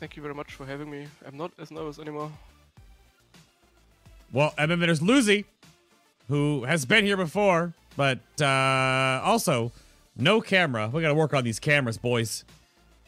Thank 0.00 0.16
you 0.16 0.22
very 0.22 0.34
much 0.34 0.52
for 0.52 0.66
having 0.66 0.90
me. 0.90 1.06
I'm 1.24 1.36
not 1.36 1.52
as 1.60 1.70
nervous 1.70 2.00
anymore. 2.00 2.32
Well, 4.32 4.52
and 4.58 4.72
then 4.72 4.80
there's 4.80 5.02
Lucy, 5.02 5.44
who 6.26 6.64
has 6.64 6.84
been 6.84 7.04
here 7.04 7.16
before, 7.16 7.74
but 7.96 8.18
uh, 8.40 9.20
also 9.22 9.70
no 10.16 10.40
camera. 10.40 10.90
We 10.92 11.00
got 11.00 11.08
to 11.08 11.14
work 11.14 11.32
on 11.32 11.44
these 11.44 11.60
cameras, 11.60 11.96
boys. 11.96 12.44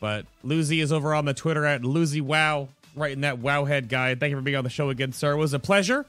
But 0.00 0.26
Lucy 0.42 0.80
is 0.80 0.92
over 0.92 1.14
on 1.14 1.24
the 1.24 1.34
Twitter 1.34 1.64
at 1.64 1.84
Lucy 1.84 2.20
Wow, 2.20 2.68
writing 2.94 3.22
that 3.22 3.40
Wowhead 3.40 3.88
guide. 3.88 4.20
Thank 4.20 4.30
you 4.30 4.36
for 4.36 4.42
being 4.42 4.56
on 4.56 4.64
the 4.64 4.70
show 4.70 4.90
again, 4.90 5.12
sir. 5.12 5.32
It 5.32 5.36
was 5.36 5.54
a 5.54 5.58
pleasure. 5.58 6.04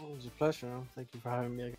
Oh, 0.00 0.04
it 0.12 0.16
was 0.16 0.26
a 0.26 0.30
pleasure. 0.30 0.70
Thank 0.94 1.08
you 1.14 1.20
for 1.20 1.30
having 1.30 1.56
me 1.56 1.74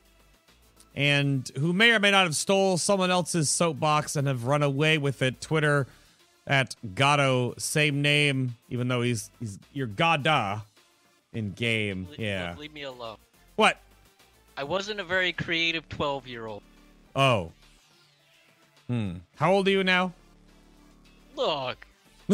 and 0.95 1.51
who 1.57 1.73
may 1.73 1.91
or 1.91 1.99
may 1.99 2.09
not 2.09 2.23
have 2.23 2.35
stole 2.35 2.77
someone 2.77 3.11
else's 3.11 3.49
soapbox 3.49 4.15
and 4.15 4.27
have 4.27 4.45
run 4.45 4.63
away 4.63 4.97
with 4.97 5.21
it. 5.21 5.41
Twitter 5.41 5.87
at 6.47 6.75
Gato, 6.95 7.53
same 7.57 8.01
name, 8.01 8.55
even 8.69 8.87
though 8.87 9.01
he's 9.01 9.29
he's 9.39 9.59
your 9.73 9.87
Gada 9.87 10.63
in 11.33 11.51
game. 11.51 12.07
Le- 12.09 12.15
Yeah. 12.17 12.49
Look, 12.51 12.59
leave 12.59 12.73
me 12.73 12.83
alone. 12.83 13.17
What? 13.57 13.77
I 14.57 14.63
wasn't 14.63 15.01
a 15.01 15.03
very 15.03 15.33
creative 15.33 15.87
12 15.89 16.27
year 16.27 16.45
old. 16.45 16.63
Oh. 17.15 17.51
Hmm. 18.87 19.15
How 19.35 19.51
old 19.51 19.67
are 19.67 19.71
you 19.71 19.83
now? 19.83 20.13
Look, 21.35 21.85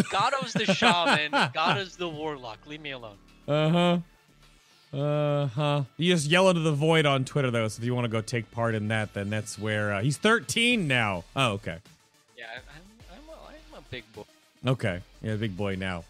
Gato's 0.10 0.54
the 0.54 0.66
shaman, 0.74 1.32
Gato's 1.54 1.96
the 1.98 2.08
warlock. 2.10 2.60
Leave 2.68 2.82
me 2.82 2.92
alone. 2.92 3.18
Uh 3.48 3.70
huh. 3.70 4.98
Uh 4.98 5.48
huh. 5.48 5.84
You 5.98 6.14
just 6.14 6.28
yell 6.30 6.50
into 6.50 6.62
the 6.62 6.72
void 6.74 7.06
on 7.06 7.24
Twitter 7.26 7.50
though, 7.52 7.68
so 7.68 7.80
if 7.80 7.86
you 7.86 7.96
want 7.96 8.06
to 8.06 8.10
go 8.10 8.22
take 8.22 8.52
part 8.52 8.76
in 8.76 8.90
that, 8.90 9.14
then 9.14 9.30
that's 9.30 9.58
where 9.58 9.94
uh, 9.94 10.02
he's 10.02 10.18
13 10.18 10.88
now. 10.88 11.24
Oh, 11.36 11.54
okay. 11.54 11.78
Yeah, 12.38 12.46
I- 12.54 12.58
I'm, 12.58 12.84
I'm, 13.24 13.30
a, 13.30 13.78
I'm 13.78 13.80
a 13.80 13.82
big 13.90 14.04
boy. 14.14 14.24
Okay. 14.68 15.00
Yeah, 15.22 15.36
big 15.38 15.56
boy 15.56 15.76
now. 15.76 16.04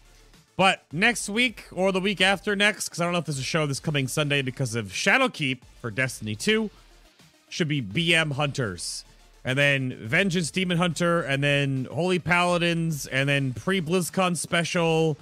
But 0.56 0.82
next 0.92 1.28
week 1.28 1.66
or 1.72 1.92
the 1.92 2.00
week 2.00 2.20
after 2.20 2.54
next, 2.56 2.88
because 2.88 3.00
I 3.00 3.04
don't 3.04 3.12
know 3.12 3.20
if 3.20 3.24
there's 3.24 3.38
a 3.38 3.42
show 3.44 3.66
this 3.66 3.80
coming 3.80 4.06
Sunday 4.08 4.42
because 4.42 4.74
of 4.74 4.88
Shadowkeep 4.88 5.60
for 5.80 5.90
Destiny 5.90 6.34
2, 6.36 6.68
should 7.48 7.68
be 7.68 7.80
BM 7.80 8.32
Hunters. 8.32 9.04
And 9.44 9.58
then 9.58 9.96
Vengeance 10.00 10.50
Demon 10.50 10.78
Hunter, 10.78 11.22
and 11.22 11.42
then 11.42 11.88
Holy 11.90 12.18
Paladins, 12.18 13.06
and 13.06 13.28
then 13.28 13.52
pre 13.54 13.80
BlizzCon 13.80 14.36
special, 14.36 15.16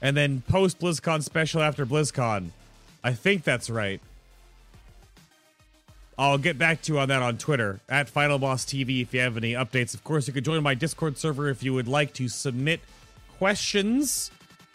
and 0.00 0.16
then 0.16 0.42
post 0.48 0.78
BlizzCon 0.78 1.22
special 1.22 1.62
after 1.62 1.84
BlizzCon. 1.84 2.50
I 3.04 3.12
think 3.12 3.44
that's 3.44 3.68
right. 3.68 4.00
I'll 6.18 6.38
get 6.38 6.58
back 6.58 6.82
to 6.82 6.94
you 6.94 6.98
on 6.98 7.08
that 7.08 7.22
on 7.22 7.38
Twitter 7.38 7.78
at 7.88 8.08
Final 8.08 8.40
Boss 8.40 8.64
TV 8.64 9.02
if 9.02 9.14
you 9.14 9.20
have 9.20 9.36
any 9.36 9.52
updates. 9.52 9.94
Of 9.94 10.02
course, 10.02 10.26
you 10.26 10.32
could 10.32 10.44
join 10.44 10.62
my 10.64 10.74
Discord 10.74 11.16
server 11.16 11.48
if 11.48 11.62
you 11.62 11.72
would 11.74 11.86
like 11.86 12.12
to 12.14 12.26
submit 12.26 12.80
questions 13.38 14.32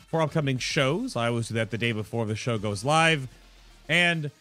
for 0.07 0.22
upcoming 0.22 0.57
shows. 0.57 1.18
I 1.18 1.28
always 1.28 1.49
do 1.49 1.56
that 1.56 1.70
the 1.70 1.78
day 1.78 1.91
before 1.91 2.26
the 2.26 2.36
show 2.36 2.57
goes 2.57 2.86
live. 2.86 3.28
And 3.90 4.32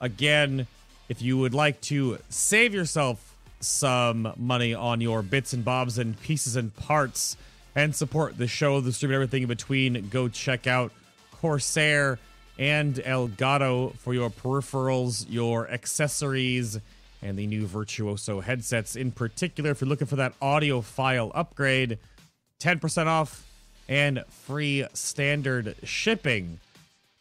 again, 0.00 0.68
if 1.08 1.20
you 1.20 1.36
would 1.38 1.52
like 1.52 1.80
to 1.82 2.18
save 2.28 2.72
yourself 2.72 3.31
some 3.62 4.32
money 4.36 4.74
on 4.74 5.00
your 5.00 5.22
bits 5.22 5.52
and 5.52 5.64
bobs 5.64 5.98
and 5.98 6.20
pieces 6.20 6.56
and 6.56 6.74
parts 6.74 7.36
and 7.74 7.94
support 7.94 8.36
the 8.36 8.46
show, 8.46 8.80
the 8.80 8.92
stream, 8.92 9.10
and 9.10 9.14
everything 9.14 9.42
in 9.42 9.48
between, 9.48 10.08
go 10.08 10.28
check 10.28 10.66
out 10.66 10.92
Corsair 11.30 12.18
and 12.58 12.96
Elgato 12.96 13.96
for 13.96 14.12
your 14.12 14.30
peripherals, 14.30 15.26
your 15.28 15.68
accessories, 15.70 16.78
and 17.22 17.38
the 17.38 17.46
new 17.46 17.66
Virtuoso 17.66 18.40
headsets. 18.40 18.96
In 18.96 19.10
particular, 19.10 19.70
if 19.70 19.80
you're 19.80 19.88
looking 19.88 20.06
for 20.06 20.16
that 20.16 20.38
audiophile 20.40 21.30
upgrade, 21.34 21.98
10% 22.60 23.06
off 23.06 23.46
and 23.88 24.24
free 24.28 24.86
standard 24.92 25.76
shipping. 25.82 26.60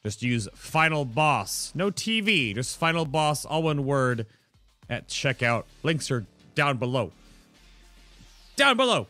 Just 0.04 0.22
use 0.22 0.48
Final 0.56 1.06
Boss. 1.06 1.72
No 1.76 1.92
TV, 1.92 2.56
just 2.56 2.78
Final 2.78 3.06
Boss, 3.06 3.46
all 3.46 3.64
one 3.64 3.86
word 3.86 4.26
at 4.90 5.08
checkout. 5.08 5.64
Links 5.84 6.12
are 6.12 6.26
down 6.56 6.78
below. 6.78 7.12
Down 8.56 8.78
below. 8.78 9.08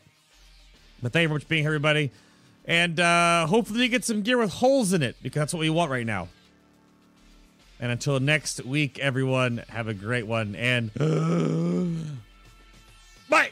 But 1.02 1.12
thank 1.12 1.22
you 1.22 1.28
very 1.28 1.36
much 1.36 1.42
for 1.44 1.48
being 1.48 1.62
here, 1.64 1.70
everybody. 1.70 2.10
And 2.64 3.00
uh, 3.00 3.46
hopefully 3.46 3.82
you 3.82 3.88
get 3.88 4.04
some 4.04 4.22
gear 4.22 4.38
with 4.38 4.52
holes 4.52 4.92
in 4.92 5.02
it 5.02 5.16
because 5.22 5.40
that's 5.40 5.54
what 5.54 5.60
we 5.60 5.70
want 5.70 5.90
right 5.90 6.06
now. 6.06 6.28
And 7.80 7.90
until 7.90 8.20
next 8.20 8.64
week, 8.64 9.00
everyone, 9.00 9.64
have 9.68 9.88
a 9.88 9.94
great 9.94 10.26
one. 10.26 10.54
And 10.54 10.94
bye. 13.28 13.50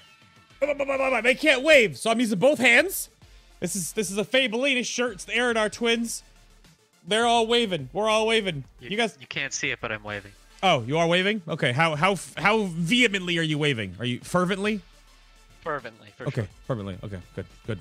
Bye, 0.60 0.74
bye, 0.74 0.74
bye, 0.74 0.84
bye, 0.84 1.10
bye. 1.10 1.20
They 1.20 1.34
can't 1.34 1.62
wave, 1.62 1.98
so 1.98 2.10
I'm 2.10 2.20
using 2.20 2.38
both 2.38 2.58
hands. 2.58 3.08
This 3.60 3.74
is 3.74 3.92
this 3.92 4.10
is 4.10 4.18
a 4.18 4.24
Fabelina 4.24 4.84
shirt. 4.84 5.14
It's 5.14 5.24
the 5.24 5.32
Aradar 5.32 5.72
twins. 5.72 6.22
They're 7.06 7.26
all 7.26 7.46
waving. 7.46 7.88
We're 7.92 8.08
all 8.08 8.26
waving. 8.26 8.64
You 8.78 8.96
guys. 8.96 9.16
You 9.20 9.26
can't 9.26 9.52
see 9.52 9.70
it, 9.70 9.80
but 9.80 9.90
I'm 9.90 10.02
waving. 10.02 10.32
Oh, 10.62 10.82
you 10.82 10.98
are 10.98 11.06
waving. 11.06 11.42
Okay. 11.48 11.72
How 11.72 11.94
how 11.96 12.16
how 12.36 12.64
vehemently 12.64 13.38
are 13.38 13.42
you 13.42 13.58
waving? 13.58 13.96
Are 13.98 14.04
you 14.04 14.20
fervently? 14.20 14.80
Fervently, 15.62 16.08
Okay, 16.20 16.30
sure. 16.42 16.48
fervently. 16.66 16.96
Okay, 17.04 17.18
good, 17.36 17.44
good. 17.66 17.80